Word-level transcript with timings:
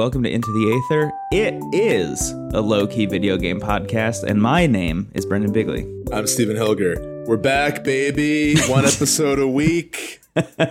Welcome 0.00 0.22
to 0.22 0.30
Into 0.30 0.50
the 0.52 0.72
Aether. 0.72 1.12
It 1.30 1.62
is 1.74 2.30
a 2.54 2.62
low 2.62 2.86
key 2.86 3.04
video 3.04 3.36
game 3.36 3.60
podcast, 3.60 4.22
and 4.22 4.40
my 4.40 4.66
name 4.66 5.10
is 5.12 5.26
Brendan 5.26 5.52
Bigley. 5.52 5.86
I'm 6.10 6.26
Stephen 6.26 6.56
Hilger. 6.56 7.26
We're 7.26 7.36
back, 7.36 7.84
baby. 7.84 8.58
One 8.60 8.84
episode 8.86 9.38
a 9.38 9.46
week. 9.46 10.22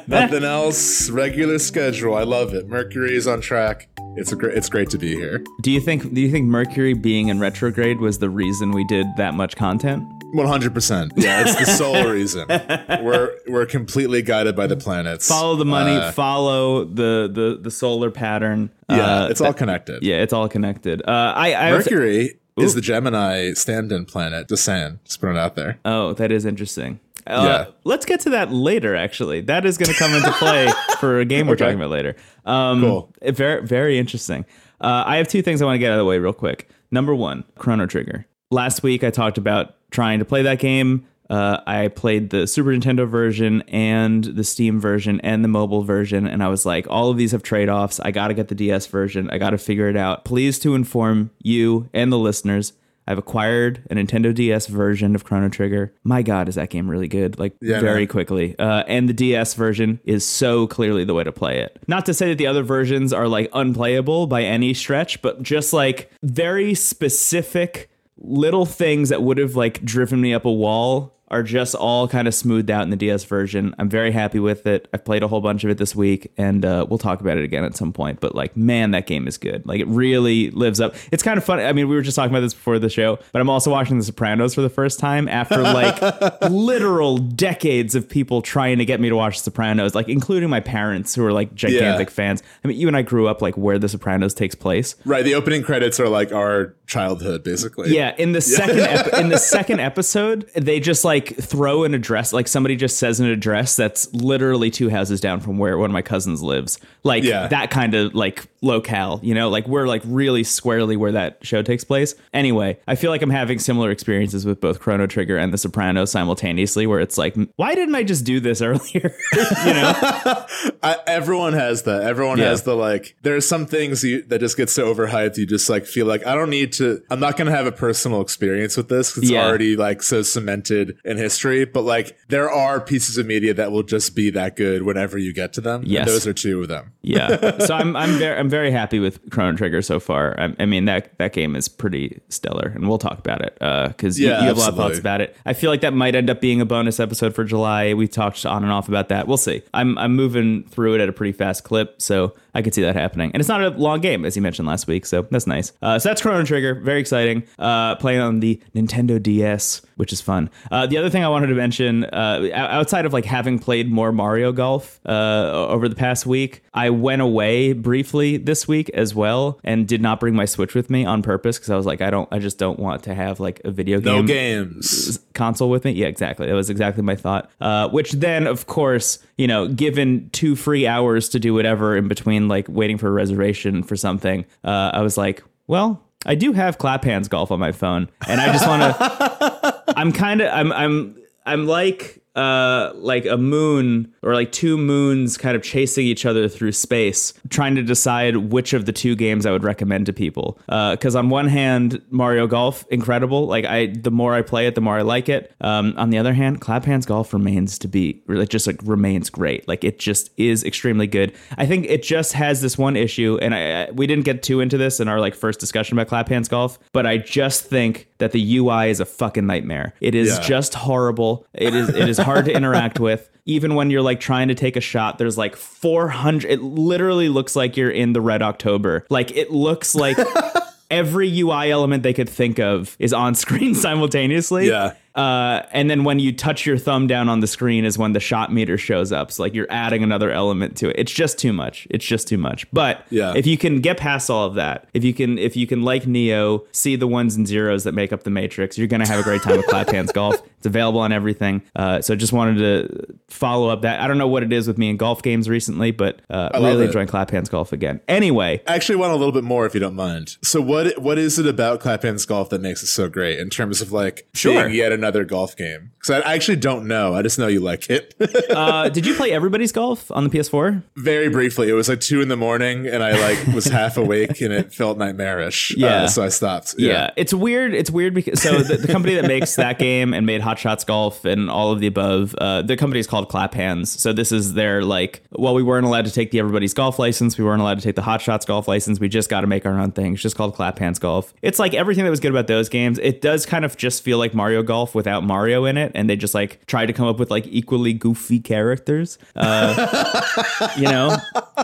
Nothing 0.08 0.44
else. 0.44 1.12
Regular 1.12 1.60
schedule. 1.60 2.16
I 2.16 2.24
love 2.24 2.56
it. 2.56 2.68
Mercury 2.68 3.16
is 3.16 3.28
on 3.28 3.40
track. 3.40 3.88
It's 4.16 4.32
a 4.32 4.36
great. 4.36 4.58
It's 4.58 4.68
great 4.68 4.90
to 4.90 4.98
be 4.98 5.14
here. 5.14 5.44
Do 5.62 5.70
you 5.70 5.80
think? 5.80 6.12
Do 6.12 6.22
you 6.22 6.32
think 6.32 6.48
Mercury 6.48 6.96
being 6.96 7.28
in 7.28 7.40
retrograde 7.40 8.00
was 8.00 8.18
the 8.18 8.32
reason 8.32 8.72
we 8.72 8.84
did 8.86 9.06
that 9.18 9.36
much 9.36 9.56
content? 9.56 10.04
One 10.32 10.48
hundred 10.48 10.74
percent. 10.74 11.14
Yeah, 11.16 11.42
it's 11.42 11.56
the 11.56 11.66
sole 11.66 12.08
reason. 12.12 12.48
We're 12.48 13.36
we're 13.48 13.66
completely 13.66 14.22
guided 14.22 14.56
by 14.56 14.68
the 14.68 14.78
planets. 14.78 15.28
Follow 15.28 15.56
the 15.56 15.66
money. 15.66 15.96
Uh, 15.96 16.12
follow 16.12 16.86
the 16.86 17.30
the 17.32 17.60
the 17.62 17.72
solar 17.72 18.12
pattern. 18.12 18.70
Yeah, 18.90 19.24
uh, 19.24 19.28
it's 19.30 19.42
all 19.42 19.54
connected. 19.54 20.04
Yeah, 20.04 20.22
it's 20.22 20.34
all 20.34 20.48
connected. 20.48 21.02
Uh, 21.02 21.34
I, 21.36 21.54
I 21.54 21.72
Mercury 21.72 22.40
is 22.58 22.76
the 22.76 22.82
Gemini 22.82 23.54
stand-in 23.54 24.06
planet. 24.06 24.50
Just 24.50 24.66
saying. 24.66 25.00
Just 25.06 25.20
putting 25.20 25.36
it 25.36 25.40
out 25.40 25.56
there. 25.56 25.80
Oh, 25.86 26.14
that 26.14 26.32
is 26.32 26.46
interesting. 26.46 27.00
Uh, 27.26 27.66
yeah. 27.68 27.74
Let's 27.84 28.06
get 28.06 28.22
to 28.22 28.32
that 28.32 28.52
later. 28.52 28.96
Actually, 28.96 29.42
that 29.42 29.66
is 29.66 29.78
going 29.78 29.92
to 29.92 29.98
come 29.98 30.14
into 30.14 30.32
play 30.34 30.68
for 31.00 31.20
a 31.20 31.26
game 31.26 31.48
we're 31.48 31.54
okay. 31.54 31.66
talking 31.66 31.78
about 31.78 31.92
later. 31.92 32.16
Um, 32.46 32.82
cool. 32.82 33.14
Very, 33.22 33.66
very 33.66 34.00
interesting. 34.00 34.46
Uh, 34.82 35.04
I 35.06 35.18
have 35.18 35.28
two 35.28 35.42
things 35.42 35.62
I 35.62 35.66
want 35.66 35.76
to 35.76 35.80
get 35.80 35.92
out 35.92 36.00
of 36.00 36.00
the 36.00 36.06
way 36.06 36.18
real 36.18 36.34
quick. 36.34 36.70
Number 36.92 37.14
one, 37.14 37.44
Chrono 37.58 37.86
Trigger. 37.86 38.26
Last 38.52 38.82
week 38.82 39.04
I 39.04 39.12
talked 39.12 39.38
about 39.38 39.76
trying 39.92 40.20
to 40.20 40.26
play 40.26 40.42
that 40.44 40.60
game. 40.60 41.06
Uh, 41.30 41.60
I 41.68 41.90
played 41.90 42.32
the 42.32 42.48
Super 42.48 42.70
Nintendo 42.70 43.08
version 43.08 43.62
and 43.68 44.24
the 44.24 44.44
Steam 44.44 44.80
version 44.80 45.22
and 45.22 45.44
the 45.44 45.48
mobile 45.48 45.84
version, 45.84 46.26
and 46.26 46.42
I 46.42 46.48
was 46.48 46.66
like, 46.66 46.88
all 46.90 47.12
of 47.12 47.18
these 47.18 47.34
have 47.34 47.44
trade 47.44 47.70
offs. 47.70 48.00
I 48.00 48.10
got 48.10 48.30
to 48.30 48.34
get 48.34 48.48
the 48.48 48.56
DS 48.56 48.88
version. 48.88 49.30
I 49.30 49.38
got 49.38 49.52
to 49.52 49.60
figure 49.60 49.88
it 49.88 49.96
out. 49.96 50.26
Pleased 50.26 50.64
to 50.64 50.74
inform 50.74 51.30
you 51.44 51.88
and 51.94 52.12
the 52.12 52.18
listeners, 52.18 52.74
I've 53.10 53.18
acquired 53.18 53.84
a 53.90 53.96
Nintendo 53.96 54.34
DS 54.34 54.66
version 54.68 55.16
of 55.16 55.24
Chrono 55.24 55.50
Trigger. 55.50 55.94
My 56.04 56.22
God, 56.24 56.48
is 56.48 56.56
that 56.56 56.70
game 56.70 56.90
really 56.90 57.08
good? 57.08 57.38
Like 57.38 57.56
yeah, 57.60 57.80
very 57.80 58.02
man. 58.02 58.08
quickly. 58.08 58.58
Uh, 58.58 58.84
and 58.88 59.10
the 59.10 59.14
DS 59.14 59.56
version 59.56 60.00
is 60.06 60.28
so 60.28 60.66
clearly 60.68 61.06
the 61.06 61.16
way 61.16 61.24
to 61.24 61.32
play 61.32 61.60
it. 61.60 61.80
Not 61.88 62.06
to 62.06 62.14
say 62.14 62.30
that 62.30 62.38
the 62.38 62.46
other 62.46 62.62
versions 62.62 63.12
are 63.12 63.28
like 63.28 63.50
unplayable 63.54 64.28
by 64.28 64.44
any 64.44 64.76
stretch, 64.76 65.24
but 65.24 65.42
just 65.42 65.74
like 65.74 66.12
very 66.22 66.76
specific 66.76 67.90
little 68.22 68.66
things 68.66 69.10
that 69.10 69.22
would 69.22 69.38
have 69.38 69.56
like 69.56 69.84
driven 69.84 70.22
me 70.22 70.34
up 70.34 70.46
a 70.46 70.52
wall 70.52 71.19
are 71.32 71.44
just 71.44 71.76
all 71.76 72.08
kind 72.08 72.28
of 72.28 72.34
smoothed 72.34 72.72
out 72.72 72.84
in 72.84 72.90
the 72.90 72.96
DS 72.96 73.24
version. 73.24 73.76
I'm 73.78 73.90
very 73.90 74.12
happy 74.12 74.40
with 74.40 74.66
it. 74.66 74.88
I've 74.94 75.06
played 75.06 75.24
a 75.24 75.28
whole 75.28 75.42
bunch 75.42 75.64
of 75.64 75.70
it 75.70 75.78
this 75.78 75.96
week, 75.96 76.32
and 76.38 76.66
uh, 76.66 76.86
we'll 76.90 76.98
talk 76.98 77.22
about 77.22 77.38
it 77.38 77.44
again 77.44 77.64
at 77.64 77.76
some 77.76 77.94
point. 77.94 78.20
But 78.20 78.36
like, 78.36 78.58
man, 78.58 78.92
that 78.92 79.08
game 79.08 79.28
is 79.28 79.38
good. 79.38 79.66
Like, 79.66 79.80
it 79.80 79.88
really 79.88 80.50
lives 80.52 80.80
up. 80.80 80.96
It's 81.12 81.24
kind 81.24 81.38
of 81.38 81.44
funny. 81.44 81.64
I 81.64 81.74
mean, 81.74 81.88
we 81.88 81.96
were 81.96 82.02
just 82.02 82.16
talking 82.16 82.32
about 82.32 82.42
this 82.42 82.54
before 82.54 82.80
the 82.80 82.90
show, 82.90 83.20
but 83.32 83.42
I'm 83.42 83.50
also 83.50 83.72
watching 83.72 83.98
The 83.98 84.04
Sopranos 84.04 84.56
for 84.56 84.62
the 84.62 84.70
first 84.70 85.00
time 85.00 85.28
after 85.28 85.62
like 85.62 86.02
literal 86.50 87.18
decades 87.18 87.96
of 87.96 88.10
people 88.10 88.42
trying 88.42 88.80
to 88.80 88.86
get 88.86 89.00
me 89.00 89.10
to 89.10 89.16
watch 89.16 89.38
The 89.38 89.44
Sopranos, 89.44 89.94
like 89.94 90.10
including 90.10 90.50
my 90.50 90.60
parents 90.60 91.14
who 91.14 91.26
are 91.26 91.34
like 91.34 91.54
gigantic 91.54 92.10
yeah. 92.10 92.14
fans. 92.14 92.44
I 92.64 92.68
mean, 92.68 92.78
you 92.78 92.88
and 92.88 92.98
I 92.98 93.02
grew 93.02 93.28
up 93.28 93.42
like 93.42 93.56
where 93.58 93.78
The 93.78 93.90
Sopranos 93.90 94.34
takes 94.34 94.56
place. 94.56 94.96
Right. 95.06 95.24
The 95.24 95.36
opening 95.36 95.64
credits 95.64 96.00
are 96.00 96.10
like 96.10 96.32
our 96.32 96.76
childhood, 96.88 97.44
basically. 97.44 97.96
Yeah. 97.96 98.16
In 98.18 98.32
the 98.32 98.42
second 98.42 98.80
ep- 98.80 99.14
in 99.14 99.30
the 99.30 99.38
second 99.60 99.80
episode, 99.80 100.50
they 100.56 100.80
just 100.80 101.06
like 101.06 101.19
like 101.20 101.36
throw 101.36 101.84
an 101.84 101.94
address, 101.94 102.32
like 102.34 102.48
somebody 102.48 102.76
just 102.76 102.98
says 102.98 103.20
an 103.20 103.28
address 103.28 103.76
that's 103.76 104.12
literally 104.14 104.70
two 104.72 104.90
houses 104.90 105.20
down 105.20 105.40
from 105.40 105.58
where 105.58 105.78
one 105.78 105.90
of 105.90 105.94
my 105.94 106.02
cousins 106.02 106.42
lives. 106.42 106.80
Like 107.04 107.24
yeah. 107.24 107.48
that 107.48 107.72
kind 107.72 107.94
of 107.94 108.16
like 108.16 108.48
locale, 108.62 109.20
you 109.24 109.34
know, 109.34 109.50
like 109.50 109.68
we're 109.68 109.88
like 109.88 110.02
really 110.06 110.44
squarely 110.44 110.98
where 110.98 111.12
that 111.12 111.38
show 111.46 111.62
takes 111.62 111.84
place. 111.84 112.16
Anyway, 112.34 112.78
I 112.88 112.96
feel 112.96 113.12
like 113.12 113.22
I'm 113.22 113.30
having 113.30 113.60
similar 113.60 113.92
experiences 113.92 114.46
with 114.46 114.60
both 114.60 114.80
Chrono 114.80 115.08
Trigger 115.08 115.38
and 115.38 115.54
The 115.54 115.58
Sopranos 115.58 116.12
simultaneously, 116.12 116.88
where 116.88 117.00
it's 117.00 117.18
like, 117.18 117.36
why 117.56 117.76
didn't 117.76 117.96
I 117.96 118.04
just 118.04 118.26
do 118.26 118.40
this 118.40 118.62
earlier? 118.70 118.80
you 119.34 119.74
know, 119.74 119.94
I, 120.84 120.98
everyone 121.08 121.54
has 121.54 121.84
that. 121.84 122.04
Everyone 122.04 122.38
yeah. 122.38 122.46
has 122.46 122.64
the 122.64 122.76
like. 122.76 123.16
There's 123.22 123.48
some 123.48 123.66
things 123.66 124.04
you, 124.04 124.24
that 124.24 124.40
just 124.40 124.58
get 124.58 124.70
so 124.70 124.94
overhyped. 124.94 125.38
You 125.38 125.46
just 125.46 125.70
like 125.70 125.86
feel 125.86 126.06
like 126.06 126.26
I 126.26 126.36
don't 126.36 126.50
need 126.50 126.74
to. 126.74 127.02
I'm 127.10 127.20
not 127.20 127.38
gonna 127.38 127.52
have 127.52 127.66
a 127.66 127.72
personal 127.72 128.22
experience 128.22 128.78
with 128.78 128.90
this. 128.90 129.18
It's 129.18 129.30
yeah. 129.30 129.46
already 129.46 129.76
like 129.76 130.02
so 130.04 130.22
cemented 130.22 130.98
in 131.10 131.18
history. 131.18 131.66
But 131.66 131.82
like, 131.82 132.18
there 132.30 132.50
are 132.50 132.80
pieces 132.80 133.18
of 133.18 133.26
media 133.26 133.54
that 133.56 133.72
will 133.72 133.84
just 133.84 134.16
be 134.16 134.30
that 134.30 134.56
good 134.56 134.84
whenever 134.84 135.18
you 135.18 135.34
get 135.34 135.52
to 135.54 135.62
them. 135.62 135.84
Yes, 135.86 136.08
those 136.08 136.28
are 136.28 136.34
two 136.34 136.62
of 136.62 136.68
them. 136.70 136.94
yeah. 137.02 137.58
So 137.70 137.76
I'm 137.76 137.96
I'm 137.96 138.18
very 138.18 138.40
I'm 138.40 138.50
very 138.50 138.72
happy 138.72 139.00
with 139.00 139.30
Chrono 139.32 139.58
Trigger 139.58 139.82
so 139.82 140.00
far. 140.00 140.40
I, 140.40 140.56
I, 140.60 140.66
mean 140.66 140.86
that 140.86 141.18
that 141.18 141.34
game 141.34 141.56
is 141.56 141.68
pretty 141.68 142.22
stellar, 142.30 142.72
and 142.74 142.88
we'll 142.88 142.98
talk 142.98 143.20
about 143.20 143.42
it 143.42 143.54
because 143.56 144.20
uh, 144.20 144.24
yeah, 144.24 144.38
you, 144.38 144.42
you, 144.42 144.48
have 144.48 144.58
a 144.58 144.60
lot 144.60 144.70
of 144.70 144.76
thoughts 144.76 145.00
about 145.00 145.20
it. 145.20 145.36
I 145.46 145.54
feel 145.54 145.70
like 145.72 145.82
that 145.82 145.94
might 145.94 146.16
end 146.16 146.30
up 146.30 146.40
being 146.40 146.62
a 146.62 146.66
bonus 146.66 147.00
episode 147.00 147.36
for 147.36 147.44
July. 147.44 147.94
We 147.94 148.08
talked 148.08 148.46
on 148.46 148.64
and 148.64 148.72
off 148.72 148.88
about 148.88 149.10
that. 149.10 149.28
We'll 149.28 149.38
see. 149.38 149.62
I'm 149.74 149.98
I'm 149.98 150.16
moving 150.16 150.64
through 150.64 150.96
it 150.96 151.02
at 151.02 151.10
a 151.10 151.14
pretty 151.14 151.34
fast 151.34 151.64
clip, 151.64 152.02
so 152.02 152.36
I 152.54 152.62
could 152.62 152.74
see 152.74 152.82
that 152.82 152.96
happening. 152.96 153.32
And 153.34 153.40
it's 153.40 153.50
not 153.50 153.62
a 153.64 153.70
long 153.70 154.02
game, 154.02 154.26
as 154.26 154.36
you 154.36 154.42
mentioned 154.42 154.68
last 154.68 154.88
week, 154.88 155.06
so 155.06 155.24
that's 155.30 155.48
nice. 155.48 155.72
Uh, 155.82 156.00
so 156.00 156.10
that's 156.10 156.22
Chrono 156.22 156.44
Trigger, 156.44 156.76
very 156.76 157.00
exciting. 157.00 157.44
Uh, 157.58 157.96
playing 157.96 158.20
on 158.20 158.40
the 158.40 158.62
Nintendo 158.76 159.22
DS, 159.22 159.82
which 159.96 160.14
is 160.14 160.22
fun. 160.22 160.50
Uh, 160.72 160.86
the 160.86 160.98
other 160.98 161.10
thing 161.10 161.24
I 161.24 161.30
wanted 161.30 161.48
to 161.48 161.56
mention, 161.56 162.06
uh, 162.06 162.50
outside 162.54 163.06
of 163.06 163.14
like 163.14 163.26
having 163.26 163.60
played 163.60 163.92
more 163.92 164.12
Mario 164.12 164.52
Golf 164.52 165.00
uh, 165.06 165.68
over 165.70 165.88
the 165.88 165.96
past 165.96 166.26
week, 166.26 166.64
I 166.74 166.90
went 166.90 167.22
away 167.22 167.74
briefly 167.74 168.38
this 168.38 168.68
week 168.68 168.90
as 168.92 169.14
well, 169.14 169.60
and 169.64 169.88
did 169.88 170.02
not 170.02 170.20
bring 170.20 170.36
my 170.36 170.46
Switch 170.46 170.74
with 170.74 170.90
me 170.90 171.06
on 171.06 171.22
purpose 171.22 171.58
because 171.58 171.70
I 171.70 171.76
was 171.76 171.86
like, 171.86 172.02
I 172.02 172.10
don't, 172.10 172.28
I 172.32 172.40
just 172.40 172.58
don't 172.58 172.80
want 172.80 173.04
to 173.04 173.14
have 173.14 173.40
like 173.40 173.62
a 173.64 173.72
video 173.72 174.00
game, 174.00 174.16
no 174.16 174.24
games 174.24 175.20
console 175.34 175.70
with 175.70 175.86
me. 175.86 175.92
Yeah, 175.92 176.08
exactly. 176.08 176.48
That 176.48 176.54
was 176.54 176.70
exactly 176.70 177.04
my 177.04 177.16
thought. 177.16 177.50
Uh, 177.62 177.90
which 177.90 178.12
then, 178.12 178.48
of 178.48 178.68
course, 178.68 179.20
you 179.38 179.48
know, 179.48 179.68
given 179.68 180.30
two 180.32 180.56
free 180.56 180.86
hours 180.86 181.30
to 181.30 181.40
do 181.40 181.54
whatever 181.54 181.96
in 181.96 182.08
between 182.08 182.39
between 182.40 182.48
like 182.48 182.68
waiting 182.70 182.98
for 182.98 183.08
a 183.08 183.12
reservation 183.12 183.84
for 183.84 183.96
something, 183.96 184.46
uh, 184.64 184.92
I 184.94 185.02
was 185.02 185.18
like, 185.18 185.44
well, 185.68 186.04
I 186.26 186.36
do 186.36 186.54
have 186.54 186.78
clap 186.78 187.04
hands 187.04 187.28
golf 187.28 187.52
on 187.52 187.60
my 187.60 187.72
phone, 187.72 188.10
and 188.28 188.42
I 188.42 188.52
just 188.52 188.68
want 188.68 188.82
to. 188.82 189.84
I'm 189.98 190.12
kind 190.12 190.42
of 190.42 190.50
I'm 190.54 190.72
I'm 190.72 191.18
I'm 191.46 191.68
like 191.68 192.19
uh, 192.40 192.94
like 192.96 193.26
a 193.26 193.36
moon 193.36 194.14
or 194.24 194.34
like 194.34 194.52
two 194.54 194.78
moons 194.78 195.38
kind 195.38 195.58
of 195.58 195.62
chasing 195.62 196.06
each 196.06 196.26
other 196.26 196.48
through 196.48 196.72
space, 196.72 197.34
trying 197.50 197.76
to 197.76 197.84
decide 197.84 198.38
which 198.38 198.72
of 198.72 198.86
the 198.86 198.94
two 198.94 199.14
games 199.14 199.46
I 199.46 199.52
would 199.52 199.64
recommend 199.64 200.06
to 200.06 200.14
people. 200.14 200.58
Because 200.68 201.16
uh, 201.16 201.20
on 201.20 201.30
one 201.30 201.48
hand, 201.50 202.02
Mario 202.10 202.48
Golf, 202.48 202.86
incredible. 202.90 203.46
Like 203.46 203.66
I, 203.66 203.88
the 203.88 204.12
more 204.12 204.34
I 204.34 204.42
play 204.42 204.68
it, 204.68 204.76
the 204.76 204.82
more 204.82 204.98
I 204.98 205.02
like 205.02 205.28
it. 205.28 205.54
Um, 205.60 205.94
on 205.98 206.12
the 206.12 206.18
other 206.18 206.34
hand, 206.34 206.62
Clap 206.62 206.86
Hands 206.86 207.06
Golf 207.06 207.34
remains 207.34 207.78
to 207.80 207.90
be, 207.90 208.24
it 208.30 208.50
just 208.50 208.68
like 208.68 208.80
remains 208.84 209.30
great. 209.30 209.68
Like 209.68 209.84
it 209.84 210.00
just 210.00 210.30
is 210.38 210.64
extremely 210.64 211.08
good. 211.08 211.34
I 211.58 211.66
think 211.66 211.88
it 211.88 212.04
just 212.04 212.32
has 212.34 212.62
this 212.62 212.78
one 212.78 212.96
issue, 212.96 213.38
and 213.42 213.54
I, 213.54 213.92
we 213.92 214.08
didn't 214.08 214.24
get 214.24 214.44
too 214.44 214.62
into 214.62 214.78
this 214.78 215.02
in 215.02 215.10
our 215.10 215.20
like 215.20 215.36
first 215.36 215.60
discussion 215.60 215.98
about 215.98 216.08
Clap 216.08 216.30
Hands 216.30 216.48
Golf, 216.48 216.80
but 216.94 217.06
I 217.06 217.18
just 217.18 217.66
think 217.66 218.09
that 218.20 218.32
the 218.32 218.58
UI 218.58 218.90
is 218.90 219.00
a 219.00 219.06
fucking 219.06 219.46
nightmare. 219.46 219.94
It 220.00 220.16
is 220.16 220.30
yeah. 220.30 220.40
just 220.42 220.76
horrible. 220.76 221.46
It 221.54 221.74
is 221.74 221.90
it 221.90 222.08
is 222.08 222.18
hard 222.18 222.46
to 222.46 222.54
interact 222.54 223.00
with. 223.00 223.30
Even 223.46 223.74
when 223.74 223.90
you're 223.90 224.04
like 224.04 224.20
trying 224.20 224.50
to 224.50 224.56
take 224.56 224.76
a 224.76 224.82
shot, 224.82 225.18
there's 225.18 225.38
like 225.38 225.56
400. 225.56 226.50
It 226.50 226.62
literally 226.62 227.30
looks 227.30 227.56
like 227.56 227.76
you're 227.76 227.90
in 227.90 228.14
the 228.14 228.22
Red 228.22 228.44
October. 228.44 229.08
Like 229.10 229.32
it 229.32 229.52
looks 229.52 229.96
like 229.96 230.18
every 230.92 231.40
UI 231.40 231.72
element 231.72 232.04
they 232.04 232.14
could 232.14 232.30
think 232.30 232.60
of 232.60 232.96
is 233.00 233.14
on 233.14 233.36
screen 233.36 233.76
simultaneously. 233.76 234.68
Yeah. 234.68 234.94
Uh, 235.16 235.64
and 235.72 235.90
then 235.90 236.04
when 236.04 236.20
you 236.20 236.32
touch 236.32 236.66
your 236.66 236.78
thumb 236.78 237.08
down 237.08 237.30
on 237.30 237.40
the 237.40 237.48
screen 237.48 237.86
is 237.86 237.98
when 237.98 238.14
the 238.14 238.20
shot 238.20 238.54
meter 238.54 238.78
shows 238.78 239.12
up. 239.12 239.32
So 239.32 239.44
like 239.44 239.54
you're 239.54 239.68
adding 239.70 240.04
another 240.04 240.32
element 240.32 240.78
to 240.78 240.90
it. 240.90 240.96
It's 240.98 241.12
just 241.12 241.38
too 241.38 241.54
much. 241.54 241.88
It's 241.90 242.06
just 242.06 242.28
too 242.28 242.38
much. 242.38 242.70
But 242.72 243.06
yeah. 243.10 243.34
if 243.36 243.48
you 243.48 243.58
can 243.58 243.82
get 243.82 243.98
past 243.98 244.30
all 244.30 244.46
of 244.46 244.56
that, 244.56 244.88
if 244.94 245.04
you 245.04 245.14
can 245.14 245.38
if 245.38 245.56
you 245.56 245.68
can 245.68 245.84
like 245.84 246.08
Neo, 246.08 246.66
see 246.72 246.96
the 246.96 247.08
ones 247.08 247.36
and 247.36 247.48
zeros 247.48 247.84
that 247.84 247.94
make 247.94 248.14
up 248.14 248.24
the 248.24 248.30
matrix, 248.30 248.78
you're 248.78 248.88
gonna 248.88 249.08
have 249.08 249.20
a 249.20 249.24
great 249.24 249.42
time 249.42 249.58
with 249.58 249.68
Clap 249.68 249.90
Hands 249.90 250.12
Golf. 250.12 250.42
It's 250.60 250.66
available 250.66 251.00
on 251.00 251.14
everything. 251.14 251.62
Uh, 251.74 252.02
so 252.02 252.18
just 252.18 252.34
wanted 252.34 252.58
to 252.58 253.16
follow 253.30 253.70
up 253.70 253.84
that. 253.84 254.02
I 254.02 254.10
don't 254.10 254.18
know 254.18 254.28
what 254.28 254.44
it 254.44 254.52
is 254.52 254.68
with 254.68 254.78
me 254.78 254.90
in 254.90 254.98
golf 254.98 255.24
games 255.24 255.48
recently, 255.48 255.92
but 255.92 256.22
uh, 256.30 256.50
really 256.54 256.84
enjoying 256.84 257.08
Clap 257.08 257.32
Hands 257.32 257.48
Golf 257.48 257.72
again. 257.72 258.02
Anyway, 258.10 258.62
I 258.68 258.76
actually 258.76 258.98
want 258.98 259.14
a 259.14 259.16
little 259.16 259.32
bit 259.32 259.46
more 259.46 259.66
if 259.66 259.74
you 259.74 259.80
don't 259.80 259.96
mind. 259.96 260.36
So 260.44 260.60
what 260.60 261.02
what 261.02 261.18
is 261.18 261.40
it 261.40 261.48
about 261.48 261.80
Clap 261.80 262.04
Hands 262.04 262.26
Golf 262.26 262.50
that 262.50 262.60
makes 262.60 262.84
it 262.84 262.88
so 262.88 263.08
great 263.08 263.40
in 263.40 263.50
terms 263.50 263.80
of 263.80 263.94
like 263.94 264.28
sure. 264.34 264.68
yet 264.68 264.92
another 265.00 265.24
golf 265.24 265.56
game 265.56 265.92
because 266.00 266.24
I 266.24 266.34
actually 266.36 266.58
don't 266.58 266.88
know. 266.88 267.14
I 267.14 267.22
just 267.22 267.40
know 267.40 267.48
you 267.48 267.60
like 267.60 267.90
it. 267.90 268.16
uh, 268.50 268.90
did 268.90 269.06
you 269.06 269.16
play 269.16 269.32
Everybody's 269.32 269.72
Golf 269.72 270.10
on 270.12 270.24
the 270.24 270.30
PS4? 270.30 270.84
Very 270.96 271.30
briefly. 271.30 271.70
It 271.70 271.74
was 271.74 271.90
like 271.90 272.00
two 272.00 272.22
in 272.22 272.28
the 272.28 272.38
morning, 272.38 272.88
and 272.88 273.04
I 273.04 273.12
like 273.12 273.54
was 273.54 273.66
half 273.80 273.98
awake, 273.98 274.42
and 274.42 274.54
it 274.54 274.74
felt 274.74 274.98
nightmarish. 274.98 275.72
Uh, 275.72 275.76
yeah, 275.78 275.88
uh, 276.04 276.08
so 276.08 276.24
I 276.24 276.30
stopped. 276.30 276.76
Yeah. 276.78 276.92
yeah. 276.92 277.12
it's 277.16 277.34
weird. 277.34 277.74
It's 277.74 277.90
weird 277.90 278.14
because 278.14 278.42
so 278.42 278.60
the, 278.60 278.78
the, 278.78 278.88
company 278.88 279.16
that 279.16 279.26
makes 279.26 279.56
that 279.56 279.80
game 279.80 280.14
and 280.14 280.26
made 280.26 280.42
Hot 280.42 280.60
Shots 280.60 280.84
Golf 280.84 281.26
and 281.26 281.50
all 281.50 281.72
of 281.72 281.80
the 281.80 281.88
above, 281.88 282.36
uh, 282.36 282.62
the 282.62 282.78
company 282.78 283.00
is 283.00 283.08
called 283.08 283.30
Clap 283.30 283.54
Hands. 283.54 283.90
So 283.90 284.14
this 284.14 284.32
is 284.32 284.54
their 284.54 284.84
like, 284.84 285.24
well, 285.32 285.54
we 285.54 285.64
weren't 285.64 285.86
allowed 285.86 286.06
to 286.06 286.12
take 286.12 286.32
the 286.32 286.40
Everybody's 286.40 286.74
Golf 286.74 287.00
license. 287.00 287.38
We 287.38 287.44
weren't 287.44 287.62
allowed 287.62 287.80
to 287.80 287.84
take 287.84 287.96
the 287.96 288.02
Hot 288.02 288.22
Shots 288.22 288.46
Golf 288.46 288.68
license. 288.68 289.00
We 289.00 289.10
just 289.10 289.30
got 289.30 289.42
to 289.42 289.48
make 289.48 289.66
our 289.66 289.80
own 289.80 289.92
thing. 289.92 290.14
It's 290.14 290.22
just 290.22 290.36
called 290.36 290.56
Clap 290.56 290.80
Hands 290.80 290.98
Golf. 290.98 291.34
It's 291.42 291.60
like 291.60 291.74
everything 291.74 292.04
that 292.04 292.10
was 292.10 292.20
good 292.20 292.32
about 292.32 292.48
those 292.48 292.70
games. 292.70 293.00
It 293.00 293.22
does 293.22 293.46
kind 293.46 293.66
of 293.66 293.78
just 293.78 294.04
feel 294.04 294.18
like 294.18 294.34
Mario 294.34 294.64
Golf 294.64 294.89
without 294.96 295.24
Mario 295.24 295.66
in 295.66 295.78
it, 295.78 295.92
and 295.96 296.10
they 296.10 296.16
just 296.16 296.34
like 296.34 296.66
tried 296.66 296.88
to 296.88 296.94
come 296.94 297.08
up 297.08 297.20
with 297.20 297.30
like 297.32 297.46
equally 297.48 297.94
goofy 297.94 298.40
characters. 298.40 299.18
Uh, 299.36 300.72
you 300.78 300.84
know, 300.84 301.16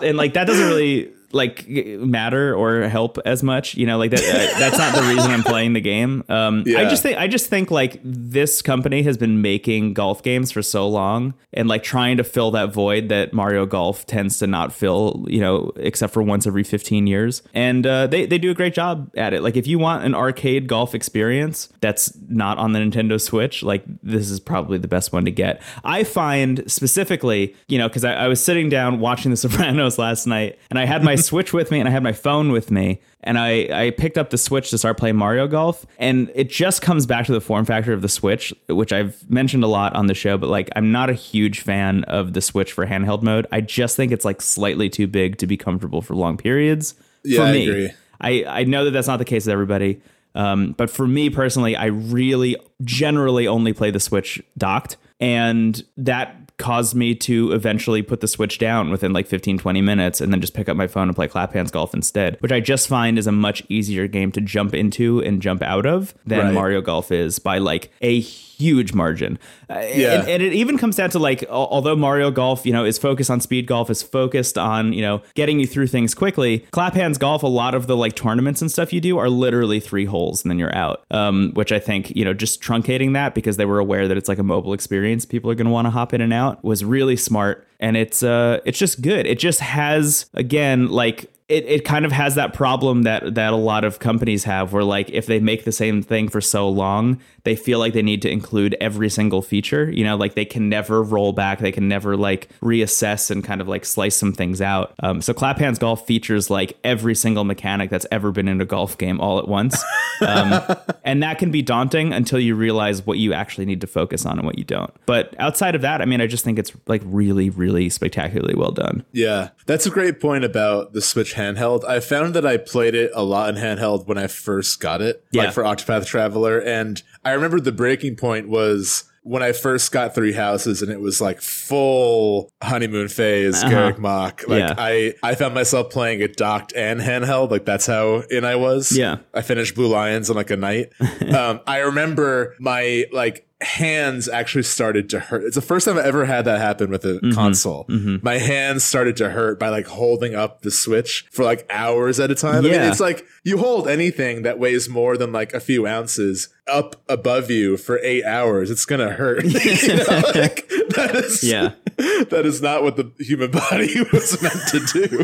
and 0.02 0.18
like 0.18 0.34
that 0.34 0.46
doesn't 0.46 0.68
really 0.68 1.12
like 1.36 1.68
matter 1.68 2.56
or 2.56 2.88
help 2.88 3.18
as 3.26 3.44
much. 3.44 3.76
You 3.76 3.86
know, 3.86 3.98
like 3.98 4.12
that. 4.12 4.22
Uh, 4.22 4.60
that's 4.60 4.78
not 4.78 4.96
the 4.96 5.02
reason 5.02 5.32
I'm 5.32 5.44
playing 5.44 5.74
the 5.74 5.82
game. 5.82 6.24
Um, 6.30 6.64
yeah. 6.66 6.80
I 6.80 6.86
just 6.86 7.04
think 7.04 7.18
I 7.18 7.28
just 7.28 7.50
think 7.50 7.70
like 7.70 8.00
this 8.04 8.62
company 8.62 9.04
has 9.04 9.18
been 9.18 9.42
making 9.42 9.94
golf 9.94 10.24
games 10.24 10.52
for 10.52 10.62
so 10.62 10.88
long 10.88 11.34
and 11.54 11.68
like 11.68 11.84
trying 11.84 12.18
to 12.18 12.24
fill 12.24 12.52
that 12.52 12.74
void 12.74 13.10
that 13.10 13.34
Mario 13.34 13.66
Golf 13.66 14.06
tends 14.06 14.40
to 14.40 14.48
not 14.48 14.74
fill. 14.74 15.26
You 15.28 15.42
know, 15.42 15.72
except 15.76 16.14
for 16.14 16.24
once 16.24 16.48
every 16.48 16.64
15 16.64 17.06
years, 17.06 17.44
and 17.54 17.86
uh, 17.86 18.08
they 18.08 18.26
they 18.26 18.38
do 18.38 18.50
a 18.50 18.56
great 18.56 18.74
job 18.74 19.12
at 19.18 19.34
it. 19.34 19.44
Like 19.44 19.58
if 19.58 19.68
you 19.68 19.78
want 19.78 20.06
an 20.06 20.16
arcade 20.16 20.68
golf 20.68 20.96
experience 20.96 21.70
that's 21.82 22.18
not 22.30 22.58
on 22.58 22.72
the 22.72 22.80
Nintendo 22.80 23.20
Switch, 23.20 23.62
like 23.62 23.84
this 24.02 24.30
is 24.30 24.40
probably 24.40 24.78
the 24.78 24.88
best 24.88 25.12
one 25.12 25.26
to 25.26 25.32
get. 25.32 25.62
I 25.84 26.06
find 26.06 26.70
specifically, 26.72 27.56
you 27.68 27.78
know, 27.78 27.90
because 27.90 28.06
I, 28.06 28.14
I 28.14 28.28
was 28.28 28.44
sitting 28.44 28.70
down 28.70 29.00
watching 29.00 29.32
The 29.32 29.38
Sopranos 29.38 29.98
last 30.06 30.26
night, 30.28 30.58
and 30.70 30.80
I 30.80 30.86
had 30.86 31.04
my 31.04 31.16
Switch 31.26 31.54
with 31.54 31.72
me 31.72 31.80
and 31.80 31.90
I 31.90 31.92
had 31.92 32.04
my 32.04 32.14
phone 32.14 32.52
with 32.52 32.72
me. 32.72 33.02
And 33.22 33.40
I, 33.40 33.86
I 33.86 33.90
picked 33.90 34.18
up 34.18 34.30
the 34.30 34.38
Switch 34.38 34.70
to 34.70 34.78
start 34.78 34.98
playing 34.98 35.16
Mario 35.16 35.48
Golf. 35.48 35.86
And 35.98 36.32
it 36.36 36.50
just 36.50 36.82
comes 36.82 37.06
back 37.06 37.26
to 37.26 37.32
the 37.32 37.42
form 37.42 37.66
factor 37.66 37.92
of 37.92 38.02
the 38.02 38.10
Switch, 38.10 38.54
which 38.70 38.94
I've 38.94 39.30
mentioned 39.30 39.64
a 39.64 39.68
lot 39.68 39.96
on 39.96 40.08
the 40.08 40.14
show. 40.14 40.38
But 40.38 40.50
like, 40.50 40.70
I'm 40.76 40.92
not 40.92 41.10
a 41.10 41.14
huge 41.14 41.62
fan 41.62 42.04
of 42.04 42.34
the 42.34 42.42
Switch 42.42 42.72
for 42.72 42.86
handheld 42.86 43.24
mode. 43.24 43.48
I 43.52 43.62
just 43.62 43.96
think 43.96 44.12
it's 44.12 44.26
like 44.26 44.42
slightly 44.42 44.90
too 44.90 45.08
big 45.08 45.38
to 45.40 45.48
be 45.48 45.58
comfortable 45.58 46.02
for 46.02 46.16
long 46.16 46.38
periods. 46.38 46.94
Yeah, 47.24 47.40
for 47.40 47.52
me. 47.52 47.68
I 47.68 47.72
agree. 47.72 47.92
I, 48.22 48.46
I 48.62 48.64
know 48.64 48.86
that 48.86 48.92
that's 48.92 49.08
not 49.08 49.18
the 49.18 49.26
case 49.26 49.46
with 49.46 49.54
everybody. 49.54 50.02
Um, 50.36 50.74
but 50.74 50.90
for 50.90 51.08
me 51.08 51.30
personally, 51.30 51.76
I 51.76 51.86
really 51.86 52.58
generally 52.84 53.48
only 53.48 53.74
play 53.74 53.90
the 53.90 54.00
Switch 54.00 54.42
docked. 54.58 54.98
And 55.20 55.84
that 55.98 56.45
caused 56.58 56.96
me 56.96 57.14
to 57.14 57.52
eventually 57.52 58.02
put 58.02 58.22
the 58.22 58.28
switch 58.28 58.58
down 58.58 58.90
within 58.90 59.12
like 59.12 59.28
15 59.28 59.58
20 59.58 59.82
minutes 59.82 60.22
and 60.22 60.32
then 60.32 60.40
just 60.40 60.54
pick 60.54 60.70
up 60.70 60.78
my 60.78 60.88
phone 60.88 61.08
and 61.10 61.16
play 61.16 61.28
clap 61.28 61.54
hands 61.54 61.70
golf 61.70 61.94
instead 61.94 62.38
which 62.40 62.52
i 62.52 62.60
just 62.60 62.88
find 62.88 63.20
is 63.20 63.28
a 63.28 63.32
much 63.32 63.62
easier 63.68 64.08
game 64.08 64.32
to 64.32 64.40
jump 64.40 64.74
into 64.74 65.20
and 65.22 65.42
jump 65.42 65.62
out 65.62 65.86
of 65.86 66.14
than 66.26 66.40
right. 66.40 66.54
mario 66.54 66.82
golf 66.82 67.12
is 67.12 67.40
by 67.40 67.58
like 67.58 67.92
a 68.02 68.22
huge 68.58 68.94
margin. 68.94 69.38
Uh, 69.70 69.80
yeah. 69.94 70.20
And, 70.20 70.30
and, 70.30 70.44
it 70.44 70.54
even 70.54 70.78
comes 70.78 70.96
down 70.96 71.10
to 71.12 71.20
like, 71.20 71.44
although 71.50 71.96
Mario 71.96 72.32
Golf, 72.32 72.66
you 72.66 72.74
know, 72.74 72.86
is 72.86 72.98
focused 72.98 73.30
on 73.30 73.42
speed 73.42 73.68
golf, 73.68 73.90
is 73.90 74.02
focused 74.02 74.58
on, 74.58 74.94
you 74.94 75.02
know, 75.02 75.22
getting 75.34 75.60
you 75.60 75.68
through 75.68 75.88
things 75.88 76.14
quickly. 76.14 76.60
Clap 76.72 76.94
Hands 76.94 77.18
Golf, 77.18 77.44
a 77.44 77.48
lot 77.48 77.76
of 77.76 77.88
the 77.88 77.98
like 77.98 78.16
tournaments 78.16 78.62
and 78.62 78.72
stuff 78.72 78.94
you 78.94 79.02
do 79.02 79.18
are 79.18 79.30
literally 79.30 79.80
three 79.80 80.06
holes 80.06 80.44
and 80.44 80.52
then 80.52 80.60
you're 80.60 80.76
out. 80.76 81.04
Um, 81.12 81.52
which 81.54 81.72
I 81.72 81.80
think, 81.80 82.16
you 82.16 82.24
know, 82.24 82.34
just 82.34 82.62
truncating 82.62 83.14
that 83.14 83.36
because 83.36 83.58
they 83.58 83.66
were 83.66 83.80
aware 83.80 84.08
that 84.08 84.18
it's 84.18 84.30
like 84.30 84.40
a 84.40 84.44
mobile 84.44 84.74
experience, 84.74 85.26
people 85.26 85.52
are 85.52 85.56
going 85.56 85.66
to 85.66 85.72
want 85.72 85.86
to 85.86 85.92
hop 85.92 86.14
in 86.14 86.22
and 86.22 86.34
out 86.34 86.64
was 86.64 86.84
really 86.84 87.18
smart. 87.18 87.68
And 87.80 87.98
it's, 87.98 88.24
uh, 88.24 88.62
it's 88.66 88.80
just 88.80 89.02
good. 89.02 89.26
It 89.26 89.38
just 89.40 89.60
has, 89.60 90.30
again, 90.34 90.88
like 90.88 91.30
it, 91.48 91.66
it 91.66 91.86
kind 91.86 92.06
of 92.06 92.12
has 92.12 92.36
that 92.36 92.54
problem 92.54 93.04
that 93.04 93.36
that 93.36 93.54
a 93.54 93.58
lot 93.58 93.84
of 93.84 94.00
companies 94.00 94.44
have 94.44 94.74
where 94.74 94.84
like 94.84 95.10
if 95.12 95.26
they 95.26 95.40
make 95.40 95.64
the 95.64 95.72
same 95.72 96.02
thing 96.02 96.28
for 96.28 96.42
so 96.42 96.68
long 96.68 97.20
they 97.44 97.56
feel 97.56 97.80
like 97.80 97.94
they 97.94 98.02
need 98.02 98.22
to 98.22 98.30
include 98.30 98.76
every 98.82 99.10
single 99.10 99.42
feature 99.42 99.92
you 99.92 100.04
know 100.04 100.16
like 100.16 100.36
they 100.36 100.46
can 100.46 100.70
never 100.70 101.04
roll 101.04 101.34
back. 101.34 101.60
They 101.60 101.72
can 101.72 101.88
never 101.88 102.18
like 102.18 102.50
reassess 102.62 103.32
and 103.32 103.44
kind 103.44 103.62
of 103.62 103.68
like 103.68 103.86
slice 103.86 104.16
some 104.16 104.34
things 104.34 104.62
out. 104.62 104.94
Um, 105.02 105.22
so 105.22 105.34
clap 105.34 105.58
hands 105.58 105.80
golf 105.80 106.06
features 106.06 106.50
like 106.50 106.78
every 106.84 107.16
single 107.16 107.44
mechanic 107.44 107.90
that's 107.90 108.06
ever 108.12 108.32
been 108.32 108.48
in 108.48 108.62
a 108.62 108.66
golf 108.66 108.98
game 108.98 109.20
all 109.20 109.40
at 109.40 109.48
once. 109.48 109.84
Um, 110.22 110.62
and 111.04 111.22
that 111.24 111.40
can 111.40 111.52
be 111.52 111.62
daunting 111.62 112.14
until 112.14 112.40
you 112.40 112.56
realize 112.56 113.06
what 113.06 113.18
you 113.18 113.34
actually 113.34 113.66
need 113.66 113.82
to 113.82 113.88
focus 113.88 114.26
on 114.26 114.38
and 114.38 114.46
what 114.46 114.58
you 114.58 114.64
don't. 114.64 114.94
But 115.06 115.36
outside 115.40 115.76
of 115.76 115.82
that 115.82 116.02
i 116.02 116.06
mean 116.06 116.22
i 116.22 116.28
just 116.28 116.46
think 116.46 116.58
it's 116.58 116.72
like 116.88 117.02
really 117.04 117.50
really 117.50 117.90
spectacularly 117.90 118.56
well 118.56 118.72
done. 118.72 119.04
Yeah. 119.12 119.50
That's 119.66 119.86
a 119.86 119.90
great 119.90 120.22
point 120.22 120.46
about 120.46 120.94
the 120.94 121.02
switch 121.02 121.34
handheld. 121.36 121.86
I 121.86 122.00
found 122.00 122.34
that 122.34 122.46
I 122.46 122.58
played 122.58 122.96
it 122.96 123.12
a 123.14 123.24
lot 123.24 123.50
in 123.50 123.56
handheld 123.56 124.08
when 124.08 124.18
I 124.18 124.28
first 124.28 124.80
got 124.80 125.02
it, 125.02 125.24
yeah. 125.32 125.46
like 125.46 125.54
for 125.54 125.64
Octopath 125.64 126.06
Traveler. 126.06 126.60
And 126.60 127.02
I 127.24 127.32
remember 127.32 127.60
the 127.60 127.72
breaking 127.72 128.16
point 128.16 128.50
was 128.50 129.06
when 129.26 129.42
I 129.42 129.54
first 129.54 129.92
got 129.92 130.14
Three 130.14 130.34
Houses 130.34 130.84
and 130.84 130.92
it 130.92 131.00
was 131.00 131.20
like 131.20 131.42
full 131.42 132.52
honeymoon 132.62 133.08
phase, 133.08 133.64
uh-huh. 133.64 133.74
Garreg 133.74 133.98
Mach. 133.98 134.48
Like 134.48 134.60
yeah. 134.60 134.76
I, 134.78 135.16
I 135.24 135.34
found 135.34 135.56
myself 135.56 135.90
playing 135.90 136.22
it 136.22 136.38
docked 136.38 136.74
and 136.76 137.02
handheld. 137.02 137.50
Like 137.50 137.66
that's 137.66 137.88
how 137.88 138.18
in 138.30 138.46
I 138.46 138.56
was. 138.56 138.92
Yeah. 138.96 139.18
I 139.34 139.42
finished 139.42 139.74
Blue 139.74 139.88
Lions 139.88 140.30
in 140.30 140.36
like 140.36 140.52
a 140.52 140.58
night. 140.58 140.94
um, 141.34 141.60
I 141.66 141.80
remember 141.80 142.56
my 142.60 143.06
like 143.12 143.45
hands 143.62 144.28
actually 144.28 144.64
started 144.64 145.10
to 145.10 145.20
hurt. 145.20 145.44
It's 145.44 145.56
the 145.56 145.62
first 145.62 145.86
time 145.86 145.98
I 145.98 146.04
ever 146.04 146.26
had 146.26 146.46
that 146.46 146.60
happen 146.60 146.90
with 146.90 147.06
a 147.06 147.20
mm-hmm. 147.20 147.32
console. 147.32 147.86
Mm-hmm. 147.86 148.18
My 148.22 148.38
hands 148.38 148.84
started 148.84 149.16
to 149.18 149.30
hurt 149.30 149.60
by 149.60 149.70
like 149.70 149.88
holding 149.88 150.36
up 150.36 150.62
the 150.62 150.72
Switch 150.72 151.26
for 151.32 151.44
like 151.44 151.66
hours 151.70 152.20
at 152.20 152.32
a 152.32 152.36
time. 152.36 152.66
Yeah. 152.66 152.70
I 152.70 152.78
mean, 152.80 152.82
it's 152.90 153.00
like 153.00 153.26
you 153.44 153.58
hold 153.58 153.88
anything 153.88 154.42
that 154.44 154.60
weighs 154.60 154.90
more 154.90 155.18
than 155.18 155.32
like 155.32 155.54
a 155.54 155.60
few 155.60 155.88
ounces 155.88 156.50
up 156.68 157.02
above 157.08 157.52
you 157.52 157.78
for 157.78 158.00
eight 158.00 158.26
hours, 158.26 158.72
it's 158.72 158.86
gonna 158.86 159.12
hurt. 159.12 159.44
you 159.44 159.96
know, 159.96 160.04
like, 160.36 160.68
that 160.90 161.12
is 161.16 161.44
yeah. 161.44 161.74
That 162.30 162.46
is 162.46 162.62
not 162.62 162.84
what 162.84 162.98
the 162.98 163.10
human 163.24 163.52
body 163.52 164.02
was 164.12 164.42
meant 164.42 164.68
to 164.70 164.80
do. 164.80 165.24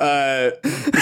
Uh, 0.00 0.50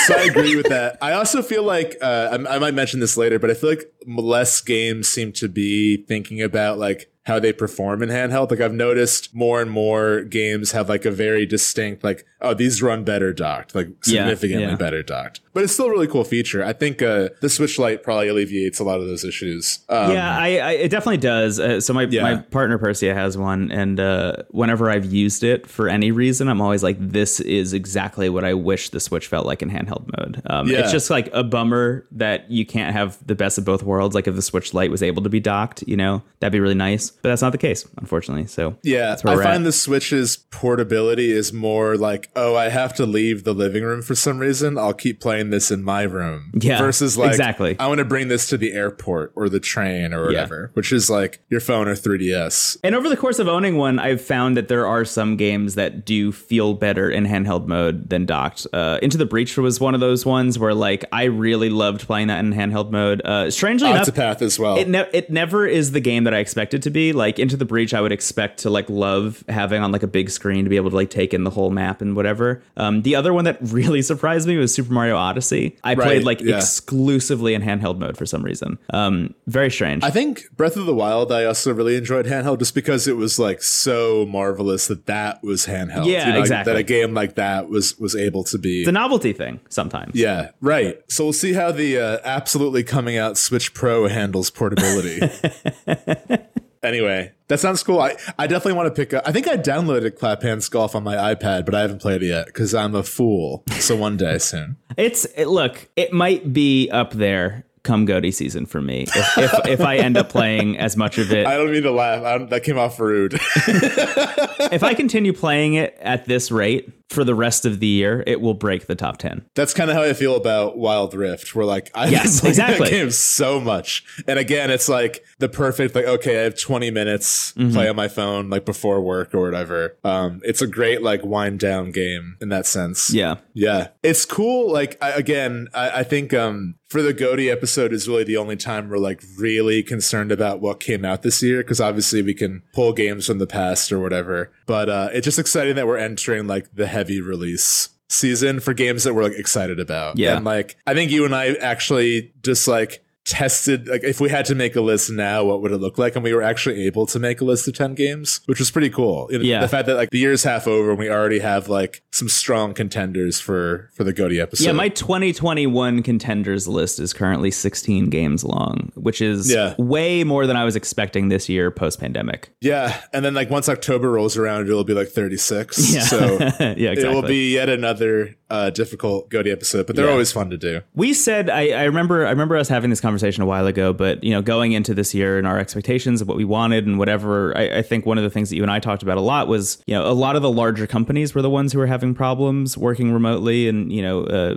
so 0.07 0.15
I 0.17 0.25
agree 0.29 0.57
with 0.57 0.69
that. 0.69 0.99
I 1.01 1.13
also 1.13 1.41
feel 1.41 1.63
like 1.63 1.97
uh, 2.03 2.37
I, 2.49 2.57
I 2.57 2.59
might 2.59 2.75
mention 2.75 2.99
this 2.99 3.17
later, 3.17 3.39
but 3.39 3.51
I 3.51 3.55
feel 3.55 3.71
like 3.71 3.93
less 4.07 4.61
games 4.61 5.09
seem 5.09 5.33
to 5.35 5.49
be 5.49 6.05
thinking 6.09 6.43
about 6.43 6.79
like 6.79 7.11
how 7.29 7.39
they 7.39 7.53
perform 7.53 8.03
in 8.03 8.09
handheld. 8.09 8.51
Like 8.51 8.61
I've 8.61 8.75
noticed 8.75 9.35
more 9.35 9.63
and 9.63 9.71
more 9.71 10.23
games 10.23 10.73
have 10.73 10.89
like 10.89 11.05
a 11.05 11.11
very 11.11 11.47
distinct 11.47 12.03
like 12.03 12.27
oh 12.41 12.55
these 12.55 12.83
run 12.83 13.05
better 13.05 13.33
docked, 13.33 13.75
like 13.75 13.89
significantly 14.03 14.65
yeah, 14.65 14.71
yeah. 14.71 14.77
better 14.77 15.03
docked. 15.03 15.41
But 15.55 15.65
it's 15.65 15.73
still 15.73 15.87
a 15.87 15.91
really 15.91 16.07
cool 16.07 16.25
feature. 16.25 16.65
I 16.65 16.73
think 16.73 17.03
uh, 17.03 17.31
the 17.41 17.49
Switch 17.49 17.79
Lite 17.79 18.05
probably 18.05 18.29
alleviates 18.29 18.79
a 18.79 18.85
lot 18.85 19.01
of 19.01 19.09
those 19.09 19.25
issues. 19.25 19.81
Um, 19.89 20.13
yeah, 20.13 20.39
I, 20.39 20.59
I, 20.59 20.71
it 20.73 20.89
definitely 20.89 21.17
does. 21.17 21.59
Uh, 21.59 21.81
so 21.81 21.93
my 21.93 22.05
yeah. 22.05 22.23
my 22.23 22.37
partner 22.37 22.79
Persia 22.79 23.13
has 23.15 23.37
one, 23.37 23.71
and 23.73 23.99
uh, 23.99 24.37
whenever 24.51 24.89
I've 24.89 25.07
used 25.07 25.43
it 25.43 25.67
for 25.67 25.89
any 25.89 26.13
reason, 26.13 26.49
I'm 26.49 26.61
always 26.61 26.83
like, 26.83 26.97
this 27.01 27.41
is 27.41 27.73
exactly 27.73 28.29
what 28.29 28.45
I 28.45 28.55
wish 28.55 28.91
the 28.91 29.01
Switch 29.01 29.27
felt 29.27 29.47
like 29.47 29.63
in 29.63 29.71
handheld 29.71 30.09
mode. 30.17 30.43
Um, 30.47 30.71
It's 30.71 30.93
just 30.93 31.11
like 31.11 31.29
a 31.33 31.43
bummer 31.43 32.07
that 32.13 32.51
you 32.51 32.65
can't 32.65 32.93
have 32.93 33.19
the 33.27 33.35
best 33.35 33.59
of 33.59 33.65
both 33.65 33.83
worlds. 33.83 34.15
Like 34.15 34.29
if 34.29 34.35
the 34.35 34.43
Switch 34.43 34.73
Lite 34.73 34.91
was 34.91 35.03
able 35.03 35.23
to 35.23 35.29
be 35.29 35.41
docked, 35.41 35.83
you 35.87 35.97
know, 35.97 36.23
that'd 36.41 36.53
be 36.53 36.61
really 36.61 36.75
nice 36.75 37.11
but 37.23 37.31
that's 37.31 37.43
not 37.43 37.53
the 37.53 37.59
case, 37.59 37.87
unfortunately. 37.99 38.47
So 38.47 38.77
yeah, 38.83 39.17
I 39.25 39.37
find 39.37 39.47
at. 39.47 39.65
the 39.65 39.73
Switch's 39.73 40.37
portability 40.37 41.33
is 41.33 41.53
more 41.53 41.97
like, 41.97 42.31
oh, 42.37 42.55
I 42.57 42.69
have 42.69 42.95
to 42.95 43.07
leave 43.07 43.45
the 43.45 43.55
living 43.55 43.83
room 43.83 44.03
for 44.03 44.15
some 44.15 44.39
reason. 44.39 44.79
I'll 44.79 44.95
keep 44.95 45.21
playing 45.21 45.51
this 45.51 45.71
in 45.71 45.83
my 45.83 46.03
room. 46.03 46.53
Yeah, 46.55 46.79
versus 46.79 47.19
like, 47.19 47.31
exactly. 47.31 47.77
I 47.79 47.87
want 47.87 47.99
to 47.99 48.05
bring 48.05 48.29
this 48.29 48.47
to 48.49 48.57
the 48.57 48.73
airport 48.73 49.33
or 49.35 49.49
the 49.49 49.61
train 49.61 50.15
or 50.15 50.27
whatever, 50.27 50.69
yeah. 50.69 50.75
which 50.75 50.93
is 50.93 51.11
like 51.11 51.41
your 51.49 51.61
phone 51.61 51.89
or 51.89 51.95
3DS. 51.95 52.79
And 52.85 52.95
over 52.95 53.09
the 53.09 53.17
course 53.17 53.39
of 53.39 53.49
owning 53.49 53.77
one, 53.77 53.99
I've 53.99 54.21
found 54.21 54.57
that 54.57 54.69
there 54.69 54.87
are 54.87 55.05
some 55.05 55.37
games 55.37 55.75
that 55.75 56.05
do 56.05 56.33
feel 56.33 56.75
better 56.75 57.11
in 57.11 57.25
handheld 57.25 57.67
mode 57.67 58.09
than 58.11 58.27
docked. 58.27 58.67
Uh, 58.73 58.99
Into 59.03 59.19
the 59.19 59.27
Breach 59.27 59.57
was 59.57 59.81
one 59.81 59.95
of 59.95 60.01
those 60.01 60.25
ones 60.25 60.59
where 60.59 60.75
like 60.75 61.05
I 61.13 61.25
really 61.25 61.71
loved 61.71 62.03
playing 62.03 62.29
that 62.29 62.45
in 62.45 62.53
handheld 62.53 62.91
mode. 62.91 63.23
Uh, 63.25 63.51
strangely 63.51 63.89
Octopath 63.89 64.19
enough, 64.19 64.43
as 64.43 64.59
well. 64.59 64.77
It, 64.77 64.89
ne- 64.89 65.11
it 65.13 65.31
never 65.31 65.67
is 65.67 65.93
the 65.93 66.01
game 66.01 66.25
that 66.25 66.35
I 66.35 66.39
expect 66.39 66.75
it 66.75 66.83
to 66.83 66.91
be 66.91 67.08
Like 67.13 67.39
Into 67.39 67.57
the 67.57 67.65
Breach, 67.65 67.95
I 67.95 68.01
would 68.01 68.13
expect 68.13 68.61
to 68.61 68.71
like 68.71 68.89
love 68.89 69.45
having 69.49 69.83
on 69.83 69.93
like 69.93 70.03
a 70.03 70.09
big 70.09 70.31
screen 70.31 70.65
to 70.65 70.71
be 70.71 70.77
able 70.77 70.91
to 70.91 70.97
like 70.97 71.11
take 71.11 71.35
in 71.35 71.45
the 71.45 71.51
whole 71.51 71.71
map 71.71 72.01
and 72.01 72.17
whatever. 72.17 72.63
Um, 72.77 73.03
the 73.03 73.15
other 73.15 73.33
one 73.33 73.45
that 73.45 73.59
really 73.63 74.03
surprised 74.03 74.49
me 74.49 74.57
was 74.57 74.75
Super 74.75 74.93
Mario 74.93 75.17
Odyssey. 75.17 75.77
I 75.85 75.95
right, 75.95 76.05
played 76.05 76.25
like 76.25 76.41
yeah. 76.41 76.57
exclusively 76.57 77.55
in 77.55 77.63
handheld 77.63 77.99
mode 77.99 78.17
for 78.17 78.27
some 78.27 78.43
reason. 78.43 78.79
Um, 78.91 79.35
very 79.47 79.71
strange. 79.71 80.05
I 80.05 80.11
think 80.11 80.45
Breath 80.57 80.77
of 80.77 80.87
the 80.87 80.95
Wild, 80.95 81.33
I 81.33 81.45
also 81.45 81.73
really 81.73 81.97
enjoyed 81.97 82.27
handheld 82.27 82.59
just 82.59 82.75
because 82.75 83.07
it 83.07 83.17
was 83.17 83.39
like 83.39 83.63
so 83.63 84.27
marvelous 84.27 84.89
that 84.89 85.07
that 85.07 85.43
was 85.43 85.67
handheld. 85.67 86.07
Yeah, 86.07 86.29
you 86.29 86.33
know, 86.35 86.41
exactly. 86.41 86.73
That 86.73 86.79
a 86.79 86.83
game 86.83 87.15
like 87.15 87.35
that 87.37 87.69
was 87.69 87.99
was 87.99 88.15
able 88.15 88.45
to 88.45 88.59
be 88.59 88.85
the 88.85 88.93
novelty 88.93 89.33
thing 89.33 89.61
sometimes. 89.69 90.15
Yeah, 90.15 90.51
right. 90.61 91.01
So 91.09 91.25
we'll 91.25 91.33
see 91.33 91.53
how 91.53 91.73
the 91.73 91.99
uh, 91.99 92.19
absolutely 92.25 92.85
coming 92.85 93.17
out 93.17 93.37
Switch 93.37 93.75
Pro 93.75 94.09
handles 94.09 94.51
portability. 94.51 95.21
anyway, 96.83 97.33
that 97.49 97.61
sounds 97.61 97.83
cool. 97.83 98.01
I, 98.01 98.17
I 98.39 98.47
definitely 98.47 98.75
want 98.75 98.95
to 98.95 99.01
pick 99.01 99.15
up. 99.15 99.27
I 99.27 99.33
think 99.33 99.49
I 99.49 99.57
downloaded 99.57 100.17
Clap 100.17 100.43
Hands 100.43 100.67
Golf 100.69 100.95
on 100.95 101.03
my 101.03 101.15
iPad, 101.15 101.65
but 101.65 101.75
I 101.75 101.81
haven't 101.81 102.01
played 102.01 102.23
it 102.23 102.27
yet 102.29 102.47
because 102.47 102.75
I'm 102.75 102.95
a 102.95 103.03
fool. 103.03 103.65
So 103.79 103.97
one 103.97 104.17
day 104.17 104.39
soon. 104.39 104.77
It's 104.97 105.25
it, 105.37 105.47
look. 105.47 105.89
It 105.97 106.13
might 106.13 106.53
be 106.53 106.91
up 106.91 107.13
there 107.13 107.65
come 107.85 108.05
GOTY 108.05 108.33
season 108.33 108.67
for 108.67 108.83
me 108.83 109.05
if, 109.05 109.39
if, 109.39 109.67
if, 109.67 109.81
I 109.81 109.97
end 109.97 110.19
up 110.19 110.29
playing 110.29 110.77
as 110.77 110.97
much 110.97 111.17
of 111.17 111.33
it. 111.33 111.47
I 111.47 111.57
don't 111.57 111.73
mean 111.73 111.85
to 111.85 111.91
laugh. 111.91 112.51
that 112.51 112.63
came 112.63 112.77
off 112.77 113.01
rude. 113.01 113.35
if 113.35 114.83
I 114.83 114.93
continue 114.93 115.33
playing 115.33 115.75
it 115.75 115.97
at 116.01 116.27
this 116.27 116.51
rate, 116.51 116.93
for 117.09 117.25
the 117.25 117.35
rest 117.35 117.65
of 117.65 117.81
the 117.81 117.87
year, 117.87 118.23
it 118.27 118.41
will 118.41 118.55
break 118.55 118.87
the 118.87 118.95
top 118.95 119.19
10. 119.19 119.45
That's 119.55 119.73
kind 119.73 119.91
of 119.91 119.97
how 119.97 120.03
I 120.03 120.13
feel 120.13 120.37
about 120.37 120.77
Wild 120.77 121.15
Rift. 121.15 121.55
We're 121.55 121.65
like, 121.65 121.91
I 121.95 122.09
yes, 122.09 122.45
exactly. 122.45 122.85
that 122.85 122.91
game 122.91 123.11
so 123.11 123.61
much. 123.61 124.05
And 124.27 124.39
again, 124.39 124.71
it's 124.71 124.89
like 124.89 125.25
the 125.39 125.49
perfect, 125.49 125.95
like, 125.95 126.05
okay, 126.05 126.41
I 126.41 126.43
have 126.43 126.59
20 126.59 126.91
minutes, 126.91 127.53
mm-hmm. 127.53 127.73
play 127.73 127.89
on 127.89 127.97
my 127.97 128.09
phone, 128.09 128.51
like 128.51 128.65
before 128.65 129.01
work 129.01 129.35
or 129.35 129.41
whatever. 129.41 129.97
Um, 130.05 130.41
it's 130.45 130.61
a 130.61 130.67
great, 130.67 131.03
like, 131.03 131.25
wind 131.25 131.61
down 131.61 131.93
game 131.93 132.37
in 132.41 132.51
that 132.51 132.67
sense. 132.67 133.11
Yeah. 133.11 133.37
Yeah. 133.55 133.89
It's 134.03 134.25
cool. 134.25 134.71
Like, 134.71 134.99
I, 135.03 135.11
again, 135.13 135.69
I, 135.73 136.01
I 136.01 136.03
think, 136.03 136.35
um, 136.35 136.75
for 136.89 137.03
the 137.03 137.13
GOTY 137.13 137.51
episode 137.51 137.93
is 137.93 138.09
really 138.09 138.25
the 138.25 138.37
only 138.39 138.57
time 138.57 138.89
we're 138.89 138.97
like 138.97 139.23
really 139.37 139.83
concerned 139.83 140.33
about 140.33 140.61
what 140.61 140.81
came 140.81 141.05
out 141.05 141.23
this 141.23 141.43
year. 141.43 141.63
Cause 141.63 141.81
obviously 141.81 142.23
we 142.23 142.33
can 142.33 142.63
pull 142.73 142.95
games 142.95 143.27
from 143.27 143.39
the 143.39 143.47
past 143.47 143.93
or 143.93 144.01
whatever. 144.01 144.51
But, 144.69 144.89
uh, 144.89 145.09
it's 145.13 145.25
just 145.25 145.41
exciting 145.41 145.75
that 145.75 145.89
we're 145.89 145.97
entering 145.99 146.47
like 146.47 146.73
the 146.73 146.87
heavy 146.87 147.21
release 147.21 147.89
season 148.09 148.61
for 148.61 148.73
games 148.75 149.05
that 149.05 149.15
we're 149.15 149.25
like 149.25 149.33
excited 149.33 149.81
about. 149.81 150.19
Yeah. 150.19 150.37
And 150.37 150.45
like 150.45 150.77
I 150.87 150.95
think 150.95 151.11
you 151.11 151.25
and 151.25 151.35
I 151.35 151.55
actually 151.55 152.33
just 152.43 152.69
like 152.69 153.05
tested 153.29 153.89
like 153.89 154.03
if 154.03 154.23
we 154.23 154.31
had 154.31 154.47
to 154.47 154.55
make 154.55 154.75
a 154.75 154.81
list 154.81 155.11
now 155.11 155.45
what 155.45 155.61
would 155.61 155.71
it 155.71 155.77
look 155.77 155.99
like 155.99 156.15
and 156.15 156.25
we 156.25 156.33
were 156.33 156.43
actually 156.43 156.87
able 156.87 157.05
to 157.05 157.19
make 157.19 157.43
a 157.43 157.45
list 157.45 157.69
of 157.69 157.75
10 157.75 157.95
games 157.95 158.41
which 158.47 158.59
was 158.59 158.71
pretty 158.71 158.89
cool 158.89 159.29
yeah 159.31 159.61
the 159.61 159.69
fact 159.69 159.87
that 159.87 159.97
like 159.97 160.09
the 160.09 160.19
year's 160.19 160.43
half 160.43 160.67
over 160.67 160.91
and 160.91 160.99
we 160.99 161.11
already 161.11 161.39
have 161.39 161.69
like 161.69 162.03
some 162.11 162.27
strong 162.27 162.73
contenders 162.73 163.39
for 163.39 163.91
for 163.93 164.03
the 164.03 164.15
GOTY 164.15 164.41
episode 164.41 164.65
yeah 164.65 164.73
my 164.73 164.89
2021 164.89 166.03
contenders 166.03 166.67
list 166.67 166.99
is 166.99 167.13
currently 167.13 167.51
16 167.51 168.09
games 168.09 168.45
long 168.45 168.91
which 168.95 169.21
is 169.21 169.53
yeah. 169.53 169.75
way 169.77 170.25
more 170.25 170.47
than 170.47 170.57
i 170.57 170.65
was 170.65 170.75
expecting 170.75 171.29
this 171.29 171.51
year 171.51 171.71
post 171.71 172.01
pandemic 172.01 172.51
yeah 172.63 172.99
and 173.13 173.27
then 173.27 173.35
like 173.35 173.51
once 173.51 173.69
october 173.69 174.11
rolls 174.11 174.39
around 174.39 174.67
it'll 174.67 174.85
be 174.85 174.95
like 174.95 175.09
36 175.09 175.95
yeah. 175.95 176.01
so 176.01 176.39
yeah 176.39 176.47
exactly. 176.71 177.05
it 177.05 177.15
will 177.15 177.21
be 177.21 177.53
yet 177.53 177.69
another 177.69 178.35
uh, 178.51 178.71
difficult 178.71 179.29
GOTY 179.31 179.51
episode 179.51 179.87
but 179.87 179.97
they're 179.97 180.07
yeah. 180.07 180.13
always 180.13 180.33
fun 180.33 180.51
to 180.51 180.57
do 180.57 180.81
we 180.95 181.13
said 181.13 181.51
I, 181.51 181.71
I 181.71 181.85
remember 181.85 182.27
i 182.27 182.31
remember 182.31 182.57
us 182.57 182.69
having 182.69 182.91
this 182.91 183.01
conversation 183.01 183.19
conversation 183.19 183.43
a 183.43 183.47
while 183.47 183.67
ago, 183.67 183.93
but 183.93 184.23
you 184.23 184.31
know, 184.31 184.43
going 184.43 184.73
into 184.73 184.95
this 184.95 185.15
year 185.15 185.39
and 185.39 185.47
our 185.47 185.59
expectations 185.59 186.21
of 186.21 186.29
what 186.29 186.37
we 186.37 186.45
wanted 186.45 186.87
and 186.87 186.99
whatever, 186.99 187.57
I, 187.57 187.79
I, 187.79 187.83
think 187.83 188.07
one 188.07 188.19
of 188.19 188.25
the 188.25 188.31
things 188.31 188.51
that 188.51 188.57
you 188.57 188.63
and 188.63 188.71
I 188.71 188.79
talked 188.79 189.03
about 189.03 189.19
a 189.19 189.23
lot 189.23 189.49
was, 189.49 189.83
you 189.87 189.95
know, 189.95 190.07
a 190.07 190.13
lot 190.13 190.37
of 190.37 190.43
the 190.43 190.51
larger 190.51 190.87
companies 190.87 191.35
were 191.35 191.43
the 191.43 191.51
ones 191.51 191.73
who 191.73 191.79
were 191.79 191.87
having 191.87 192.15
problems 192.15 192.77
working 192.77 193.13
remotely 193.13 193.69
and 193.69 193.93
you 193.93 194.03
know, 194.03 194.25
uh, 194.25 194.55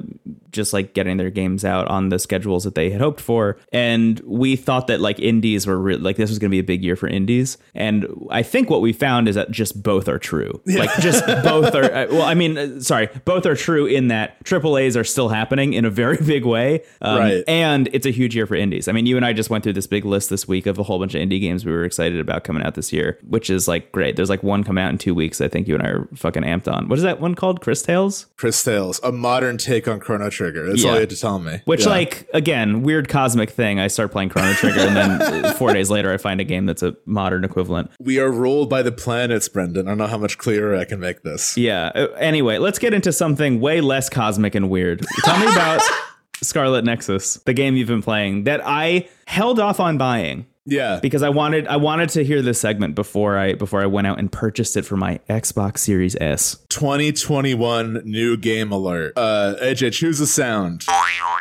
just 0.51 0.74
like 0.74 0.93
getting 0.93 1.17
their 1.17 1.29
games 1.29 1.63
out 1.65 1.88
on 1.88 2.10
the 2.10 2.19
schedules 2.19 2.63
that 2.63 2.75
they 2.75 2.89
had 2.89 3.01
hoped 3.01 3.21
for. 3.21 3.57
And 3.71 4.19
we 4.21 4.55
thought 4.55 4.88
that 4.88 5.00
like 5.00 5.19
indies 5.19 5.65
were 5.65 5.79
re- 5.79 5.98
like 5.98 6.17
this 6.17 6.29
was 6.29 6.39
going 6.39 6.50
to 6.50 6.55
be 6.55 6.60
a 6.60 6.63
big 6.63 6.83
year 6.83 6.95
for 6.95 7.07
indies. 7.07 7.57
And 7.74 8.07
I 8.29 8.43
think 8.43 8.69
what 8.69 8.81
we 8.81 8.93
found 8.93 9.27
is 9.27 9.36
that 9.36 9.51
just 9.51 9.81
both 9.81 10.07
are 10.07 10.19
true. 10.19 10.62
Yeah. 10.65 10.79
Like 10.79 10.93
just 11.00 11.25
both 11.25 11.74
are. 11.74 11.91
Uh, 11.91 12.07
well, 12.10 12.24
I 12.24 12.33
mean, 12.33 12.57
uh, 12.57 12.79
sorry, 12.81 13.10
both 13.25 13.45
are 13.45 13.55
true 13.55 13.81
in 13.86 14.08
that 14.10 14.44
triple 14.44 14.78
A's 14.78 14.98
are 14.98 15.04
still 15.04 15.30
happening 15.30 15.74
in 15.74 15.86
a 15.86 15.90
very 15.90 16.18
big 16.26 16.46
way, 16.46 16.84
um, 17.02 17.18
right? 17.18 17.44
And 17.48 17.90
it's 17.94 18.06
a 18.06 18.12
huge 18.12 18.36
year 18.36 18.48
for 18.48 18.56
indies. 18.56 18.88
I 18.88 18.92
mean, 18.92 19.06
you 19.06 19.18
and 19.18 19.26
I 19.26 19.34
just 19.34 19.50
went 19.50 19.64
through 19.64 19.74
this 19.74 19.88
big 19.88 20.06
list 20.06 20.30
this 20.30 20.48
week 20.48 20.66
of 20.66 20.78
a 20.78 20.84
whole 20.84 21.00
bunch 21.00 21.16
of 21.16 21.22
indie 21.22 21.42
games 21.42 21.66
we 21.66 21.72
were 21.72 21.84
excited 21.84 22.20
about 22.20 22.44
coming 22.44 22.64
out 22.64 22.76
this 22.76 22.92
year, 22.94 23.18
which 23.28 23.50
is 23.50 23.68
like 23.68 23.92
great. 23.92 24.16
There's 24.16 24.30
like 24.30 24.44
one 24.44 24.64
coming 24.64 24.84
out 24.84 24.92
in 24.92 24.98
two 24.98 25.16
weeks. 25.16 25.42
I 25.42 25.48
think 25.48 25.68
you 25.68 25.76
and 25.76 25.84
I 25.84 25.90
are 25.90 26.08
fucking 26.16 26.44
amped 26.44 26.72
on. 26.72 26.88
What 26.88 26.98
is 26.98 27.04
that 27.04 27.20
one 27.20 27.36
called? 27.36 27.62
Cris 27.62 27.82
Tales. 27.82 28.28
Cris 28.38 28.64
Tales, 28.64 29.00
a 29.04 29.12
modern 29.12 29.58
take 29.58 29.88
on 29.88 30.00
Chrono 30.00 30.30
Trigger. 30.30 30.68
That's 30.68 30.84
yeah. 30.84 30.90
all 30.90 30.96
you 30.96 31.02
had 31.02 31.10
to 31.10 31.20
tell 31.20 31.40
me. 31.40 31.62
Which, 31.66 31.82
yeah. 31.84 31.90
like, 31.90 32.30
again, 32.34 32.82
weird 32.82 33.08
cosmic 33.08 33.50
thing. 33.50 33.80
I 33.80 33.88
start 33.88 34.12
playing 34.12 34.30
Chrono 34.30 34.54
Trigger, 34.54 34.80
and 34.80 34.96
then 34.96 35.54
four 35.56 35.74
days 35.74 35.90
later, 35.90 36.12
I 36.12 36.18
find 36.18 36.42
a 36.42 36.44
game 36.44 36.66
that's 36.66 36.84
a 36.84 36.96
modern 37.06 37.44
equivalent. 37.44 37.92
We 38.00 38.20
are 38.20 38.32
ruled 38.32 38.70
by 38.70 38.82
the 38.82 38.92
planets, 38.92 39.48
Brendan. 39.48 39.88
I 39.88 39.92
don't 39.92 39.98
know 40.00 40.08
how 40.08 40.18
much 40.18 40.38
clearer 40.38 40.76
I 40.76 40.86
can 40.86 41.00
make 41.00 41.24
this. 41.24 41.58
Yeah. 41.58 41.92
Uh, 41.94 42.08
anyway, 42.18 42.58
let's 42.58 42.80
get 42.80 42.94
into 42.94 43.14
something 43.14 43.62
way 43.62 43.71
less 43.80 44.10
cosmic 44.10 44.56
and 44.56 44.70
weird. 44.70 45.06
Tell 45.24 45.40
me 45.40 45.46
about 45.46 45.82
Scarlet 46.42 46.84
Nexus, 46.84 47.36
the 47.46 47.54
game 47.54 47.75
you've 47.75 47.88
been 47.88 48.01
playing 48.01 48.44
that 48.44 48.62
I 48.63 49.08
held 49.25 49.60
off 49.60 49.80
on 49.80 49.98
buying. 49.98 50.48
Yeah. 50.66 51.00
Because 51.01 51.24
I 51.24 51.30
wanted 51.30 51.66
I 51.68 51.78
wanted 51.78 52.10
to 52.10 52.24
hear 52.24 52.44
this 52.44 52.62
segment 52.62 52.94
before 52.94 53.36
I 53.38 53.56
before 53.56 53.82
I 53.82 53.88
went 53.88 54.06
out 54.06 54.20
and 54.20 54.32
purchased 54.32 54.78
it 54.78 54.86
for 54.86 54.96
my 54.96 55.20
Xbox 55.28 55.80
Series 55.80 56.16
S. 56.18 56.58
2021 56.70 58.04
new 58.06 58.38
game 58.38 58.72
alert. 58.72 59.13
Uh 59.18 59.56
AJ, 59.60 59.94
choose 59.94 60.20
a 60.20 60.28
sound. 60.28 60.86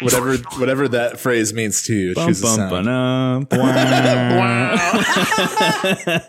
Whatever 0.00 0.36
whatever 0.58 0.88
that 0.88 1.20
phrase 1.20 1.52
means 1.52 1.82
to 1.82 1.94
you. 1.94 2.14
Bum, 2.14 2.28
choose 2.28 2.40
bum, 2.40 2.60
a 2.60 3.46
sound. 3.50 3.50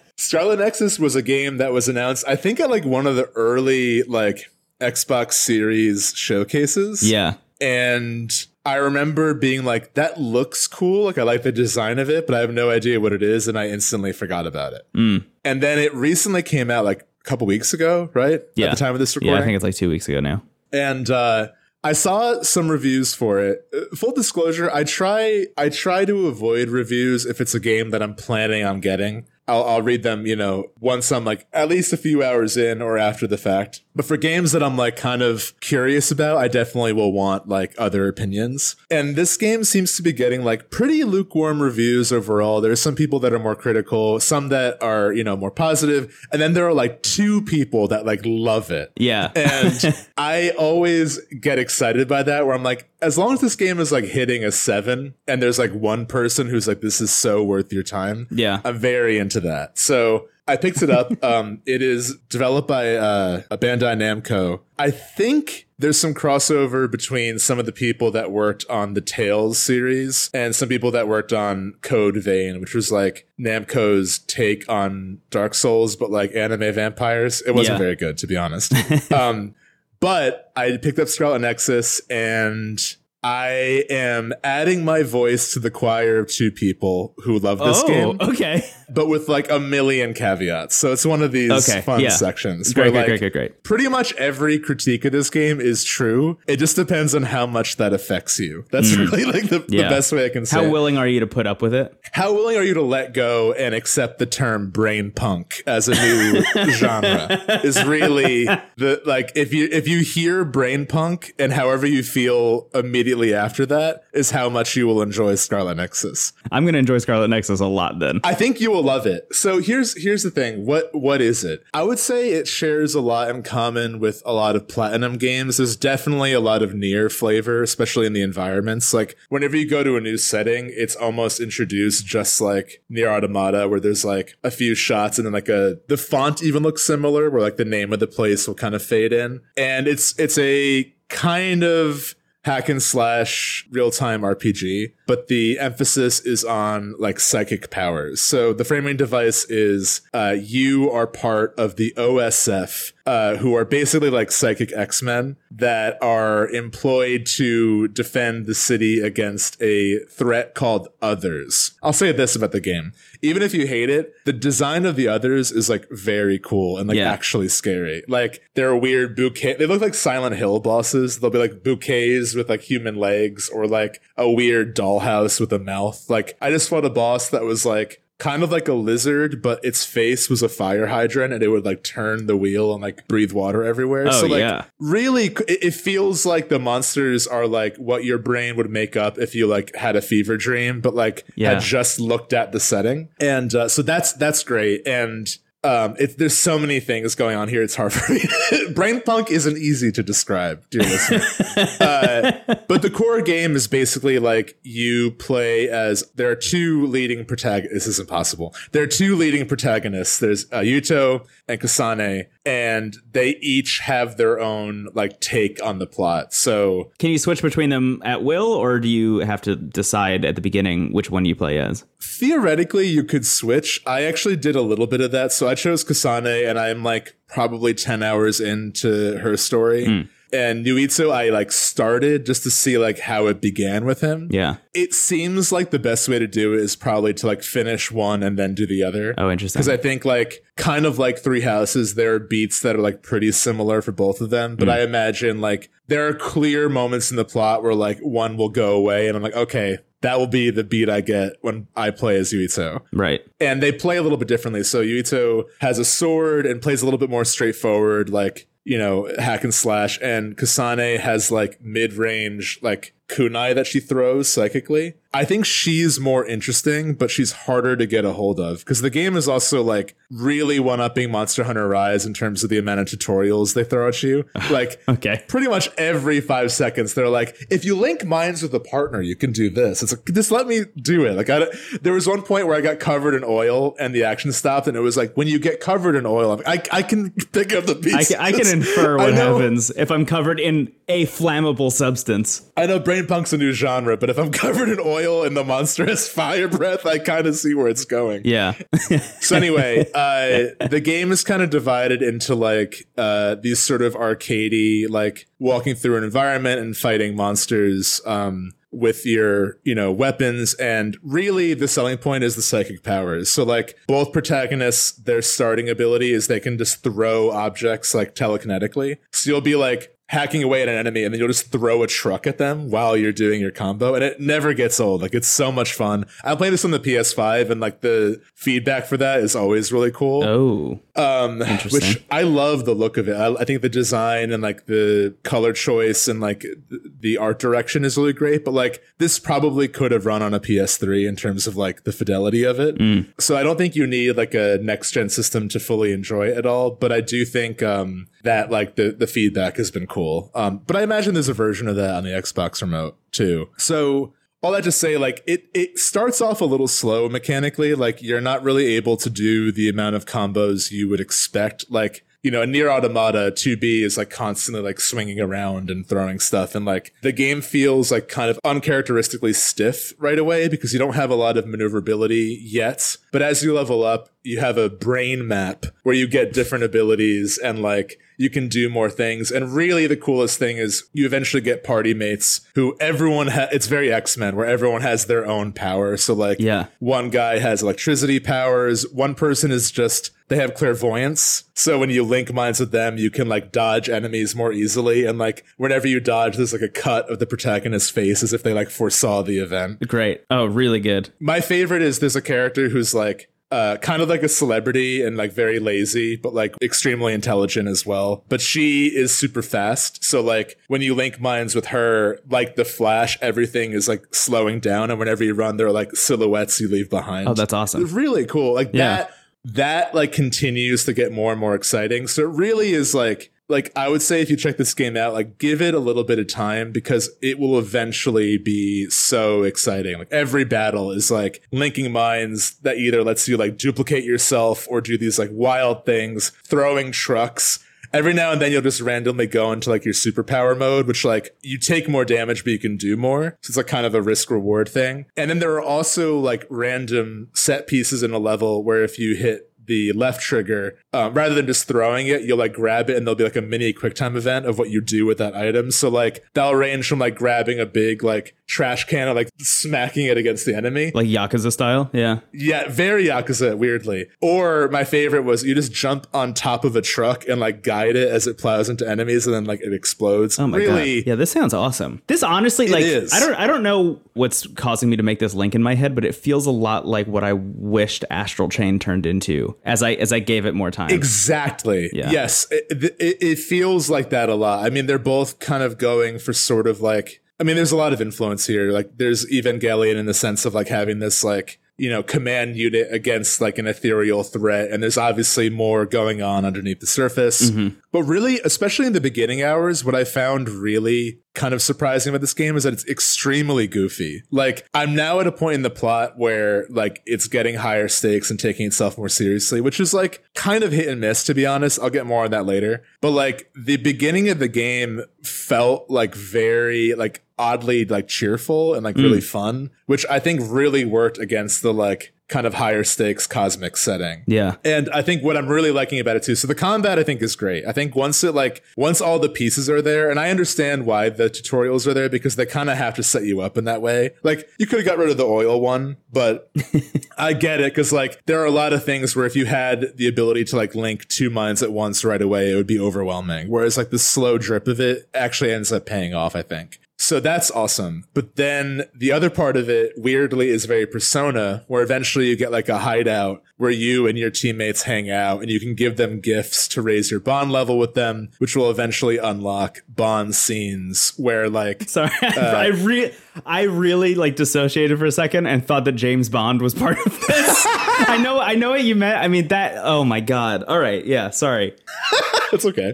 Scarlet 0.17 0.60
Nexus 0.60 1.00
was 1.00 1.15
a 1.15 1.22
game 1.22 1.58
that 1.58 1.72
was 1.72 1.88
announced, 1.88 2.25
I 2.27 2.36
think 2.36 2.60
at 2.60 2.70
like 2.70 2.84
one 2.84 3.08
of 3.08 3.15
the 3.15 3.29
early 3.36 4.03
like 4.03 4.51
Xbox 4.81 5.33
Series 5.33 6.13
showcases. 6.15 7.09
Yeah. 7.09 7.35
And 7.61 8.31
I 8.65 8.75
remember 8.75 9.33
being 9.33 9.63
like, 9.63 9.93
that 9.93 10.19
looks 10.19 10.67
cool. 10.67 11.05
Like, 11.05 11.17
I 11.17 11.23
like 11.23 11.43
the 11.43 11.51
design 11.51 12.00
of 12.00 12.09
it, 12.09 12.27
but 12.27 12.35
I 12.35 12.39
have 12.39 12.53
no 12.53 12.69
idea 12.69 13.00
what 13.00 13.13
it 13.13 13.23
is. 13.23 13.47
And 13.47 13.57
I 13.57 13.69
instantly 13.69 14.11
forgot 14.11 14.47
about 14.47 14.73
it. 14.73 14.88
Mm. 14.95 15.25
And 15.45 15.61
then 15.61 15.79
it 15.79 15.93
recently 15.93 16.43
came 16.43 16.69
out 16.69 16.83
like 16.83 17.01
a 17.01 17.23
couple 17.23 17.47
weeks 17.47 17.73
ago, 17.73 18.09
right? 18.13 18.41
Yeah. 18.55 18.67
At 18.67 18.71
the 18.71 18.77
time 18.77 18.93
of 18.93 19.00
this 19.00 19.15
recording. 19.15 19.35
Yeah, 19.35 19.41
I 19.41 19.45
think 19.45 19.55
it's 19.55 19.63
like 19.63 19.75
two 19.75 19.89
weeks 19.89 20.09
ago 20.09 20.19
now. 20.19 20.43
And, 20.73 21.09
uh, 21.09 21.50
I 21.83 21.93
saw 21.93 22.43
some 22.43 22.69
reviews 22.69 23.15
for 23.15 23.39
it. 23.39 23.67
Uh, 23.75 23.95
full 23.95 24.11
disclosure, 24.13 24.69
I 24.71 24.83
try 24.83 25.47
I 25.57 25.69
try 25.69 26.05
to 26.05 26.27
avoid 26.27 26.69
reviews 26.69 27.25
if 27.25 27.41
it's 27.41 27.55
a 27.55 27.59
game 27.59 27.89
that 27.89 28.03
I'm 28.03 28.13
planning 28.13 28.63
on 28.63 28.81
getting. 28.81 29.25
I'll, 29.47 29.63
I'll 29.63 29.81
read 29.81 30.03
them, 30.03 30.27
you 30.27 30.35
know, 30.35 30.67
once 30.79 31.11
I'm 31.11 31.25
like 31.25 31.47
at 31.51 31.69
least 31.69 31.91
a 31.91 31.97
few 31.97 32.23
hours 32.23 32.55
in 32.55 32.83
or 32.83 33.00
after 33.00 33.25
the 33.25 33.38
fact. 33.38 33.81
But 33.95 34.05
for 34.05 34.17
games 34.17 34.51
that 34.53 34.63
I'm 34.63 34.77
like 34.77 34.95
kind 34.95 35.21
of 35.21 35.53
curious 35.60 36.12
about, 36.12 36.38
I 36.38 36.48
definitely 36.48 36.93
will 36.93 37.12
want 37.12 37.48
like 37.48 37.74
other 37.77 38.07
opinions. 38.07 38.75
And 38.89 39.15
this 39.15 39.36
game 39.38 39.63
seems 39.63 39.95
to 39.98 40.03
be 40.03 40.13
getting 40.13 40.43
like 40.43 40.69
pretty 40.69 41.03
lukewarm 41.03 41.62
reviews 41.62 42.12
overall. 42.12 42.62
There's 42.62 42.81
some 42.81 42.95
people 42.95 43.19
that 43.19 43.33
are 43.33 43.39
more 43.39 43.55
critical, 43.55 44.19
some 44.19 44.50
that 44.50 44.81
are, 44.81 45.12
you 45.12 45.24
know, 45.24 45.36
more 45.36 45.51
positive, 45.51 46.17
and 46.31 46.41
then 46.41 46.53
there 46.53 46.67
are 46.67 46.74
like 46.74 47.01
two 47.03 47.41
people 47.41 47.88
that 47.89 48.05
like 48.05 48.21
love 48.24 48.71
it. 48.71 48.91
Yeah. 48.98 49.31
And 49.36 50.07
I 50.17 50.51
always 50.57 51.19
get 51.39 51.60
excited 51.60 52.07
by 52.07 52.24
that 52.24 52.45
where 52.45 52.55
I'm 52.55 52.63
like, 52.63 52.89
as 53.01 53.17
long 53.17 53.33
as 53.33 53.41
this 53.41 53.55
game 53.55 53.79
is 53.79 53.91
like 53.91 54.05
hitting 54.05 54.43
a 54.43 54.51
seven 54.51 55.15
and 55.27 55.41
there's 55.41 55.60
like 55.60 55.74
one 55.74 56.05
person 56.05 56.48
who's 56.48 56.67
like, 56.67 56.81
this 56.81 57.01
is 57.01 57.12
so 57.12 57.43
worth 57.43 57.74
your 57.74 57.83
time. 57.83 58.27
Yeah. 58.29 58.62
I'm 58.63 58.77
very 58.77 59.17
into 59.17 59.39
that. 59.41 59.77
So 59.77 60.27
I 60.48 60.57
picked 60.57 60.81
it 60.81 60.89
up. 60.89 61.12
um, 61.24 61.62
it 61.65 61.81
is 61.81 62.17
developed 62.29 62.67
by 62.67 62.95
uh, 62.95 63.43
a 63.50 63.57
Bandai 63.57 63.95
Namco. 63.95 64.62
I 64.77 64.91
think 64.91 65.67
there's 65.77 66.00
some 66.00 66.13
crossover 66.13 66.89
between 66.89 67.39
some 67.39 67.60
of 67.60 67.65
the 67.65 67.71
people 67.71 68.12
that 68.12 68.31
worked 68.31 68.65
on 68.69 68.93
the 68.93 69.01
Tales 69.01 69.57
series 69.57 70.29
and 70.33 70.55
some 70.55 70.69
people 70.69 70.91
that 70.91 71.07
worked 71.07 71.33
on 71.33 71.75
Code 71.81 72.17
Vein, 72.17 72.60
which 72.62 72.74
was 72.74 72.91
like 72.91 73.27
Namco's 73.39 74.19
take 74.19 74.67
on 74.69 75.19
Dark 75.29 75.53
Souls, 75.53 75.95
but 75.95 76.12
like 76.12 76.36
anime 76.36 76.74
vampires. 76.74 77.41
It 77.41 77.53
wasn't 77.53 77.75
yeah. 77.75 77.83
very 77.83 77.95
good, 77.95 78.17
to 78.19 78.27
be 78.27 78.38
honest. 78.38 78.74
um, 79.12 79.55
but 80.00 80.51
I 80.55 80.77
picked 80.77 81.00
up 81.00 81.07
Scarlet 81.07 81.39
Nexus 81.39 82.01
and 82.10 82.79
I 83.24 83.86
am 83.89 84.33
adding 84.43 84.83
my 84.83 85.03
voice 85.03 85.53
to 85.53 85.60
the 85.60 85.69
choir 85.69 86.17
of 86.17 86.27
two 86.27 86.51
people 86.51 87.13
who 87.24 87.38
love 87.38 87.60
this 87.60 87.81
oh, 87.83 87.88
game. 87.88 88.17
Okay. 88.19 88.67
But 88.93 89.07
with 89.07 89.29
like 89.29 89.50
a 89.50 89.60
million 89.60 90.13
caveats. 90.13 90.75
So 90.75 90.91
it's 90.91 91.05
one 91.05 91.21
of 91.21 91.31
these 91.31 91.69
okay, 91.69 91.81
fun 91.81 92.01
yeah. 92.01 92.10
sections. 92.10 92.74
Great, 92.74 92.93
where, 92.93 93.03
great, 93.03 93.12
like, 93.12 93.19
great, 93.19 93.33
great, 93.33 93.33
great. 93.33 93.63
Pretty 93.63 93.88
much 93.88 94.13
every 94.15 94.60
critique 94.60 95.05
of 95.05 95.12
this 95.12 95.29
game 95.29 95.60
is 95.60 95.83
true. 95.83 96.38
It 96.48 96.57
just 96.57 96.75
depends 96.75 97.15
on 97.15 97.24
how 97.24 97.45
much 97.45 97.77
that 97.77 97.93
affects 97.93 98.39
you. 98.39 98.65
That's 98.71 98.91
mm. 98.91 99.12
really 99.12 99.25
like 99.25 99.50
the, 99.50 99.65
yeah. 99.69 99.83
the, 99.83 99.89
best 99.89 100.12
way 100.12 100.25
I 100.25 100.29
can 100.29 100.45
say. 100.45 100.63
How 100.63 100.69
willing 100.69 100.98
are 100.98 101.07
you 101.07 101.19
to 101.19 101.27
put 101.27 101.48
up 101.48 101.62
with 101.62 101.74
it? 101.74 101.98
How 102.12 102.33
willing 102.33 102.57
are 102.57 102.63
you 102.63 102.74
to 102.74 102.81
let 102.81 103.13
go 103.13 103.53
and 103.53 103.74
accept 103.74 104.19
the 104.19 104.25
term 104.25 104.69
brain 104.69 105.12
punk 105.12 105.63
as 105.65 105.88
a 105.88 105.93
new 105.93 106.43
genre? 106.71 107.27
Is 107.63 107.83
really 107.83 108.45
the 108.45 109.01
like 109.05 109.31
if 109.36 109.53
you 109.53 109.67
if 109.71 109.88
you 109.88 110.00
hear 110.00 110.43
brain 110.43 110.86
punk 110.86 111.33
and 111.39 111.53
however 111.53 111.86
you 111.86 112.03
feel 112.03 112.67
immediately 112.74 113.33
after 113.33 113.65
that 113.67 114.03
is 114.13 114.31
how 114.31 114.50
much 114.50 114.75
you 114.75 114.88
will 114.88 115.01
enjoy 115.01 115.36
Scarlet 115.36 115.77
Nexus. 115.77 116.33
I'm 116.51 116.63
going 116.63 116.74
to 116.74 116.79
enjoy 116.79 116.98
Scarlet 116.98 117.29
Nexus 117.29 117.60
a 117.60 117.65
lot 117.65 118.00
then. 118.00 118.19
I 118.24 118.33
think 118.33 118.60
you 118.60 118.71
will 118.71 118.80
love 118.81 119.05
it. 119.05 119.33
So 119.33 119.59
here's 119.59 120.01
here's 120.01 120.23
the 120.23 120.31
thing. 120.31 120.65
What 120.65 120.89
what 120.93 121.21
is 121.21 121.43
it? 121.43 121.63
I 121.73 121.83
would 121.83 122.00
say 122.00 122.31
it 122.31 122.47
shares 122.47 122.95
a 122.95 123.01
lot 123.01 123.29
in 123.29 123.43
common 123.43 124.00
with 124.00 124.21
a 124.25 124.33
lot 124.33 124.55
of 124.55 124.67
platinum 124.67 125.17
games. 125.17 125.57
There's 125.57 125.75
definitely 125.75 126.33
a 126.33 126.39
lot 126.39 126.61
of 126.61 126.71
NieR 126.71 127.11
flavor, 127.11 127.61
especially 127.63 128.05
in 128.05 128.13
the 128.13 128.21
environments. 128.21 128.93
Like 128.93 129.15
whenever 129.29 129.55
you 129.55 129.67
go 129.67 129.83
to 129.83 129.97
a 129.97 130.01
new 130.01 130.17
setting, 130.17 130.71
it's 130.73 130.95
almost 130.95 131.39
introduced 131.39 132.05
just 132.05 132.41
like 132.41 132.83
NieR 132.91 133.15
Automata 133.15 133.67
where 133.67 133.79
there's 133.79 134.05
like 134.05 134.35
a 134.43 134.51
few 134.51 134.75
shots 134.75 135.17
and 135.17 135.25
then 135.25 135.33
like 135.33 135.50
a 135.50 135.79
the 135.88 135.97
font 135.97 136.43
even 136.43 136.63
looks 136.63 136.85
similar 136.85 137.29
where 137.29 137.41
like 137.41 137.57
the 137.57 137.65
name 137.65 137.93
of 137.93 138.00
the 138.00 138.07
place 138.07 138.47
will 138.47 138.55
kind 138.55 138.75
of 138.75 138.83
fade 138.83 139.13
in. 139.13 139.41
And 139.57 139.88
it's 139.88 140.17
it's 140.19 140.38
a 140.38 140.93
kind 141.09 141.63
of 141.63 142.15
hack 142.43 142.69
and 142.69 142.81
slash 142.81 143.67
real 143.71 143.91
time 143.91 144.21
RPG, 144.21 144.93
but 145.05 145.27
the 145.27 145.60
emphasis 145.60 146.19
is 146.19 146.43
on 146.43 146.95
like 146.98 147.19
psychic 147.19 147.69
powers. 147.69 148.21
So 148.21 148.53
the 148.53 148.65
framing 148.65 148.98
device 148.98 149.45
is 149.45 150.01
uh, 150.13 150.36
you 150.39 150.89
are 150.89 151.07
part 151.07 151.53
of 151.57 151.75
the 151.75 151.93
OSF, 151.98 152.93
uh, 153.05 153.36
who 153.38 153.55
are 153.55 153.65
basically 153.65 154.10
like 154.10 154.31
psychic 154.31 154.71
X 154.74 155.01
Men 155.01 155.38
that 155.51 156.01
are 156.01 156.48
employed 156.50 157.25
to 157.27 157.88
defend 157.89 158.45
the 158.45 158.55
city 158.55 159.00
against 159.00 159.62
a 159.62 160.00
threat 160.05 160.55
called 160.55 160.88
Others. 161.01 161.71
I'll 161.83 161.93
say 161.93 162.12
this 162.12 162.36
about 162.36 162.51
the 162.51 162.62
game 162.62 162.93
even 163.21 163.41
if 163.41 163.53
you 163.53 163.67
hate 163.67 163.89
it, 163.89 164.13
the 164.25 164.33
design 164.33 164.85
of 164.85 164.95
the 164.95 165.07
others 165.07 165.51
is 165.51 165.69
like 165.69 165.87
very 165.91 166.39
cool 166.39 166.77
and 166.77 166.87
like 166.87 166.97
yeah. 166.97 167.11
actually 167.11 167.47
scary. 167.47 168.03
Like 168.07 168.41
they're 168.55 168.75
weird 168.75 169.15
bouquet. 169.15 169.55
They 169.55 169.65
look 169.65 169.81
like 169.81 169.93
Silent 169.93 170.35
Hill 170.35 170.59
bosses. 170.59 171.19
They'll 171.19 171.29
be 171.29 171.37
like 171.37 171.63
bouquets 171.63 172.33
with 172.33 172.49
like 172.49 172.61
human 172.61 172.95
legs 172.95 173.49
or 173.49 173.67
like 173.67 174.01
a 174.17 174.29
weird 174.29 174.75
dollhouse 174.75 175.39
with 175.39 175.53
a 175.53 175.59
mouth. 175.59 176.09
Like 176.09 176.37
I 176.41 176.49
just 176.49 176.69
fought 176.69 176.85
a 176.85 176.89
boss 176.89 177.29
that 177.29 177.43
was 177.43 177.65
like 177.65 178.00
kind 178.21 178.43
of 178.43 178.51
like 178.51 178.67
a 178.67 178.73
lizard, 178.73 179.41
but 179.41 179.59
its 179.65 179.83
face 179.83 180.29
was 180.29 180.43
a 180.43 180.47
fire 180.47 180.85
hydrant 180.85 181.33
and 181.33 181.41
it 181.41 181.47
would 181.47 181.65
like 181.65 181.83
turn 181.83 182.27
the 182.27 182.37
wheel 182.37 182.71
and 182.71 182.79
like 182.79 183.07
breathe 183.07 183.31
water 183.31 183.63
everywhere. 183.63 184.07
Oh, 184.07 184.11
so 184.11 184.27
like 184.27 184.41
yeah. 184.41 184.65
really 184.77 185.35
it 185.47 185.73
feels 185.73 186.23
like 186.23 186.47
the 186.47 186.59
monsters 186.59 187.25
are 187.25 187.47
like 187.47 187.75
what 187.77 188.03
your 188.03 188.19
brain 188.19 188.57
would 188.57 188.69
make 188.69 188.95
up 188.95 189.17
if 189.17 189.33
you 189.33 189.47
like 189.47 189.75
had 189.75 189.95
a 189.95 190.03
fever 190.03 190.37
dream, 190.37 190.81
but 190.81 190.93
like 190.93 191.25
yeah. 191.33 191.53
had 191.53 191.63
just 191.63 191.99
looked 191.99 192.31
at 192.31 192.51
the 192.51 192.59
setting. 192.59 193.09
And 193.19 193.55
uh, 193.55 193.67
so 193.67 193.81
that's 193.81 194.13
that's 194.13 194.43
great. 194.43 194.87
And 194.87 195.27
um, 195.63 195.96
it, 196.00 196.18
there's 196.18 196.38
so 196.38 196.58
many 196.58 196.80
things 196.80 197.13
going 197.13 197.38
on 197.38 197.48
here. 197.48 197.62
It's 197.62 197.75
hard 197.75 197.94
for 197.94 198.12
me. 198.12 198.24
Brain 198.74 199.01
punk 199.01 199.30
isn't 199.30 199.58
easy 199.58 199.91
to 199.91 200.01
describe, 200.01 200.68
dear 200.72 200.82
listener. 200.82 201.22
uh, 201.80 202.56
but 202.68 202.82
the 202.82 202.89
core 202.89 203.22
game 203.22 203.56
is 203.56 203.68
basically 203.68 204.18
like 204.18 204.58
you 204.63 205.12
play 205.12 205.70
as 205.70 206.03
there 206.15 206.32
are 206.32 206.36
two 206.36 206.88
leading 206.88 207.25
protagonists. 207.25 207.74
This 207.74 207.88
is 207.88 208.00
impossible. 208.00 208.56
There 208.72 208.82
are 208.82 208.88
two 208.88 209.15
leading 209.15 209.48
protagonists. 209.48 210.18
There's 210.20 210.46
uh, 210.51 210.60
Yuito 210.60 211.27
and 211.48 211.62
Kasane, 211.62 212.25
and 212.45 212.98
they 213.12 213.38
each 213.41 213.79
have 213.79 214.17
their 214.17 214.39
own 214.39 214.88
like 214.93 215.19
take 215.19 215.63
on 215.63 215.79
the 215.79 215.88
plot. 215.88 216.33
So, 216.33 216.91
can 217.00 217.10
you 217.10 217.17
switch 217.17 217.41
between 217.41 217.69
them 217.69 218.01
at 218.03 218.24
will, 218.24 218.51
or 218.51 218.79
do 218.79 218.88
you 218.88 219.19
have 219.19 219.41
to 219.43 219.55
decide 219.55 220.25
at 220.25 220.36
the 220.36 220.41
beginning 220.41 220.91
which 220.91 221.10
one 221.10 221.25
you 221.25 221.36
play 221.36 221.57
as? 221.57 221.86
Theoretically, 222.00 222.88
you 222.88 223.03
could 223.03 223.25
switch. 223.25 223.81
I 223.86 224.03
actually 224.03 224.36
did 224.36 224.55
a 224.55 224.62
little 224.62 224.88
bit 224.88 225.01
of 225.01 225.12
that. 225.12 225.31
So 225.31 225.48
I 225.48 225.55
chose 225.55 225.83
Kasane, 225.83 226.50
and 226.50 226.60
I'm 226.60 226.83
like 226.83 227.15
probably 227.27 227.74
ten 227.74 228.03
hours 228.03 228.39
into 228.39 229.17
her 229.19 229.38
story. 229.38 229.86
Mm 229.86 230.10
and 230.33 230.65
Yuito 230.65 231.11
I 231.11 231.29
like 231.29 231.51
started 231.51 232.25
just 232.25 232.43
to 232.43 232.51
see 232.51 232.77
like 232.77 233.00
how 233.00 233.27
it 233.27 233.41
began 233.41 233.85
with 233.85 234.01
him. 234.01 234.29
Yeah. 234.31 234.57
It 234.73 234.93
seems 234.93 235.51
like 235.51 235.71
the 235.71 235.79
best 235.79 236.07
way 236.07 236.19
to 236.19 236.27
do 236.27 236.53
it 236.53 236.59
is 236.59 236.75
probably 236.75 237.13
to 237.15 237.27
like 237.27 237.43
finish 237.43 237.91
one 237.91 238.23
and 238.23 238.38
then 238.38 238.55
do 238.55 238.65
the 238.65 238.83
other. 238.83 239.13
Oh, 239.17 239.29
interesting. 239.29 239.59
Because 239.59 239.69
I 239.69 239.77
think 239.77 240.05
like 240.05 240.43
kind 240.55 240.85
of 240.85 240.97
like 240.97 241.19
Three 241.19 241.41
Houses, 241.41 241.95
there 241.95 242.15
are 242.15 242.19
beats 242.19 242.61
that 242.61 242.75
are 242.75 242.81
like 242.81 243.01
pretty 243.01 243.31
similar 243.31 243.81
for 243.81 243.91
both 243.91 244.21
of 244.21 244.29
them. 244.29 244.55
But 244.55 244.67
mm. 244.67 244.71
I 244.71 244.81
imagine 244.81 245.41
like 245.41 245.69
there 245.88 246.07
are 246.07 246.13
clear 246.13 246.69
moments 246.69 247.11
in 247.11 247.17
the 247.17 247.25
plot 247.25 247.63
where 247.63 247.75
like 247.75 248.00
one 248.00 248.38
will 248.38 248.50
go 248.50 248.75
away 248.75 249.07
and 249.07 249.17
I'm 249.17 249.23
like, 249.23 249.35
okay, 249.35 249.79
that 250.01 250.17
will 250.17 250.27
be 250.27 250.50
the 250.50 250.63
beat 250.63 250.89
I 250.89 251.01
get 251.01 251.33
when 251.41 251.67
I 251.75 251.91
play 251.91 252.17
as 252.17 252.33
Yuito. 252.33 252.81
Right. 252.91 253.21
And 253.39 253.61
they 253.61 253.71
play 253.71 253.97
a 253.97 254.01
little 254.01 254.17
bit 254.17 254.27
differently. 254.27 254.63
So 254.63 254.83
Yuito 254.83 255.45
has 255.59 255.77
a 255.77 255.85
sword 255.85 256.45
and 256.45 256.61
plays 256.61 256.81
a 256.81 256.85
little 256.85 256.97
bit 256.97 257.09
more 257.09 257.23
straightforward, 257.23 258.09
like 258.09 258.47
you 258.63 258.77
know, 258.77 259.10
hack 259.18 259.44
and 259.44 259.53
slash, 259.53 260.00
and 260.01 260.38
Kasane 260.38 261.00
has 261.00 261.32
like 261.32 261.62
mid 261.62 261.94
range, 261.94 262.60
like 262.62 262.93
kunai 263.12 263.54
that 263.54 263.67
she 263.67 263.80
throws 263.80 264.30
psychically. 264.30 264.93
I 265.13 265.26
think 265.26 265.45
she's 265.45 266.00
more 266.00 266.26
interesting, 266.26 266.93
but 266.93 267.12
she's 267.12 267.34
harder 267.34 267.76
to 267.76 267.86
get 267.86 268.06
a 268.06 268.13
hold 268.13 268.39
of 268.39 268.60
because 268.60 268.80
the 268.80 268.89
game 268.89 269.17
is 269.17 269.28
also 269.28 269.62
like 269.62 269.95
really 270.10 270.58
one 270.58 270.80
upping 270.80 271.12
Monster 271.12 271.43
Hunter 271.43 271.67
Rise 271.67 272.06
in 272.06 272.13
terms 272.13 272.45
of 272.45 272.50
the 272.50 272.58
amount 272.58 272.80
of 272.80 272.88
tutorials 272.88 273.54
they 273.54 273.65
throw 273.65 273.89
at 273.89 274.02
you. 274.04 274.26
Like, 274.52 274.82
okay, 274.89 275.24
pretty 275.30 275.47
much 275.47 275.69
every 275.78 276.19
five 276.19 276.52
seconds, 276.52 276.93
they're 276.93 277.08
like, 277.08 277.38
if 277.50 277.63
you 277.63 277.74
link 277.76 278.04
minds 278.04 278.41
with 278.43 278.54
a 278.54 278.60
partner, 278.60 279.00
you 279.00 279.15
can 279.15 279.32
do 279.32 279.50
this. 279.50 279.82
It's 279.82 279.93
like, 279.93 280.04
just 280.12 280.30
let 280.30 280.45
me 280.45 280.65
do 280.76 281.06
it. 281.06 281.13
Like, 281.13 281.30
I, 281.30 281.47
there 281.82 281.93
was 281.93 282.06
one 282.06 282.21
point 282.21 282.47
where 282.47 282.58
I 282.58 282.60
got 282.60 282.80
covered 282.80 283.13
in 283.13 283.24
oil 283.24 283.76
and 283.80 283.95
the 283.95 284.04
action 284.04 284.34
stopped, 284.34 284.67
and 284.67 284.76
it 284.76 284.82
was 284.82 284.97
like, 284.97 285.15
when 285.15 285.30
you 285.30 285.39
get 285.39 285.62
covered 285.62 285.95
in 285.95 286.06
oil, 286.06 286.36
like, 286.36 286.69
I, 286.74 286.80
I 286.80 286.82
can 286.82 287.12
pick 287.32 287.54
up 287.54 287.65
the 287.65 287.76
pieces. 287.76 288.12
I 288.12 288.32
can, 288.32 288.36
I 288.36 288.43
can 288.43 288.47
infer 288.47 288.97
what 288.97 289.13
happens 289.13 289.69
if 289.69 289.89
I'm 289.89 290.06
covered 290.06 290.39
in 290.41 290.74
a 290.91 291.06
flammable 291.06 291.71
substance. 291.71 292.51
I 292.58 292.65
know 292.65 292.77
brain 292.77 293.08
punk's 293.08 293.32
a 293.32 293.38
new 293.38 293.54
genre, 293.54 293.97
but 293.97 294.10
if 294.10 294.19
I'm 294.19 294.32
covered 294.32 294.69
in 294.69 294.80
oil 294.80 295.23
and 295.23 295.36
the 295.36 295.43
monstrous 295.43 296.08
fire 296.13 296.47
breath, 296.47 296.86
I 296.86 296.99
kind 296.99 297.25
of 297.25 297.36
see 297.36 297.54
where 297.54 297.67
it's 297.67 297.86
going. 297.86 298.23
Yeah. 298.25 298.54
so 299.21 299.36
anyway, 299.36 299.89
uh, 299.93 300.67
the 300.67 300.82
game 300.84 301.12
is 301.12 301.23
kind 301.23 301.41
of 301.41 301.49
divided 301.49 302.01
into 302.01 302.36
like 302.36 302.88
uh, 302.97 303.36
these 303.36 303.62
sort 303.62 303.82
of 303.82 303.93
arcadey, 303.95 304.89
like 304.89 305.27
walking 305.39 305.75
through 305.75 305.97
an 305.97 306.04
environment 306.04 306.60
and 306.60 306.75
fighting 306.75 307.15
monsters. 307.15 308.01
Um, 308.06 308.51
with 308.73 309.06
your, 309.06 309.58
you 309.63 309.75
know, 309.75 309.91
weapons. 309.91 310.54
And 310.54 310.97
really 311.04 311.54
the 311.54 311.67
selling 311.67 311.97
point 311.97 312.23
is 312.23 312.38
the 312.38 312.41
psychic 312.41 312.84
powers. 312.84 313.30
So 313.30 313.43
like 313.43 313.77
both 313.86 314.13
protagonists, 314.13 314.93
their 314.93 315.21
starting 315.21 315.69
ability 315.69 316.13
is 316.13 316.27
they 316.27 316.39
can 316.39 316.58
just 316.58 316.82
throw 316.82 317.32
objects 317.32 317.93
like 317.93 318.15
telekinetically. 318.15 318.97
So 319.12 319.30
you'll 319.30 319.41
be 319.41 319.58
like 319.58 319.97
hacking 320.12 320.43
away 320.43 320.62
at 320.62 320.67
an 320.67 320.76
enemy 320.76 321.06
and 321.06 321.13
then 321.13 321.19
you'll 321.19 321.30
just 321.30 321.54
throw 321.54 321.84
a 321.84 321.88
truck 321.88 322.28
at 322.28 322.38
them 322.38 322.69
while 322.69 322.97
you're 322.97 323.13
doing 323.13 323.39
your 323.39 323.50
combo 323.50 323.95
and 323.95 324.04
it 324.04 324.19
never 324.19 324.54
gets 324.54 324.78
old. 324.78 325.02
Like 325.02 325.13
it's 325.13 325.30
so 325.30 325.54
much 325.54 325.74
fun. 325.74 326.06
I 326.26 326.36
play 326.36 326.50
this 326.50 326.65
on 326.65 326.71
the 326.71 326.82
ps5 326.82 327.50
and 327.50 327.62
like 327.62 327.80
the 327.80 328.21
feedback 328.36 328.88
for 328.88 328.97
that 328.97 329.21
is 329.21 329.38
always 329.38 329.71
really 329.71 329.89
cool. 329.89 330.21
Oh. 330.26 330.80
Um 331.02 331.39
which 331.71 332.04
i 332.12 332.24
love 332.24 332.65
the 332.65 332.74
look 332.74 332.97
of 332.97 333.08
it. 333.08 333.13
I, 333.15 333.34
I, 333.36 333.45
think 333.45 333.62
the 333.62 333.69
design 333.69 334.34
and 334.34 334.43
like 334.43 334.65
the 334.65 335.15
color 335.24 335.54
choice 335.54 336.10
and 336.10 336.19
like 336.19 336.45
the 336.69 337.17
art 337.17 337.39
direction 337.39 337.86
is 337.86 337.97
really 337.97 338.12
great 338.12 338.43
but 338.43 338.54
like 338.54 338.84
this 338.97 339.17
probably 339.17 339.69
could 339.69 339.93
have 339.93 340.06
run 340.06 340.21
on 340.21 340.34
a 340.34 340.41
ps3 340.41 341.08
in 341.08 341.15
terms 341.15 341.47
of 341.47 341.56
like 341.56 341.86
the 341.86 341.93
fidelity 341.93 342.43
of 342.43 342.60
it. 342.60 342.78
Mm. 342.78 343.08
so 343.17 343.38
i 343.38 343.43
don't 343.43 343.58
think 343.58 343.76
you 343.76 343.88
need 343.88 344.17
like 344.17 344.34
a 344.34 344.60
next 344.62 344.91
gen 344.91 345.08
system 345.08 345.47
to 345.47 345.60
fully 345.60 345.93
enjoy 345.93 346.28
it 346.28 346.38
at 346.38 346.45
all 346.45 346.71
but 346.71 346.91
i 346.91 347.00
do 347.00 347.24
think 347.24 347.63
um 347.63 348.08
that 348.23 348.51
like 348.51 348.75
the 348.75 348.91
the 348.91 349.07
feedback 349.07 349.57
has 349.57 349.71
been 349.71 349.88
cool. 349.88 350.31
Um, 350.36 350.62
but 350.65 350.75
I 350.75 350.84
imagine 350.84 351.13
there's 351.13 351.29
a 351.29 351.34
version 351.34 351.67
of 351.67 351.75
that 351.75 351.95
on 351.95 352.03
the 352.03 352.12
Xbox 352.12 352.62
remote 352.62 352.97
too. 353.12 353.49
So 353.57 354.13
all 354.41 354.51
that 354.51 354.63
to 354.63 354.71
say, 354.71 354.97
like 354.97 355.23
it 355.27 355.45
it 355.53 355.77
starts 355.77 356.21
off 356.21 356.41
a 356.41 356.45
little 356.45 356.67
slow 356.67 357.07
mechanically. 357.10 357.75
Like 357.75 358.01
you're 358.01 358.21
not 358.21 358.43
really 358.43 358.67
able 358.75 358.97
to 358.97 359.10
do 359.10 359.51
the 359.51 359.69
amount 359.69 359.95
of 359.95 360.05
combos 360.05 360.71
you 360.71 360.89
would 360.89 360.99
expect. 360.99 361.65
Like 361.69 362.05
you 362.23 362.29
know, 362.29 362.43
a 362.43 362.45
NieR 362.45 362.69
Automata 362.69 363.31
2B 363.34 363.81
is 363.84 363.97
like 363.97 364.12
constantly 364.12 364.62
like 364.62 364.79
swinging 364.79 365.19
around 365.19 365.71
and 365.71 365.88
throwing 365.88 366.19
stuff. 366.19 366.53
And 366.53 366.65
like 366.65 366.93
the 367.01 367.12
game 367.12 367.41
feels 367.41 367.91
like 367.91 368.10
kind 368.10 368.29
of 368.29 368.39
uncharacteristically 368.43 369.34
stiff 369.34 369.93
right 369.97 370.19
away 370.19 370.47
because 370.47 370.71
you 370.71 370.77
don't 370.77 370.93
have 370.93 371.10
a 371.10 371.15
lot 371.15 371.38
of 371.38 371.47
maneuverability 371.47 372.39
yet. 372.43 372.97
But 373.12 373.23
as 373.23 373.43
you 373.43 373.53
level 373.53 373.84
up, 373.84 374.10
you 374.23 374.39
have 374.39 374.57
a 374.57 374.69
brain 374.69 375.27
map 375.27 375.65
where 375.84 375.95
you 375.95 376.07
get 376.07 376.34
different 376.34 376.63
abilities 376.63 377.38
and 377.38 377.62
like 377.62 377.99
you 378.17 378.29
can 378.29 378.47
do 378.47 378.69
more 378.69 378.89
things. 378.89 379.31
And 379.31 379.51
really, 379.51 379.88
the 379.88 379.97
coolest 379.97 380.38
thing 380.38 380.57
is 380.57 380.84
you 380.93 381.07
eventually 381.07 381.41
get 381.41 381.63
party 381.63 381.95
mates 381.95 382.41
who 382.53 382.77
everyone 382.79 383.27
ha- 383.27 383.47
it's 383.51 383.65
very 383.65 383.91
X 383.91 384.15
Men 384.15 384.36
where 384.36 384.45
everyone 384.45 384.81
has 384.81 385.05
their 385.05 385.25
own 385.25 385.53
power. 385.53 385.97
So 385.97 386.13
like, 386.13 386.39
yeah, 386.39 386.67
one 386.79 387.10
guy 387.10 387.39
has 387.39 387.63
electricity 387.63 388.19
powers. 388.19 388.88
One 388.91 389.15
person 389.15 389.51
is 389.51 389.71
just 389.71 390.12
they 390.27 390.38
have 390.38 390.53
clairvoyance. 390.53 391.45
So 391.55 391.79
when 391.79 391.89
you 391.89 392.03
link 392.03 392.31
minds 392.31 392.60
with 392.60 392.71
them, 392.71 392.97
you 392.97 393.10
can 393.10 393.27
like 393.27 393.51
dodge 393.51 393.89
enemies 393.89 394.36
more 394.36 394.53
easily. 394.53 395.03
And 395.05 395.17
like 395.17 395.43
whenever 395.57 395.88
you 395.88 395.99
dodge, 395.99 396.38
there's 396.38 396.53
like 396.53 396.62
a 396.62 396.69
cut 396.69 397.10
of 397.10 397.17
the 397.17 397.25
protagonist's 397.25 397.89
face 397.89 398.21
as 398.21 398.34
if 398.34 398.43
they 398.43 398.53
like 398.53 398.69
foresaw 398.69 399.23
the 399.23 399.39
event. 399.39 399.88
Great. 399.88 400.23
Oh, 400.29 400.45
really 400.45 400.79
good. 400.79 401.10
My 401.19 401.41
favorite 401.41 401.81
is 401.81 401.99
there's 401.99 402.15
a 402.15 402.21
character 402.21 402.69
who's 402.69 402.93
like 402.93 403.31
uh, 403.51 403.77
kind 403.77 404.01
of 404.01 404.09
like 404.09 404.23
a 404.23 404.29
celebrity 404.29 405.03
and 405.03 405.17
like 405.17 405.33
very 405.33 405.59
lazy, 405.59 406.15
but 406.15 406.33
like 406.33 406.55
extremely 406.61 407.13
intelligent 407.13 407.67
as 407.67 407.85
well. 407.85 408.23
But 408.29 408.39
she 408.39 408.87
is 408.87 409.13
super 409.13 409.41
fast. 409.41 410.03
So 410.03 410.21
like 410.21 410.57
when 410.67 410.81
you 410.81 410.95
link 410.95 411.19
minds 411.19 411.53
with 411.53 411.67
her, 411.67 412.19
like 412.29 412.55
the 412.55 412.65
Flash, 412.65 413.17
everything 413.21 413.73
is 413.73 413.87
like 413.87 414.15
slowing 414.15 414.59
down. 414.59 414.89
And 414.89 414.99
whenever 414.99 415.23
you 415.23 415.33
run, 415.33 415.57
there 415.57 415.67
are 415.67 415.71
like 415.71 415.95
silhouettes 415.95 416.61
you 416.61 416.69
leave 416.69 416.89
behind. 416.89 417.27
Oh, 417.27 417.33
that's 417.33 417.53
awesome. 417.53 417.83
It's 417.83 417.91
really 417.91 418.25
cool. 418.25 418.53
Like 418.53 418.71
yeah. 418.73 418.95
that, 418.95 419.11
that 419.43 419.95
like 419.95 420.11
continues 420.13 420.85
to 420.85 420.93
get 420.93 421.11
more 421.11 421.31
and 421.31 421.39
more 421.39 421.55
exciting. 421.55 422.07
So 422.07 422.23
it 422.23 422.35
really 422.35 422.71
is 422.71 422.93
like 422.95 423.31
like 423.51 423.71
I 423.75 423.89
would 423.89 424.01
say 424.01 424.21
if 424.21 424.29
you 424.29 424.37
check 424.37 424.57
this 424.57 424.73
game 424.73 424.97
out, 424.97 425.13
like 425.13 425.37
give 425.37 425.61
it 425.61 425.73
a 425.73 425.79
little 425.79 426.03
bit 426.03 426.17
of 426.17 426.27
time 426.27 426.71
because 426.71 427.09
it 427.21 427.37
will 427.37 427.59
eventually 427.59 428.37
be 428.37 428.89
so 428.89 429.43
exciting. 429.43 429.99
Like 429.99 430.11
every 430.11 430.45
battle 430.45 430.91
is 430.91 431.11
like 431.11 431.43
linking 431.51 431.91
minds 431.91 432.55
that 432.61 432.77
either 432.77 433.03
lets 433.03 433.27
you 433.27 433.37
like 433.37 433.57
duplicate 433.57 434.03
yourself 434.03 434.67
or 434.69 434.81
do 434.81 434.97
these 434.97 435.19
like 435.19 435.29
wild 435.31 435.85
things, 435.85 436.31
throwing 436.43 436.91
trucks. 436.91 437.59
Every 437.93 438.13
now 438.13 438.31
and 438.31 438.41
then 438.41 438.53
you'll 438.53 438.61
just 438.61 438.79
randomly 438.79 439.27
go 439.27 439.51
into 439.51 439.69
like 439.69 439.83
your 439.83 439.93
superpower 439.93 440.57
mode, 440.57 440.87
which 440.87 441.03
like 441.03 441.35
you 441.41 441.57
take 441.57 441.89
more 441.89 442.05
damage, 442.05 442.45
but 442.45 442.51
you 442.51 442.59
can 442.59 442.77
do 442.77 442.95
more. 442.95 443.37
So 443.41 443.51
it's 443.51 443.57
like 443.57 443.67
kind 443.67 443.85
of 443.85 443.93
a 443.93 444.01
risk 444.01 444.31
reward 444.31 444.69
thing. 444.69 445.07
And 445.17 445.29
then 445.29 445.39
there 445.39 445.53
are 445.55 445.61
also 445.61 446.17
like 446.17 446.45
random 446.49 447.29
set 447.33 447.67
pieces 447.67 448.01
in 448.01 448.13
a 448.13 448.17
level 448.17 448.63
where 448.63 448.81
if 448.81 448.97
you 448.97 449.15
hit 449.15 449.50
the 449.71 449.93
left 449.93 450.21
trigger, 450.21 450.77
um, 450.91 451.13
rather 451.13 451.34
than 451.34 451.47
just 451.47 451.65
throwing 451.65 452.07
it, 452.07 452.23
you'll 452.23 452.38
like 452.38 452.51
grab 452.51 452.89
it 452.89 452.97
and 452.97 453.07
there'll 453.07 453.15
be 453.15 453.23
like 453.23 453.38
a 453.38 453.41
mini 453.41 453.71
quick 453.71 453.95
time 453.95 454.17
event 454.17 454.45
of 454.45 454.60
what 454.60 454.69
you 454.69 454.81
do 454.81 455.05
with 455.05 455.17
that 455.19 455.34
item. 455.34 455.71
So 455.71 455.88
like 455.88 456.25
that'll 456.34 456.55
range 456.55 456.89
from 456.89 456.99
like 456.99 457.15
grabbing 457.15 457.57
a 457.57 457.65
big 457.65 458.03
like 458.03 458.36
trash 458.47 458.84
can 458.84 459.07
and 459.07 459.15
like 459.15 459.29
smacking 459.39 460.07
it 460.07 460.17
against 460.17 460.45
the 460.45 460.53
enemy. 460.53 460.91
Like 460.93 461.07
Yakuza 461.07 461.53
style? 461.53 461.89
Yeah. 461.93 462.19
Yeah, 462.34 462.67
very 462.67 463.05
Yakuza, 463.05 463.57
weirdly. 463.57 464.07
Or 464.19 464.67
my 464.67 464.84
favorite 464.84 465.23
was 465.23 465.45
you 465.45 465.55
just 465.55 465.71
jump 465.71 466.05
on 466.13 466.34
top 466.34 466.65
of 466.65 466.75
a 466.75 466.81
truck 466.81 467.25
and 467.29 467.39
like 467.39 467.63
guide 467.63 467.95
it 467.95 468.10
as 468.10 468.27
it 468.27 468.38
plows 468.38 468.67
into 468.67 468.88
enemies 468.88 469.25
and 469.25 469.34
then 469.34 469.45
like 469.45 469.62
it 469.62 469.73
explodes. 469.73 470.38
Oh 470.38 470.47
my 470.47 470.57
really, 470.57 471.01
god. 471.01 471.07
Yeah, 471.07 471.15
this 471.15 471.31
sounds 471.31 471.53
awesome. 471.53 472.01
This 472.07 472.23
honestly 472.23 472.67
like 472.67 472.84
is. 472.84 473.13
I 473.13 473.21
don't 473.21 473.36
I 473.36 473.47
don't 473.47 473.63
know 473.63 474.01
what's 474.13 474.45
causing 474.47 474.89
me 474.89 474.97
to 474.97 475.03
make 475.03 475.19
this 475.19 475.34
link 475.34 475.55
in 475.55 475.63
my 475.63 475.75
head, 475.75 475.95
but 475.95 476.03
it 476.03 476.13
feels 476.13 476.45
a 476.45 476.51
lot 476.51 476.86
like 476.86 477.07
what 477.07 477.23
I 477.23 477.31
wished 477.34 478.03
Astral 478.10 478.49
Chain 478.49 478.77
turned 478.77 479.05
into 479.05 479.55
as 479.63 479.84
I 479.84 479.93
as 479.93 480.12
I 480.12 480.19
gave 480.19 480.45
it 480.45 480.54
more 480.54 480.71
time. 480.71 480.89
Exactly. 480.89 481.89
Yeah. 481.93 482.12
Yes. 482.12 482.47
It, 482.52 482.93
it, 483.00 483.17
it 483.21 483.39
feels 483.39 483.89
like 483.89 484.10
that 484.10 484.30
a 484.30 484.36
lot. 484.36 484.65
I 484.65 484.69
mean, 484.69 484.86
they're 484.86 485.00
both 485.00 485.39
kind 485.39 485.63
of 485.63 485.78
going 485.78 486.19
for 486.19 486.34
sort 486.34 486.67
of 486.67 486.82
like 486.82 487.21
I 487.39 487.43
mean, 487.43 487.56
there's 487.56 487.71
a 487.71 487.78
lot 487.78 487.91
of 487.91 488.02
influence 488.02 488.45
here. 488.45 488.71
Like, 488.71 488.97
there's 488.97 489.26
Evangelion 489.26 489.95
in 489.95 490.06
the 490.06 490.13
sense 490.13 490.45
of 490.45 490.54
like 490.54 490.67
having 490.67 491.00
this 491.00 491.24
like 491.24 491.60
you 491.82 491.89
know, 491.89 492.04
command 492.04 492.56
unit 492.56 492.88
against 492.91 493.41
like 493.41 493.58
an 493.58 493.65
ethereal 493.65 494.22
threat. 494.22 494.70
And 494.70 494.84
there's 494.84 495.00
obviously 495.00 495.50
more 495.50 495.88
going 495.88 496.22
on 496.22 496.46
underneath 496.46 496.80
the 496.80 496.86
surface. 496.86 497.50
Mm-hmm. 497.50 497.80
But 497.91 498.04
really, 498.04 498.39
especially 498.41 498.86
in 498.86 498.94
the 498.94 499.02
beginning 499.02 499.41
hours, 499.41 499.84
what 499.84 499.96
I 499.96 500.04
found 500.04 500.48
really 500.48 501.22
kind 501.34 501.56
of 501.56 501.62
surprising 501.62 502.12
about 502.12 502.22
this 502.22 502.36
game 502.36 502.56
is 502.56 502.65
that 502.65 502.74
it's 502.74 502.88
extremely 502.88 503.65
goofy. 503.65 504.22
Like, 504.30 504.67
I'm 504.76 504.94
now 504.94 505.22
at 505.22 505.28
a 505.28 505.32
point 505.32 505.56
in 505.56 505.62
the 505.63 505.72
plot 505.72 506.20
where 506.20 506.67
like 506.70 507.02
it's 507.08 507.28
getting 507.28 507.56
higher 507.56 507.88
stakes 507.88 508.30
and 508.30 508.39
taking 508.39 508.67
itself 508.67 508.96
more 508.96 509.10
seriously, 509.10 509.60
which 509.60 509.80
is 509.80 509.91
like 509.91 510.24
kind 510.36 510.63
of 510.63 510.72
hit 510.72 510.88
and 510.88 511.02
miss, 511.02 511.24
to 511.24 511.34
be 511.34 511.48
honest. 511.48 511.80
I'll 511.82 511.89
get 511.89 512.06
more 512.06 512.26
on 512.26 512.32
that 512.32 512.46
later. 512.46 512.84
But 513.02 513.12
like 513.12 513.52
the 513.56 513.78
beginning 513.78 514.30
of 514.30 514.38
the 514.38 514.48
game 514.48 515.02
felt 515.24 515.89
like 515.89 516.13
very 516.13 516.94
like 516.94 517.24
oddly 517.41 517.86
like 517.86 518.08
cheerful 518.08 518.75
and 518.75 518.84
like 518.84 518.95
mm. 518.95 519.01
really 519.01 519.19
fun, 519.19 519.71
which 519.88 520.06
I 520.10 520.19
think 520.19 520.41
really 520.43 520.86
worked 520.86 521.17
against 521.17 521.63
the 521.63 521.73
like 521.73 522.13
kind 522.32 522.47
of 522.47 522.54
higher 522.54 522.84
stakes 522.84 523.27
cosmic 523.27 523.75
setting. 523.75 524.23
Yeah. 524.25 524.56
And 524.63 524.89
I 524.91 525.01
think 525.01 525.21
what 525.21 525.36
I'm 525.36 525.47
really 525.47 525.69
liking 525.69 525.99
about 525.99 526.15
it 526.15 526.23
too. 526.23 526.36
So 526.36 526.47
the 526.47 526.56
combat 526.56 526.97
I 526.97 527.04
think 527.04 527.21
is 527.21 527.36
great. 527.36 527.65
I 527.65 527.73
think 527.73 527.93
once 527.93 528.23
it 528.23 528.34
like 528.34 528.63
once 528.77 529.01
all 529.01 529.19
the 529.19 529.27
pieces 529.27 529.69
are 529.69 529.82
there, 529.82 530.10
and 530.10 530.19
I 530.19 530.30
understand 530.30 530.86
why 530.86 531.10
the 531.10 531.30
tutorials 531.30 531.86
are 531.86 531.93
there 531.93 532.10
because 532.10 532.38
they 532.38 532.45
kind 532.45 532.69
of 532.69 532.77
have 532.77 532.95
to 532.95 533.04
set 533.04 533.23
you 533.23 533.41
up 533.41 533.58
in 533.58 533.65
that 533.65 533.82
way. 533.82 534.12
Like 534.23 534.49
you 534.58 534.65
could 534.65 534.80
have 534.80 534.86
got 534.86 534.97
rid 534.97 535.10
of 535.10 535.17
the 535.17 535.25
oil 535.25 535.60
one, 535.60 535.97
but 536.12 536.49
I 537.17 537.34
get 537.34 537.60
it 537.60 537.73
because 537.73 537.91
like 537.91 538.23
there 538.27 538.39
are 538.39 538.45
a 538.45 538.51
lot 538.51 538.71
of 538.71 538.86
things 538.86 539.13
where 539.13 539.25
if 539.25 539.36
you 539.36 539.45
had 539.45 539.97
the 539.97 540.08
ability 540.08 540.45
to 540.45 540.56
like 540.56 540.73
link 540.73 541.08
two 541.10 541.30
minds 541.30 541.62
at 541.62 541.73
once 541.73 542.06
right 542.06 542.21
away, 542.21 542.51
it 542.51 542.56
would 542.56 542.67
be 542.67 542.80
overwhelming. 542.80 543.49
Whereas 543.49 543.77
like 543.77 543.89
the 543.89 543.99
slow 543.99 544.38
drip 544.38 544.69
of 544.69 544.80
it 544.80 545.10
actually 545.13 545.51
ends 545.51 545.71
up 545.71 545.86
paying 545.86 546.13
off, 546.13 546.36
I 546.36 546.43
think. 546.43 546.80
So 547.01 547.19
that's 547.19 547.49
awesome. 547.49 548.05
But 548.13 548.35
then 548.35 548.83
the 548.93 549.11
other 549.11 549.31
part 549.31 549.57
of 549.57 549.67
it, 549.69 549.93
weirdly, 549.97 550.49
is 550.49 550.65
very 550.65 550.85
persona, 550.85 551.63
where 551.67 551.81
eventually 551.81 552.27
you 552.27 552.35
get 552.35 552.51
like 552.51 552.69
a 552.69 552.77
hideout 552.77 553.41
where 553.57 553.71
you 553.71 554.05
and 554.05 554.19
your 554.19 554.29
teammates 554.29 554.83
hang 554.83 555.09
out 555.09 555.41
and 555.41 555.49
you 555.49 555.59
can 555.59 555.73
give 555.73 555.97
them 555.97 556.19
gifts 556.19 556.67
to 556.67 556.81
raise 556.81 557.09
your 557.09 557.19
bond 557.19 557.51
level 557.51 557.79
with 557.79 557.95
them, 557.95 558.29
which 558.37 558.55
will 558.55 558.69
eventually 558.69 559.17
unlock 559.17 559.79
bond 559.89 560.35
scenes 560.35 561.13
where 561.17 561.49
like 561.49 561.89
Sorry, 561.89 562.11
uh, 562.21 562.39
I 562.39 562.67
re- 562.67 563.15
I 563.47 563.63
really 563.63 564.13
like 564.13 564.35
dissociated 564.35 564.99
for 564.99 565.05
a 565.05 565.11
second 565.11 565.47
and 565.47 565.65
thought 565.65 565.85
that 565.85 565.93
James 565.93 566.29
Bond 566.29 566.61
was 566.61 566.75
part 566.75 567.03
of 567.03 567.19
this. 567.27 567.65
I 567.67 568.19
know 568.21 568.39
I 568.39 568.53
know 568.53 568.69
what 568.69 568.83
you 568.83 568.93
meant. 568.93 569.17
I 569.17 569.27
mean 569.27 569.47
that 569.47 569.73
oh 569.83 570.03
my 570.03 570.19
god. 570.19 570.63
All 570.63 570.79
right, 570.79 571.03
yeah, 571.03 571.31
sorry. 571.31 571.75
it's 572.53 572.65
okay. 572.65 572.93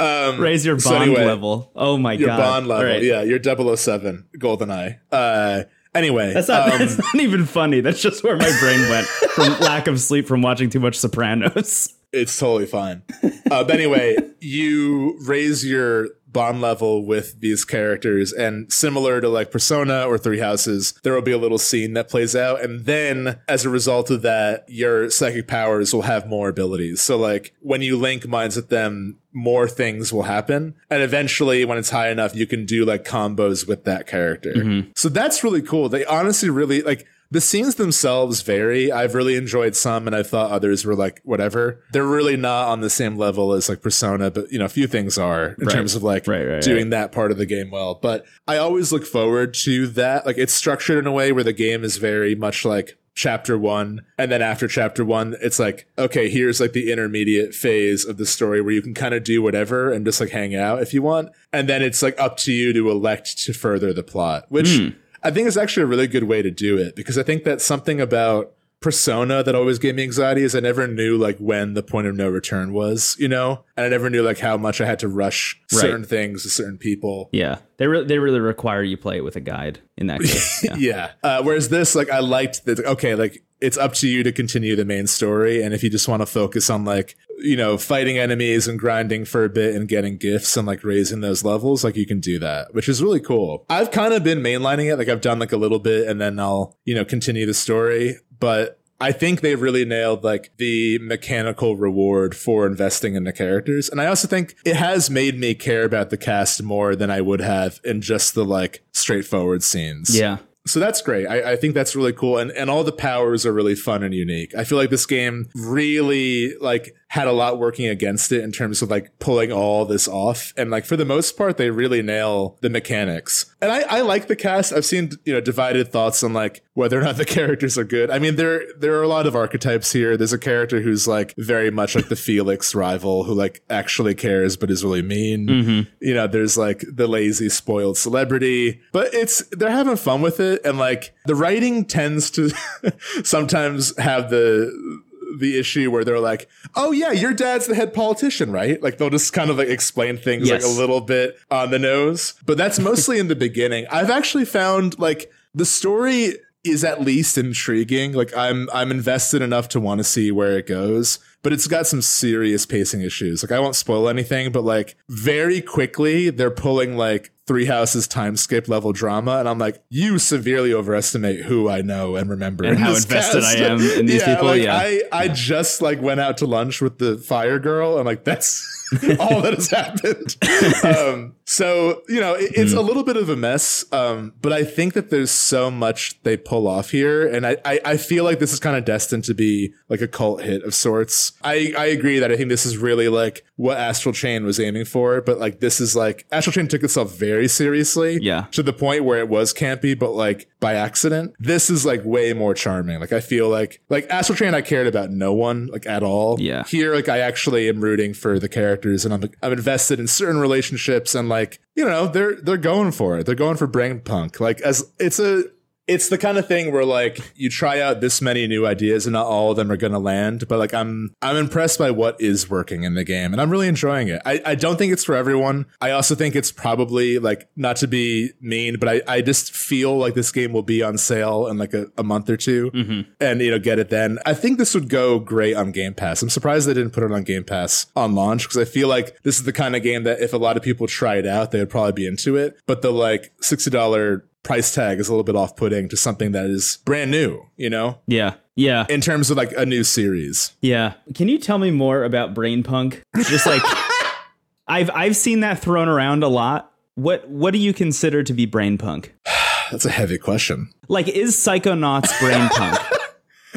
Um, 0.00 0.40
Raise 0.40 0.64
your 0.64 0.76
bond 0.76 0.82
so 0.82 0.96
anyway, 0.96 1.24
level. 1.24 1.70
Oh 1.74 1.96
my 1.96 2.14
your 2.14 2.28
god. 2.28 2.36
Your 2.38 2.46
bond 2.46 2.66
level. 2.66 2.86
Right. 2.86 3.02
Yeah, 3.02 3.22
your 3.22 3.40
007 3.76 4.26
GoldenEye. 4.38 4.98
Uh, 5.12 5.64
anyway, 5.94 6.32
that's 6.32 6.48
not, 6.48 6.72
um, 6.72 6.78
that's 6.78 6.98
not 6.98 7.16
even 7.16 7.44
funny. 7.44 7.80
That's 7.80 8.00
just 8.00 8.24
where 8.24 8.36
my 8.36 8.56
brain 8.60 8.80
went 8.88 9.06
from 9.06 9.60
lack 9.60 9.86
of 9.86 10.00
sleep 10.00 10.26
from 10.26 10.42
watching 10.42 10.70
too 10.70 10.80
much 10.80 10.96
Sopranos. 10.96 11.94
It's 12.12 12.36
totally 12.36 12.66
fine. 12.66 13.02
Uh, 13.50 13.62
but 13.62 13.70
anyway, 13.70 14.16
you 14.40 15.16
raise 15.24 15.64
your 15.64 16.08
bond 16.32 16.60
level 16.60 17.04
with 17.04 17.40
these 17.40 17.64
characters 17.64 18.32
and 18.32 18.72
similar 18.72 19.20
to 19.20 19.28
like 19.28 19.50
persona 19.50 20.04
or 20.04 20.16
three 20.16 20.38
houses 20.38 20.94
there 21.02 21.12
will 21.12 21.22
be 21.22 21.32
a 21.32 21.38
little 21.38 21.58
scene 21.58 21.94
that 21.94 22.08
plays 22.08 22.36
out 22.36 22.62
and 22.62 22.84
then 22.86 23.40
as 23.48 23.64
a 23.64 23.68
result 23.68 24.10
of 24.10 24.22
that 24.22 24.64
your 24.68 25.10
psychic 25.10 25.48
powers 25.48 25.92
will 25.92 26.02
have 26.02 26.28
more 26.28 26.48
abilities 26.48 27.00
so 27.00 27.16
like 27.18 27.52
when 27.60 27.82
you 27.82 27.96
link 27.96 28.28
minds 28.28 28.54
with 28.54 28.68
them 28.68 29.18
more 29.32 29.68
things 29.68 30.12
will 30.12 30.24
happen 30.24 30.74
and 30.90 31.02
eventually 31.02 31.64
when 31.64 31.78
it's 31.78 31.90
high 31.90 32.10
enough 32.10 32.34
you 32.34 32.46
can 32.46 32.66
do 32.66 32.84
like 32.84 33.04
combos 33.04 33.66
with 33.66 33.84
that 33.84 34.06
character 34.06 34.52
mm-hmm. 34.52 34.90
so 34.96 35.08
that's 35.08 35.44
really 35.44 35.62
cool 35.62 35.88
they 35.88 36.04
honestly 36.06 36.50
really 36.50 36.82
like 36.82 37.06
the 37.32 37.40
scenes 37.40 37.76
themselves 37.76 38.42
vary. 38.42 38.90
I've 38.90 39.14
really 39.14 39.36
enjoyed 39.36 39.76
some 39.76 40.06
and 40.06 40.16
I 40.16 40.22
thought 40.22 40.50
others 40.50 40.84
were 40.84 40.96
like 40.96 41.20
whatever. 41.22 41.82
They're 41.92 42.06
really 42.06 42.36
not 42.36 42.68
on 42.68 42.80
the 42.80 42.90
same 42.90 43.16
level 43.16 43.52
as 43.52 43.68
like 43.68 43.82
Persona, 43.82 44.30
but 44.30 44.50
you 44.50 44.58
know, 44.58 44.64
a 44.64 44.70
few 44.70 44.88
things 44.88 45.16
are 45.16 45.50
in 45.50 45.66
right. 45.66 45.72
terms 45.72 45.94
of 45.94 46.02
like 46.02 46.26
right, 46.26 46.44
right, 46.44 46.62
doing 46.62 46.90
that 46.90 47.12
part 47.12 47.30
of 47.30 47.38
the 47.38 47.46
game 47.46 47.70
well. 47.70 47.94
But 47.94 48.26
I 48.48 48.56
always 48.56 48.92
look 48.92 49.06
forward 49.06 49.54
to 49.62 49.86
that. 49.88 50.26
Like 50.26 50.38
it's 50.38 50.52
structured 50.52 50.98
in 50.98 51.06
a 51.06 51.12
way 51.12 51.30
where 51.30 51.44
the 51.44 51.52
game 51.52 51.84
is 51.84 51.98
very 51.98 52.34
much 52.34 52.64
like 52.64 52.98
chapter 53.14 53.58
one 53.58 54.00
and 54.16 54.30
then 54.30 54.40
after 54.40 54.68
chapter 54.68 55.04
one 55.04 55.34
it's 55.42 55.58
like 55.58 55.86
okay 55.98 56.30
here's 56.30 56.60
like 56.60 56.72
the 56.72 56.92
intermediate 56.92 57.54
phase 57.54 58.04
of 58.04 58.16
the 58.16 58.24
story 58.24 58.62
where 58.62 58.72
you 58.72 58.80
can 58.80 58.94
kind 58.94 59.14
of 59.14 59.24
do 59.24 59.42
whatever 59.42 59.92
and 59.92 60.06
just 60.06 60.20
like 60.20 60.30
hang 60.30 60.54
out 60.54 60.80
if 60.80 60.94
you 60.94 61.02
want 61.02 61.28
and 61.52 61.68
then 61.68 61.82
it's 61.82 62.02
like 62.02 62.18
up 62.20 62.36
to 62.36 62.52
you 62.52 62.72
to 62.72 62.88
elect 62.90 63.36
to 63.36 63.52
further 63.52 63.92
the 63.92 64.02
plot 64.02 64.46
which 64.48 64.66
mm. 64.66 64.94
I 65.22 65.30
think 65.30 65.46
is 65.46 65.58
actually 65.58 65.82
a 65.82 65.86
really 65.86 66.06
good 66.06 66.24
way 66.24 66.40
to 66.40 66.50
do 66.50 66.78
it 66.78 66.96
because 66.96 67.18
I 67.18 67.22
think 67.22 67.44
that 67.44 67.60
something 67.60 68.00
about 68.00 68.54
persona 68.80 69.42
that 69.42 69.54
always 69.54 69.78
gave 69.78 69.94
me 69.94 70.02
anxiety 70.02 70.42
is 70.42 70.54
I 70.54 70.60
never 70.60 70.88
knew 70.88 71.18
like 71.18 71.36
when 71.38 71.74
the 71.74 71.82
point 71.82 72.06
of 72.06 72.16
no 72.16 72.28
return 72.28 72.72
was, 72.72 73.14
you 73.18 73.28
know, 73.28 73.64
and 73.76 73.86
I 73.86 73.88
never 73.90 74.08
knew 74.08 74.22
like 74.22 74.38
how 74.38 74.56
much 74.56 74.80
I 74.80 74.86
had 74.86 74.98
to 75.00 75.08
rush 75.08 75.60
right. 75.72 75.80
certain 75.80 76.04
things 76.04 76.42
to 76.44 76.50
certain 76.50 76.78
people. 76.78 77.28
Yeah, 77.32 77.58
they 77.76 77.86
really 77.86 78.06
they 78.06 78.18
really 78.18 78.40
require 78.40 78.82
you 78.82 78.96
play 78.96 79.18
it 79.18 79.24
with 79.24 79.36
a 79.36 79.40
guide 79.40 79.80
in 79.96 80.06
that 80.08 80.20
case. 80.20 80.64
Yeah. 80.70 80.76
yeah. 80.78 81.10
Uh, 81.22 81.42
whereas 81.42 81.68
this, 81.68 81.94
like, 81.94 82.10
I 82.10 82.20
liked 82.20 82.64
that. 82.66 82.80
Okay, 82.80 83.14
like 83.14 83.42
it's 83.60 83.78
up 83.78 83.94
to 83.94 84.08
you 84.08 84.22
to 84.22 84.32
continue 84.32 84.76
the 84.76 84.84
main 84.84 85.06
story, 85.06 85.62
and 85.62 85.74
if 85.74 85.82
you 85.82 85.90
just 85.90 86.08
want 86.08 86.22
to 86.22 86.26
focus 86.26 86.70
on 86.70 86.84
like 86.84 87.16
you 87.38 87.56
know 87.56 87.76
fighting 87.76 88.18
enemies 88.18 88.68
and 88.68 88.78
grinding 88.78 89.24
for 89.24 89.44
a 89.44 89.48
bit 89.48 89.74
and 89.74 89.88
getting 89.88 90.16
gifts 90.16 90.56
and 90.56 90.66
like 90.66 90.84
raising 90.84 91.20
those 91.20 91.44
levels, 91.44 91.84
like 91.84 91.96
you 91.96 92.06
can 92.06 92.20
do 92.20 92.38
that, 92.38 92.74
which 92.74 92.88
is 92.88 93.02
really 93.02 93.20
cool. 93.20 93.64
I've 93.68 93.90
kind 93.90 94.14
of 94.14 94.24
been 94.24 94.40
mainlining 94.40 94.90
it, 94.92 94.96
like 94.96 95.08
I've 95.08 95.20
done 95.20 95.38
like 95.38 95.52
a 95.52 95.58
little 95.58 95.78
bit, 95.78 96.08
and 96.08 96.20
then 96.20 96.38
I'll 96.38 96.78
you 96.84 96.94
know 96.94 97.04
continue 97.04 97.46
the 97.46 97.54
story 97.54 98.16
but 98.40 98.80
I 99.00 99.12
think 99.12 99.40
they 99.40 99.54
really 99.54 99.84
nailed 99.84 100.24
like 100.24 100.52
the 100.58 100.98
mechanical 100.98 101.76
reward 101.76 102.34
for 102.36 102.66
investing 102.66 103.14
in 103.14 103.24
the 103.24 103.32
characters. 103.32 103.88
And 103.88 104.00
I 104.00 104.06
also 104.06 104.28
think 104.28 104.56
it 104.64 104.76
has 104.76 105.08
made 105.08 105.38
me 105.38 105.54
care 105.54 105.84
about 105.84 106.10
the 106.10 106.18
cast 106.18 106.62
more 106.62 106.94
than 106.94 107.10
I 107.10 107.22
would 107.22 107.40
have 107.40 107.80
in 107.82 108.02
just 108.02 108.34
the 108.34 108.44
like 108.44 108.82
straightforward 108.92 109.62
scenes. 109.62 110.14
Yeah 110.16 110.38
so 110.66 110.78
that's 110.78 111.00
great. 111.02 111.26
I, 111.26 111.52
I, 111.52 111.56
think 111.56 111.74
that's 111.74 111.96
really 111.96 112.12
cool, 112.12 112.38
and 112.38 112.50
and 112.52 112.68
all 112.68 112.84
the 112.84 112.92
powers 112.92 113.46
are 113.46 113.52
really 113.52 113.74
fun 113.74 114.02
and 114.02 114.14
unique. 114.14 114.54
I 114.54 114.64
feel 114.64 114.78
like 114.78 114.90
this 114.90 115.06
game 115.06 115.48
really 115.54 116.54
like 116.60 116.94
had 117.10 117.26
a 117.26 117.32
lot 117.32 117.58
working 117.58 117.88
against 117.88 118.30
it 118.30 118.44
in 118.44 118.52
terms 118.52 118.82
of 118.82 118.88
like 118.88 119.18
pulling 119.18 119.50
all 119.50 119.84
this 119.84 120.06
off. 120.06 120.54
And 120.56 120.70
like 120.70 120.84
for 120.84 120.96
the 120.96 121.04
most 121.04 121.36
part, 121.36 121.56
they 121.56 121.68
really 121.68 122.02
nail 122.02 122.56
the 122.60 122.70
mechanics. 122.70 123.52
And 123.60 123.72
I, 123.72 123.80
I 123.80 124.00
like 124.02 124.28
the 124.28 124.36
cast. 124.36 124.72
I've 124.72 124.84
seen, 124.84 125.10
you 125.24 125.32
know, 125.32 125.40
divided 125.40 125.90
thoughts 125.90 126.22
on 126.22 126.32
like 126.32 126.62
whether 126.74 127.00
or 127.00 127.02
not 127.02 127.16
the 127.16 127.24
characters 127.26 127.76
are 127.76 127.84
good. 127.84 128.10
I 128.10 128.20
mean, 128.20 128.36
there, 128.36 128.62
there 128.78 128.94
are 128.94 129.02
a 129.02 129.08
lot 129.08 129.26
of 129.26 129.34
archetypes 129.34 129.90
here. 129.90 130.16
There's 130.16 130.32
a 130.32 130.38
character 130.38 130.82
who's 130.82 131.08
like 131.08 131.34
very 131.36 131.72
much 131.72 131.96
like 131.96 132.08
the 132.08 132.16
Felix 132.30 132.76
rival 132.76 133.24
who 133.24 133.34
like 133.34 133.60
actually 133.68 134.14
cares, 134.14 134.56
but 134.56 134.70
is 134.70 134.84
really 134.84 135.02
mean. 135.02 135.48
Mm-hmm. 135.48 135.92
You 136.00 136.14
know, 136.14 136.28
there's 136.28 136.56
like 136.56 136.84
the 136.88 137.08
lazy, 137.08 137.48
spoiled 137.48 137.98
celebrity, 137.98 138.82
but 138.92 139.12
it's, 139.12 139.44
they're 139.50 139.72
having 139.72 139.96
fun 139.96 140.22
with 140.22 140.38
it. 140.38 140.64
And 140.64 140.78
like 140.78 141.12
the 141.26 141.34
writing 141.34 141.86
tends 141.86 142.30
to 142.32 142.50
sometimes 143.24 143.98
have 143.98 144.30
the, 144.30 145.02
the 145.38 145.58
issue 145.58 145.90
where 145.90 146.04
they're 146.04 146.20
like, 146.20 146.48
"Oh 146.74 146.92
yeah, 146.92 147.12
your 147.12 147.32
dad's 147.32 147.66
the 147.66 147.74
head 147.74 147.92
politician, 147.92 148.50
right?" 148.50 148.82
Like 148.82 148.98
they'll 148.98 149.10
just 149.10 149.32
kind 149.32 149.50
of 149.50 149.58
like 149.58 149.68
explain 149.68 150.16
things 150.16 150.48
yes. 150.48 150.62
like 150.62 150.70
a 150.72 150.78
little 150.78 151.00
bit 151.00 151.38
on 151.50 151.70
the 151.70 151.78
nose, 151.78 152.34
but 152.44 152.56
that's 152.56 152.78
mostly 152.78 153.18
in 153.18 153.28
the 153.28 153.36
beginning. 153.36 153.86
I've 153.90 154.10
actually 154.10 154.44
found 154.44 154.98
like 154.98 155.30
the 155.54 155.64
story 155.64 156.34
is 156.62 156.84
at 156.84 157.00
least 157.00 157.38
intriguing. 157.38 158.12
Like 158.12 158.36
I'm 158.36 158.68
I'm 158.72 158.90
invested 158.90 159.42
enough 159.42 159.68
to 159.70 159.80
want 159.80 159.98
to 159.98 160.04
see 160.04 160.30
where 160.30 160.58
it 160.58 160.66
goes 160.66 161.18
but 161.42 161.52
it's 161.52 161.66
got 161.66 161.86
some 161.86 162.02
serious 162.02 162.66
pacing 162.66 163.00
issues. 163.00 163.42
Like 163.42 163.52
I 163.52 163.60
won't 163.60 163.76
spoil 163.76 164.08
anything, 164.08 164.52
but 164.52 164.64
like 164.64 164.96
very 165.08 165.60
quickly 165.60 166.30
they're 166.30 166.50
pulling 166.50 166.96
like 166.96 167.32
Three 167.46 167.66
Houses 167.66 168.06
time 168.06 168.36
skip 168.36 168.68
level 168.68 168.92
drama, 168.92 169.38
and 169.38 169.48
I'm 169.48 169.58
like, 169.58 169.82
you 169.88 170.18
severely 170.18 170.72
overestimate 170.72 171.44
who 171.44 171.68
I 171.68 171.82
know 171.82 172.16
and 172.16 172.30
remember, 172.30 172.64
and 172.64 172.78
how 172.78 172.90
invested 172.90 173.42
cast. 173.42 173.56
I 173.56 173.64
am 173.64 173.80
in 173.80 174.06
these 174.06 174.20
yeah, 174.26 174.34
people. 174.34 174.48
Like, 174.48 174.62
yeah, 174.62 174.76
I 174.76 175.02
I 175.12 175.24
yeah. 175.24 175.32
just 175.34 175.82
like 175.82 176.00
went 176.00 176.20
out 176.20 176.38
to 176.38 176.46
lunch 176.46 176.80
with 176.80 176.98
the 176.98 177.18
fire 177.18 177.58
girl. 177.58 177.98
I'm 177.98 178.06
like, 178.06 178.24
that's 178.24 178.80
all 179.20 179.40
that 179.42 179.54
has 179.54 179.70
happened. 179.70 180.36
um, 180.84 181.34
so 181.44 182.02
you 182.08 182.20
know, 182.20 182.34
it, 182.34 182.52
it's 182.54 182.74
mm. 182.74 182.78
a 182.78 182.80
little 182.80 183.04
bit 183.04 183.16
of 183.16 183.28
a 183.28 183.36
mess, 183.36 183.84
um, 183.92 184.32
but 184.42 184.52
I 184.52 184.64
think 184.64 184.94
that 184.94 185.10
there's 185.10 185.30
so 185.30 185.70
much 185.70 186.20
they 186.22 186.36
pull 186.36 186.68
off 186.68 186.90
here, 186.90 187.26
and 187.26 187.46
I 187.46 187.56
I, 187.64 187.80
I 187.84 187.96
feel 187.96 188.24
like 188.24 188.38
this 188.38 188.52
is 188.52 188.60
kind 188.60 188.76
of 188.76 188.84
destined 188.84 189.24
to 189.24 189.34
be 189.34 189.72
like 189.88 190.00
a 190.00 190.08
cult 190.08 190.42
hit 190.42 190.62
of 190.64 190.74
sorts. 190.74 191.32
I, 191.42 191.72
I 191.76 191.86
agree 191.86 192.18
that 192.18 192.32
I 192.32 192.36
think 192.36 192.48
this 192.48 192.66
is 192.66 192.76
really 192.76 193.08
like 193.08 193.44
what 193.56 193.78
Astral 193.78 194.12
Chain 194.12 194.44
was 194.44 194.58
aiming 194.58 194.86
for, 194.86 195.20
but 195.20 195.38
like 195.38 195.60
this 195.60 195.80
is 195.80 195.94
like 195.94 196.26
Astral 196.32 196.52
Chain 196.52 196.68
took 196.68 196.82
itself 196.82 197.16
very 197.16 197.39
seriously. 197.48 198.18
Yeah. 198.20 198.46
To 198.52 198.62
the 198.62 198.72
point 198.72 199.04
where 199.04 199.18
it 199.18 199.28
was 199.28 199.52
campy, 199.52 199.98
but 199.98 200.12
like 200.12 200.48
by 200.60 200.74
accident. 200.74 201.34
This 201.38 201.70
is 201.70 201.84
like 201.84 202.04
way 202.04 202.32
more 202.32 202.54
charming. 202.54 203.00
Like 203.00 203.12
I 203.12 203.20
feel 203.20 203.48
like 203.48 203.80
like 203.88 204.06
Astral 204.10 204.36
Chain 204.36 204.54
I 204.54 204.60
cared 204.62 204.86
about 204.86 205.10
no 205.10 205.32
one 205.32 205.66
like 205.68 205.86
at 205.86 206.02
all. 206.02 206.40
Yeah. 206.40 206.64
Here 206.64 206.94
like 206.94 207.08
I 207.08 207.18
actually 207.18 207.68
am 207.68 207.80
rooting 207.80 208.14
for 208.14 208.38
the 208.38 208.48
characters 208.48 209.04
and 209.04 209.14
I'm 209.14 209.30
I'm 209.42 209.52
invested 209.52 209.98
in 210.00 210.06
certain 210.06 210.40
relationships 210.40 211.14
and 211.14 211.28
like 211.28 211.60
you 211.74 211.84
know 211.84 212.06
they're 212.06 212.36
they're 212.36 212.56
going 212.56 212.92
for 212.92 213.18
it. 213.18 213.26
They're 213.26 213.34
going 213.34 213.56
for 213.56 213.66
brain 213.66 214.00
punk. 214.00 214.40
Like 214.40 214.60
as 214.60 214.90
it's 214.98 215.18
a 215.18 215.44
it's 215.90 216.08
the 216.08 216.18
kind 216.18 216.38
of 216.38 216.46
thing 216.46 216.72
where 216.72 216.84
like 216.84 217.20
you 217.34 217.50
try 217.50 217.80
out 217.80 218.00
this 218.00 218.22
many 218.22 218.46
new 218.46 218.66
ideas 218.66 219.06
and 219.06 219.12
not 219.12 219.26
all 219.26 219.50
of 219.50 219.56
them 219.56 219.70
are 219.70 219.76
going 219.76 219.92
to 219.92 219.98
land 219.98 220.46
but 220.48 220.58
like 220.58 220.72
i'm 220.72 221.14
i'm 221.20 221.36
impressed 221.36 221.78
by 221.78 221.90
what 221.90 222.18
is 222.20 222.48
working 222.48 222.84
in 222.84 222.94
the 222.94 223.04
game 223.04 223.32
and 223.32 223.42
i'm 223.42 223.50
really 223.50 223.68
enjoying 223.68 224.08
it. 224.08 224.22
I, 224.24 224.40
I 224.46 224.54
don't 224.54 224.76
think 224.76 224.92
it's 224.92 225.04
for 225.04 225.14
everyone. 225.14 225.66
I 225.80 225.90
also 225.90 226.14
think 226.14 226.36
it's 226.36 226.52
probably 226.52 227.18
like 227.18 227.48
not 227.56 227.76
to 227.76 227.88
be 227.88 228.30
mean 228.40 228.78
but 228.78 228.88
i, 228.88 229.02
I 229.06 229.20
just 229.20 229.54
feel 229.54 229.96
like 229.96 230.14
this 230.14 230.30
game 230.30 230.52
will 230.52 230.62
be 230.62 230.82
on 230.82 230.96
sale 230.96 231.46
in 231.48 231.58
like 231.58 231.74
a, 231.74 231.86
a 231.98 232.02
month 232.02 232.30
or 232.30 232.36
2 232.36 232.70
mm-hmm. 232.70 233.00
and 233.20 233.40
you 233.40 233.50
know 233.50 233.58
get 233.58 233.78
it 233.78 233.90
then. 233.90 234.18
I 234.24 234.34
think 234.34 234.58
this 234.58 234.74
would 234.74 234.88
go 234.88 235.18
great 235.18 235.56
on 235.56 235.72
game 235.72 235.94
pass. 235.94 236.22
I'm 236.22 236.30
surprised 236.30 236.68
they 236.68 236.74
didn't 236.74 236.92
put 236.92 237.02
it 237.02 237.12
on 237.12 237.24
game 237.24 237.44
pass 237.44 237.86
on 237.96 238.14
launch 238.14 238.44
because 238.44 238.58
i 238.58 238.64
feel 238.64 238.88
like 238.88 239.20
this 239.22 239.38
is 239.38 239.44
the 239.44 239.52
kind 239.52 239.76
of 239.76 239.82
game 239.82 240.04
that 240.04 240.20
if 240.20 240.32
a 240.32 240.36
lot 240.36 240.56
of 240.56 240.62
people 240.62 240.86
try 240.86 241.16
it 241.16 241.26
out 241.26 241.50
they 241.50 241.58
would 241.58 241.70
probably 241.70 241.92
be 241.92 242.06
into 242.06 242.36
it 242.36 242.58
but 242.66 242.82
the 242.82 242.90
like 242.90 243.32
$60 243.40 244.22
price 244.42 244.74
tag 244.74 244.98
is 244.98 245.08
a 245.08 245.12
little 245.12 245.24
bit 245.24 245.36
off 245.36 245.56
putting 245.56 245.88
to 245.88 245.96
something 245.96 246.32
that 246.32 246.46
is 246.46 246.78
brand 246.84 247.10
new, 247.10 247.46
you 247.56 247.70
know? 247.70 247.98
Yeah. 248.06 248.34
Yeah. 248.56 248.86
In 248.88 249.00
terms 249.00 249.30
of 249.30 249.36
like 249.36 249.52
a 249.56 249.64
new 249.64 249.84
series. 249.84 250.52
Yeah. 250.60 250.94
Can 251.14 251.28
you 251.28 251.38
tell 251.38 251.58
me 251.58 251.70
more 251.70 252.04
about 252.04 252.34
Brain 252.34 252.62
Punk? 252.62 253.02
Just 253.16 253.46
like 253.46 253.62
I've 254.66 254.90
I've 254.90 255.16
seen 255.16 255.40
that 255.40 255.58
thrown 255.60 255.88
around 255.88 256.22
a 256.22 256.28
lot. 256.28 256.72
What 256.94 257.28
what 257.28 257.52
do 257.52 257.58
you 257.58 257.72
consider 257.72 258.22
to 258.22 258.32
be 258.32 258.46
Brain 258.46 258.78
Punk? 258.78 259.14
That's 259.70 259.84
a 259.84 259.90
heavy 259.90 260.18
question. 260.18 260.70
Like 260.88 261.08
is 261.08 261.36
Psychonauts 261.36 262.18
Brain 262.20 262.48
Punk? 262.50 262.78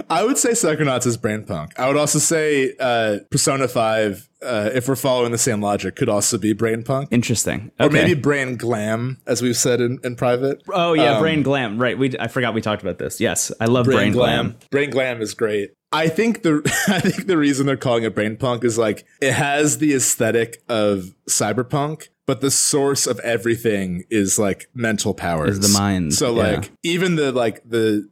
I 0.10 0.24
would 0.24 0.38
say 0.38 0.52
Psychonauts 0.52 1.06
is 1.06 1.18
brain 1.18 1.44
punk. 1.44 1.78
I 1.80 1.88
would 1.88 1.98
also 1.98 2.20
say 2.20 2.74
uh, 2.80 3.20
Persona 3.30 3.68
5, 3.68 4.30
uh, 4.42 4.70
if 4.74 4.88
we're 4.88 4.96
following 4.96 5.32
the 5.32 5.38
same 5.38 5.62
logic, 5.62 5.96
could 5.96 6.10
also 6.10 6.38
be 6.38 6.54
brain 6.54 6.84
punk. 6.84 7.10
Interesting. 7.12 7.72
Okay. 7.80 7.86
Or 7.86 7.90
maybe 7.90 8.20
brain 8.20 8.56
glam, 8.56 9.20
as 9.28 9.42
we've 9.42 9.58
said 9.58 9.82
in, 9.82 10.00
in 10.04 10.16
private. 10.16 10.64
Oh, 10.74 10.94
yeah, 10.94 11.16
um, 11.16 11.22
brain 11.22 11.44
glam. 11.44 11.78
Right. 11.80 11.98
We 11.98 12.18
I 12.20 12.28
forgot 12.28 12.54
we 12.54 12.62
talked 12.62 12.82
about 12.82 12.98
this. 12.98 13.20
Yes, 13.20 13.52
I 13.60 13.66
love 13.66 13.86
brain, 13.86 13.98
brain 13.98 14.12
glam. 14.14 14.46
glam. 14.50 14.70
Brain 14.72 14.90
glam 14.90 15.22
is 15.22 15.34
great. 15.34 15.72
I 15.92 16.10
think 16.10 16.42
the 16.42 16.62
I 16.88 17.00
think 17.00 17.28
the 17.28 17.38
reason 17.38 17.68
they're 17.68 17.78
calling 17.78 18.04
it 18.04 18.16
brain 18.16 18.36
punk 18.36 18.64
is 18.64 18.78
like 18.78 19.06
it 19.22 19.34
has 19.34 19.78
the 19.78 19.94
aesthetic 19.94 20.64
of 20.68 21.14
cyberpunk, 21.30 22.10
but 22.26 22.42
the 22.42 22.52
source 22.52 23.06
of 23.06 23.20
everything 23.20 24.04
is 24.10 24.40
like 24.40 24.70
mental 24.74 25.14
powers. 25.14 25.60
Is 25.60 25.74
the 25.74 25.80
mind. 25.80 26.16
So 26.16 26.34
like 26.34 26.66
yeah. 26.66 26.92
even 26.92 27.16
the 27.16 27.32
like 27.32 27.62
the 27.70 28.10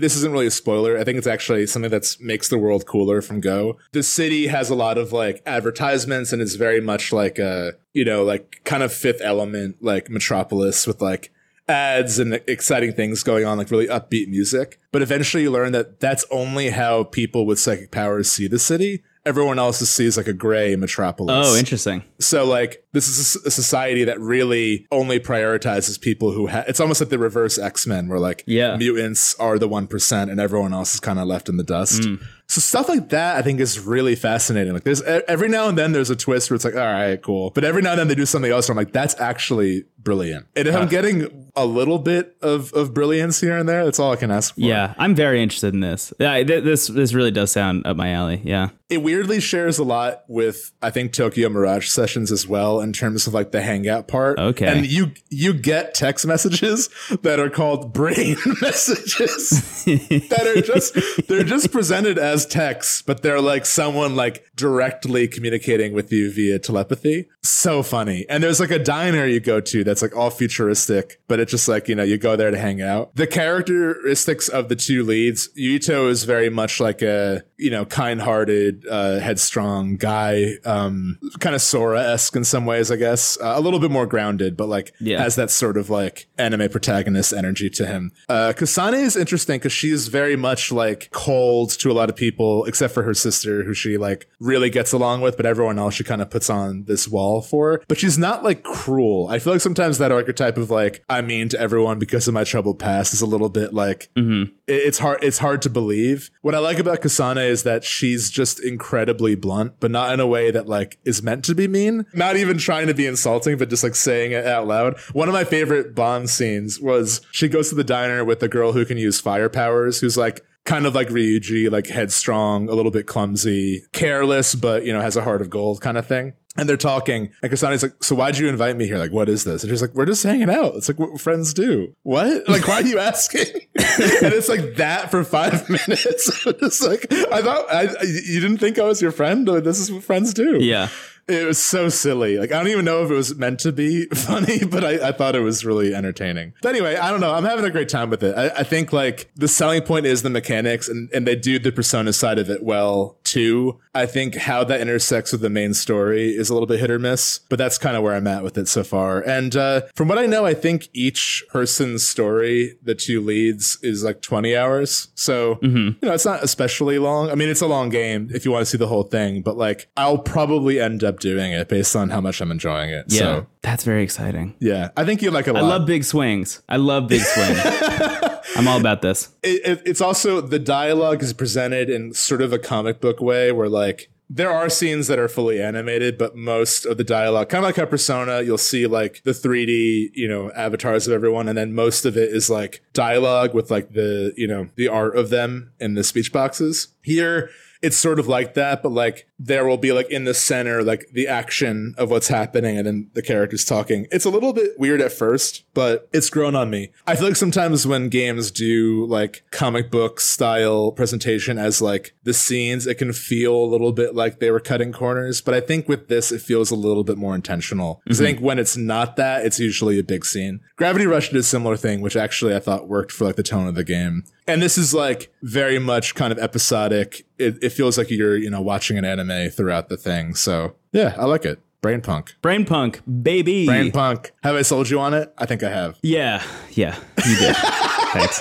this 0.00 0.16
isn't 0.16 0.32
really 0.32 0.46
a 0.46 0.50
spoiler. 0.50 0.98
I 0.98 1.04
think 1.04 1.18
it's 1.18 1.26
actually 1.26 1.66
something 1.66 1.90
that 1.90 2.16
makes 2.20 2.48
the 2.48 2.58
world 2.58 2.86
cooler 2.86 3.22
from 3.22 3.40
Go. 3.40 3.78
The 3.92 4.02
city 4.02 4.46
has 4.48 4.70
a 4.70 4.74
lot 4.74 4.98
of 4.98 5.12
like 5.12 5.42
advertisements 5.46 6.32
and 6.32 6.42
it's 6.42 6.54
very 6.54 6.80
much 6.80 7.12
like 7.12 7.38
a, 7.38 7.72
you 7.92 8.04
know, 8.04 8.24
like 8.24 8.60
kind 8.64 8.82
of 8.82 8.92
fifth 8.92 9.20
element, 9.22 9.82
like 9.82 10.10
Metropolis 10.10 10.86
with 10.86 11.00
like 11.00 11.32
ads 11.68 12.18
and 12.18 12.34
exciting 12.46 12.92
things 12.92 13.22
going 13.22 13.44
on, 13.44 13.58
like 13.58 13.70
really 13.70 13.86
upbeat 13.86 14.28
music. 14.28 14.80
But 14.90 15.02
eventually 15.02 15.44
you 15.44 15.50
learn 15.50 15.72
that 15.72 16.00
that's 16.00 16.24
only 16.30 16.70
how 16.70 17.04
people 17.04 17.46
with 17.46 17.58
psychic 17.58 17.90
powers 17.90 18.30
see 18.30 18.46
the 18.46 18.58
city 18.58 19.02
everyone 19.24 19.58
else 19.58 19.78
sees 19.78 20.16
like 20.16 20.26
a 20.26 20.32
gray 20.32 20.76
metropolis. 20.76 21.46
Oh, 21.48 21.56
interesting. 21.56 22.02
So 22.20 22.44
like 22.44 22.84
this 22.92 23.08
is 23.08 23.36
a 23.44 23.50
society 23.50 24.04
that 24.04 24.20
really 24.20 24.86
only 24.90 25.20
prioritizes 25.20 26.00
people 26.00 26.32
who 26.32 26.46
have. 26.46 26.66
It's 26.68 26.80
almost 26.80 27.00
like 27.00 27.10
the 27.10 27.18
reverse 27.18 27.58
X 27.58 27.86
Men, 27.86 28.08
where 28.08 28.18
like 28.18 28.44
yeah. 28.46 28.76
mutants 28.76 29.34
are 29.36 29.58
the 29.58 29.68
one 29.68 29.86
percent 29.86 30.30
and 30.30 30.40
everyone 30.40 30.72
else 30.72 30.94
is 30.94 31.00
kind 31.00 31.18
of 31.18 31.26
left 31.26 31.48
in 31.48 31.56
the 31.56 31.64
dust. 31.64 32.02
Mm. 32.02 32.22
So 32.48 32.60
stuff 32.60 32.88
like 32.88 33.08
that, 33.10 33.36
I 33.36 33.42
think, 33.42 33.60
is 33.60 33.80
really 33.80 34.14
fascinating. 34.14 34.74
Like, 34.74 34.84
there's 34.84 35.00
every 35.00 35.48
now 35.48 35.68
and 35.68 35.78
then 35.78 35.92
there's 35.92 36.10
a 36.10 36.16
twist 36.16 36.50
where 36.50 36.54
it's 36.56 36.66
like, 36.66 36.74
all 36.74 36.80
right, 36.80 37.22
cool. 37.22 37.50
But 37.50 37.64
every 37.64 37.80
now 37.80 37.92
and 37.92 38.00
then 38.00 38.08
they 38.08 38.14
do 38.14 38.26
something 38.26 38.50
else 38.50 38.68
where 38.68 38.74
I'm 38.74 38.76
like, 38.76 38.92
that's 38.92 39.18
actually 39.18 39.84
brilliant. 40.02 40.46
And 40.54 40.68
if 40.68 40.74
I'm 40.74 40.82
uh, 40.82 40.86
getting 40.86 41.50
a 41.54 41.64
little 41.64 41.98
bit 41.98 42.36
of, 42.42 42.72
of 42.72 42.92
brilliance 42.92 43.40
here 43.40 43.56
and 43.56 43.68
there, 43.68 43.84
that's 43.84 43.98
all 43.98 44.12
I 44.12 44.16
can 44.16 44.30
ask 44.30 44.54
for. 44.54 44.60
Yeah, 44.60 44.94
I'm 44.98 45.14
very 45.14 45.42
interested 45.42 45.72
in 45.72 45.80
this. 45.80 46.12
Yeah, 46.18 46.42
this 46.42 46.88
this 46.88 47.14
really 47.14 47.30
does 47.30 47.52
sound 47.52 47.86
up 47.86 47.96
my 47.96 48.10
alley. 48.10 48.42
Yeah. 48.44 48.70
It 48.90 49.02
weirdly 49.02 49.40
shares 49.40 49.78
a 49.78 49.84
lot 49.84 50.24
with 50.28 50.72
I 50.82 50.90
think 50.90 51.14
Tokyo 51.14 51.48
Mirage 51.48 51.88
Sessions 51.88 52.30
as 52.30 52.46
well 52.46 52.80
in 52.82 52.92
terms 52.92 53.26
of 53.26 53.32
like 53.32 53.50
the 53.50 53.62
hangout 53.62 54.06
part. 54.06 54.38
Okay. 54.38 54.66
And 54.66 54.86
you 54.86 55.12
you 55.30 55.54
get 55.54 55.94
text 55.94 56.26
messages 56.26 56.90
that 57.22 57.40
are 57.40 57.48
called 57.48 57.92
brain 57.94 58.36
messages 58.60 59.84
that 59.84 60.52
are 60.54 60.60
just 60.60 61.26
they're 61.28 61.44
just 61.44 61.72
presented 61.72 62.18
as 62.18 62.42
as 62.42 62.46
text, 62.46 63.06
but 63.06 63.22
they're 63.22 63.40
like 63.40 63.66
someone 63.66 64.16
like 64.16 64.44
directly 64.56 65.28
communicating 65.28 65.92
with 65.92 66.12
you 66.12 66.32
via 66.32 66.58
telepathy. 66.58 67.28
So 67.44 67.82
funny. 67.82 68.24
And 68.28 68.40
there's 68.40 68.60
like 68.60 68.70
a 68.70 68.78
diner 68.78 69.26
you 69.26 69.40
go 69.40 69.60
to 69.60 69.82
that's 69.82 70.00
like 70.00 70.14
all 70.14 70.30
futuristic, 70.30 71.20
but 71.26 71.40
it's 71.40 71.50
just 71.50 71.66
like, 71.66 71.88
you 71.88 71.96
know, 71.96 72.04
you 72.04 72.16
go 72.16 72.36
there 72.36 72.52
to 72.52 72.58
hang 72.58 72.80
out. 72.80 73.16
The 73.16 73.26
characteristics 73.26 74.48
of 74.48 74.68
the 74.68 74.76
two 74.76 75.02
leads, 75.02 75.48
Yuito 75.58 76.08
is 76.08 76.22
very 76.22 76.50
much 76.50 76.78
like 76.78 77.02
a, 77.02 77.42
you 77.56 77.70
know, 77.70 77.84
kind-hearted, 77.84 78.86
uh, 78.88 79.18
headstrong 79.18 79.96
guy, 79.96 80.52
um, 80.64 81.18
kind 81.40 81.56
of 81.56 81.62
Sora-esque 81.62 82.36
in 82.36 82.44
some 82.44 82.64
ways, 82.64 82.92
I 82.92 82.96
guess. 82.96 83.36
Uh, 83.40 83.54
a 83.56 83.60
little 83.60 83.80
bit 83.80 83.90
more 83.90 84.06
grounded, 84.06 84.56
but 84.56 84.68
like 84.68 84.94
yeah. 85.00 85.20
has 85.20 85.34
that 85.34 85.50
sort 85.50 85.76
of 85.76 85.90
like 85.90 86.28
anime 86.38 86.68
protagonist 86.68 87.32
energy 87.32 87.68
to 87.70 87.86
him. 87.86 88.12
Uh, 88.28 88.52
Kasane 88.56 89.02
is 89.02 89.16
interesting 89.16 89.58
because 89.58 89.72
she's 89.72 90.06
very 90.06 90.36
much 90.36 90.70
like 90.70 91.08
cold 91.10 91.70
to 91.70 91.90
a 91.90 91.94
lot 91.94 92.08
of 92.08 92.14
people, 92.14 92.64
except 92.66 92.94
for 92.94 93.02
her 93.02 93.14
sister, 93.14 93.64
who 93.64 93.74
she 93.74 93.98
like 93.98 94.28
really 94.38 94.70
gets 94.70 94.92
along 94.92 95.22
with, 95.22 95.36
but 95.36 95.44
everyone 95.44 95.80
else 95.80 95.94
she 95.94 96.04
kind 96.04 96.22
of 96.22 96.30
puts 96.30 96.48
on 96.48 96.84
this 96.84 97.08
wall 97.08 97.31
fall 97.32 97.42
for, 97.42 97.82
but 97.88 97.98
she's 97.98 98.18
not 98.18 98.44
like 98.44 98.62
cruel. 98.62 99.28
I 99.28 99.38
feel 99.38 99.52
like 99.52 99.62
sometimes 99.62 99.98
that 99.98 100.12
archetype 100.12 100.56
of 100.56 100.70
like 100.70 101.04
I'm 101.08 101.26
mean 101.26 101.48
to 101.50 101.60
everyone 101.60 101.98
because 101.98 102.28
of 102.28 102.34
my 102.34 102.44
troubled 102.44 102.78
past 102.78 103.14
is 103.14 103.22
a 103.22 103.26
little 103.26 103.48
bit 103.48 103.72
like 103.72 104.10
mm-hmm. 104.16 104.52
it's 104.66 104.98
hard. 104.98 105.22
It's 105.22 105.38
hard 105.38 105.62
to 105.62 105.70
believe. 105.70 106.30
What 106.42 106.54
I 106.54 106.58
like 106.58 106.78
about 106.78 107.00
Kasane 107.00 107.48
is 107.48 107.62
that 107.62 107.84
she's 107.84 108.30
just 108.30 108.62
incredibly 108.62 109.34
blunt, 109.34 109.74
but 109.80 109.90
not 109.90 110.12
in 110.12 110.20
a 110.20 110.26
way 110.26 110.50
that 110.50 110.68
like 110.68 110.98
is 111.04 111.22
meant 111.22 111.44
to 111.46 111.54
be 111.54 111.68
mean. 111.68 112.06
Not 112.12 112.36
even 112.36 112.58
trying 112.58 112.88
to 112.88 112.94
be 112.94 113.06
insulting, 113.06 113.56
but 113.56 113.70
just 113.70 113.82
like 113.82 113.94
saying 113.94 114.32
it 114.32 114.46
out 114.46 114.66
loud. 114.66 114.98
One 115.12 115.28
of 115.28 115.34
my 115.34 115.44
favorite 115.44 115.94
Bond 115.94 116.28
scenes 116.28 116.80
was 116.80 117.20
she 117.30 117.48
goes 117.48 117.68
to 117.70 117.74
the 117.74 117.84
diner 117.84 118.24
with 118.24 118.40
the 118.40 118.48
girl 118.48 118.72
who 118.72 118.84
can 118.84 118.98
use 118.98 119.20
fire 119.20 119.48
powers, 119.48 120.00
who's 120.00 120.16
like 120.16 120.44
kind 120.64 120.86
of 120.86 120.94
like 120.94 121.08
Ryuji, 121.08 121.70
like 121.70 121.86
headstrong, 121.86 122.68
a 122.68 122.74
little 122.74 122.92
bit 122.92 123.06
clumsy, 123.06 123.84
careless, 123.92 124.54
but 124.54 124.84
you 124.84 124.92
know, 124.92 125.00
has 125.00 125.16
a 125.16 125.22
heart 125.22 125.42
of 125.42 125.50
gold 125.50 125.80
kind 125.80 125.98
of 125.98 126.06
thing. 126.06 126.34
And 126.56 126.68
they're 126.68 126.76
talking, 126.76 127.30
and 127.42 127.50
Kasane's 127.50 127.82
like, 127.82 128.04
"So 128.04 128.14
why'd 128.14 128.36
you 128.36 128.46
invite 128.48 128.76
me 128.76 128.86
here? 128.86 128.98
Like, 128.98 129.10
what 129.10 129.28
is 129.30 129.44
this?" 129.44 129.62
And 129.62 129.70
she's 129.70 129.80
like, 129.80 129.94
"We're 129.94 130.04
just 130.04 130.22
hanging 130.22 130.50
out. 130.50 130.74
It's 130.74 130.86
like 130.86 130.98
what 130.98 131.18
friends 131.18 131.54
do." 131.54 131.94
What? 132.02 132.46
Like, 132.46 132.68
why 132.68 132.74
are 132.74 132.86
you 132.86 132.98
asking? 132.98 133.46
and 133.74 134.32
it's 134.34 134.50
like 134.50 134.76
that 134.76 135.10
for 135.10 135.24
five 135.24 135.68
minutes. 135.70 136.42
it's 136.46 136.82
like 136.82 137.06
I 137.10 137.40
thought 137.40 137.72
I, 137.72 137.82
you 138.02 138.40
didn't 138.40 138.58
think 138.58 138.78
I 138.78 138.84
was 138.84 139.00
your 139.00 139.12
friend. 139.12 139.48
Like, 139.48 139.64
this 139.64 139.78
is 139.78 139.90
what 139.90 140.04
friends 140.04 140.34
do. 140.34 140.58
Yeah. 140.62 140.88
It 141.28 141.46
was 141.46 141.58
so 141.58 141.88
silly. 141.88 142.36
Like 142.36 142.50
I 142.50 142.58
don't 142.58 142.68
even 142.68 142.84
know 142.84 143.04
if 143.04 143.10
it 143.10 143.14
was 143.14 143.36
meant 143.36 143.60
to 143.60 143.72
be 143.72 144.06
funny, 144.06 144.64
but 144.64 144.84
I, 144.84 145.08
I 145.08 145.12
thought 145.12 145.36
it 145.36 145.40
was 145.40 145.64
really 145.64 145.94
entertaining. 145.94 146.52
But 146.60 146.70
anyway, 146.70 146.96
I 146.96 147.10
don't 147.10 147.20
know. 147.20 147.32
I'm 147.32 147.44
having 147.44 147.64
a 147.64 147.70
great 147.70 147.88
time 147.88 148.10
with 148.10 148.24
it. 148.24 148.36
I, 148.36 148.48
I 148.48 148.62
think 148.64 148.92
like 148.92 149.30
the 149.36 149.46
selling 149.46 149.82
point 149.82 150.04
is 150.04 150.22
the 150.22 150.30
mechanics, 150.30 150.88
and 150.88 151.08
and 151.14 151.26
they 151.26 151.36
do 151.36 151.60
the 151.60 151.70
persona 151.70 152.12
side 152.12 152.40
of 152.40 152.50
it 152.50 152.64
well 152.64 153.18
too. 153.32 153.80
I 153.94 154.06
think 154.06 154.34
how 154.34 154.64
that 154.64 154.80
intersects 154.80 155.32
with 155.32 155.40
the 155.40 155.50
main 155.50 155.74
story 155.74 156.36
is 156.36 156.50
a 156.50 156.54
little 156.54 156.66
bit 156.66 156.80
hit 156.80 156.90
or 156.90 156.98
miss, 156.98 157.40
but 157.48 157.58
that's 157.58 157.78
kind 157.78 157.96
of 157.96 158.02
where 158.02 158.14
I'm 158.14 158.26
at 158.26 158.42
with 158.42 158.58
it 158.58 158.68
so 158.68 158.84
far. 158.84 159.20
And 159.20 159.56
uh, 159.56 159.82
from 159.94 160.08
what 160.08 160.18
I 160.18 160.26
know, 160.26 160.44
I 160.44 160.54
think 160.54 160.88
each 160.92 161.44
person's 161.48 162.06
story, 162.06 162.76
the 162.82 162.94
two 162.94 163.20
leads, 163.20 163.78
is 163.82 164.04
like 164.04 164.20
20 164.20 164.56
hours. 164.56 165.08
So 165.14 165.56
mm-hmm. 165.56 165.76
you 165.76 165.96
know, 166.02 166.12
it's 166.12 166.26
not 166.26 166.42
especially 166.42 166.98
long. 166.98 167.30
I 167.30 167.34
mean, 167.34 167.48
it's 167.48 167.62
a 167.62 167.66
long 167.66 167.88
game 167.88 168.28
if 168.34 168.44
you 168.44 168.50
want 168.50 168.62
to 168.62 168.66
see 168.66 168.78
the 168.78 168.88
whole 168.88 169.04
thing, 169.04 169.42
but 169.42 169.56
like 169.56 169.88
I'll 169.96 170.18
probably 170.18 170.78
end 170.80 171.02
up 171.02 171.20
doing 171.20 171.52
it 171.52 171.68
based 171.68 171.96
on 171.96 172.10
how 172.10 172.20
much 172.20 172.40
I'm 172.40 172.50
enjoying 172.50 172.90
it. 172.90 173.06
Yeah, 173.08 173.18
so, 173.18 173.46
that's 173.62 173.84
very 173.84 174.02
exciting. 174.02 174.54
Yeah, 174.58 174.90
I 174.96 175.04
think 175.04 175.22
you 175.22 175.30
like 175.30 175.46
it. 175.46 175.50
A 175.50 175.54
lot. 175.54 175.62
I 175.62 175.66
love 175.66 175.86
big 175.86 176.04
swings. 176.04 176.62
I 176.68 176.76
love 176.76 177.08
big 177.08 177.22
swings. 177.22 177.60
I'm 178.56 178.68
all 178.68 178.78
about 178.78 179.02
this. 179.02 179.30
It, 179.42 179.64
it, 179.64 179.82
it's 179.84 180.00
also 180.00 180.40
the 180.40 180.58
dialogue 180.58 181.22
is 181.22 181.32
presented 181.32 181.88
in 181.90 182.12
sort 182.14 182.42
of 182.42 182.52
a 182.52 182.58
comic 182.58 183.00
book 183.00 183.20
way, 183.20 183.52
where 183.52 183.68
like 183.68 184.10
there 184.34 184.50
are 184.50 184.70
scenes 184.70 185.08
that 185.08 185.18
are 185.18 185.28
fully 185.28 185.60
animated, 185.60 186.16
but 186.16 186.34
most 186.34 186.86
of 186.86 186.96
the 186.96 187.04
dialogue, 187.04 187.50
kind 187.50 187.62
of 187.64 187.68
like 187.68 187.76
a 187.76 187.86
persona, 187.86 188.40
you'll 188.40 188.56
see 188.56 188.86
like 188.86 189.22
the 189.24 189.32
3D, 189.32 190.10
you 190.14 190.26
know, 190.26 190.50
avatars 190.52 191.06
of 191.06 191.12
everyone. 191.12 191.48
And 191.48 191.58
then 191.58 191.74
most 191.74 192.06
of 192.06 192.16
it 192.16 192.30
is 192.30 192.48
like 192.48 192.82
dialogue 192.94 193.54
with 193.54 193.70
like 193.70 193.92
the, 193.92 194.32
you 194.36 194.46
know, 194.46 194.68
the 194.76 194.88
art 194.88 195.16
of 195.16 195.28
them 195.28 195.72
in 195.80 195.94
the 195.94 196.02
speech 196.02 196.32
boxes. 196.32 196.88
Here, 197.02 197.50
it's 197.82 197.96
sort 197.96 198.18
of 198.18 198.26
like 198.26 198.54
that, 198.54 198.82
but 198.82 198.92
like 198.92 199.28
there 199.44 199.66
will 199.66 199.76
be 199.76 199.92
like 199.92 200.08
in 200.08 200.24
the 200.24 200.34
center, 200.34 200.82
like 200.82 201.08
the 201.12 201.26
action 201.26 201.94
of 201.98 202.10
what's 202.10 202.28
happening 202.28 202.78
and 202.78 202.86
then 202.86 203.10
the 203.14 203.22
characters 203.22 203.64
talking. 203.64 204.06
It's 204.12 204.24
a 204.24 204.30
little 204.30 204.52
bit 204.52 204.78
weird 204.78 205.00
at 205.00 205.10
first, 205.10 205.64
but 205.74 206.08
it's 206.12 206.30
grown 206.30 206.54
on 206.54 206.70
me. 206.70 206.92
I 207.06 207.16
feel 207.16 207.26
like 207.26 207.36
sometimes 207.36 207.86
when 207.86 208.08
games 208.08 208.50
do 208.52 209.04
like 209.06 209.42
comic 209.50 209.90
book 209.90 210.20
style 210.20 210.92
presentation 210.92 211.58
as 211.58 211.82
like 211.82 212.14
the 212.22 212.32
scenes, 212.32 212.86
it 212.86 212.98
can 212.98 213.12
feel 213.12 213.54
a 213.54 213.66
little 213.66 213.92
bit 213.92 214.14
like 214.14 214.38
they 214.38 214.50
were 214.50 214.60
cutting 214.60 214.92
corners. 214.92 215.40
But 215.40 215.54
I 215.54 215.60
think 215.60 215.88
with 215.88 216.08
this, 216.08 216.30
it 216.30 216.40
feels 216.40 216.70
a 216.70 216.76
little 216.76 217.04
bit 217.04 217.18
more 217.18 217.34
intentional. 217.34 218.00
Because 218.04 218.18
mm-hmm. 218.18 218.24
I 218.24 218.28
think 218.28 218.40
when 218.40 218.58
it's 218.60 218.76
not 218.76 219.16
that, 219.16 219.44
it's 219.44 219.58
usually 219.58 219.98
a 219.98 220.04
big 220.04 220.24
scene. 220.24 220.60
Gravity 220.76 221.06
Rush 221.06 221.30
did 221.30 221.38
a 221.38 221.42
similar 221.42 221.76
thing, 221.76 222.00
which 222.00 222.16
actually 222.16 222.54
I 222.54 222.60
thought 222.60 222.88
worked 222.88 223.10
for 223.10 223.24
like 223.24 223.36
the 223.36 223.42
tone 223.42 223.66
of 223.66 223.74
the 223.74 223.84
game. 223.84 224.24
And 224.46 224.60
this 224.60 224.76
is 224.76 224.92
like 224.92 225.32
very 225.42 225.78
much 225.78 226.14
kind 226.14 226.32
of 226.32 226.38
episodic. 226.38 227.26
It, 227.38 227.58
it 227.62 227.70
feels 227.70 227.96
like 227.96 228.10
you're, 228.10 228.36
you 228.36 228.50
know, 228.50 228.60
watching 228.60 228.98
an 228.98 229.04
anime 229.04 229.31
throughout 229.50 229.88
the 229.88 229.96
thing. 229.96 230.34
So 230.34 230.74
yeah, 230.92 231.14
I 231.18 231.24
like 231.24 231.44
it. 231.44 231.60
Brain 231.80 232.00
Punk. 232.00 232.36
Brain 232.42 232.64
Punk, 232.64 233.00
baby. 233.22 233.66
Brain 233.66 233.90
Punk. 233.90 234.30
Have 234.44 234.54
I 234.54 234.62
sold 234.62 234.88
you 234.88 235.00
on 235.00 235.14
it? 235.14 235.34
I 235.36 235.46
think 235.46 235.64
I 235.64 235.70
have. 235.70 235.98
Yeah, 236.02 236.42
yeah, 236.70 236.96
you 237.26 237.36
did. 237.36 237.56
Thanks. 238.12 238.40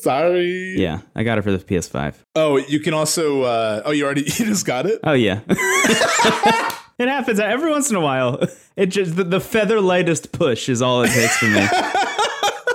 Sorry. 0.00 0.74
Yeah, 0.76 1.00
I 1.14 1.22
got 1.22 1.38
it 1.38 1.42
for 1.42 1.52
the 1.52 1.58
PS5. 1.58 2.14
Oh, 2.34 2.56
you 2.56 2.80
can 2.80 2.94
also. 2.94 3.42
Uh, 3.42 3.82
oh, 3.84 3.92
you 3.92 4.04
already 4.04 4.22
you 4.24 4.30
just 4.46 4.66
got 4.66 4.86
it. 4.86 5.00
Oh 5.04 5.12
yeah. 5.12 5.40
it 5.48 7.08
happens 7.08 7.38
every 7.38 7.70
once 7.70 7.90
in 7.90 7.96
a 7.96 8.00
while. 8.00 8.42
It 8.76 8.86
just 8.86 9.16
the, 9.16 9.24
the 9.24 9.40
feather 9.40 9.80
lightest 9.80 10.32
push 10.32 10.68
is 10.68 10.82
all 10.82 11.02
it 11.02 11.10
takes 11.10 11.36
for 11.36 11.46
me. 11.46 11.66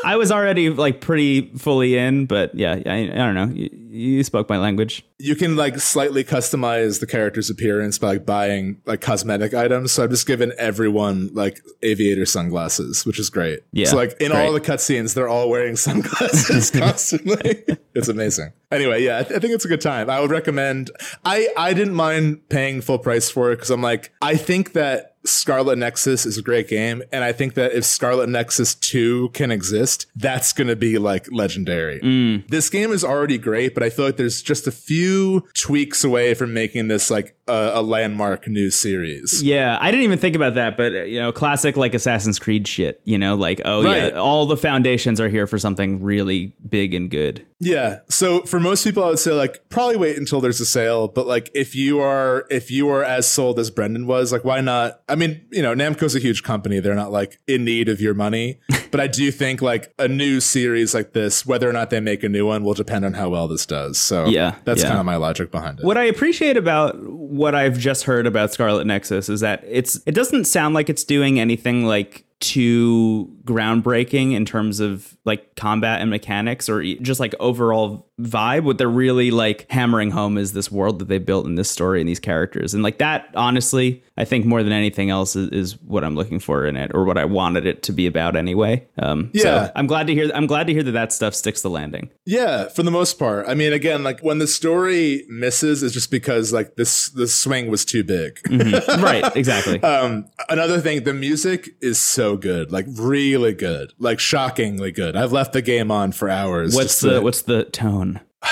I 0.04 0.16
was 0.18 0.32
already 0.32 0.70
like 0.70 1.02
pretty 1.02 1.52
fully 1.58 1.98
in, 1.98 2.26
but 2.26 2.56
yeah, 2.56 2.74
I, 2.86 3.12
I 3.12 3.16
don't 3.16 3.36
know. 3.36 3.68
You, 3.92 4.24
spoke 4.24 4.48
my 4.48 4.58
language. 4.58 5.06
You 5.20 5.36
can 5.36 5.58
like 5.58 5.78
slightly 5.80 6.24
customize 6.24 7.02
the 7.02 7.08
character's 7.08 7.50
appearance 7.50 7.98
by 7.98 8.08
like 8.08 8.26
buying 8.26 8.82
like 8.86 9.02
cosmetic 9.02 9.54
items. 9.54 9.92
So 9.92 10.04
I've 10.04 10.10
just 10.10 10.26
given 10.26 10.54
everyone 10.58 11.30
like 11.34 11.62
aviator 11.84 12.26
sunglasses, 12.26 13.06
which 13.06 13.20
is 13.20 13.30
great. 13.30 13.60
Yeah. 13.74 13.88
So 13.88 13.98
like 13.98 14.14
in 14.22 14.32
great. 14.32 14.46
all 14.46 14.54
the 14.54 14.62
cutscenes, 14.62 15.14
they're 15.14 15.28
all 15.28 15.50
wearing 15.50 15.76
sunglasses 15.76 16.72
constantly. 16.76 17.64
it's 17.94 18.08
amazing. 18.08 18.54
Anyway, 18.72 19.04
yeah, 19.04 19.20
I, 19.20 19.24
th- 19.24 19.36
I, 19.36 19.40
think 19.40 19.54
it's 19.54 19.66
a 19.66 19.70
good 19.70 19.82
time. 19.82 20.10
I 20.10 20.22
would 20.22 20.32
recommend. 20.32 20.92
I 21.26 21.50
I 21.58 21.74
didn't 21.74 21.96
mind 21.96 22.48
paying 22.48 22.80
full 22.80 23.00
price 23.00 23.30
for 23.30 23.52
it 23.52 23.58
because 23.58 23.72
I'm 23.72 23.82
like 23.82 24.14
I 24.22 24.36
think 24.38 24.74
that 24.74 25.11
Scarlet 25.24 25.78
Nexus 25.78 26.26
is 26.26 26.38
a 26.38 26.42
great 26.42 26.68
game, 26.68 27.04
and 27.12 27.24
I 27.24 27.32
think 27.32 27.54
that 27.54 27.74
if 27.74 27.86
Scarlet 27.86 28.30
Nexus 28.30 28.76
2 28.76 29.30
can 29.30 29.52
exist, 29.52 30.08
that's 30.16 30.54
going 30.54 30.68
to 30.68 30.76
be 30.76 30.98
like 30.98 31.32
legendary. 31.32 32.00
Mm. 32.00 32.48
This 32.48 32.70
game 32.70 32.92
is 32.92 33.04
already 33.04 33.38
great, 33.38 33.74
but 33.74 33.84
I 33.84 33.90
feel 33.90 34.06
like 34.06 34.18
there's 34.18 34.42
just 34.42 34.68
a 34.68 34.72
few 34.72 35.48
tweaks 35.54 36.04
away 36.04 36.34
from 36.34 36.54
making 36.54 36.88
this 36.88 37.12
like 37.12 37.36
a, 37.48 37.72
a 37.76 37.82
landmark 37.82 38.48
new 38.48 38.72
series. 38.72 39.44
Yeah, 39.44 39.78
I 39.80 39.92
didn't 39.92 40.04
even 40.04 40.20
think 40.20 40.36
about 40.36 40.56
that, 40.56 40.78
but 40.78 40.92
you 41.08 41.20
know, 41.20 41.32
classic 41.32 41.78
like 41.78 41.94
Assassin's 41.94 42.40
Creed 42.40 42.68
shit, 42.68 43.02
you 43.04 43.18
know, 43.18 43.36
like 43.36 43.62
oh 43.66 43.84
right. 43.84 44.14
yeah, 44.14 44.20
all 44.20 44.46
the 44.46 44.58
foundations 44.58 45.20
are 45.20 45.30
here 45.30 45.48
for 45.48 45.60
something 45.60 46.02
really 46.02 46.56
big 46.68 46.94
and 46.94 47.10
good. 47.10 47.46
Yeah. 47.62 48.00
So 48.10 48.42
for 48.42 48.60
most 48.60 48.84
people 48.84 49.04
I 49.04 49.10
would 49.10 49.20
say 49.20 49.32
like 49.32 49.70
probably 49.70 49.96
wait 49.96 50.18
until 50.18 50.42
there's 50.42 50.60
a 50.60 50.66
sale, 50.66 51.08
but 51.08 51.28
like 51.28 51.50
if 51.54 51.76
you 51.76 52.00
are 52.00 52.46
if 52.50 52.72
you 52.72 52.90
are 52.90 53.04
as 53.04 53.28
sold 53.28 53.60
as 53.60 53.70
Brendan 53.70 54.08
was, 54.08 54.32
like 54.32 54.44
why 54.44 54.62
not 54.62 55.02
I 55.08 55.16
mean, 55.16 55.46
you 55.52 55.62
know, 55.62 55.74
Namco's 55.74 56.16
a 56.16 56.20
huge 56.20 56.44
company. 56.44 56.80
They're 56.80 56.96
not 56.96 57.12
like 57.12 57.40
in 57.48 57.64
need 57.64 57.88
of 57.88 58.02
your 58.02 58.16
money. 58.16 58.60
but 58.92 59.00
I 59.00 59.08
do 59.08 59.32
think 59.32 59.62
like 59.62 59.94
a 59.98 60.08
new 60.08 60.40
series 60.40 60.94
like 60.94 61.14
this, 61.14 61.46
whether 61.46 61.70
or 61.70 61.74
not 61.74 61.90
they 61.92 62.00
make 62.00 62.24
a 62.24 62.30
new 62.30 62.46
one, 62.46 62.64
will 62.64 62.74
depend 62.74 63.06
on 63.06 63.14
how 63.14 63.30
well 63.30 63.48
this 63.48 63.66
does. 63.66 63.98
So 63.98 64.26
yeah, 64.26 64.56
that's 64.66 64.82
yeah. 64.82 64.90
kind 64.90 65.00
of 65.00 65.06
my 65.06 65.16
logic 65.16 65.52
behind 65.52 65.80
it. 65.80 65.86
What 65.86 65.98
I 65.98 66.04
appreciate 66.04 66.58
about 66.58 67.00
what 67.02 67.56
I've 67.56 67.78
just 67.78 68.04
heard 68.04 68.28
about 68.28 68.52
Scarlet 68.52 68.86
Nexus 68.86 69.30
is 69.30 69.40
that 69.40 69.64
it's 69.68 70.02
it 70.06 70.14
doesn't 70.14 70.46
sound 70.46 70.76
like 70.76 70.90
it's 70.90 71.04
doing 71.04 71.40
anything 71.40 71.86
like 71.86 72.26
too 72.40 73.32
groundbreaking 73.44 74.34
in 74.34 74.46
terms 74.46 74.80
of 74.80 75.18
like 75.26 75.56
combat 75.56 76.02
and 76.02 76.10
mechanics 76.10 76.70
or 76.70 76.84
just 76.84 77.20
like 77.20 77.34
overall 77.40 78.08
vibe 78.20 78.64
what 78.64 78.78
they're 78.78 78.88
really 78.88 79.32
like 79.32 79.66
hammering 79.70 80.12
home 80.12 80.38
is 80.38 80.54
this 80.54 80.72
world 80.72 81.00
that 81.00 81.08
they 81.08 81.18
built 81.18 81.46
in 81.46 81.56
this 81.56 81.70
story 81.70 82.00
and 82.00 82.08
these 82.08 82.20
characters. 82.20 82.74
And 82.74 82.84
like 82.84 83.00
that 83.00 83.30
honestly 83.36 84.04
i 84.18 84.26
think 84.26 84.46
more 84.46 84.62
than 84.62 84.74
anything 84.74 85.10
else 85.10 85.36
is, 85.36 85.50
is 85.50 85.82
what 85.82 86.04
i'm 86.04 86.16
looking 86.16 86.40
for 86.40 86.66
in 86.66 86.76
it 86.76 86.92
or 86.94 87.04
what 87.06 87.18
i 87.18 87.26
wanted 87.26 87.66
it 87.66 87.82
to 87.84 87.92
be 87.92 88.06
about 88.06 88.36
anyway. 88.36 88.88
Um 89.00 89.32
yeah. 89.34 89.42
So 89.42 89.72
i'm 89.76 89.88
glad 89.88 90.08
to 90.08 90.14
hear 90.14 90.30
i'm 90.36 90.48
glad 90.48 90.68
to 90.68 90.74
hear 90.74 90.84
that 90.84 90.92
that 90.92 91.12
stuff 91.12 91.34
sticks 91.34 91.62
the 91.62 91.70
landing. 91.70 92.10
Yeah 92.26 92.70
for 92.70 92.84
the 92.84 92.92
most 92.92 93.18
part. 93.18 93.48
I 93.48 93.56
mean 93.56 93.74
again 93.74 94.04
like 94.04 94.20
when 94.22 94.38
the 94.38 94.48
story 94.48 95.26
misses 95.30 95.82
is 95.82 95.94
just 95.94 96.12
because 96.12 96.54
like 96.54 96.76
this 96.76 97.10
the 97.10 97.28
swing 97.28 97.70
was 97.70 97.86
too 97.86 98.04
big. 98.04 98.36
Mm-hmm. 98.44 99.04
right 99.04 99.36
exactly. 99.36 99.82
Um 99.92 100.26
another 100.50 100.80
thing 100.80 101.04
the 101.04 101.14
music 101.14 101.70
is 101.82 102.00
so 102.00 102.38
good. 102.38 102.72
Like 102.72 102.86
really 102.88 103.31
really 103.32 103.54
good, 103.54 103.94
like 103.98 104.20
shockingly 104.20 104.92
good. 104.92 105.16
I've 105.16 105.32
left 105.32 105.54
the 105.54 105.62
game 105.62 105.92
on 105.92 106.12
for 106.12 106.30
hours. 106.30 106.76
What's 106.76 107.00
the 107.00 107.16
to, 107.16 107.22
what's 107.22 107.42
the 107.44 107.66
tone? 107.66 108.22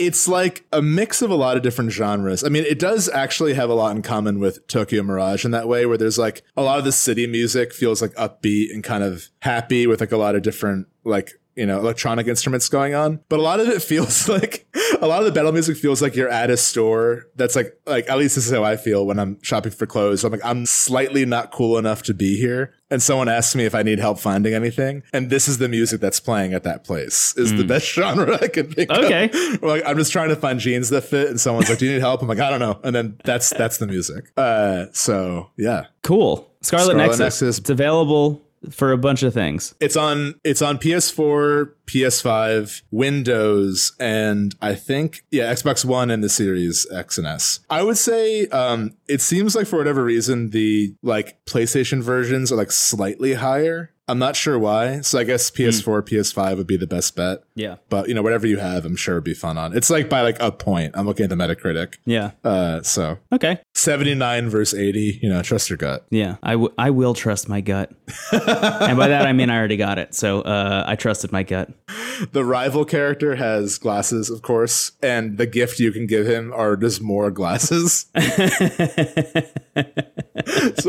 It's 0.00 0.28
like 0.28 0.64
a 0.72 0.80
mix 0.80 1.22
of 1.22 1.30
a 1.32 1.34
lot 1.34 1.56
of 1.56 1.64
different 1.64 1.90
genres. 1.90 2.44
I 2.44 2.50
mean, 2.50 2.62
it 2.62 2.78
does 2.78 3.08
actually 3.08 3.54
have 3.54 3.68
a 3.68 3.74
lot 3.74 3.96
in 3.96 4.02
common 4.02 4.38
with 4.38 4.64
Tokyo 4.68 5.02
Mirage 5.02 5.44
in 5.44 5.50
that 5.50 5.66
way, 5.66 5.86
where 5.86 5.98
there's 5.98 6.16
like 6.16 6.44
a 6.56 6.62
lot 6.62 6.78
of 6.78 6.84
the 6.84 6.92
city 6.92 7.26
music 7.26 7.74
feels 7.74 8.00
like 8.00 8.14
upbeat 8.14 8.72
and 8.72 8.84
kind 8.84 9.02
of 9.02 9.28
happy 9.40 9.88
with 9.88 9.98
like 9.98 10.12
a 10.12 10.16
lot 10.16 10.36
of 10.36 10.42
different 10.42 10.86
like 11.02 11.32
you 11.58 11.66
know 11.66 11.78
electronic 11.78 12.26
instruments 12.26 12.68
going 12.68 12.94
on 12.94 13.20
but 13.28 13.38
a 13.38 13.42
lot 13.42 13.60
of 13.60 13.68
it 13.68 13.82
feels 13.92 14.28
like 14.28 14.66
a 15.00 15.06
lot 15.06 15.20
of 15.20 15.26
the 15.26 15.32
battle 15.32 15.52
music 15.52 15.76
feels 15.76 16.02
like 16.02 16.14
you're 16.14 16.28
at 16.28 16.50
a 16.50 16.56
store 16.56 17.26
that's 17.36 17.56
like 17.56 17.78
like 17.86 18.08
at 18.08 18.18
least 18.18 18.34
this 18.34 18.46
is 18.46 18.52
how 18.52 18.64
I 18.64 18.76
feel 18.76 19.06
when 19.06 19.18
I'm 19.18 19.40
shopping 19.42 19.72
for 19.72 19.86
clothes. 19.86 20.24
I'm 20.24 20.32
like 20.32 20.44
I'm 20.44 20.66
slightly 20.66 21.24
not 21.24 21.52
cool 21.52 21.78
enough 21.78 22.02
to 22.04 22.14
be 22.14 22.36
here, 22.36 22.74
and 22.90 23.02
someone 23.02 23.28
asks 23.28 23.54
me 23.54 23.64
if 23.64 23.74
I 23.74 23.82
need 23.82 23.98
help 23.98 24.18
finding 24.18 24.54
anything, 24.54 25.02
and 25.12 25.30
this 25.30 25.48
is 25.48 25.58
the 25.58 25.68
music 25.68 26.00
that's 26.00 26.20
playing 26.20 26.54
at 26.54 26.62
that 26.64 26.84
place 26.84 27.34
is 27.36 27.52
mm. 27.52 27.58
the 27.58 27.64
best 27.64 27.86
genre 27.94 28.38
I 28.40 28.48
can 28.48 28.72
think 28.72 28.90
okay. 28.90 29.24
of. 29.24 29.34
Okay, 29.34 29.58
like 29.66 29.82
I'm 29.86 29.96
just 29.96 30.12
trying 30.12 30.28
to 30.28 30.36
find 30.36 30.60
jeans 30.60 30.90
that 30.90 31.02
fit, 31.02 31.28
and 31.28 31.40
someone's 31.40 31.68
like, 31.68 31.78
"Do 31.78 31.86
you 31.86 31.92
need 31.92 32.00
help?" 32.00 32.22
I'm 32.22 32.28
like, 32.28 32.40
"I 32.40 32.50
don't 32.50 32.60
know," 32.60 32.80
and 32.84 32.94
then 32.94 33.20
that's 33.24 33.50
that's 33.50 33.78
the 33.78 33.86
music. 33.86 34.32
Uh, 34.36 34.86
so 34.92 35.50
yeah, 35.56 35.86
cool. 36.02 36.52
Scarlet, 36.60 36.84
Scarlet 36.86 36.96
Nexus. 36.96 37.20
Nexus. 37.20 37.58
It's 37.58 37.70
available 37.70 38.42
for 38.70 38.92
a 38.92 38.98
bunch 38.98 39.22
of 39.22 39.34
things. 39.34 39.74
It's 39.80 39.96
on 39.96 40.34
it's 40.44 40.62
on 40.62 40.78
PS4, 40.78 41.72
PS5, 41.86 42.82
Windows, 42.90 43.92
and 43.98 44.54
I 44.60 44.74
think 44.74 45.24
yeah, 45.30 45.52
Xbox 45.52 45.84
One 45.84 46.10
and 46.10 46.22
the 46.22 46.28
Series 46.28 46.86
X 46.92 47.18
and 47.18 47.26
S. 47.26 47.60
I 47.70 47.82
would 47.82 47.98
say 47.98 48.46
um 48.48 48.94
it 49.08 49.20
seems 49.20 49.54
like 49.54 49.66
for 49.66 49.78
whatever 49.78 50.04
reason 50.04 50.50
the 50.50 50.94
like 51.02 51.44
PlayStation 51.44 52.02
versions 52.02 52.52
are 52.52 52.56
like 52.56 52.72
slightly 52.72 53.34
higher 53.34 53.92
I'm 54.08 54.18
not 54.18 54.36
sure 54.36 54.58
why. 54.58 55.02
So 55.02 55.18
I 55.18 55.24
guess 55.24 55.50
PS4, 55.50 56.02
mm. 56.02 56.08
PS5 56.08 56.56
would 56.56 56.66
be 56.66 56.76
the 56.76 56.86
best 56.86 57.14
bet. 57.14 57.42
Yeah. 57.54 57.76
But 57.90 58.08
you 58.08 58.14
know, 58.14 58.22
whatever 58.22 58.46
you 58.46 58.56
have, 58.56 58.84
I'm 58.84 58.96
sure 58.96 59.16
would 59.16 59.24
be 59.24 59.34
fun 59.34 59.58
on. 59.58 59.76
It's 59.76 59.90
like 59.90 60.08
by 60.08 60.22
like 60.22 60.40
a 60.40 60.50
point. 60.50 60.94
I'm 60.96 61.06
looking 61.06 61.24
at 61.24 61.30
the 61.30 61.36
Metacritic. 61.36 61.96
Yeah. 62.06 62.30
Uh, 62.42 62.82
so 62.82 63.18
okay. 63.32 63.60
79 63.74 64.48
versus 64.48 64.78
80. 64.78 65.20
You 65.22 65.28
know, 65.28 65.42
trust 65.42 65.68
your 65.68 65.76
gut. 65.76 66.06
Yeah, 66.10 66.36
I, 66.42 66.52
w- 66.52 66.72
I 66.78 66.90
will 66.90 67.14
trust 67.14 67.48
my 67.48 67.60
gut. 67.60 67.90
and 68.32 68.96
by 68.96 69.08
that 69.08 69.26
I 69.26 69.32
mean 69.32 69.50
I 69.50 69.58
already 69.58 69.76
got 69.76 69.98
it. 69.98 70.14
So 70.14 70.40
uh, 70.40 70.84
I 70.86 70.96
trusted 70.96 71.30
my 71.30 71.42
gut. 71.42 71.70
The 72.32 72.44
rival 72.44 72.84
character 72.84 73.36
has 73.36 73.78
glasses, 73.78 74.28
of 74.28 74.42
course, 74.42 74.90
and 75.00 75.38
the 75.38 75.46
gift 75.46 75.78
you 75.78 75.92
can 75.92 76.06
give 76.06 76.26
him 76.26 76.52
are 76.52 76.76
just 76.76 77.00
more 77.00 77.30
glasses. 77.30 78.06
so 78.16 78.18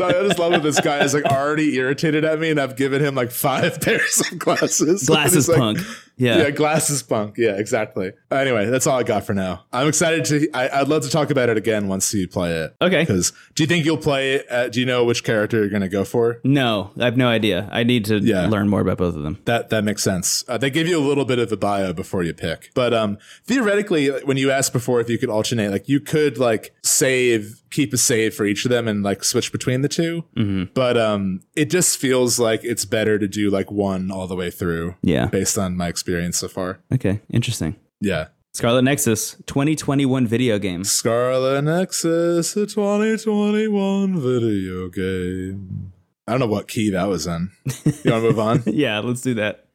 I 0.04 0.12
just 0.26 0.38
love 0.40 0.52
that 0.52 0.62
this 0.64 0.80
guy 0.80 1.04
is 1.04 1.14
like 1.14 1.24
already 1.24 1.76
irritated 1.76 2.24
at 2.24 2.40
me, 2.40 2.50
and 2.50 2.60
I've 2.60 2.74
given 2.76 3.00
him 3.00 3.09
him 3.10 3.14
like 3.14 3.30
five 3.30 3.80
pairs 3.82 4.22
of 4.30 4.38
glasses. 4.38 5.06
Glasses 5.06 5.48
like, 5.48 5.58
punk. 5.58 5.78
Yeah. 6.16 6.38
Yeah, 6.38 6.50
glasses 6.50 7.02
punk. 7.02 7.36
Yeah, 7.38 7.56
exactly. 7.56 8.12
Anyway, 8.30 8.66
that's 8.66 8.86
all 8.86 8.98
I 8.98 9.02
got 9.04 9.24
for 9.24 9.32
now. 9.32 9.64
I'm 9.72 9.88
excited 9.88 10.24
to, 10.26 10.50
I, 10.52 10.80
would 10.80 10.88
love 10.88 11.02
to 11.04 11.08
talk 11.08 11.30
about 11.30 11.48
it 11.48 11.56
again 11.56 11.88
once 11.88 12.12
you 12.12 12.28
play 12.28 12.52
it. 12.52 12.76
Okay. 12.80 13.00
Because 13.02 13.32
do 13.54 13.62
you 13.62 13.66
think 13.66 13.86
you'll 13.86 13.96
play 13.96 14.34
it? 14.34 14.46
Uh, 14.50 14.68
do 14.68 14.80
you 14.80 14.86
know 14.86 15.04
which 15.04 15.24
character 15.24 15.58
you're 15.58 15.70
going 15.70 15.80
to 15.80 15.88
go 15.88 16.04
for? 16.04 16.40
No, 16.44 16.90
I 16.98 17.06
have 17.06 17.16
no 17.16 17.28
idea. 17.28 17.68
I 17.72 17.84
need 17.84 18.04
to 18.06 18.18
yeah. 18.18 18.46
learn 18.48 18.68
more 18.68 18.82
about 18.82 18.98
both 18.98 19.16
of 19.16 19.22
them. 19.22 19.38
That, 19.46 19.70
that 19.70 19.82
makes 19.82 20.02
sense. 20.02 20.44
Uh, 20.46 20.58
they 20.58 20.68
give 20.68 20.86
you 20.86 20.98
a 20.98 21.00
little 21.06 21.24
bit 21.24 21.38
of 21.38 21.50
a 21.52 21.56
bio 21.56 21.94
before 21.94 22.22
you 22.22 22.34
pick. 22.34 22.70
But 22.74 22.92
um, 22.92 23.16
theoretically, 23.44 24.08
when 24.08 24.36
you 24.36 24.50
asked 24.50 24.74
before 24.74 25.00
if 25.00 25.08
you 25.08 25.16
could 25.16 25.30
alternate, 25.30 25.70
like 25.70 25.88
you 25.88 26.00
could 26.00 26.36
like 26.36 26.74
save 26.82 27.60
keep 27.70 27.92
a 27.92 27.96
save 27.96 28.34
for 28.34 28.44
each 28.44 28.64
of 28.64 28.70
them 28.70 28.88
and 28.88 29.02
like 29.02 29.24
switch 29.24 29.52
between 29.52 29.82
the 29.82 29.88
2 29.88 30.24
mm-hmm. 30.36 30.64
But 30.74 30.96
um, 30.98 31.40
it 31.54 31.70
just 31.70 31.98
feels 31.98 32.38
like 32.38 32.64
it's 32.64 32.84
better 32.84 32.99
to 33.04 33.28
do 33.28 33.50
like 33.50 33.70
one 33.70 34.10
all 34.10 34.26
the 34.26 34.36
way 34.36 34.50
through. 34.50 34.96
Yeah. 35.02 35.26
Based 35.26 35.56
on 35.58 35.76
my 35.76 35.88
experience 35.88 36.38
so 36.38 36.48
far. 36.48 36.80
Okay. 36.92 37.20
Interesting. 37.30 37.76
Yeah. 38.00 38.28
Scarlet 38.52 38.82
Nexus 38.82 39.36
2021 39.46 40.26
video 40.26 40.58
game. 40.58 40.82
Scarlet 40.82 41.62
Nexus, 41.62 42.56
a 42.56 42.66
2021 42.66 44.20
video 44.20 44.88
game. 44.88 45.92
I 46.26 46.32
don't 46.32 46.40
know 46.40 46.46
what 46.46 46.68
key 46.68 46.90
that 46.90 47.08
was 47.08 47.26
in. 47.26 47.50
You 47.64 47.92
want 47.92 48.04
to 48.04 48.20
move 48.20 48.38
on? 48.38 48.62
yeah, 48.66 48.98
let's 49.00 49.20
do 49.20 49.34
that. 49.34 49.66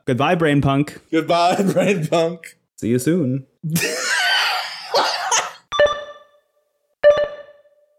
Goodbye, 0.06 0.36
Brain 0.36 0.60
Punk. 0.60 1.00
Goodbye, 1.10 1.62
Brain 1.72 2.06
Punk. 2.06 2.56
See 2.76 2.88
you 2.88 2.98
soon. 2.98 3.46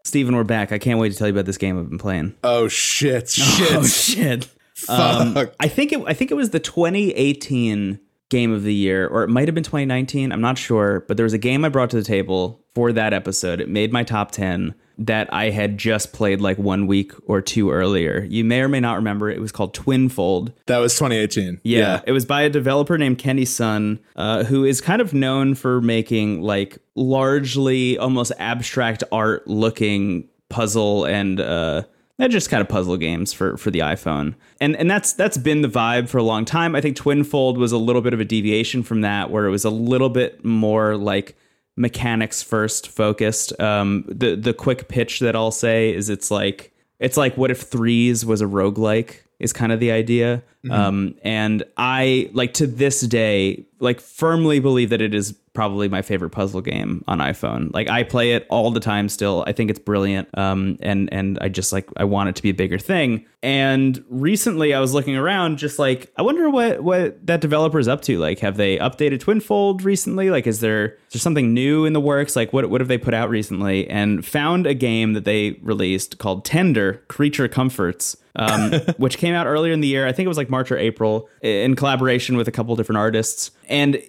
Steven, 0.08 0.34
we're 0.34 0.42
back. 0.42 0.72
I 0.72 0.78
can't 0.78 0.98
wait 0.98 1.12
to 1.12 1.18
tell 1.18 1.26
you 1.26 1.34
about 1.34 1.44
this 1.44 1.58
game 1.58 1.78
I've 1.78 1.90
been 1.90 1.98
playing. 1.98 2.34
Oh 2.42 2.66
shit! 2.66 3.28
Shit! 3.28 3.72
Oh 3.76 3.84
shit! 3.84 4.48
Um, 4.88 5.36
I 5.60 5.68
think 5.68 5.92
it. 5.92 6.02
I 6.06 6.14
think 6.14 6.30
it 6.30 6.34
was 6.34 6.48
the 6.50 6.60
2018 6.60 8.00
game 8.30 8.52
of 8.52 8.62
the 8.62 8.72
year, 8.72 9.06
or 9.06 9.22
it 9.24 9.28
might 9.28 9.48
have 9.48 9.54
been 9.54 9.64
2019. 9.64 10.32
I'm 10.32 10.40
not 10.40 10.56
sure, 10.56 11.04
but 11.08 11.18
there 11.18 11.24
was 11.24 11.34
a 11.34 11.38
game 11.38 11.62
I 11.62 11.68
brought 11.68 11.90
to 11.90 11.96
the 11.96 12.02
table 12.02 12.64
for 12.74 12.90
that 12.92 13.12
episode. 13.12 13.60
It 13.60 13.68
made 13.68 13.92
my 13.92 14.02
top 14.02 14.30
10 14.30 14.74
that 14.98 15.32
I 15.32 15.50
had 15.50 15.78
just 15.78 16.12
played 16.12 16.40
like 16.40 16.58
one 16.58 16.86
week 16.86 17.12
or 17.26 17.40
two 17.40 17.70
earlier. 17.70 18.26
You 18.28 18.44
may 18.44 18.60
or 18.60 18.68
may 18.68 18.80
not 18.80 18.96
remember 18.96 19.30
it 19.30 19.40
was 19.40 19.52
called 19.52 19.74
Twinfold. 19.74 20.52
That 20.66 20.78
was 20.78 20.94
2018. 20.94 21.60
Yeah, 21.62 21.78
yeah. 21.78 22.00
it 22.06 22.12
was 22.12 22.26
by 22.26 22.42
a 22.42 22.50
developer 22.50 22.98
named 22.98 23.18
Kenny 23.18 23.44
Sun, 23.44 24.00
uh, 24.16 24.44
who 24.44 24.64
is 24.64 24.80
kind 24.80 25.00
of 25.00 25.14
known 25.14 25.54
for 25.54 25.80
making 25.80 26.42
like 26.42 26.78
largely 26.96 27.96
almost 27.96 28.32
abstract 28.38 29.04
art 29.12 29.46
looking 29.46 30.28
puzzle 30.48 31.04
and 31.04 31.40
uh, 31.40 31.82
they're 32.18 32.28
just 32.28 32.50
kind 32.50 32.60
of 32.60 32.68
puzzle 32.68 32.96
games 32.96 33.32
for 33.32 33.56
for 33.56 33.70
the 33.70 33.78
iPhone. 33.80 34.34
And 34.60 34.74
and 34.76 34.90
that's 34.90 35.12
that's 35.12 35.38
been 35.38 35.62
the 35.62 35.68
vibe 35.68 36.08
for 36.08 36.18
a 36.18 36.22
long 36.22 36.44
time. 36.44 36.74
I 36.74 36.80
think 36.80 36.96
Twinfold 36.96 37.56
was 37.56 37.70
a 37.70 37.78
little 37.78 38.02
bit 38.02 38.12
of 38.12 38.20
a 38.20 38.24
deviation 38.24 38.82
from 38.82 39.02
that 39.02 39.30
where 39.30 39.46
it 39.46 39.50
was 39.50 39.64
a 39.64 39.70
little 39.70 40.10
bit 40.10 40.44
more 40.44 40.96
like 40.96 41.36
mechanics 41.78 42.42
first 42.42 42.88
focused. 42.88 43.58
Um, 43.60 44.04
the 44.08 44.34
the 44.34 44.52
quick 44.52 44.88
pitch 44.88 45.20
that 45.20 45.34
I'll 45.34 45.50
say 45.50 45.94
is 45.94 46.10
it's 46.10 46.30
like 46.30 46.72
it's 46.98 47.16
like 47.16 47.36
what 47.36 47.50
if 47.50 47.62
threes 47.62 48.26
was 48.26 48.40
a 48.40 48.46
roguelike 48.46 49.20
is 49.38 49.52
kind 49.52 49.70
of 49.70 49.80
the 49.80 49.92
idea. 49.92 50.42
Mm-hmm. 50.64 50.72
Um, 50.72 51.14
and 51.22 51.62
I 51.76 52.30
like 52.32 52.54
to 52.54 52.66
this 52.66 53.00
day 53.02 53.64
like 53.78 54.00
firmly 54.00 54.58
believe 54.58 54.90
that 54.90 55.00
it 55.00 55.14
is 55.14 55.32
probably 55.58 55.88
my 55.88 56.02
favorite 56.02 56.30
puzzle 56.30 56.60
game 56.60 57.02
on 57.08 57.18
iPhone. 57.18 57.74
Like 57.74 57.88
I 57.88 58.04
play 58.04 58.30
it 58.30 58.46
all 58.48 58.70
the 58.70 58.78
time 58.78 59.08
still. 59.08 59.42
I 59.44 59.52
think 59.52 59.70
it's 59.70 59.80
brilliant. 59.80 60.28
Um, 60.38 60.78
and 60.82 61.12
and 61.12 61.36
I 61.40 61.48
just 61.48 61.72
like 61.72 61.88
I 61.96 62.04
want 62.04 62.28
it 62.28 62.36
to 62.36 62.42
be 62.42 62.50
a 62.50 62.54
bigger 62.54 62.78
thing. 62.78 63.26
And 63.42 64.04
recently 64.08 64.72
I 64.72 64.78
was 64.78 64.94
looking 64.94 65.16
around 65.16 65.58
just 65.58 65.76
like 65.76 66.12
I 66.16 66.22
wonder 66.22 66.48
what 66.48 66.84
what 66.84 67.26
that 67.26 67.40
developer 67.40 67.80
is 67.80 67.88
up 67.88 68.02
to. 68.02 68.20
Like 68.20 68.38
have 68.38 68.56
they 68.56 68.78
updated 68.78 69.18
Twinfold 69.18 69.82
recently? 69.82 70.30
Like 70.30 70.46
is 70.46 70.60
there 70.60 70.90
is 70.90 71.14
there 71.14 71.20
something 71.20 71.52
new 71.52 71.84
in 71.84 71.92
the 71.92 72.00
works? 72.00 72.36
Like 72.36 72.52
what 72.52 72.70
what 72.70 72.80
have 72.80 72.86
they 72.86 72.96
put 72.96 73.12
out 73.12 73.28
recently? 73.28 73.90
And 73.90 74.24
found 74.24 74.64
a 74.64 74.74
game 74.74 75.14
that 75.14 75.24
they 75.24 75.58
released 75.60 76.18
called 76.18 76.44
Tender 76.44 77.02
Creature 77.08 77.48
Comforts. 77.48 78.16
um, 78.36 78.72
which 78.98 79.18
came 79.18 79.34
out 79.34 79.48
earlier 79.48 79.72
in 79.72 79.80
the 79.80 79.88
year. 79.88 80.06
I 80.06 80.12
think 80.12 80.26
it 80.26 80.28
was 80.28 80.36
like 80.36 80.50
March 80.50 80.70
or 80.70 80.78
April, 80.78 81.28
in 81.42 81.74
collaboration 81.74 82.36
with 82.36 82.46
a 82.46 82.52
couple 82.52 82.76
different 82.76 82.98
artists, 82.98 83.50
and 83.68 84.00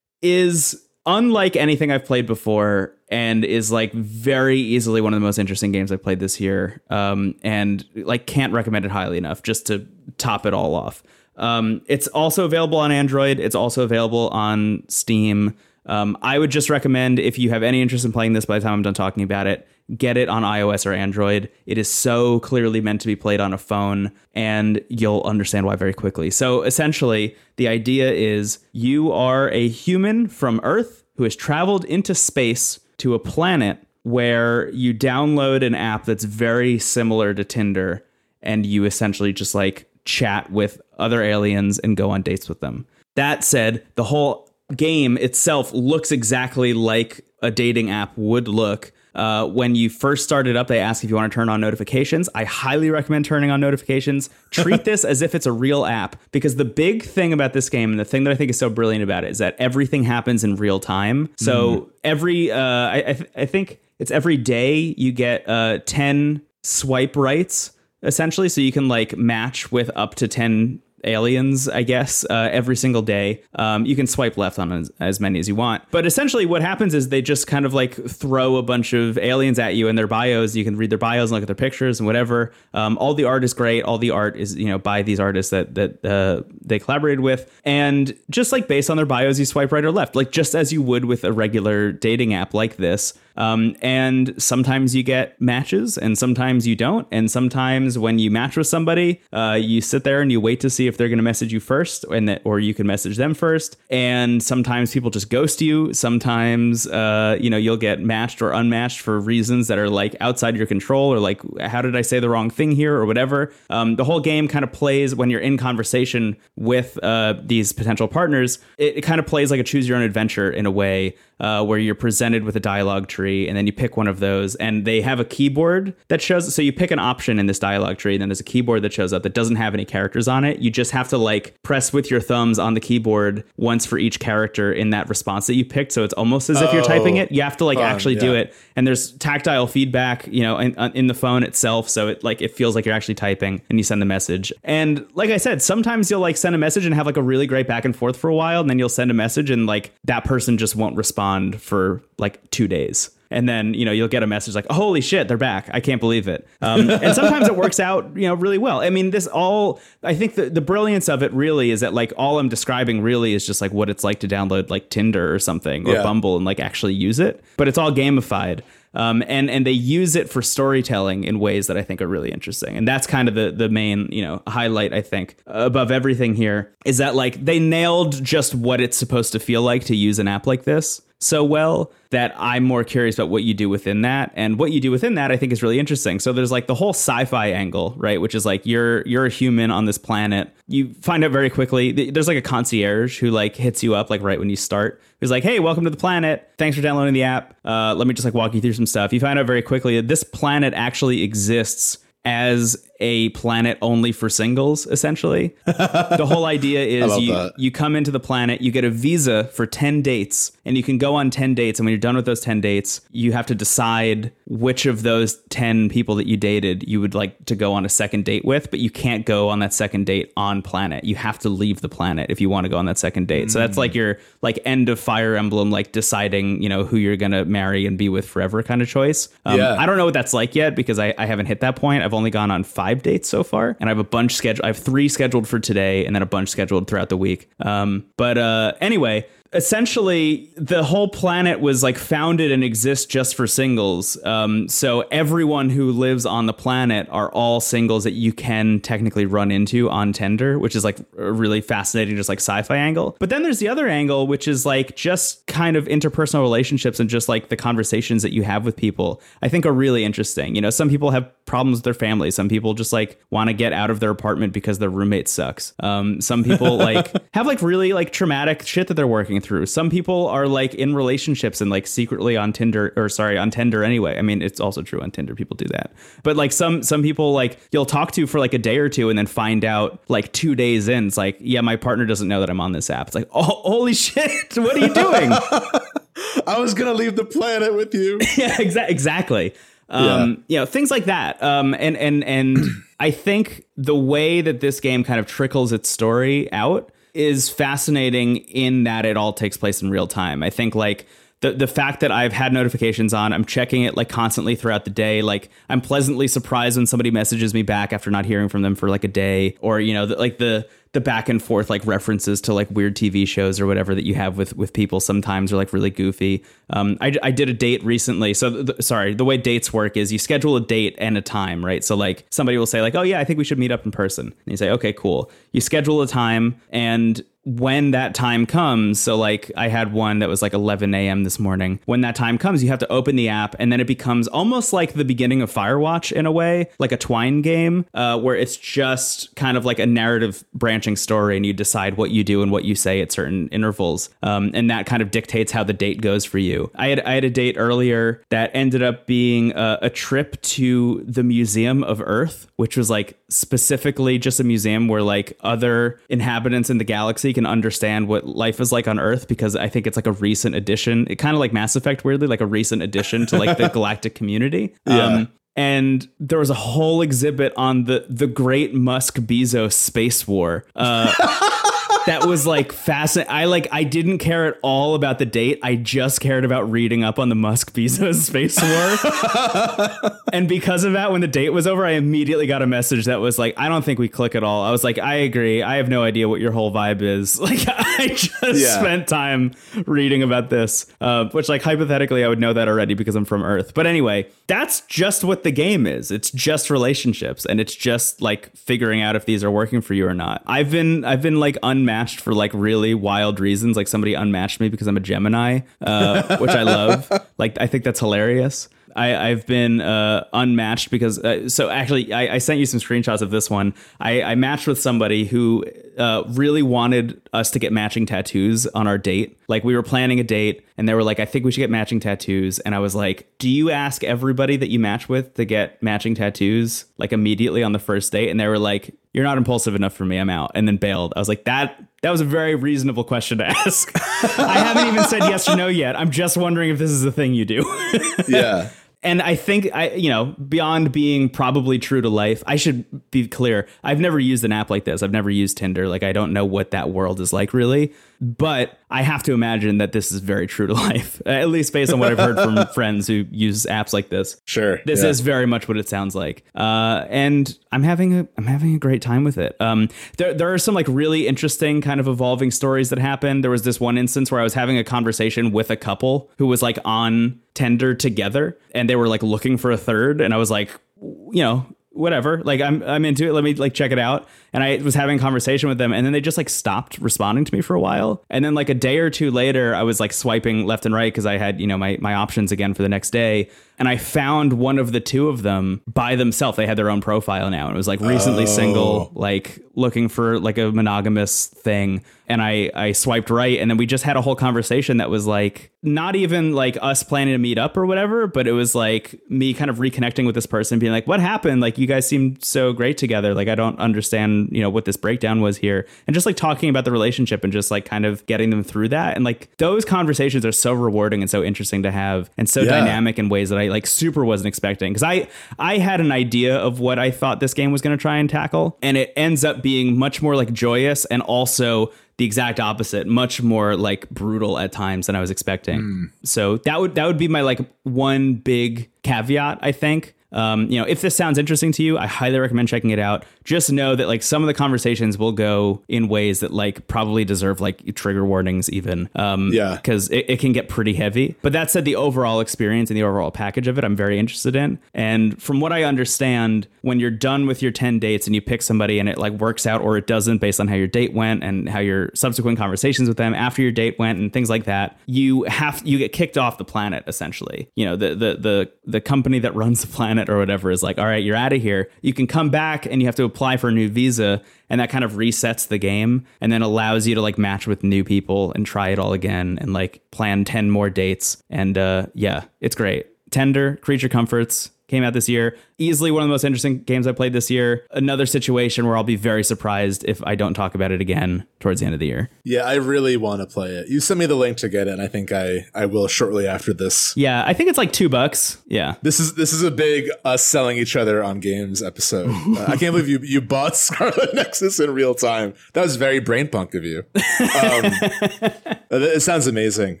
is 0.22 0.82
unlike 1.10 1.56
anything 1.56 1.90
I've 1.90 2.04
played 2.04 2.26
before 2.26 2.94
and 3.08 3.44
is 3.44 3.72
like 3.72 3.92
very 3.92 4.58
easily 4.58 5.00
one 5.00 5.12
of 5.12 5.20
the 5.20 5.26
most 5.26 5.38
interesting 5.38 5.72
games 5.72 5.90
I've 5.90 6.02
played 6.02 6.20
this 6.20 6.40
year. 6.40 6.80
Um, 6.88 7.34
and 7.42 7.84
like 7.96 8.26
can't 8.26 8.52
recommend 8.52 8.84
it 8.84 8.90
highly 8.90 9.18
enough 9.18 9.42
just 9.42 9.66
to 9.66 9.86
top 10.18 10.46
it 10.46 10.54
all 10.54 10.74
off. 10.74 11.02
Um, 11.36 11.82
it's 11.86 12.06
also 12.08 12.44
available 12.44 12.78
on 12.78 12.92
Android. 12.92 13.40
It's 13.40 13.54
also 13.54 13.82
available 13.82 14.28
on 14.28 14.84
Steam. 14.88 15.56
Um, 15.86 16.16
I 16.22 16.38
would 16.38 16.50
just 16.50 16.70
recommend 16.70 17.18
if 17.18 17.38
you 17.38 17.50
have 17.50 17.62
any 17.62 17.82
interest 17.82 18.04
in 18.04 18.12
playing 18.12 18.34
this 18.34 18.44
by 18.44 18.58
the 18.58 18.62
time 18.62 18.74
I'm 18.74 18.82
done 18.82 18.94
talking 18.94 19.22
about 19.22 19.46
it, 19.46 19.66
get 19.96 20.16
it 20.16 20.28
on 20.28 20.42
iOS 20.42 20.86
or 20.86 20.92
Android. 20.92 21.50
It 21.66 21.78
is 21.78 21.90
so 21.90 22.38
clearly 22.40 22.80
meant 22.80 23.00
to 23.00 23.06
be 23.06 23.16
played 23.16 23.40
on 23.40 23.52
a 23.52 23.58
phone, 23.58 24.12
and 24.34 24.84
you'll 24.88 25.22
understand 25.22 25.66
why 25.66 25.74
very 25.76 25.94
quickly. 25.94 26.30
So 26.30 26.62
essentially, 26.62 27.34
the 27.56 27.66
idea 27.66 28.12
is 28.12 28.60
you 28.72 29.10
are 29.10 29.50
a 29.50 29.66
human 29.68 30.28
from 30.28 30.60
Earth 30.62 30.99
who 31.20 31.24
has 31.24 31.36
traveled 31.36 31.84
into 31.84 32.14
space 32.14 32.80
to 32.96 33.12
a 33.12 33.18
planet 33.18 33.76
where 34.04 34.70
you 34.70 34.94
download 34.94 35.62
an 35.62 35.74
app 35.74 36.06
that's 36.06 36.24
very 36.24 36.78
similar 36.78 37.34
to 37.34 37.44
Tinder, 37.44 38.02
and 38.40 38.64
you 38.64 38.86
essentially 38.86 39.30
just 39.30 39.54
like 39.54 39.86
chat 40.06 40.50
with 40.50 40.80
other 40.98 41.22
aliens 41.22 41.78
and 41.78 41.94
go 41.94 42.08
on 42.08 42.22
dates 42.22 42.48
with 42.48 42.60
them. 42.60 42.86
That 43.16 43.44
said, 43.44 43.86
the 43.96 44.04
whole 44.04 44.48
game 44.74 45.18
itself 45.18 45.74
looks 45.74 46.10
exactly 46.10 46.72
like 46.72 47.20
a 47.42 47.50
dating 47.50 47.90
app 47.90 48.16
would 48.16 48.48
look 48.48 48.90
uh, 49.14 49.46
when 49.46 49.74
you 49.74 49.90
first 49.90 50.24
start 50.24 50.46
it 50.46 50.56
up, 50.56 50.68
they 50.68 50.78
ask 50.78 51.02
if 51.04 51.10
you 51.10 51.16
want 51.16 51.32
to 51.32 51.34
turn 51.34 51.48
on 51.48 51.60
notifications. 51.60 52.28
I 52.34 52.44
highly 52.44 52.90
recommend 52.90 53.24
turning 53.24 53.50
on 53.50 53.60
notifications. 53.60 54.30
Treat 54.50 54.84
this 54.84 55.04
as 55.04 55.22
if 55.22 55.34
it's 55.34 55.46
a 55.46 55.52
real 55.52 55.84
app 55.86 56.16
because 56.32 56.56
the 56.56 56.64
big 56.64 57.02
thing 57.02 57.32
about 57.32 57.52
this 57.52 57.68
game 57.68 57.90
and 57.90 57.98
the 57.98 58.04
thing 58.04 58.24
that 58.24 58.30
I 58.30 58.36
think 58.36 58.50
is 58.50 58.58
so 58.58 58.70
brilliant 58.70 59.02
about 59.02 59.24
it 59.24 59.30
is 59.30 59.38
that 59.38 59.56
everything 59.58 60.04
happens 60.04 60.44
in 60.44 60.56
real 60.56 60.80
time. 60.80 61.30
So 61.36 61.72
mm. 61.72 61.90
every, 62.04 62.50
uh, 62.50 62.58
I, 62.58 62.96
I, 62.96 63.12
th- 63.12 63.30
I, 63.36 63.46
think 63.46 63.80
it's 63.98 64.10
every 64.10 64.36
day 64.36 64.94
you 64.96 65.12
get 65.12 65.48
uh, 65.48 65.78
10 65.86 66.42
swipe 66.62 67.16
rights 67.16 67.72
essentially. 68.02 68.48
So 68.48 68.60
you 68.60 68.72
can 68.72 68.88
like 68.88 69.16
match 69.16 69.70
with 69.70 69.90
up 69.94 70.14
to 70.16 70.28
10 70.28 70.80
aliens, 71.04 71.68
I 71.68 71.82
guess, 71.82 72.24
uh, 72.28 72.48
every 72.52 72.76
single 72.76 73.02
day. 73.02 73.42
Um, 73.54 73.86
you 73.86 73.96
can 73.96 74.06
swipe 74.06 74.36
left 74.36 74.58
on 74.58 74.72
as, 74.72 74.90
as, 75.00 75.20
many 75.20 75.38
as 75.38 75.48
you 75.48 75.54
want. 75.54 75.82
But 75.90 76.06
essentially, 76.06 76.46
what 76.46 76.62
happens 76.62 76.94
is 76.94 77.08
they 77.08 77.22
just 77.22 77.46
kind 77.46 77.64
of 77.64 77.74
like 77.74 77.94
throw 78.08 78.56
a 78.56 78.62
bunch 78.62 78.92
of 78.92 79.18
aliens 79.18 79.58
at 79.58 79.74
you 79.74 79.88
and 79.88 79.96
their 79.96 80.06
bios. 80.06 80.54
You 80.54 80.64
can 80.64 80.76
read 80.76 80.90
their 80.90 80.98
bios 80.98 81.30
and 81.30 81.32
look 81.32 81.42
at 81.42 81.46
their 81.46 81.54
pictures 81.54 82.00
and 82.00 82.06
whatever. 82.06 82.52
Um, 82.74 82.98
all 82.98 83.14
the 83.14 83.24
art 83.24 83.44
is 83.44 83.54
great. 83.54 83.82
All 83.84 83.98
the 83.98 84.10
art 84.10 84.36
is, 84.36 84.56
you 84.56 84.66
know, 84.66 84.78
by 84.78 85.02
these 85.02 85.20
artists 85.20 85.50
that, 85.50 85.74
that 85.74 86.04
uh, 86.04 86.42
they 86.62 86.78
collaborated 86.78 87.20
with. 87.20 87.60
And 87.64 88.16
just 88.30 88.52
like 88.52 88.68
based 88.68 88.90
on 88.90 88.96
their 88.96 89.06
bios, 89.06 89.38
you 89.38 89.44
swipe 89.44 89.72
right 89.72 89.84
or 89.84 89.92
left, 89.92 90.14
like 90.14 90.30
just 90.30 90.54
as 90.54 90.72
you 90.72 90.82
would 90.82 91.04
with 91.04 91.24
a 91.24 91.32
regular 91.32 91.92
dating 91.92 92.34
app 92.34 92.54
like 92.54 92.76
this. 92.76 93.14
Um, 93.36 93.76
and 93.80 94.34
sometimes 94.40 94.94
you 94.94 95.02
get 95.02 95.40
matches 95.40 95.96
and 95.96 96.16
sometimes 96.16 96.66
you 96.66 96.76
don't. 96.76 97.06
And 97.10 97.30
sometimes 97.30 97.98
when 97.98 98.18
you 98.18 98.30
match 98.30 98.56
with 98.56 98.66
somebody, 98.66 99.20
uh, 99.32 99.58
you 99.60 99.80
sit 99.80 100.04
there 100.04 100.20
and 100.20 100.30
you 100.30 100.40
wait 100.40 100.60
to 100.60 100.70
see 100.70 100.86
if 100.86 100.96
they're 100.96 101.08
going 101.08 101.18
to 101.18 101.22
message 101.22 101.52
you 101.52 101.60
first 101.60 102.04
and 102.04 102.28
that, 102.28 102.42
or 102.44 102.60
you 102.60 102.74
can 102.74 102.86
message 102.86 103.16
them 103.16 103.34
first. 103.34 103.76
And 103.88 104.42
sometimes 104.42 104.92
people 104.92 105.10
just 105.10 105.30
ghost 105.30 105.60
you. 105.60 105.92
Sometimes, 105.92 106.86
uh, 106.86 107.36
you 107.40 107.50
know, 107.50 107.56
you'll 107.56 107.76
get 107.76 108.00
matched 108.00 108.42
or 108.42 108.52
unmatched 108.52 109.00
for 109.00 109.18
reasons 109.18 109.68
that 109.68 109.78
are 109.78 109.88
like 109.88 110.16
outside 110.20 110.56
your 110.56 110.66
control 110.66 111.12
or 111.12 111.18
like, 111.18 111.40
how 111.60 111.82
did 111.82 111.96
I 111.96 112.02
say 112.02 112.20
the 112.20 112.28
wrong 112.28 112.50
thing 112.50 112.72
here 112.72 112.94
or 112.94 113.06
whatever. 113.06 113.52
Um, 113.70 113.96
the 113.96 114.04
whole 114.04 114.20
game 114.20 114.48
kind 114.48 114.64
of 114.64 114.72
plays 114.72 115.14
when 115.14 115.30
you're 115.30 115.40
in 115.40 115.56
conversation 115.56 116.36
with 116.56 116.98
uh, 117.02 117.34
these 117.42 117.72
potential 117.72 118.08
partners. 118.08 118.58
It, 118.78 118.98
it 118.98 119.00
kind 119.02 119.18
of 119.18 119.26
plays 119.26 119.50
like 119.50 119.60
a 119.60 119.64
choose 119.64 119.88
your 119.88 119.96
own 119.96 120.02
adventure 120.02 120.50
in 120.50 120.66
a 120.66 120.70
way 120.70 121.16
uh, 121.40 121.64
where 121.64 121.78
you're 121.78 121.94
presented 121.94 122.44
with 122.44 122.54
a 122.54 122.60
dialogue 122.60 123.08
tree 123.08 123.48
and 123.48 123.56
then 123.56 123.66
you 123.66 123.72
pick 123.72 123.96
one 123.96 124.06
of 124.06 124.20
those 124.20 124.54
and 124.56 124.84
they 124.84 125.00
have 125.00 125.18
a 125.18 125.24
keyboard 125.24 125.94
that 126.08 126.20
shows 126.20 126.54
so 126.54 126.62
you 126.62 126.72
pick 126.72 126.90
an 126.90 126.98
option 126.98 127.38
in 127.38 127.46
this 127.46 127.58
dialogue 127.58 127.96
tree 127.96 128.14
and 128.14 128.20
then 128.20 128.28
there's 128.28 128.40
a 128.40 128.44
keyboard 128.44 128.82
that 128.82 128.92
shows 128.92 129.12
up 129.12 129.22
that 129.22 129.34
doesn't 129.34 129.56
have 129.56 129.74
any 129.74 129.84
characters 129.84 130.28
on 130.28 130.44
it. 130.44 130.58
You 130.58 130.70
just 130.70 130.90
have 130.90 131.08
to 131.08 131.18
like 131.18 131.60
press 131.62 131.92
with 131.92 132.10
your 132.10 132.20
thumbs 132.20 132.58
on 132.58 132.74
the 132.74 132.80
keyboard 132.80 133.44
once 133.56 133.86
for 133.86 133.98
each 133.98 134.20
character 134.20 134.72
in 134.72 134.90
that 134.90 135.08
response 135.08 135.46
that 135.46 135.54
you 135.54 135.64
picked 135.64 135.92
so 135.92 136.04
it's 136.04 136.14
almost 136.14 136.50
as 136.50 136.60
if 136.60 136.72
you're 136.72 136.84
typing 136.84 137.16
it. 137.16 137.32
You 137.32 137.42
have 137.42 137.56
to 137.58 137.64
like 137.64 137.78
fun, 137.78 137.86
actually 137.86 138.14
yeah. 138.14 138.20
do 138.20 138.34
it 138.34 138.54
and 138.76 138.86
there's 138.86 139.12
tactile 139.12 139.66
feedback 139.66 140.26
you 140.26 140.42
know 140.42 140.58
in, 140.58 140.74
in 140.94 141.06
the 141.06 141.14
phone 141.14 141.42
itself 141.42 141.88
so 141.88 142.08
it 142.08 142.22
like 142.22 142.42
it 142.42 142.54
feels 142.54 142.74
like 142.74 142.84
you're 142.84 142.94
actually 142.94 143.14
typing 143.14 143.62
and 143.70 143.78
you 143.78 143.82
send 143.82 144.02
the 144.02 144.06
message. 144.06 144.52
And 144.62 145.06
like 145.14 145.30
i 145.30 145.38
said 145.38 145.62
sometimes 145.62 146.10
you'll 146.10 146.20
like 146.20 146.36
send 146.36 146.54
a 146.54 146.58
message 146.58 146.84
and 146.84 146.94
have 146.94 147.06
like 147.06 147.16
a 147.16 147.22
really 147.22 147.46
great 147.46 147.66
back 147.66 147.84
and 147.84 147.96
forth 147.96 148.16
for 148.16 148.28
a 148.28 148.34
while 148.34 148.60
and 148.60 148.68
then 148.68 148.78
you'll 148.78 148.88
send 148.88 149.10
a 149.10 149.14
message 149.14 149.50
and 149.50 149.66
like 149.66 149.92
that 150.04 150.24
person 150.24 150.58
just 150.58 150.76
won't 150.76 150.96
respond 150.96 151.29
for 151.52 152.02
like 152.18 152.50
two 152.50 152.68
days. 152.68 153.10
And 153.32 153.48
then 153.48 153.74
you 153.74 153.84
know 153.84 153.92
you'll 153.92 154.08
get 154.08 154.24
a 154.24 154.26
message 154.26 154.56
like 154.56 154.66
holy 154.70 155.00
shit 155.00 155.28
they're 155.28 155.36
back. 155.36 155.70
I 155.72 155.78
can't 155.78 156.00
believe 156.00 156.26
it. 156.26 156.48
Um, 156.60 156.90
and 156.90 157.14
sometimes 157.14 157.46
it 157.46 157.54
works 157.54 157.78
out 157.78 158.10
you 158.16 158.26
know 158.26 158.34
really 158.34 158.58
well. 158.58 158.80
I 158.80 158.90
mean 158.90 159.10
this 159.10 159.28
all 159.28 159.80
i 160.02 160.14
think 160.14 160.34
the, 160.34 160.50
the 160.50 160.60
brilliance 160.60 161.08
of 161.08 161.22
it 161.22 161.32
really 161.32 161.70
is 161.70 161.80
that 161.80 161.94
like 161.94 162.12
all 162.16 162.38
i'm 162.38 162.48
describing 162.48 163.02
really 163.02 163.34
is 163.34 163.46
just 163.46 163.60
like 163.60 163.72
what 163.72 163.88
it's 163.88 164.02
like 164.02 164.20
to 164.20 164.28
download 164.28 164.70
like 164.70 164.90
tinder 164.90 165.32
or 165.32 165.38
something 165.38 165.86
or 165.86 165.94
yeah. 165.94 166.02
bumble 166.02 166.36
and 166.36 166.44
like 166.44 166.58
actually 166.58 166.94
use 166.94 167.20
it. 167.20 167.42
But 167.56 167.68
it's 167.68 167.78
all 167.78 167.92
gamified. 167.92 168.62
Um, 168.92 169.22
and 169.28 169.48
and 169.48 169.64
they 169.64 169.72
use 169.72 170.16
it 170.16 170.28
for 170.28 170.42
storytelling 170.42 171.22
in 171.24 171.38
ways 171.38 171.68
that 171.68 171.76
I 171.76 171.82
think 171.82 172.02
are 172.02 172.08
really 172.08 172.32
interesting. 172.32 172.76
And 172.76 172.88
that's 172.88 173.06
kind 173.06 173.28
of 173.28 173.34
the 173.34 173.52
the 173.52 173.68
main 173.68 174.08
you 174.10 174.22
know 174.22 174.42
highlight 174.48 174.92
I 174.92 175.00
think 175.00 175.36
above 175.46 175.92
everything 175.92 176.34
here 176.34 176.72
is 176.84 176.98
that 176.98 177.14
like 177.14 177.44
they 177.44 177.60
nailed 177.60 178.22
just 178.24 178.54
what 178.54 178.80
it's 178.80 178.96
supposed 178.96 179.32
to 179.32 179.38
feel 179.38 179.62
like 179.62 179.84
to 179.84 179.96
use 179.96 180.18
an 180.18 180.26
app 180.26 180.46
like 180.46 180.64
this 180.64 181.02
so 181.20 181.44
well 181.44 181.92
that 182.10 182.34
I'm 182.36 182.64
more 182.64 182.82
curious 182.82 183.16
about 183.16 183.28
what 183.28 183.42
you 183.42 183.54
do 183.54 183.68
within 183.68 184.02
that. 184.02 184.32
And 184.34 184.58
what 184.58 184.72
you 184.72 184.80
do 184.80 184.90
within 184.90 185.14
that 185.14 185.30
I 185.30 185.36
think 185.36 185.52
is 185.52 185.62
really 185.62 185.78
interesting. 185.78 186.18
So 186.18 186.32
there's 186.32 186.50
like 186.50 186.66
the 186.66 186.74
whole 186.74 186.90
sci-fi 186.90 187.48
angle, 187.48 187.94
right? 187.96 188.20
Which 188.20 188.34
is 188.34 188.46
like 188.46 188.64
you're 188.64 189.06
you're 189.06 189.26
a 189.26 189.30
human 189.30 189.70
on 189.70 189.84
this 189.84 189.98
planet. 189.98 190.54
You 190.66 190.94
find 191.02 191.22
out 191.22 191.30
very 191.30 191.50
quickly 191.50 192.10
there's 192.10 192.26
like 192.26 192.38
a 192.38 192.42
concierge 192.42 193.18
who 193.18 193.30
like 193.30 193.54
hits 193.54 193.82
you 193.82 193.94
up 193.94 194.10
like 194.10 194.22
right 194.22 194.38
when 194.38 194.50
you 194.50 194.56
start. 194.56 195.00
Who's 195.20 195.30
like, 195.30 195.42
"Hey, 195.42 195.60
welcome 195.60 195.84
to 195.84 195.90
the 195.90 195.98
planet. 195.98 196.50
Thanks 196.56 196.76
for 196.76 196.82
downloading 196.82 197.12
the 197.12 197.24
app. 197.24 197.54
Uh, 197.64 197.94
let 197.94 198.06
me 198.06 198.14
just 198.14 198.24
like 198.24 198.34
walk 198.34 198.54
you 198.54 198.60
through 198.60 198.72
some 198.72 198.86
stuff." 198.86 199.12
You 199.12 199.20
find 199.20 199.38
out 199.38 199.46
very 199.46 199.62
quickly 199.62 199.96
that 199.96 200.08
this 200.08 200.24
planet 200.24 200.72
actually 200.74 201.22
exists 201.22 201.98
as 202.24 202.88
a 203.00 203.30
planet 203.30 203.78
only 203.82 204.12
for 204.12 204.28
singles 204.28 204.86
essentially. 204.86 205.54
The 206.20 206.26
whole 206.26 206.44
idea 206.44 206.84
is 206.84 207.18
you, 207.18 207.50
you 207.56 207.70
come 207.70 207.96
into 207.96 208.10
the 208.10 208.20
planet 208.20 208.60
you 208.60 208.70
get 208.70 208.84
a 208.84 208.90
visa 208.90 209.44
for 209.44 209.66
10 209.66 210.02
dates 210.02 210.52
and 210.64 210.76
you 210.76 210.82
can 210.82 210.98
go 210.98 211.14
on 211.14 211.30
10 211.30 211.54
dates 211.54 211.78
and 211.78 211.86
when 211.86 211.92
you're 211.92 211.98
done 211.98 212.16
with 212.16 212.26
those 212.26 212.40
10 212.40 212.60
dates 212.60 213.00
you 213.10 213.32
have 213.32 213.46
to 213.46 213.54
decide 213.54 214.32
which 214.46 214.86
of 214.86 215.02
those 215.02 215.36
10 215.48 215.88
people 215.88 216.14
that 216.16 216.26
you 216.26 216.36
dated 216.36 216.86
you 216.86 217.00
would 217.00 217.14
like 217.14 217.42
to 217.46 217.54
go 217.54 217.72
on 217.72 217.86
a 217.86 217.88
second 217.88 218.24
date 218.24 218.44
with 218.44 218.70
but 218.70 218.80
you 218.80 218.90
can't 218.90 219.24
go 219.24 219.48
on 219.48 219.60
that 219.60 219.72
second 219.72 220.04
date 220.04 220.32
on 220.36 220.60
planet. 220.60 221.04
You 221.04 221.14
have 221.14 221.38
to 221.40 221.48
leave 221.48 221.80
the 221.80 221.88
planet 221.88 222.26
if 222.30 222.40
you 222.40 222.50
want 222.50 222.64
to 222.64 222.68
go 222.68 222.76
on 222.76 222.86
that 222.86 222.98
second 222.98 223.28
date. 223.28 223.46
Mm. 223.46 223.50
so 223.50 223.58
that's 223.58 223.76
like 223.78 223.94
your 223.94 224.18
like 224.42 224.58
end 224.64 224.88
of 224.88 225.00
fire 225.00 225.36
emblem 225.36 225.70
like 225.70 225.92
deciding 225.92 226.62
you 226.62 226.68
know 226.68 226.84
who 226.84 226.96
you're 226.96 227.16
gonna 227.16 227.44
marry 227.44 227.86
and 227.86 227.96
be 227.96 228.08
with 228.08 228.28
forever 228.28 228.62
kind 228.62 228.82
of 228.82 228.88
choice. 228.88 229.28
Um, 229.46 229.58
yeah. 229.58 229.76
i 229.78 229.86
don't 229.86 229.96
know 229.96 230.04
what 230.04 230.14
that's 230.14 230.34
like 230.34 230.54
yet 230.54 230.74
because 230.74 230.98
I, 230.98 231.14
I 231.16 231.26
haven't 231.26 231.46
hit 231.46 231.60
that 231.60 231.76
point. 231.76 232.02
I've 232.02 232.14
only 232.14 232.30
gone 232.30 232.50
on 232.50 232.64
five 232.64 232.89
dates 232.94 233.28
so 233.28 233.42
far, 233.42 233.76
and 233.80 233.88
I 233.88 233.90
have 233.90 233.98
a 233.98 234.04
bunch 234.04 234.34
scheduled. 234.34 234.64
I 234.64 234.68
have 234.68 234.78
three 234.78 235.08
scheduled 235.08 235.46
for 235.46 235.58
today, 235.58 236.04
and 236.04 236.14
then 236.14 236.22
a 236.22 236.26
bunch 236.26 236.48
scheduled 236.48 236.88
throughout 236.88 237.08
the 237.08 237.16
week. 237.16 237.48
Um, 237.60 238.04
but 238.16 238.36
uh, 238.38 238.72
anyway, 238.80 239.26
essentially 239.52 240.52
the 240.56 240.84
whole 240.84 241.08
planet 241.08 241.60
was 241.60 241.82
like 241.82 241.98
founded 241.98 242.52
and 242.52 242.62
exists 242.62 243.04
just 243.04 243.34
for 243.34 243.46
singles. 243.46 244.16
Um, 244.24 244.68
so 244.68 245.00
everyone 245.10 245.70
who 245.70 245.90
lives 245.90 246.24
on 246.24 246.46
the 246.46 246.52
planet 246.52 247.08
are 247.10 247.32
all 247.32 247.60
singles 247.60 248.04
that 248.04 248.12
you 248.12 248.32
can 248.32 248.80
technically 248.80 249.26
run 249.26 249.50
into 249.50 249.90
on 249.90 250.12
tinder 250.12 250.58
which 250.58 250.76
is 250.76 250.84
like 250.84 250.98
a 251.18 251.32
really 251.32 251.60
fascinating 251.60 252.16
just 252.16 252.28
like 252.28 252.38
sci-fi 252.38 252.76
angle. 252.76 253.16
But 253.18 253.30
then 253.30 253.42
there's 253.42 253.58
the 253.58 253.68
other 253.68 253.88
angle 253.88 254.26
which 254.26 254.46
is 254.46 254.64
like 254.64 254.94
just 254.94 255.46
kind 255.46 255.76
of 255.76 255.86
interpersonal 255.86 256.42
relationships 256.42 257.00
and 257.00 257.10
just 257.10 257.28
like 257.28 257.48
the 257.48 257.56
conversations 257.56 258.22
that 258.22 258.32
you 258.32 258.42
have 258.42 258.64
with 258.64 258.76
people 258.76 259.20
i 259.42 259.48
think 259.48 259.66
are 259.66 259.72
really 259.72 260.04
interesting. 260.04 260.54
You 260.54 260.60
know 260.60 260.70
some 260.70 260.88
people 260.88 261.10
have 261.10 261.28
problems 261.50 261.78
with 261.78 261.84
their 261.84 261.94
family. 261.94 262.30
Some 262.30 262.48
people 262.48 262.74
just 262.74 262.92
like 262.92 263.20
want 263.30 263.48
to 263.48 263.52
get 263.52 263.72
out 263.72 263.90
of 263.90 263.98
their 263.98 264.10
apartment 264.10 264.52
because 264.52 264.78
their 264.78 264.88
roommate 264.88 265.26
sucks. 265.26 265.74
Um, 265.80 266.20
some 266.20 266.44
people 266.44 266.76
like 266.76 267.12
have 267.34 267.44
like 267.44 267.60
really 267.60 267.92
like 267.92 268.12
traumatic 268.12 268.62
shit 268.62 268.86
that 268.86 268.94
they're 268.94 269.08
working 269.08 269.39
through. 269.40 269.66
Some 269.66 269.90
people 269.90 270.26
are 270.28 270.46
like 270.46 270.74
in 270.74 270.94
relationships 270.94 271.60
and 271.60 271.70
like 271.70 271.86
secretly 271.86 272.36
on 272.36 272.52
Tinder 272.52 272.92
or 272.96 273.08
sorry, 273.08 273.36
on 273.36 273.50
Tender 273.50 273.84
anyway. 273.84 274.18
I 274.18 274.22
mean, 274.22 274.42
it's 274.42 274.60
also 274.60 274.82
true 274.82 275.00
on 275.00 275.10
Tinder. 275.10 275.34
People 275.34 275.56
do 275.56 275.66
that. 275.66 275.92
But 276.22 276.36
like 276.36 276.52
some 276.52 276.82
some 276.82 277.02
people 277.02 277.32
like 277.32 277.58
you'll 277.72 277.86
talk 277.86 278.12
to 278.12 278.26
for 278.26 278.38
like 278.40 278.54
a 278.54 278.58
day 278.58 278.78
or 278.78 278.88
two 278.88 279.10
and 279.10 279.18
then 279.18 279.26
find 279.26 279.64
out 279.64 280.00
like 280.08 280.32
2 280.32 280.54
days 280.54 280.88
in 280.88 281.06
it's 281.06 281.16
like, 281.16 281.36
yeah, 281.40 281.60
my 281.60 281.74
partner 281.74 282.06
doesn't 282.06 282.28
know 282.28 282.38
that 282.38 282.48
I'm 282.48 282.60
on 282.60 282.70
this 282.70 282.88
app. 282.88 283.08
It's 283.08 283.16
like, 283.16 283.28
"Oh, 283.34 283.42
holy 283.42 283.94
shit. 283.94 284.56
What 284.56 284.76
are 284.76 284.78
you 284.78 284.94
doing?" 284.94 285.32
I 286.46 286.58
was 286.58 286.74
going 286.74 286.86
to 286.86 286.94
leave 286.94 287.16
the 287.16 287.24
planet 287.24 287.74
with 287.74 287.94
you. 287.94 288.18
yeah, 288.36 288.56
exa- 288.56 288.88
exactly. 288.88 289.54
Um, 289.88 290.06
yeah. 290.06 290.36
you 290.46 290.58
know, 290.58 290.66
things 290.66 290.90
like 290.90 291.06
that. 291.06 291.42
Um, 291.42 291.74
and 291.74 291.96
and 291.96 292.22
and 292.24 292.58
I 293.00 293.10
think 293.10 293.64
the 293.76 293.96
way 293.96 294.40
that 294.40 294.60
this 294.60 294.78
game 294.78 295.02
kind 295.02 295.18
of 295.18 295.26
trickles 295.26 295.72
its 295.72 295.88
story 295.88 296.52
out 296.52 296.92
is 297.14 297.48
fascinating 297.48 298.36
in 298.36 298.84
that 298.84 299.04
it 299.04 299.16
all 299.16 299.32
takes 299.32 299.56
place 299.56 299.82
in 299.82 299.90
real 299.90 300.06
time. 300.06 300.42
I 300.42 300.50
think 300.50 300.74
like 300.74 301.06
the 301.40 301.52
the 301.52 301.66
fact 301.66 302.00
that 302.00 302.10
I've 302.10 302.32
had 302.32 302.52
notifications 302.52 303.14
on, 303.14 303.32
I'm 303.32 303.44
checking 303.44 303.82
it 303.82 303.96
like 303.96 304.08
constantly 304.08 304.54
throughout 304.54 304.84
the 304.84 304.90
day. 304.90 305.22
Like 305.22 305.50
I'm 305.68 305.80
pleasantly 305.80 306.28
surprised 306.28 306.76
when 306.76 306.86
somebody 306.86 307.10
messages 307.10 307.54
me 307.54 307.62
back 307.62 307.92
after 307.92 308.10
not 308.10 308.26
hearing 308.26 308.48
from 308.48 308.62
them 308.62 308.74
for 308.74 308.88
like 308.88 309.04
a 309.04 309.08
day, 309.08 309.56
or 309.60 309.80
you 309.80 309.94
know, 309.94 310.06
the, 310.06 310.16
like 310.16 310.38
the 310.38 310.68
the 310.92 311.00
back 311.00 311.28
and 311.28 311.40
forth 311.40 311.70
like 311.70 311.86
references 311.86 312.40
to 312.42 312.52
like 312.52 312.68
weird 312.70 312.96
TV 312.96 313.26
shows 313.26 313.60
or 313.60 313.66
whatever 313.66 313.94
that 313.94 314.04
you 314.04 314.14
have 314.14 314.36
with 314.36 314.56
with 314.56 314.72
people 314.72 315.00
sometimes 315.00 315.52
are 315.52 315.56
like 315.56 315.72
really 315.72 315.90
goofy. 315.90 316.44
Um, 316.70 316.98
I, 317.00 317.14
I 317.22 317.30
did 317.30 317.48
a 317.48 317.54
date 317.54 317.82
recently. 317.84 318.34
So 318.34 318.64
th- 318.64 318.82
sorry, 318.82 319.14
the 319.14 319.24
way 319.24 319.36
dates 319.36 319.72
work 319.72 319.96
is 319.96 320.12
you 320.12 320.18
schedule 320.18 320.56
a 320.56 320.60
date 320.60 320.96
and 320.98 321.16
a 321.16 321.22
time, 321.22 321.64
right? 321.64 321.82
So 321.84 321.96
like 321.96 322.26
somebody 322.30 322.58
will 322.58 322.66
say 322.66 322.82
like, 322.82 322.94
oh 322.94 323.02
yeah, 323.02 323.20
I 323.20 323.24
think 323.24 323.38
we 323.38 323.44
should 323.44 323.58
meet 323.58 323.70
up 323.70 323.84
in 323.84 323.92
person. 323.92 324.26
And 324.26 324.34
you 324.46 324.56
say, 324.56 324.70
okay, 324.70 324.92
cool. 324.92 325.30
You 325.52 325.60
schedule 325.60 326.02
a 326.02 326.06
time 326.06 326.60
and 326.70 327.24
when 327.58 327.90
that 327.90 328.14
time 328.14 328.46
comes, 328.46 329.00
so 329.00 329.16
like 329.16 329.50
I 329.56 329.68
had 329.68 329.92
one 329.92 330.20
that 330.20 330.28
was 330.28 330.42
like 330.42 330.52
11 330.52 330.94
a.m. 330.94 331.24
this 331.24 331.38
morning. 331.38 331.80
When 331.84 332.02
that 332.02 332.14
time 332.14 332.38
comes, 332.38 332.62
you 332.62 332.70
have 332.70 332.78
to 332.78 332.92
open 332.92 333.16
the 333.16 333.28
app, 333.28 333.56
and 333.58 333.72
then 333.72 333.80
it 333.80 333.86
becomes 333.86 334.28
almost 334.28 334.72
like 334.72 334.92
the 334.92 335.04
beginning 335.04 335.42
of 335.42 335.52
Firewatch 335.52 336.12
in 336.12 336.26
a 336.26 336.32
way, 336.32 336.70
like 336.78 336.92
a 336.92 336.96
Twine 336.96 337.42
game, 337.42 337.86
uh, 337.94 338.18
where 338.18 338.36
it's 338.36 338.56
just 338.56 339.34
kind 339.34 339.56
of 339.56 339.64
like 339.64 339.78
a 339.78 339.86
narrative 339.86 340.44
branching 340.54 340.96
story, 340.96 341.36
and 341.36 341.44
you 341.44 341.52
decide 341.52 341.96
what 341.96 342.10
you 342.10 342.22
do 342.22 342.42
and 342.42 342.52
what 342.52 342.64
you 342.64 342.74
say 342.74 343.00
at 343.00 343.10
certain 343.10 343.48
intervals, 343.48 344.10
um, 344.22 344.50
and 344.54 344.70
that 344.70 344.86
kind 344.86 345.02
of 345.02 345.10
dictates 345.10 345.50
how 345.50 345.64
the 345.64 345.72
date 345.72 346.00
goes 346.00 346.24
for 346.24 346.38
you. 346.38 346.70
I 346.76 346.88
had 346.88 347.00
I 347.00 347.14
had 347.14 347.24
a 347.24 347.30
date 347.30 347.56
earlier 347.58 348.22
that 348.30 348.50
ended 348.54 348.82
up 348.82 349.06
being 349.06 349.52
a, 349.56 349.78
a 349.82 349.90
trip 349.90 350.40
to 350.42 351.02
the 351.06 351.24
Museum 351.24 351.82
of 351.82 352.00
Earth, 352.00 352.46
which 352.56 352.76
was 352.76 352.90
like 352.90 353.18
specifically 353.28 354.18
just 354.18 354.40
a 354.40 354.44
museum 354.44 354.88
where 354.88 355.02
like 355.02 355.36
other 355.40 355.98
inhabitants 356.08 356.68
in 356.68 356.78
the 356.78 356.84
galaxy 356.84 357.32
can 357.40 357.50
understand 357.50 358.06
what 358.06 358.26
life 358.26 358.60
is 358.60 358.70
like 358.70 358.86
on 358.86 359.00
Earth 359.00 359.26
because 359.26 359.56
I 359.56 359.68
think 359.68 359.86
it's 359.86 359.96
like 359.96 360.06
a 360.06 360.12
recent 360.12 360.54
addition. 360.54 361.06
It 361.08 361.16
kind 361.16 361.34
of 361.34 361.40
like 361.40 361.54
Mass 361.54 361.74
Effect, 361.74 362.04
weirdly, 362.04 362.26
like 362.26 362.42
a 362.42 362.46
recent 362.46 362.82
addition 362.82 363.24
to 363.26 363.38
like 363.38 363.56
the 363.56 363.68
galactic 363.72 364.14
community. 364.14 364.74
Yeah. 364.86 365.04
Um, 365.04 365.28
and 365.56 366.06
there 366.18 366.38
was 366.38 366.50
a 366.50 366.54
whole 366.54 367.00
exhibit 367.00 367.54
on 367.56 367.84
the 367.84 368.04
the 368.08 368.26
Great 368.26 368.74
Musk 368.74 369.16
Bezos 369.20 369.72
Space 369.72 370.28
War. 370.28 370.66
Uh, 370.76 371.12
that 372.06 372.26
was 372.26 372.46
like 372.46 372.72
fascinating. 372.72 373.32
I 373.32 373.44
like 373.44 373.68
I 373.70 373.84
didn't 373.84 374.18
care 374.18 374.46
at 374.46 374.58
all 374.62 374.94
about 374.94 375.18
the 375.18 375.26
date. 375.26 375.60
I 375.62 375.76
just 375.76 376.20
cared 376.20 376.44
about 376.44 376.70
reading 376.70 377.04
up 377.04 377.18
on 377.18 377.28
the 377.28 377.34
Musk 377.34 377.72
Bezos 377.72 378.14
space 378.22 378.60
war. 378.60 380.20
and 380.32 380.48
because 380.48 380.84
of 380.84 380.94
that, 380.94 381.12
when 381.12 381.20
the 381.20 381.28
date 381.28 381.50
was 381.50 381.66
over, 381.66 381.84
I 381.84 381.92
immediately 381.92 382.46
got 382.46 382.62
a 382.62 382.66
message 382.66 383.06
that 383.06 383.20
was 383.20 383.38
like, 383.38 383.54
I 383.58 383.68
don't 383.68 383.84
think 383.84 383.98
we 383.98 384.08
click 384.08 384.34
at 384.34 384.42
all. 384.42 384.64
I 384.64 384.70
was 384.70 384.84
like, 384.84 384.98
I 384.98 385.16
agree. 385.16 385.62
I 385.62 385.76
have 385.76 385.88
no 385.88 386.02
idea 386.02 386.28
what 386.28 386.40
your 386.40 386.52
whole 386.52 386.72
vibe 386.72 387.02
is. 387.02 387.38
Like 387.50 387.66
I 387.66 388.08
just 388.08 388.60
yeah. 388.62 388.78
spent 388.78 389.08
time 389.08 389.52
reading 389.86 390.22
about 390.22 390.50
this. 390.50 390.86
Uh, 391.00 391.24
which 391.30 391.48
like 391.48 391.62
hypothetically 391.62 392.22
I 392.22 392.28
would 392.28 392.38
know 392.38 392.52
that 392.52 392.68
already 392.68 392.94
because 392.94 393.16
I'm 393.16 393.24
from 393.24 393.42
Earth. 393.42 393.74
But 393.74 393.88
anyway, 393.88 394.28
that's 394.46 394.82
just 394.82 395.24
what 395.24 395.42
the 395.42 395.50
game 395.50 395.84
is. 395.84 396.12
It's 396.12 396.30
just 396.30 396.70
relationships 396.70 397.44
and 397.44 397.60
it's 397.60 397.74
just 397.74 398.22
like 398.22 398.54
figuring 398.56 399.02
out 399.02 399.16
if 399.16 399.24
these 399.24 399.42
are 399.42 399.50
working 399.50 399.80
for 399.80 399.94
you 399.94 400.06
or 400.06 400.14
not. 400.14 400.44
I've 400.46 400.70
been 400.70 401.04
I've 401.04 401.22
been 401.22 401.40
like 401.40 401.58
unmatched 401.62 401.89
unmatched 401.90 402.20
for 402.20 402.34
like 402.34 402.52
really 402.54 402.94
wild 402.94 403.40
reasons. 403.40 403.76
Like 403.76 403.88
somebody 403.88 404.14
unmatched 404.14 404.60
me 404.60 404.68
because 404.68 404.86
I'm 404.86 404.96
a 404.96 405.00
Gemini, 405.00 405.60
uh, 405.80 406.36
which 406.38 406.50
I 406.50 406.62
love. 406.62 407.10
Like 407.38 407.56
I 407.60 407.66
think 407.66 407.84
that's 407.84 408.00
hilarious. 408.00 408.68
I, 408.96 409.28
have 409.28 409.46
been 409.46 409.80
uh, 409.80 410.24
unmatched 410.32 410.90
because 410.90 411.18
uh, 411.20 411.48
so 411.48 411.70
actually 411.70 412.12
I, 412.12 412.34
I, 412.34 412.38
sent 412.38 412.58
you 412.58 412.66
some 412.66 412.80
screenshots 412.80 413.22
of 413.22 413.30
this 413.30 413.48
one. 413.48 413.72
I, 414.00 414.22
I 414.22 414.34
matched 414.34 414.66
with 414.66 414.80
somebody 414.80 415.24
who 415.24 415.64
uh, 416.00 416.24
really 416.28 416.62
wanted 416.62 417.20
us 417.34 417.50
to 417.50 417.58
get 417.58 417.72
matching 417.72 418.06
tattoos 418.06 418.66
on 418.68 418.86
our 418.86 418.96
date. 418.96 419.38
Like 419.48 419.64
we 419.64 419.76
were 419.76 419.82
planning 419.82 420.18
a 420.18 420.24
date 420.24 420.66
and 420.78 420.88
they 420.88 420.94
were 420.94 421.04
like, 421.04 421.20
I 421.20 421.26
think 421.26 421.44
we 421.44 421.52
should 421.52 421.60
get 421.60 421.70
matching 421.70 422.00
tattoos. 422.00 422.58
And 422.60 422.74
I 422.74 422.78
was 422.78 422.94
like, 422.94 423.30
Do 423.38 423.50
you 423.50 423.70
ask 423.70 424.02
everybody 424.02 424.56
that 424.56 424.70
you 424.70 424.80
match 424.80 425.08
with 425.08 425.34
to 425.34 425.44
get 425.44 425.80
matching 425.82 426.14
tattoos 426.14 426.86
like 426.96 427.12
immediately 427.12 427.62
on 427.62 427.72
the 427.72 427.78
first 427.78 428.10
date? 428.12 428.30
And 428.30 428.40
they 428.40 428.48
were 428.48 428.58
like, 428.58 428.94
You're 429.12 429.24
not 429.24 429.36
impulsive 429.36 429.74
enough 429.74 429.92
for 429.92 430.06
me. 430.06 430.16
I'm 430.16 430.30
out. 430.30 430.52
And 430.54 430.66
then 430.66 430.78
bailed. 430.78 431.12
I 431.16 431.18
was 431.18 431.28
like, 431.28 431.44
That 431.44 431.84
that 432.02 432.10
was 432.10 432.22
a 432.22 432.24
very 432.24 432.54
reasonable 432.54 433.04
question 433.04 433.38
to 433.38 433.46
ask. 433.66 433.92
I 434.38 434.58
haven't 434.58 434.86
even 434.88 435.04
said 435.04 435.20
yes 435.24 435.46
or 435.50 435.56
no 435.56 435.68
yet. 435.68 435.96
I'm 435.96 436.10
just 436.10 436.38
wondering 436.38 436.70
if 436.70 436.78
this 436.78 436.90
is 436.90 437.04
a 437.04 437.12
thing 437.12 437.34
you 437.34 437.44
do. 437.44 437.62
yeah 438.28 438.70
and 439.02 439.22
I 439.22 439.34
think 439.34 439.68
I, 439.72 439.90
you 439.90 440.10
know, 440.10 440.26
beyond 440.26 440.92
being 440.92 441.28
probably 441.28 441.78
true 441.78 442.02
to 442.02 442.08
life, 442.08 442.42
I 442.46 442.56
should 442.56 443.10
be 443.10 443.28
clear. 443.28 443.66
I've 443.82 444.00
never 444.00 444.18
used 444.18 444.44
an 444.44 444.52
app 444.52 444.68
like 444.68 444.84
this. 444.84 445.02
I've 445.02 445.10
never 445.10 445.30
used 445.30 445.56
Tinder. 445.56 445.88
Like 445.88 446.02
I 446.02 446.12
don't 446.12 446.32
know 446.32 446.44
what 446.44 446.70
that 446.72 446.90
world 446.90 447.20
is 447.20 447.32
like 447.32 447.54
really. 447.54 447.92
But 448.20 448.78
I 448.90 449.02
have 449.02 449.22
to 449.24 449.32
imagine 449.32 449.78
that 449.78 449.92
this 449.92 450.12
is 450.12 450.20
very 450.20 450.46
true 450.46 450.66
to 450.66 450.74
life, 450.88 451.22
at 451.24 451.48
least 451.48 451.72
based 451.72 451.92
on 451.92 451.98
what 451.98 452.12
I've 452.12 452.18
heard 452.18 452.36
from 452.36 452.66
friends 452.74 453.06
who 453.06 453.26
use 453.30 453.64
apps 453.64 453.92
like 453.92 454.10
this. 454.10 454.40
Sure, 454.44 454.80
this 454.84 455.02
yeah. 455.02 455.08
is 455.08 455.20
very 455.20 455.46
much 455.46 455.68
what 455.68 455.78
it 455.78 455.88
sounds 455.88 456.14
like, 456.14 456.44
uh, 456.54 457.06
and 457.08 457.56
I'm 457.72 457.82
having 457.82 458.18
a 458.18 458.28
I'm 458.36 458.46
having 458.46 458.74
a 458.74 458.78
great 458.78 459.00
time 459.00 459.24
with 459.24 459.38
it. 459.38 459.56
Um, 459.60 459.88
there 460.18 460.34
there 460.34 460.52
are 460.52 460.58
some 460.58 460.74
like 460.74 460.86
really 460.88 461.26
interesting 461.26 461.80
kind 461.80 462.00
of 462.00 462.08
evolving 462.08 462.50
stories 462.50 462.90
that 462.90 462.98
happen. 462.98 463.40
There 463.40 463.50
was 463.50 463.62
this 463.62 463.80
one 463.80 463.96
instance 463.96 464.30
where 464.30 464.40
I 464.40 464.44
was 464.44 464.54
having 464.54 464.76
a 464.76 464.84
conversation 464.84 465.50
with 465.52 465.70
a 465.70 465.76
couple 465.76 466.30
who 466.38 466.46
was 466.46 466.62
like 466.62 466.78
on 466.84 467.40
Tinder 467.54 467.94
together, 467.94 468.58
and 468.72 468.88
they 468.88 468.96
were 468.96 469.08
like 469.08 469.22
looking 469.22 469.56
for 469.56 469.70
a 469.70 469.78
third, 469.78 470.20
and 470.20 470.34
I 470.34 470.36
was 470.36 470.50
like, 470.50 470.70
you 471.00 471.42
know, 471.42 471.66
whatever. 471.92 472.42
Like 472.42 472.60
I'm 472.60 472.82
I'm 472.82 473.04
into 473.04 473.26
it. 473.26 473.32
Let 473.32 473.44
me 473.44 473.54
like 473.54 473.74
check 473.74 473.90
it 473.90 473.98
out. 473.98 474.28
And 474.52 474.62
I 474.62 474.76
was 474.78 474.94
having 474.94 475.18
a 475.18 475.20
conversation 475.20 475.68
with 475.68 475.78
them 475.78 475.92
and 475.92 476.04
then 476.04 476.12
they 476.12 476.20
just 476.20 476.36
like 476.36 476.48
stopped 476.48 476.98
responding 476.98 477.44
to 477.44 477.54
me 477.54 477.60
for 477.60 477.74
a 477.74 477.80
while. 477.80 478.24
And 478.30 478.44
then 478.44 478.54
like 478.54 478.68
a 478.68 478.74
day 478.74 478.98
or 478.98 479.10
two 479.10 479.30
later, 479.30 479.74
I 479.74 479.82
was 479.82 480.00
like 480.00 480.12
swiping 480.12 480.66
left 480.66 480.86
and 480.86 480.94
right 480.94 481.12
because 481.12 481.26
I 481.26 481.38
had, 481.38 481.60
you 481.60 481.66
know, 481.66 481.78
my 481.78 481.98
my 482.00 482.14
options 482.14 482.52
again 482.52 482.74
for 482.74 482.82
the 482.82 482.88
next 482.88 483.10
day. 483.10 483.50
And 483.80 483.88
I 483.88 483.96
found 483.96 484.52
one 484.52 484.78
of 484.78 484.92
the 484.92 485.00
two 485.00 485.28
of 485.28 485.42
them 485.42 485.80
by 485.86 486.14
themselves. 486.14 486.58
They 486.58 486.66
had 486.66 486.76
their 486.76 486.90
own 486.90 487.00
profile 487.00 487.50
now. 487.50 487.66
And 487.66 487.74
it 487.74 487.78
was 487.78 487.88
like 487.88 488.00
recently 488.00 488.44
oh. 488.44 488.46
single, 488.46 489.10
like 489.14 489.58
looking 489.74 490.08
for 490.08 490.38
like 490.38 490.58
a 490.58 490.70
monogamous 490.70 491.46
thing 491.46 492.04
and 492.26 492.42
I 492.42 492.70
I 492.74 492.92
swiped 492.92 493.30
right 493.30 493.58
and 493.58 493.70
then 493.70 493.76
we 493.76 493.86
just 493.86 494.04
had 494.04 494.16
a 494.16 494.20
whole 494.20 494.36
conversation 494.36 494.98
that 494.98 495.10
was 495.10 495.26
like 495.26 495.72
not 495.82 496.14
even 496.14 496.52
like 496.52 496.76
us 496.82 497.02
planning 497.02 497.34
to 497.34 497.38
meet 497.38 497.56
up 497.56 497.76
or 497.76 497.86
whatever, 497.86 498.26
but 498.26 498.46
it 498.46 498.52
was 498.52 498.74
like 498.74 499.18
me 499.30 499.54
kind 499.54 499.70
of 499.70 499.78
reconnecting 499.78 500.26
with 500.26 500.34
this 500.34 500.46
person 500.46 500.78
being 500.78 500.92
like 500.92 501.06
what 501.06 501.18
happened? 501.18 501.60
Like 501.60 501.78
you 501.78 501.86
guys 501.86 502.06
seem 502.06 502.38
so 502.40 502.72
great 502.72 502.98
together. 502.98 503.34
Like 503.34 503.48
I 503.48 503.54
don't 503.54 503.78
understand, 503.78 504.50
you 504.52 504.60
know, 504.60 504.70
what 504.70 504.84
this 504.84 504.96
breakdown 504.96 505.40
was 505.40 505.56
here. 505.56 505.86
And 506.06 506.14
just 506.14 506.26
like 506.26 506.36
talking 506.36 506.68
about 506.68 506.84
the 506.84 506.92
relationship 506.92 507.42
and 507.42 507.52
just 507.52 507.70
like 507.70 507.84
kind 507.84 508.04
of 508.04 508.24
getting 508.26 508.50
them 508.50 508.62
through 508.62 508.88
that 508.90 509.16
and 509.16 509.24
like 509.24 509.56
those 509.56 509.84
conversations 509.84 510.44
are 510.44 510.52
so 510.52 510.72
rewarding 510.72 511.22
and 511.22 511.30
so 511.30 511.42
interesting 511.42 511.82
to 511.82 511.90
have 511.90 512.30
and 512.36 512.48
so 512.48 512.60
yeah. 512.60 512.70
dynamic 512.70 513.18
in 513.18 513.28
ways 513.28 513.48
that 513.48 513.58
I 513.58 513.68
like 513.70 513.86
super 513.86 514.24
wasn't 514.24 514.48
expecting 514.48 514.92
cuz 514.92 515.02
I 515.02 515.28
I 515.58 515.78
had 515.78 516.00
an 516.00 516.12
idea 516.12 516.56
of 516.56 516.80
what 516.80 516.98
I 516.98 517.10
thought 517.10 517.40
this 517.40 517.54
game 517.54 517.72
was 517.72 517.80
going 517.80 517.96
to 517.96 518.00
try 518.00 518.18
and 518.18 518.28
tackle 518.28 518.76
and 518.82 518.96
it 518.96 519.12
ends 519.16 519.44
up 519.44 519.62
being 519.62 519.98
much 519.98 520.20
more 520.20 520.36
like 520.36 520.52
joyous 520.52 521.04
and 521.06 521.22
also 521.22 521.92
the 522.20 522.26
exact 522.26 522.60
opposite, 522.60 523.06
much 523.06 523.42
more 523.42 523.76
like 523.76 524.06
brutal 524.10 524.58
at 524.58 524.72
times 524.72 525.06
than 525.06 525.16
I 525.16 525.20
was 525.20 525.30
expecting. 525.30 525.80
Mm. 525.80 526.10
So 526.22 526.58
that 526.58 526.78
would 526.78 526.94
that 526.96 527.06
would 527.06 527.16
be 527.16 527.28
my 527.28 527.40
like 527.40 527.60
one 527.84 528.34
big 528.34 528.90
caveat, 529.02 529.58
I 529.62 529.72
think. 529.72 530.14
Um, 530.32 530.70
you 530.70 530.78
know, 530.78 530.86
if 530.86 531.00
this 531.00 531.16
sounds 531.16 531.38
interesting 531.38 531.72
to 531.72 531.82
you, 531.82 531.98
I 531.98 532.06
highly 532.06 532.38
recommend 532.38 532.68
checking 532.68 532.90
it 532.90 532.98
out. 532.98 533.24
Just 533.44 533.72
know 533.72 533.96
that 533.96 534.06
like 534.06 534.22
some 534.22 534.42
of 534.42 534.46
the 534.46 534.54
conversations 534.54 535.18
will 535.18 535.32
go 535.32 535.82
in 535.88 536.08
ways 536.08 536.40
that 536.40 536.52
like 536.52 536.86
probably 536.86 537.24
deserve 537.24 537.60
like 537.60 537.94
trigger 537.94 538.24
warnings, 538.24 538.70
even. 538.70 539.08
Um, 539.14 539.50
yeah, 539.52 539.76
because 539.76 540.08
it, 540.10 540.26
it 540.28 540.40
can 540.40 540.52
get 540.52 540.68
pretty 540.68 540.94
heavy. 540.94 541.36
But 541.42 541.52
that 541.52 541.70
said, 541.70 541.84
the 541.84 541.96
overall 541.96 542.40
experience 542.40 542.90
and 542.90 542.96
the 542.96 543.02
overall 543.02 543.30
package 543.30 543.66
of 543.66 543.78
it, 543.78 543.84
I'm 543.84 543.96
very 543.96 544.18
interested 544.18 544.56
in. 544.56 544.78
And 544.94 545.40
from 545.42 545.60
what 545.60 545.72
I 545.72 545.84
understand, 545.84 546.68
when 546.82 547.00
you're 547.00 547.10
done 547.10 547.46
with 547.46 547.62
your 547.62 547.72
ten 547.72 547.98
dates 547.98 548.26
and 548.26 548.34
you 548.34 548.40
pick 548.40 548.62
somebody 548.62 548.98
and 548.98 549.08
it 549.08 549.18
like 549.18 549.32
works 549.34 549.66
out 549.66 549.80
or 549.80 549.96
it 549.96 550.06
doesn't 550.06 550.38
based 550.38 550.60
on 550.60 550.68
how 550.68 550.74
your 550.74 550.86
date 550.86 551.12
went 551.12 551.42
and 551.42 551.68
how 551.68 551.80
your 551.80 552.10
subsequent 552.14 552.58
conversations 552.58 553.08
with 553.08 553.16
them 553.16 553.34
after 553.34 553.62
your 553.62 553.72
date 553.72 553.98
went 553.98 554.18
and 554.18 554.32
things 554.32 554.50
like 554.50 554.64
that, 554.64 554.98
you 555.06 555.44
have 555.44 555.82
you 555.84 555.98
get 555.98 556.12
kicked 556.12 556.38
off 556.38 556.58
the 556.58 556.64
planet 556.64 557.04
essentially. 557.06 557.68
You 557.74 557.84
know, 557.86 557.96
the 557.96 558.10
the 558.14 558.36
the 558.36 558.72
the 558.84 559.00
company 559.00 559.38
that 559.40 559.54
runs 559.54 559.80
the 559.80 559.86
planet 559.86 560.19
or 560.28 560.38
whatever 560.38 560.70
is 560.70 560.82
like, 560.82 560.98
all 560.98 561.06
right, 561.06 561.22
you're 561.22 561.36
out 561.36 561.52
of 561.52 561.62
here. 561.62 561.90
You 562.02 562.12
can 562.12 562.26
come 562.26 562.50
back 562.50 562.86
and 562.86 563.00
you 563.00 563.06
have 563.06 563.14
to 563.16 563.24
apply 563.24 563.56
for 563.56 563.68
a 563.68 563.72
new 563.72 563.88
visa. 563.88 564.42
And 564.68 564.80
that 564.80 564.90
kind 564.90 565.04
of 565.04 565.12
resets 565.12 565.68
the 565.68 565.78
game 565.78 566.26
and 566.40 566.52
then 566.52 566.62
allows 566.62 567.06
you 567.06 567.14
to 567.14 567.22
like 567.22 567.38
match 567.38 567.66
with 567.66 567.82
new 567.82 568.04
people 568.04 568.52
and 568.52 568.66
try 568.66 568.88
it 568.88 568.98
all 568.98 569.12
again 569.12 569.58
and 569.60 569.72
like 569.72 570.02
plan 570.10 570.44
10 570.44 570.70
more 570.70 570.90
dates. 570.90 571.42
And 571.48 571.78
uh, 571.78 572.06
yeah, 572.14 572.44
it's 572.60 572.76
great. 572.76 573.06
Tender, 573.30 573.76
Creature 573.76 574.08
Comforts, 574.08 574.70
came 574.88 575.04
out 575.04 575.12
this 575.12 575.28
year. 575.28 575.56
Easily 575.80 576.10
one 576.10 576.22
of 576.22 576.28
the 576.28 576.30
most 576.30 576.44
interesting 576.44 576.82
games 576.82 577.06
I 577.06 577.12
played 577.12 577.32
this 577.32 577.50
year. 577.50 577.86
Another 577.90 578.26
situation 578.26 578.86
where 578.86 578.98
I'll 578.98 579.02
be 579.02 579.16
very 579.16 579.42
surprised 579.42 580.04
if 580.06 580.22
I 580.24 580.34
don't 580.34 580.52
talk 580.52 580.74
about 580.74 580.92
it 580.92 581.00
again 581.00 581.46
towards 581.58 581.80
the 581.80 581.86
end 581.86 581.94
of 581.94 582.00
the 582.00 582.06
year. 582.06 582.28
Yeah, 582.44 582.64
I 582.64 582.74
really 582.74 583.16
want 583.16 583.40
to 583.40 583.46
play 583.46 583.70
it. 583.70 583.88
You 583.88 583.98
send 584.00 584.20
me 584.20 584.26
the 584.26 584.34
link 584.34 584.58
to 584.58 584.68
get 584.68 584.88
it, 584.88 584.90
and 584.90 585.00
I 585.00 585.06
think 585.06 585.32
I 585.32 585.64
I 585.74 585.86
will 585.86 586.06
shortly 586.06 586.46
after 586.46 586.74
this. 586.74 587.16
Yeah, 587.16 587.42
I 587.46 587.54
think 587.54 587.70
it's 587.70 587.78
like 587.78 587.92
two 587.92 588.10
bucks. 588.10 588.58
Yeah, 588.66 588.96
this 589.00 589.18
is 589.18 589.36
this 589.36 589.54
is 589.54 589.62
a 589.62 589.70
big 589.70 590.10
us 590.22 590.44
selling 590.44 590.76
each 590.76 590.96
other 590.96 591.24
on 591.24 591.40
games 591.40 591.82
episode. 591.82 592.28
uh, 592.58 592.64
I 592.64 592.76
can't 592.76 592.92
believe 592.92 593.08
you 593.08 593.20
you 593.22 593.40
bought 593.40 593.74
Scarlet 593.74 594.34
Nexus 594.34 594.80
in 594.80 594.92
real 594.92 595.14
time. 595.14 595.54
That 595.72 595.80
was 595.80 595.96
very 595.96 596.20
brain 596.20 596.48
punk 596.48 596.74
of 596.74 596.84
you. 596.84 596.98
Um, 597.14 597.14
it 598.90 599.22
sounds 599.22 599.46
amazing. 599.46 600.00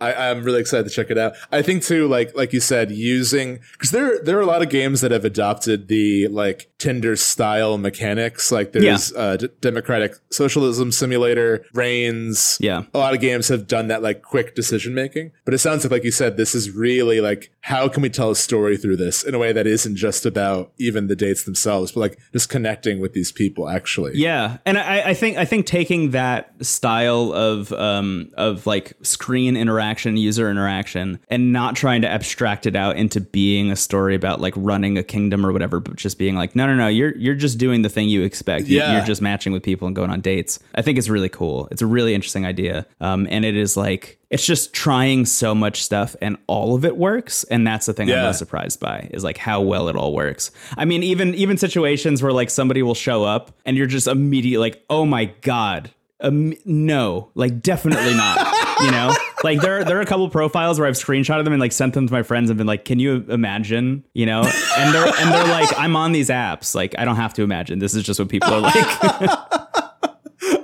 I, 0.00 0.14
I'm 0.14 0.44
really 0.44 0.60
excited 0.60 0.84
to 0.84 0.90
check 0.90 1.10
it 1.10 1.18
out. 1.18 1.34
I 1.50 1.62
think 1.62 1.82
too, 1.82 2.06
like 2.06 2.36
like 2.36 2.52
you 2.52 2.60
said, 2.60 2.92
using 2.92 3.58
because 3.72 3.90
there 3.90 4.22
there 4.22 4.38
are 4.38 4.42
a 4.42 4.46
lot 4.46 4.62
of 4.62 4.68
games 4.68 5.00
that 5.00 5.10
have 5.10 5.24
adopted 5.24 5.55
the 5.64 6.28
like 6.28 6.70
Tinder 6.78 7.16
style 7.16 7.78
mechanics. 7.78 8.52
Like 8.52 8.72
there's 8.72 9.12
yeah. 9.12 9.18
uh, 9.18 9.36
D- 9.38 9.48
Democratic 9.60 10.14
Socialism 10.30 10.92
Simulator, 10.92 11.64
Reigns. 11.72 12.58
Yeah, 12.60 12.82
a 12.92 12.98
lot 12.98 13.14
of 13.14 13.20
games 13.20 13.48
have 13.48 13.66
done 13.66 13.88
that 13.88 14.02
like 14.02 14.22
quick 14.22 14.54
decision 14.54 14.92
making. 14.94 15.32
But 15.44 15.54
it 15.54 15.58
sounds 15.58 15.84
like, 15.84 15.92
like 15.92 16.04
you 16.04 16.10
said, 16.10 16.36
this 16.36 16.54
is 16.54 16.70
really 16.70 17.20
like 17.22 17.50
how 17.62 17.88
can 17.88 18.02
we 18.02 18.10
tell 18.10 18.30
a 18.30 18.36
story 18.36 18.76
through 18.76 18.96
this 18.96 19.22
in 19.22 19.34
a 19.34 19.38
way 19.38 19.52
that 19.52 19.66
isn't 19.66 19.96
just 19.96 20.26
about 20.26 20.72
even 20.78 21.06
the 21.06 21.16
dates 21.16 21.44
themselves, 21.44 21.92
but 21.92 22.00
like 22.00 22.18
just 22.32 22.50
connecting 22.50 23.00
with 23.00 23.14
these 23.14 23.32
people 23.32 23.68
actually. 23.70 24.12
Yeah, 24.14 24.58
and 24.66 24.76
I, 24.76 25.00
I 25.10 25.14
think 25.14 25.38
I 25.38 25.46
think 25.46 25.64
taking 25.64 26.10
that 26.10 26.52
style 26.60 27.32
of 27.32 27.72
um 27.72 28.30
of 28.36 28.66
like 28.66 28.92
screen 29.00 29.56
interaction, 29.56 30.18
user 30.18 30.50
interaction, 30.50 31.20
and 31.28 31.54
not 31.54 31.74
trying 31.74 32.02
to 32.02 32.08
abstract 32.08 32.66
it 32.66 32.76
out 32.76 32.96
into 32.96 33.20
being 33.20 33.70
a 33.70 33.76
story 33.76 34.14
about 34.14 34.42
like 34.42 34.54
running 34.56 34.98
a 34.98 35.02
kingdom 35.02 35.46
or 35.46 35.52
whatever, 35.52 35.80
but 35.80 35.96
just 35.96 36.18
being 36.18 36.36
like, 36.36 36.54
no, 36.54 36.65
no, 36.66 36.74
no, 36.74 36.88
you're 36.88 37.16
you're 37.16 37.34
just 37.34 37.58
doing 37.58 37.82
the 37.82 37.88
thing 37.88 38.08
you 38.08 38.22
expect. 38.22 38.66
Yeah. 38.66 38.96
You're 38.96 39.06
just 39.06 39.22
matching 39.22 39.52
with 39.52 39.62
people 39.62 39.86
and 39.86 39.96
going 39.96 40.10
on 40.10 40.20
dates. 40.20 40.58
I 40.74 40.82
think 40.82 40.98
it's 40.98 41.08
really 41.08 41.28
cool. 41.28 41.68
It's 41.70 41.82
a 41.82 41.86
really 41.86 42.14
interesting 42.14 42.46
idea, 42.46 42.86
um, 43.00 43.26
and 43.30 43.44
it 43.44 43.56
is 43.56 43.76
like 43.76 44.18
it's 44.30 44.44
just 44.44 44.72
trying 44.72 45.24
so 45.24 45.54
much 45.54 45.82
stuff 45.82 46.16
and 46.20 46.36
all 46.46 46.74
of 46.74 46.84
it 46.84 46.96
works 46.96 47.44
and 47.44 47.66
that's 47.66 47.86
the 47.86 47.92
thing 47.92 48.08
yeah. 48.08 48.16
i'm 48.16 48.22
most 48.24 48.38
surprised 48.38 48.80
by 48.80 49.08
is 49.12 49.22
like 49.22 49.38
how 49.38 49.60
well 49.60 49.88
it 49.88 49.96
all 49.96 50.12
works 50.12 50.50
i 50.76 50.84
mean 50.84 51.02
even 51.02 51.34
even 51.34 51.56
situations 51.56 52.22
where 52.22 52.32
like 52.32 52.50
somebody 52.50 52.82
will 52.82 52.94
show 52.94 53.24
up 53.24 53.52
and 53.64 53.76
you're 53.76 53.86
just 53.86 54.06
immediately 54.06 54.58
like 54.58 54.84
oh 54.90 55.06
my 55.06 55.26
god 55.42 55.90
um, 56.20 56.54
no 56.64 57.30
like 57.34 57.60
definitely 57.60 58.14
not 58.14 58.38
you 58.80 58.90
know 58.90 59.14
like 59.44 59.60
there, 59.60 59.84
there 59.84 59.98
are 59.98 60.00
a 60.00 60.06
couple 60.06 60.28
profiles 60.28 60.78
where 60.78 60.88
I've 60.88 60.94
screenshotted 60.94 61.44
them 61.44 61.52
and 61.52 61.60
like 61.60 61.72
sent 61.72 61.94
them 61.94 62.06
to 62.06 62.12
my 62.12 62.22
friends 62.22 62.50
and 62.50 62.58
been 62.58 62.66
like, 62.66 62.84
"Can 62.84 62.98
you 62.98 63.24
imagine?" 63.28 64.04
You 64.12 64.26
know, 64.26 64.40
and 64.40 64.94
they're 64.94 65.06
and 65.06 65.32
they're 65.32 65.46
like, 65.46 65.68
"I'm 65.78 65.94
on 65.96 66.12
these 66.12 66.28
apps. 66.28 66.74
Like, 66.74 66.94
I 66.98 67.04
don't 67.04 67.16
have 67.16 67.34
to 67.34 67.42
imagine. 67.42 67.78
This 67.78 67.94
is 67.94 68.02
just 68.02 68.18
what 68.18 68.28
people 68.28 68.52
are 68.52 68.60
like." 68.60 68.74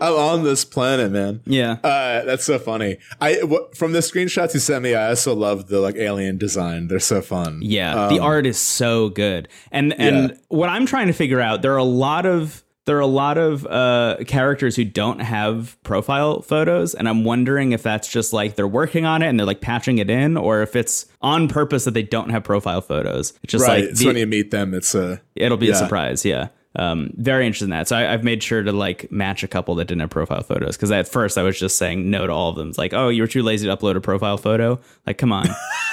I'm 0.01 0.15
on 0.15 0.43
this 0.43 0.65
planet, 0.65 1.13
man. 1.13 1.43
Yeah, 1.45 1.77
uh, 1.85 2.25
that's 2.25 2.45
so 2.45 2.59
funny. 2.59 2.99
I 3.21 3.37
w- 3.37 3.69
from 3.75 3.93
the 3.93 4.01
screenshots 4.01 4.53
you 4.53 4.61
sent 4.61 4.83
me, 4.83 4.95
I 4.95 5.11
also 5.11 5.35
love 5.35 5.69
the 5.69 5.81
like 5.81 5.95
alien 5.95 6.39
design. 6.39 6.89
They're 6.89 6.99
so 6.99 7.23
fun. 7.23 7.61
Yeah, 7.63 8.07
um, 8.07 8.15
the 8.15 8.21
art 8.21 8.47
is 8.47 8.59
so 8.59 9.11
good. 9.11 9.49
And 9.71 9.93
and 10.01 10.31
yeah. 10.31 10.37
what 10.49 10.69
I'm 10.69 10.87
trying 10.87 11.07
to 11.07 11.13
figure 11.13 11.41
out, 11.41 11.63
there 11.63 11.73
are 11.73 11.79
a 11.79 11.85
lot 11.85 12.27
of 12.27 12.65
there 12.85 12.97
are 12.97 13.01
a 13.01 13.07
lot 13.07 13.39
of 13.39 13.67
uh, 13.67 14.17
characters 14.27 14.77
who 14.77 14.85
don't 14.85 15.21
have 15.21 15.81
profile 15.83 16.43
photos, 16.43 16.95
and 16.95 17.09
I'm 17.09 17.25
wondering 17.25 17.73
if 17.73 17.83
that's 17.83 18.09
just 18.09 18.33
like 18.33 18.57
they're 18.57 18.67
working 18.67 19.05
on 19.05 19.23
it 19.23 19.29
and 19.29 19.39
they're 19.39 19.47
like 19.47 19.61
patching 19.61 19.99
it 19.99 20.11
in, 20.11 20.37
or 20.37 20.63
if 20.63 20.75
it's 20.75 21.07
on 21.21 21.49
purpose 21.49 21.85
that 21.85 21.95
they 21.95 22.03
don't 22.03 22.31
have 22.31 22.45
profile 22.45 22.81
photos. 22.81 23.33
It's 23.43 23.53
just 23.53 23.67
right. 23.67 23.83
like 23.83 23.91
it's 23.91 24.01
the, 24.01 24.07
when 24.07 24.17
you 24.17 24.27
meet 24.27 24.51
them, 24.51 24.75
it's 24.75 24.95
a 24.95 25.21
it'll 25.35 25.59
be 25.59 25.67
yeah. 25.67 25.73
a 25.73 25.77
surprise. 25.77 26.25
Yeah 26.25 26.49
um, 26.77 27.11
very 27.17 27.47
interested 27.47 27.67
in 27.67 27.71
that. 27.71 27.89
So 27.89 27.97
I, 27.97 28.03
have 28.03 28.25
made 28.25 28.43
sure 28.43 28.63
to 28.63 28.73
like 28.73 29.11
match 29.13 29.43
a 29.43 29.49
couple 29.49 29.75
that 29.77 29.87
didn't 29.87 30.01
have 30.01 30.11
profile 30.11 30.43
photos 30.43 30.77
because 30.77 30.91
at 30.91 31.09
first 31.09 31.37
I 31.37 31.43
was 31.43 31.59
just 31.59 31.77
saying 31.77 32.11
no 32.11 32.27
to 32.27 32.33
all 32.33 32.51
of 32.51 32.57
them. 32.57 32.69
It's 32.69 32.79
like, 32.79 32.95
oh, 32.95 33.09
you 33.09 33.23
were 33.23 33.29
too 33.29 33.43
lazy 33.43 33.67
to 33.67 33.77
upload 33.77 33.97
a 33.97 34.01
profile 34.01 34.39
photo. 34.39 34.81
Like, 35.07 35.19
come 35.19 35.33
on, 35.33 35.47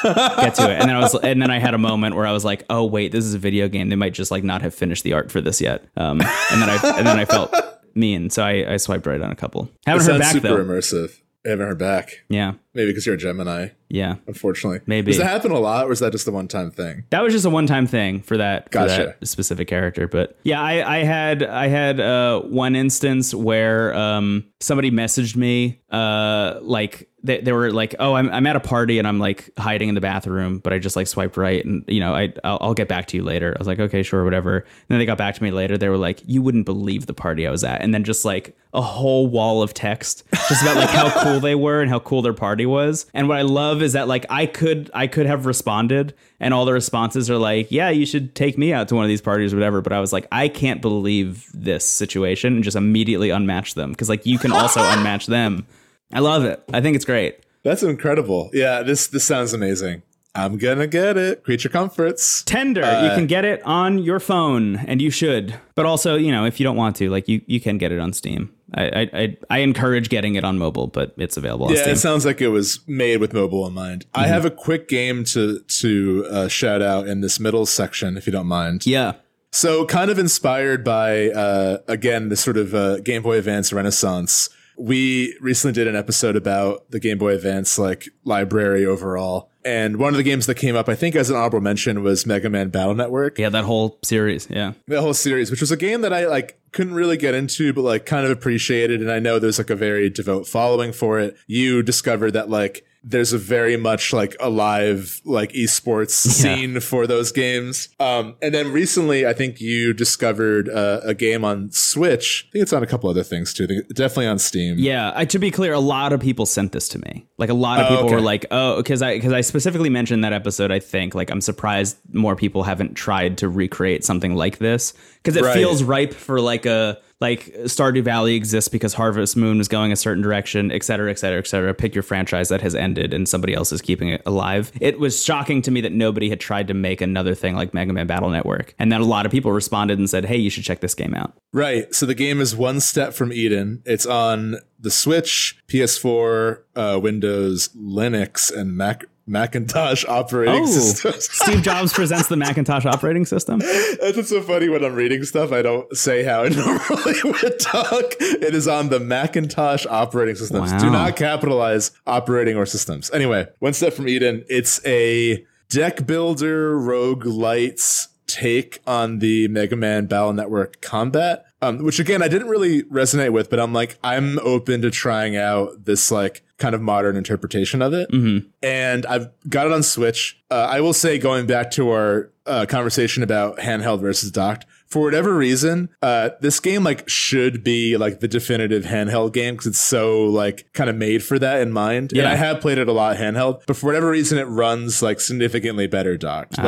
get 0.03 0.55
to 0.55 0.69
it. 0.71 0.80
And 0.80 0.89
then 0.89 0.95
I 0.95 0.99
was, 0.99 1.15
and 1.15 1.41
then 1.41 1.51
I 1.51 1.59
had 1.59 1.73
a 1.73 1.77
moment 1.80 2.15
where 2.15 2.25
I 2.25 2.32
was 2.32 2.45
like, 2.45 2.63
oh 2.69 2.86
wait, 2.86 3.11
this 3.11 3.25
is 3.25 3.34
a 3.34 3.39
video 3.39 3.67
game. 3.67 3.89
They 3.89 3.95
might 3.95 4.13
just 4.13 4.32
like 4.32 4.43
not 4.43 4.61
have 4.61 4.73
finished 4.73 5.03
the 5.03 5.13
art 5.13 5.32
for 5.32 5.41
this 5.41 5.59
yet. 5.59 5.84
Um, 5.97 6.21
and 6.21 6.61
then 6.61 6.69
I 6.69 6.80
and 6.97 7.07
then 7.07 7.19
I 7.19 7.25
felt 7.25 7.53
mean, 7.95 8.30
so 8.30 8.43
I, 8.43 8.73
I 8.73 8.77
swiped 8.77 9.05
right 9.05 9.21
on 9.21 9.32
a 9.32 9.36
couple. 9.36 9.69
Haven't 9.86 10.07
it 10.07 10.11
heard 10.11 10.21
back 10.21 10.32
super 10.32 10.47
though. 10.47 10.57
immersive. 10.63 11.19
I 11.45 11.49
haven't 11.49 11.67
heard 11.67 11.80
back. 11.80 12.23
Yeah. 12.30 12.53
Maybe 12.80 12.91
because 12.91 13.05
you're 13.05 13.15
a 13.15 13.17
Gemini. 13.17 13.67
Yeah. 13.89 14.15
Unfortunately. 14.25 14.80
Maybe. 14.86 15.11
Does 15.11 15.19
that 15.19 15.27
happen 15.27 15.51
a 15.51 15.59
lot 15.59 15.88
or 15.88 15.91
is 15.91 15.99
that 15.99 16.13
just 16.13 16.25
a 16.30 16.32
one 16.32 16.47
time 16.47 16.71
thing? 16.71 17.03
That 17.09 17.21
was 17.21 17.34
just 17.34 17.45
a 17.45 17.49
one 17.49 17.67
time 17.67 17.88
thing 17.88 18.21
for 18.21 18.38
that, 18.38 18.71
gotcha. 18.71 18.95
for 18.95 19.03
that 19.19 19.27
specific 19.27 19.67
character. 19.67 20.07
But 20.07 20.38
yeah, 20.43 20.61
I, 20.61 20.99
I 20.99 21.03
had 21.03 21.43
I 21.43 21.67
had 21.67 21.99
uh, 21.99 22.39
one 22.39 22.77
instance 22.77 23.34
where 23.34 23.93
um, 23.93 24.45
somebody 24.61 24.91
messaged 24.91 25.36
me 25.36 25.82
uh, 25.89 26.59
like 26.61 27.09
they, 27.21 27.41
they 27.41 27.51
were 27.51 27.71
like, 27.71 27.95
oh, 27.99 28.13
I'm, 28.13 28.30
I'm 28.30 28.47
at 28.47 28.55
a 28.55 28.61
party 28.61 28.97
and 28.97 29.07
I'm 29.07 29.19
like 29.19 29.49
hiding 29.57 29.89
in 29.89 29.95
the 29.95 30.01
bathroom, 30.01 30.59
but 30.59 30.71
I 30.71 30.80
just 30.80 30.95
like 30.95 31.07
swiped 31.07 31.36
right 31.36 31.63
and 31.65 31.84
you 31.88 31.99
know 31.99 32.13
I 32.15 32.34
I'll, 32.45 32.57
I'll, 32.61 32.73
get 32.73 32.88
back 32.88 33.07
to 33.07 33.17
you 33.17 33.23
later. 33.23 33.53
I 33.53 33.59
was 33.59 33.67
like, 33.67 33.80
okay, 33.80 34.03
sure, 34.03 34.23
whatever. 34.23 34.59
And 34.59 34.67
then 34.88 34.99
they 34.99 35.05
got 35.05 35.17
back 35.17 35.36
to 35.36 35.43
me 35.43 35.51
later. 35.51 35.77
They 35.77 35.89
were 35.89 35.97
like, 35.97 36.21
you 36.25 36.41
wouldn't 36.41 36.65
believe 36.65 37.07
the 37.07 37.13
party 37.13 37.45
I 37.45 37.51
was 37.51 37.63
at, 37.65 37.82
and 37.82 37.93
then 37.93 38.05
just 38.05 38.23
like 38.23 38.55
a 38.73 38.82
whole 38.82 39.27
wall 39.27 39.63
of 39.63 39.73
text 39.73 40.23
just 40.47 40.61
about 40.61 40.77
like 40.77 40.89
how 40.89 41.23
cool 41.23 41.39
they 41.39 41.55
were 41.55 41.82
and 41.82 41.89
how 41.89 41.99
cool 41.99 42.21
their 42.21 42.34
party 42.34 42.65
was. 42.70 43.05
And 43.13 43.28
what 43.28 43.38
I 43.38 43.41
love 43.41 43.82
is 43.82 43.93
that 43.93 44.07
like 44.07 44.26
I 44.30 44.45
could 44.45 44.89
I 44.93 45.07
could 45.07 45.26
have 45.26 45.45
responded 45.45 46.13
and 46.39 46.53
all 46.53 46.65
the 46.65 46.74
responses 46.74 47.30
are 47.30 47.38
like, 47.38 47.72
yeah, 47.72 47.89
you 47.89 48.05
should 48.05 48.36
take 48.36 48.57
me 48.57 48.72
out 48.72 48.88
to 48.89 48.95
one 48.95 49.03
of 49.03 49.09
these 49.09 49.22
parties 49.22 49.53
or 49.53 49.57
whatever. 49.57 49.82
But 49.82 49.93
I 49.93 49.99
was 49.99 50.13
like, 50.13 50.28
I 50.32 50.47
can't 50.47 50.82
believe 50.82 51.49
this 51.53 51.84
situation 51.84 52.55
and 52.55 52.63
just 52.63 52.78
immediately 52.78 53.30
unmatch 53.30 53.74
them 53.74 53.91
because 53.91 54.07
like 54.09 54.26
you 54.26 54.39
can 54.39 54.51
also 54.51 54.80
unmatch 54.93 55.26
them 55.26 55.65
I 56.11 56.20
love 56.20 56.43
it. 56.43 56.63
I 56.74 56.82
think 56.82 56.95
it's 56.95 57.05
great. 57.05 57.39
That's 57.63 57.84
incredible. 57.84 58.49
Yeah, 58.53 58.82
this 58.82 59.07
this 59.07 59.24
sounds 59.24 59.53
amazing. 59.53 60.01
I'm 60.34 60.57
gonna 60.57 60.88
get 60.88 61.17
it. 61.17 61.43
Creature 61.43 61.70
comforts. 61.70 62.43
Tender. 62.43 62.84
Uh, 62.84 63.03
you 63.03 63.09
can 63.11 63.28
get 63.28 63.45
it 63.45 63.61
on 63.63 63.99
your 63.99 64.20
phone, 64.20 64.78
and 64.78 65.01
you 65.01 65.11
should. 65.11 65.55
But 65.76 65.86
also, 65.86 66.15
you 66.15 66.32
know, 66.32 66.45
if 66.45 66.59
you 66.59 66.63
don't 66.63 66.78
want 66.78 66.95
to, 66.97 67.09
like 67.09 67.28
you, 67.28 67.41
you 67.45 67.59
can 67.59 67.78
get 67.78 67.91
it 67.91 67.99
on 67.99 68.13
Steam. 68.13 68.53
I, 68.74 69.09
I, 69.13 69.38
I 69.49 69.57
encourage 69.59 70.09
getting 70.09 70.36
it 70.36 70.43
on 70.43 70.57
mobile, 70.57 70.88
but 70.88 71.13
it's 71.17 71.38
available. 71.38 71.72
yeah, 71.72 71.82
Steam. 71.82 71.93
it 71.93 71.97
sounds 71.97 72.26
like 72.26 72.41
it 72.41 72.49
was 72.49 72.80
made 72.88 73.17
with 73.17 73.34
mobile 73.34 73.65
in 73.65 73.74
mind. 73.74 74.05
Mm-hmm. 74.05 74.20
I 74.20 74.28
have 74.28 74.45
a 74.45 74.51
quick 74.51 74.88
game 74.88 75.24
to 75.26 75.59
to 75.59 76.28
uh, 76.30 76.47
shout 76.47 76.82
out 76.82 77.07
in 77.07 77.22
this 77.22 77.39
middle 77.39 77.65
section, 77.65 78.17
if 78.17 78.26
you 78.28 78.32
don't 78.32 78.47
mind. 78.47 78.86
Yeah. 78.86 79.13
So, 79.51 79.86
kind 79.86 80.11
of 80.11 80.20
inspired 80.20 80.84
by 80.84 81.30
uh, 81.30 81.80
again 81.88 82.30
the 82.30 82.36
sort 82.36 82.57
of 82.57 82.76
uh, 82.76 82.99
Game 82.99 83.24
Boy 83.24 83.38
Advance 83.38 83.74
renaissance 83.74 84.49
we 84.80 85.38
recently 85.41 85.74
did 85.74 85.88
an 85.88 85.95
episode 85.95 86.36
about 86.38 86.89
the 86.89 86.99
Game 86.99 87.17
Boy 87.17 87.34
Advance 87.36 87.78
like 87.78 88.07
library 88.24 88.86
overall. 88.86 89.49
And 89.66 89.97
one 89.97 90.14
of 90.14 90.18
the 90.18 90.24
games 90.24 90.45
that 90.45 90.55
came 90.55 90.76
up, 90.76 90.88
I 90.88 90.95
think, 90.95 91.16
as 91.16 91.30
an 91.30 91.36
honorable 91.36 91.60
mention, 91.60 92.01
was 92.01 92.26
Mega 92.26 92.49
Man 92.49 92.70
Battle 92.70 92.95
Network. 92.95 93.38
Yeah, 93.38 93.49
that 93.49 93.66
whole 93.66 93.99
series. 94.03 94.47
Yeah, 94.49 94.74
that 94.88 95.01
whole 95.01 95.14
series, 95.14 95.51
which 95.51 95.62
was 95.62 95.72
a 95.72 95.78
game 95.78 96.01
that 96.01 96.14
I 96.14 96.28
like 96.28 96.60
couldn't 96.72 96.93
really 96.93 97.18
get 97.18 97.36
into, 97.36 97.74
but 97.74 97.82
like 97.82 98.05
kind 98.05 98.26
of 98.26 98.32
appreciated. 98.32 99.01
And 99.01 99.12
I 99.12 99.20
know 99.20 99.38
there's 99.38 99.57
like 99.57 99.70
a 99.70 99.76
very 99.76 100.10
devout 100.10 100.47
following 100.47 100.93
for 100.93 101.20
it. 101.20 101.36
You 101.45 101.84
discovered 101.84 102.32
that 102.32 102.49
like 102.49 102.86
there's 103.04 103.32
a 103.32 103.38
very 103.38 103.78
much 103.78 104.12
like 104.12 104.36
alive 104.39 105.22
like 105.24 105.52
esports 105.54 106.26
yeah. 106.26 106.56
scene 106.56 106.80
for 106.80 107.08
those 107.08 107.32
games. 107.32 107.89
Um, 108.00 108.36
and 108.41 108.54
then 108.54 108.72
recently, 108.72 109.26
I 109.26 109.34
think 109.34 109.62
you 109.62 109.93
discovered 109.93 110.70
uh, 110.70 111.02
a 111.04 111.14
game 111.14 111.45
on 111.45 111.72
Switch. 111.72 112.47
I 112.50 112.52
think 112.52 112.64
it's 112.64 112.74
on 112.74 112.84
a 112.84 112.88
couple 112.88 113.10
other 113.10 113.24
things 113.24 113.54
too. 113.54 113.68
definitely 113.93 114.28
on 114.28 114.39
Steam. 114.39 114.78
Yeah, 114.78 115.14
I, 115.16 115.26
to 115.26 115.39
be 115.39 115.52
clear, 115.52 115.74
a 115.74 115.80
lot 115.80 116.14
of 116.14 116.20
people 116.20 116.45
sent 116.45 116.72
this 116.72 116.89
to 116.89 117.00
me. 117.00 117.28
Like 117.38 117.50
a 117.50 117.54
lot 117.54 117.80
of 117.80 117.86
oh, 117.86 117.89
people 117.89 118.06
okay. 118.06 118.16
were 118.16 118.22
like, 118.22 118.45
"Oh," 118.52 118.78
because 118.78 119.02
I 119.02 119.16
because 119.16 119.34
I 119.34 119.41
specifically 119.41 119.89
mentioned 119.89 120.24
that 120.24 120.34
episode. 120.34 120.72
I 120.72 120.80
think 120.80 121.16
like 121.16 121.32
I'm 121.32 121.41
surprised 121.41 121.97
more 122.12 122.36
people 122.36 122.64
haven't 122.64 122.95
tried 122.95 123.38
to 123.39 123.50
recreate 123.50 124.04
something 124.04 124.36
like 124.36 124.58
this 124.58 124.93
because 125.24 125.36
it 125.36 125.43
right. 125.43 125.54
feels 125.54 125.84
ripe 125.84 126.14
for 126.14 126.41
like 126.41 126.66
a 126.66 127.00
like 127.22 127.53
Stardew 127.63 128.03
Valley 128.03 128.36
exists 128.36 128.70
because 128.70 128.93
Harvest 128.93 129.36
Moon 129.36 129.59
is 129.59 129.67
going 129.67 129.91
a 129.91 129.95
certain 129.95 130.24
direction, 130.24 130.72
et 130.72 130.84
cetera, 130.84 131.11
et 131.11 131.20
cetera, 131.20 131.39
et 131.39 131.47
cetera. 131.47 131.74
Pick 131.74 131.93
your 131.93 132.03
franchise 132.03 132.49
that 132.49 132.61
has 132.61 132.76
ended 132.76 133.13
and 133.13 133.28
somebody 133.28 133.53
else 133.53 133.72
is 133.72 133.82
keeping 133.82 134.09
it 134.09 134.22
alive. 134.26 134.72
It 134.80 134.99
was 134.99 135.24
shocking 135.24 135.61
to 135.63 135.72
me 135.72 135.82
that 135.82 135.91
nobody 135.91 136.30
had 136.30 136.39
tried 136.39 136.67
to 136.70 136.74
make 136.74 137.01
another 137.01 137.36
thing 137.36 137.55
like 137.55 137.74
Mega 137.74 137.91
Man 137.91 138.07
Battle 138.07 138.30
Network. 138.30 138.74
And 138.80 138.91
then 138.91 139.01
a 139.01 139.05
lot 139.05 139.26
of 139.26 139.32
people 139.32 139.51
responded 139.51 139.99
and 139.99 140.09
said, 140.09 140.26
hey, 140.26 140.38
you 140.38 140.49
should 140.49 140.63
check 140.63 140.80
this 140.80 140.95
game 140.95 141.13
out. 141.13 141.34
Right. 141.51 141.93
So 141.93 142.05
the 142.05 142.15
game 142.15 142.39
is 142.39 142.55
one 142.55 142.80
step 142.80 143.13
from 143.13 143.34
Eden. 143.34 143.84
It's 143.86 144.05
on 144.05 144.57
the 144.80 144.91
Switch, 144.91 145.59
PS4, 145.67 146.61
uh, 146.76 146.99
Windows, 147.01 147.70
Linux, 147.76 148.55
and 148.55 148.78
Mac 148.78 149.05
Macintosh 149.30 150.03
operating 150.07 150.63
oh, 150.63 150.65
systems. 150.65 151.30
Steve 151.32 151.61
Jobs 151.63 151.93
presents 151.93 152.27
the 152.27 152.36
Macintosh 152.36 152.86
operating 152.86 153.25
system. 153.25 153.59
That's 153.59 154.17
what's 154.17 154.30
so 154.30 154.41
funny 154.41 154.69
when 154.69 154.84
I'm 154.84 154.95
reading 154.95 155.23
stuff. 155.23 155.51
I 155.51 155.61
don't 155.61 155.95
say 155.95 156.23
how 156.23 156.43
I 156.43 156.49
normally 156.49 157.15
would 157.23 157.59
talk. 157.59 158.15
It 158.19 158.55
is 158.55 158.67
on 158.67 158.89
the 158.89 158.99
Macintosh 158.99 159.86
operating 159.86 160.36
systems. 160.36 160.71
Wow. 160.71 160.80
Do 160.80 160.89
not 160.89 161.15
capitalize 161.15 161.91
operating 162.07 162.57
or 162.57 162.65
systems. 162.65 163.11
Anyway, 163.11 163.47
one 163.59 163.73
step 163.73 163.93
from 163.93 164.07
Eden. 164.07 164.43
It's 164.49 164.84
a 164.86 165.45
deck 165.69 166.07
builder 166.07 166.75
roguelite's 166.75 168.07
take 168.25 168.80
on 168.88 169.19
the 169.19 169.47
Mega 169.47 169.75
Man 169.75 170.07
Battle 170.07 170.34
Network 170.34 170.82
combat. 170.82 171.45
Um, 171.62 171.84
which 171.84 171.99
again, 171.99 172.24
I 172.24 172.30
didn't 172.30 172.47
really 172.47 172.84
resonate 172.84 173.32
with, 173.34 173.49
but 173.49 173.60
I'm 173.60 173.74
like, 173.74 173.97
I'm 174.01 174.39
open 174.39 174.82
to 174.82 174.91
trying 174.91 175.36
out 175.36 175.84
this 175.86 176.10
like 176.10 176.41
kind 176.57 176.74
of 176.74 176.82
modern 176.82 177.18
interpretation 177.18 177.82
of 177.82 177.93
it. 177.93 178.10
Mm-hmm. 178.12 178.47
And 178.64 179.05
I've 179.05 179.30
got 179.49 179.66
it 179.68 179.74
on 179.74 179.84
Switch. 179.84 180.41
Uh, 180.49 180.68
I 180.70 180.80
will 180.80 180.93
say, 180.93 181.18
going 181.18 181.47
back 181.47 181.72
to 181.72 181.89
our 181.89 182.32
uh, 182.45 182.66
conversation 182.68 183.24
about 183.24 183.57
handheld 183.57 183.99
versus 183.99 184.32
docked, 184.32 184.66
for 184.89 185.03
whatever 185.03 185.35
reason, 185.35 185.89
uh, 186.01 186.31
this 186.41 186.59
game 186.59 186.83
like 186.83 187.07
should 187.07 187.63
be 187.63 187.95
like 187.95 188.19
the 188.21 188.27
definitive 188.27 188.83
handheld 188.83 189.33
game 189.33 189.53
because 189.53 189.67
it's 189.67 189.79
so 189.79 190.25
like 190.25 190.71
kind 190.73 190.89
of 190.89 190.95
made 190.95 191.23
for 191.23 191.37
that 191.37 191.61
in 191.61 191.71
mind. 191.71 192.11
Yeah. 192.13 192.23
And 192.23 192.31
I 192.31 192.35
have 192.35 192.59
played 192.59 192.79
it 192.79 192.87
a 192.87 192.91
lot 192.91 193.17
handheld, 193.17 193.61
but 193.67 193.75
for 193.75 193.85
whatever 193.85 194.09
reason, 194.09 194.39
it 194.39 194.45
runs 194.45 195.01
like 195.01 195.19
significantly 195.19 195.85
better 195.85 196.17
docked. 196.17 196.55
Ah. 196.57 196.63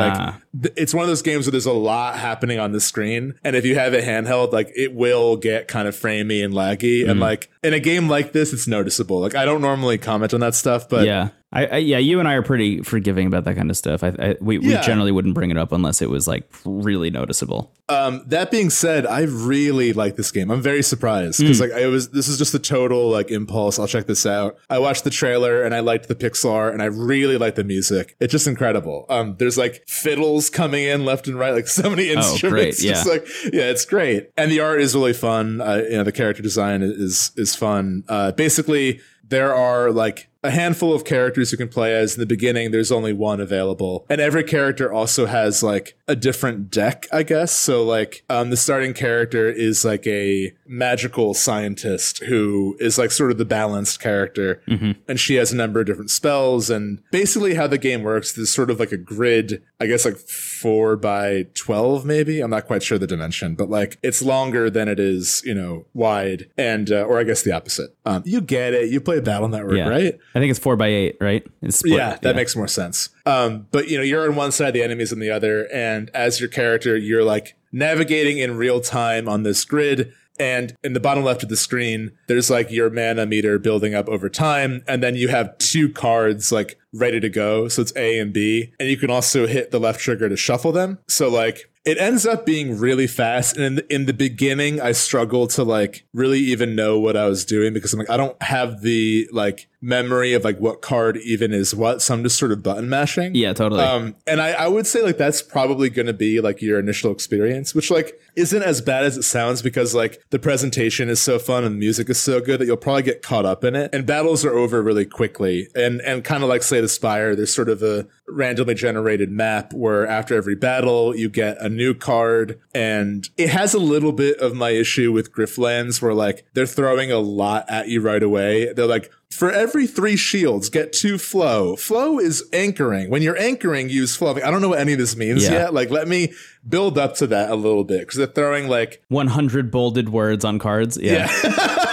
Like 0.52 0.62
th- 0.62 0.74
it's 0.76 0.94
one 0.94 1.02
of 1.02 1.08
those 1.08 1.22
games 1.22 1.46
where 1.46 1.52
there's 1.52 1.66
a 1.66 1.72
lot 1.72 2.16
happening 2.16 2.60
on 2.60 2.72
the 2.72 2.80
screen, 2.80 3.34
and 3.42 3.56
if 3.56 3.64
you 3.64 3.74
have 3.74 3.92
it 3.92 4.04
handheld, 4.04 4.52
like 4.52 4.70
it 4.76 4.94
will 4.94 5.36
get 5.36 5.66
kind 5.66 5.88
of 5.88 5.96
framey 5.96 6.44
and 6.44 6.54
laggy. 6.54 7.04
Mm. 7.04 7.10
And 7.10 7.20
like 7.20 7.50
in 7.62 7.74
a 7.74 7.80
game 7.80 8.08
like 8.08 8.32
this, 8.32 8.52
it's 8.52 8.66
noticeable. 8.66 9.20
Like 9.20 9.34
I 9.34 9.44
don't 9.44 9.60
normally 9.60 9.98
comment 9.98 10.34
on 10.34 10.40
that 10.40 10.54
stuff, 10.54 10.88
but 10.88 11.06
yeah. 11.06 11.28
I, 11.52 11.66
I, 11.66 11.76
yeah, 11.78 11.98
you 11.98 12.18
and 12.18 12.26
I 12.26 12.34
are 12.34 12.42
pretty 12.42 12.80
forgiving 12.80 13.26
about 13.26 13.44
that 13.44 13.56
kind 13.56 13.70
of 13.70 13.76
stuff. 13.76 14.02
I, 14.02 14.14
I 14.18 14.36
we, 14.40 14.58
yeah. 14.58 14.80
we 14.80 14.86
generally 14.86 15.12
wouldn't 15.12 15.34
bring 15.34 15.50
it 15.50 15.58
up 15.58 15.70
unless 15.70 16.00
it 16.00 16.08
was 16.08 16.26
like 16.26 16.50
really 16.64 17.10
noticeable. 17.10 17.74
Um, 17.90 18.22
that 18.28 18.50
being 18.50 18.70
said, 18.70 19.04
I 19.04 19.22
really 19.22 19.92
like 19.92 20.16
this 20.16 20.30
game. 20.30 20.50
I'm 20.50 20.62
very 20.62 20.82
surprised 20.82 21.40
because 21.40 21.58
mm. 21.58 21.68
like 21.68 21.72
I 21.72 21.88
was. 21.88 22.08
This 22.08 22.26
is 22.28 22.38
just 22.38 22.54
a 22.54 22.58
total 22.58 23.10
like 23.10 23.30
impulse. 23.30 23.78
I'll 23.78 23.86
check 23.86 24.06
this 24.06 24.24
out. 24.24 24.56
I 24.70 24.78
watched 24.78 25.04
the 25.04 25.10
trailer 25.10 25.62
and 25.62 25.74
I 25.74 25.80
liked 25.80 26.08
the 26.08 26.14
pixel 26.14 26.52
art 26.52 26.72
and 26.72 26.82
I 26.82 26.86
really 26.86 27.36
like 27.36 27.56
the 27.56 27.64
music. 27.64 28.16
It's 28.18 28.32
just 28.32 28.46
incredible. 28.46 29.04
Um, 29.10 29.36
there's 29.38 29.58
like 29.58 29.86
fiddles 29.86 30.48
coming 30.48 30.84
in 30.84 31.04
left 31.04 31.28
and 31.28 31.38
right, 31.38 31.52
like 31.52 31.68
so 31.82 31.90
many 31.90 32.08
instruments. 32.08 32.44
Oh, 32.44 32.50
great. 32.50 32.82
Yeah. 32.82 32.92
Just 32.92 33.06
like 33.06 33.26
yeah, 33.52 33.64
it's 33.64 33.84
great. 33.84 34.30
And 34.38 34.50
the 34.50 34.60
art 34.60 34.80
is 34.80 34.94
really 34.94 35.12
fun. 35.12 35.60
Uh, 35.60 35.82
you 35.88 35.98
know, 35.98 36.04
the 36.04 36.12
character 36.12 36.42
design 36.42 36.80
is 36.80 37.32
is 37.36 37.51
fun. 37.54 38.04
Uh, 38.08 38.32
basically, 38.32 39.00
there 39.26 39.54
are 39.54 39.90
like 39.90 40.28
a 40.42 40.50
handful 40.50 40.92
of 40.92 41.04
characters 41.04 41.52
you 41.52 41.58
can 41.58 41.68
play 41.68 41.94
as. 41.94 42.14
In 42.14 42.20
the 42.20 42.26
beginning, 42.26 42.70
there's 42.70 42.92
only 42.92 43.12
one 43.12 43.40
available, 43.40 44.04
and 44.08 44.20
every 44.20 44.44
character 44.44 44.92
also 44.92 45.26
has 45.26 45.62
like 45.62 45.96
a 46.08 46.16
different 46.16 46.70
deck, 46.70 47.06
I 47.12 47.22
guess. 47.22 47.52
So 47.52 47.84
like, 47.84 48.24
um, 48.28 48.50
the 48.50 48.56
starting 48.56 48.92
character 48.92 49.48
is 49.48 49.84
like 49.84 50.06
a 50.06 50.52
magical 50.66 51.34
scientist 51.34 52.22
who 52.24 52.76
is 52.80 52.98
like 52.98 53.10
sort 53.10 53.30
of 53.30 53.38
the 53.38 53.44
balanced 53.44 54.00
character, 54.00 54.62
mm-hmm. 54.66 54.92
and 55.08 55.20
she 55.20 55.36
has 55.36 55.52
a 55.52 55.56
number 55.56 55.80
of 55.80 55.86
different 55.86 56.10
spells. 56.10 56.70
And 56.70 57.02
basically, 57.10 57.54
how 57.54 57.66
the 57.66 57.78
game 57.78 58.02
works 58.02 58.36
is 58.36 58.52
sort 58.52 58.70
of 58.70 58.80
like 58.80 58.92
a 58.92 58.96
grid. 58.96 59.62
I 59.80 59.86
guess 59.86 60.04
like 60.04 60.16
four 60.16 60.96
by 60.96 61.46
twelve, 61.54 62.04
maybe. 62.04 62.40
I'm 62.40 62.50
not 62.50 62.66
quite 62.66 62.82
sure 62.82 62.98
the 62.98 63.06
dimension, 63.06 63.54
but 63.54 63.70
like 63.70 63.98
it's 64.02 64.22
longer 64.22 64.70
than 64.70 64.88
it 64.88 65.00
is, 65.00 65.42
you 65.44 65.54
know, 65.54 65.86
wide, 65.94 66.50
and 66.56 66.90
uh, 66.90 67.02
or 67.02 67.18
I 67.18 67.24
guess 67.24 67.42
the 67.42 67.52
opposite. 67.52 67.96
Um, 68.04 68.22
you 68.24 68.40
get 68.40 68.74
it. 68.74 68.90
You 68.90 69.00
play 69.00 69.20
Battle 69.20 69.48
Network, 69.48 69.76
yeah. 69.76 69.88
right? 69.88 70.18
I 70.34 70.38
think 70.38 70.50
it's 70.50 70.58
four 70.58 70.76
by 70.76 70.88
eight, 70.88 71.16
right? 71.20 71.46
yeah, 71.84 72.16
that 72.16 72.24
yeah. 72.24 72.32
makes 72.32 72.56
more 72.56 72.68
sense. 72.68 73.10
Um, 73.26 73.66
but 73.70 73.88
you 73.88 73.98
know, 73.98 74.04
you're 74.04 74.28
on 74.28 74.36
one 74.36 74.52
side, 74.52 74.72
the 74.72 74.82
enemy's 74.82 75.12
on 75.12 75.18
the 75.18 75.30
other, 75.30 75.68
and 75.72 76.10
as 76.14 76.40
your 76.40 76.48
character, 76.48 76.96
you're 76.96 77.24
like 77.24 77.56
navigating 77.72 78.38
in 78.38 78.56
real 78.56 78.80
time 78.80 79.28
on 79.28 79.42
this 79.42 79.64
grid. 79.64 80.12
And 80.38 80.74
in 80.82 80.92
the 80.92 81.00
bottom 81.00 81.24
left 81.24 81.42
of 81.42 81.50
the 81.50 81.56
screen, 81.56 82.12
there's 82.26 82.50
like 82.50 82.70
your 82.70 82.90
mana 82.90 83.26
meter 83.26 83.58
building 83.58 83.94
up 83.94 84.08
over 84.08 84.28
time. 84.28 84.82
And 84.88 85.02
then 85.02 85.14
you 85.14 85.28
have 85.28 85.56
two 85.58 85.90
cards 85.90 86.50
like 86.50 86.78
ready 86.92 87.20
to 87.20 87.28
go. 87.28 87.68
So 87.68 87.82
it's 87.82 87.94
A 87.96 88.18
and 88.18 88.32
B. 88.32 88.72
And 88.80 88.88
you 88.88 88.96
can 88.96 89.10
also 89.10 89.46
hit 89.46 89.70
the 89.70 89.78
left 89.78 90.00
trigger 90.00 90.28
to 90.28 90.36
shuffle 90.36 90.72
them. 90.72 90.98
So 91.06 91.28
like 91.28 91.70
it 91.84 91.98
ends 91.98 92.24
up 92.24 92.46
being 92.46 92.78
really 92.78 93.08
fast. 93.08 93.56
And 93.56 93.64
in 93.64 93.74
the, 93.74 93.94
in 93.94 94.06
the 94.06 94.12
beginning, 94.12 94.80
I 94.80 94.92
struggled 94.92 95.50
to 95.50 95.64
like 95.64 96.06
really 96.12 96.38
even 96.38 96.76
know 96.76 96.98
what 97.00 97.16
I 97.16 97.26
was 97.26 97.44
doing 97.44 97.72
because 97.72 97.92
I'm 97.92 97.98
like, 97.98 98.10
I 98.10 98.16
don't 98.16 98.40
have 98.42 98.82
the 98.82 99.28
like 99.32 99.68
memory 99.80 100.32
of 100.32 100.44
like 100.44 100.58
what 100.58 100.80
card 100.80 101.16
even 101.16 101.52
is 101.52 101.74
what. 101.74 102.00
So 102.00 102.14
I'm 102.14 102.22
just 102.22 102.38
sort 102.38 102.52
of 102.52 102.62
button 102.62 102.88
mashing. 102.88 103.34
Yeah, 103.34 103.52
totally. 103.52 103.82
Um, 103.82 104.14
and 104.28 104.40
I, 104.40 104.52
I 104.52 104.68
would 104.68 104.86
say 104.86 105.02
like 105.02 105.18
that's 105.18 105.42
probably 105.42 105.90
going 105.90 106.06
to 106.06 106.12
be 106.12 106.40
like 106.40 106.62
your 106.62 106.78
initial 106.78 107.10
experience, 107.10 107.74
which 107.74 107.90
like 107.90 108.18
isn't 108.36 108.62
as 108.62 108.80
bad 108.80 109.02
as 109.02 109.16
it 109.16 109.24
sounds 109.24 109.60
because 109.60 109.92
like 109.92 110.22
the 110.30 110.38
presentation 110.38 111.08
is 111.08 111.20
so 111.20 111.40
fun 111.40 111.64
and 111.64 111.74
the 111.74 111.78
music 111.80 112.08
is 112.08 112.20
so 112.20 112.40
good 112.40 112.60
that 112.60 112.66
you'll 112.66 112.76
probably 112.76 113.02
get 113.02 113.22
caught 113.22 113.44
up 113.44 113.64
in 113.64 113.74
it. 113.74 113.92
And 113.92 114.06
battles 114.06 114.44
are 114.44 114.56
over 114.56 114.80
really 114.82 115.04
quickly. 115.04 115.66
And, 115.74 116.00
and 116.02 116.22
kind 116.22 116.44
of 116.44 116.48
like 116.48 116.62
Slay 116.62 116.80
the 116.80 116.88
Spire, 116.88 117.34
there's 117.34 117.52
sort 117.52 117.68
of 117.68 117.82
a 117.82 118.06
randomly 118.32 118.74
generated 118.74 119.30
map 119.30 119.72
where 119.72 120.06
after 120.06 120.34
every 120.34 120.54
battle 120.54 121.16
you 121.16 121.28
get 121.28 121.60
a 121.60 121.68
new 121.68 121.94
card 121.94 122.60
and 122.74 123.28
it 123.36 123.50
has 123.50 123.74
a 123.74 123.78
little 123.78 124.12
bit 124.12 124.38
of 124.38 124.54
my 124.54 124.70
issue 124.70 125.12
with 125.12 125.32
Griftlands 125.32 126.00
where 126.00 126.14
like 126.14 126.46
they're 126.54 126.66
throwing 126.66 127.12
a 127.12 127.18
lot 127.18 127.64
at 127.68 127.88
you 127.88 128.00
right 128.00 128.22
away. 128.22 128.72
They're 128.72 128.86
like, 128.86 129.10
for 129.32 129.50
every 129.50 129.86
three 129.86 130.16
shields, 130.16 130.68
get 130.68 130.92
two 130.92 131.16
flow. 131.16 131.74
Flow 131.76 132.18
is 132.18 132.44
anchoring. 132.52 133.08
When 133.08 133.22
you're 133.22 133.38
anchoring, 133.38 133.88
use 133.88 134.14
flow. 134.14 134.34
I 134.34 134.50
don't 134.50 134.60
know 134.60 134.68
what 134.68 134.78
any 134.78 134.92
of 134.92 134.98
this 134.98 135.16
means 135.16 135.44
yeah. 135.44 135.52
yet. 135.52 135.74
Like, 135.74 135.90
let 135.90 136.06
me 136.06 136.34
build 136.68 136.98
up 136.98 137.14
to 137.16 137.26
that 137.28 137.50
a 137.50 137.54
little 137.54 137.84
bit 137.84 138.00
because 138.00 138.18
they're 138.18 138.26
throwing 138.26 138.68
like 138.68 139.02
100 139.08 139.70
bolded 139.70 140.10
words 140.10 140.44
on 140.44 140.58
cards. 140.58 140.98
Yeah. 141.00 141.32
yeah. 141.44 141.86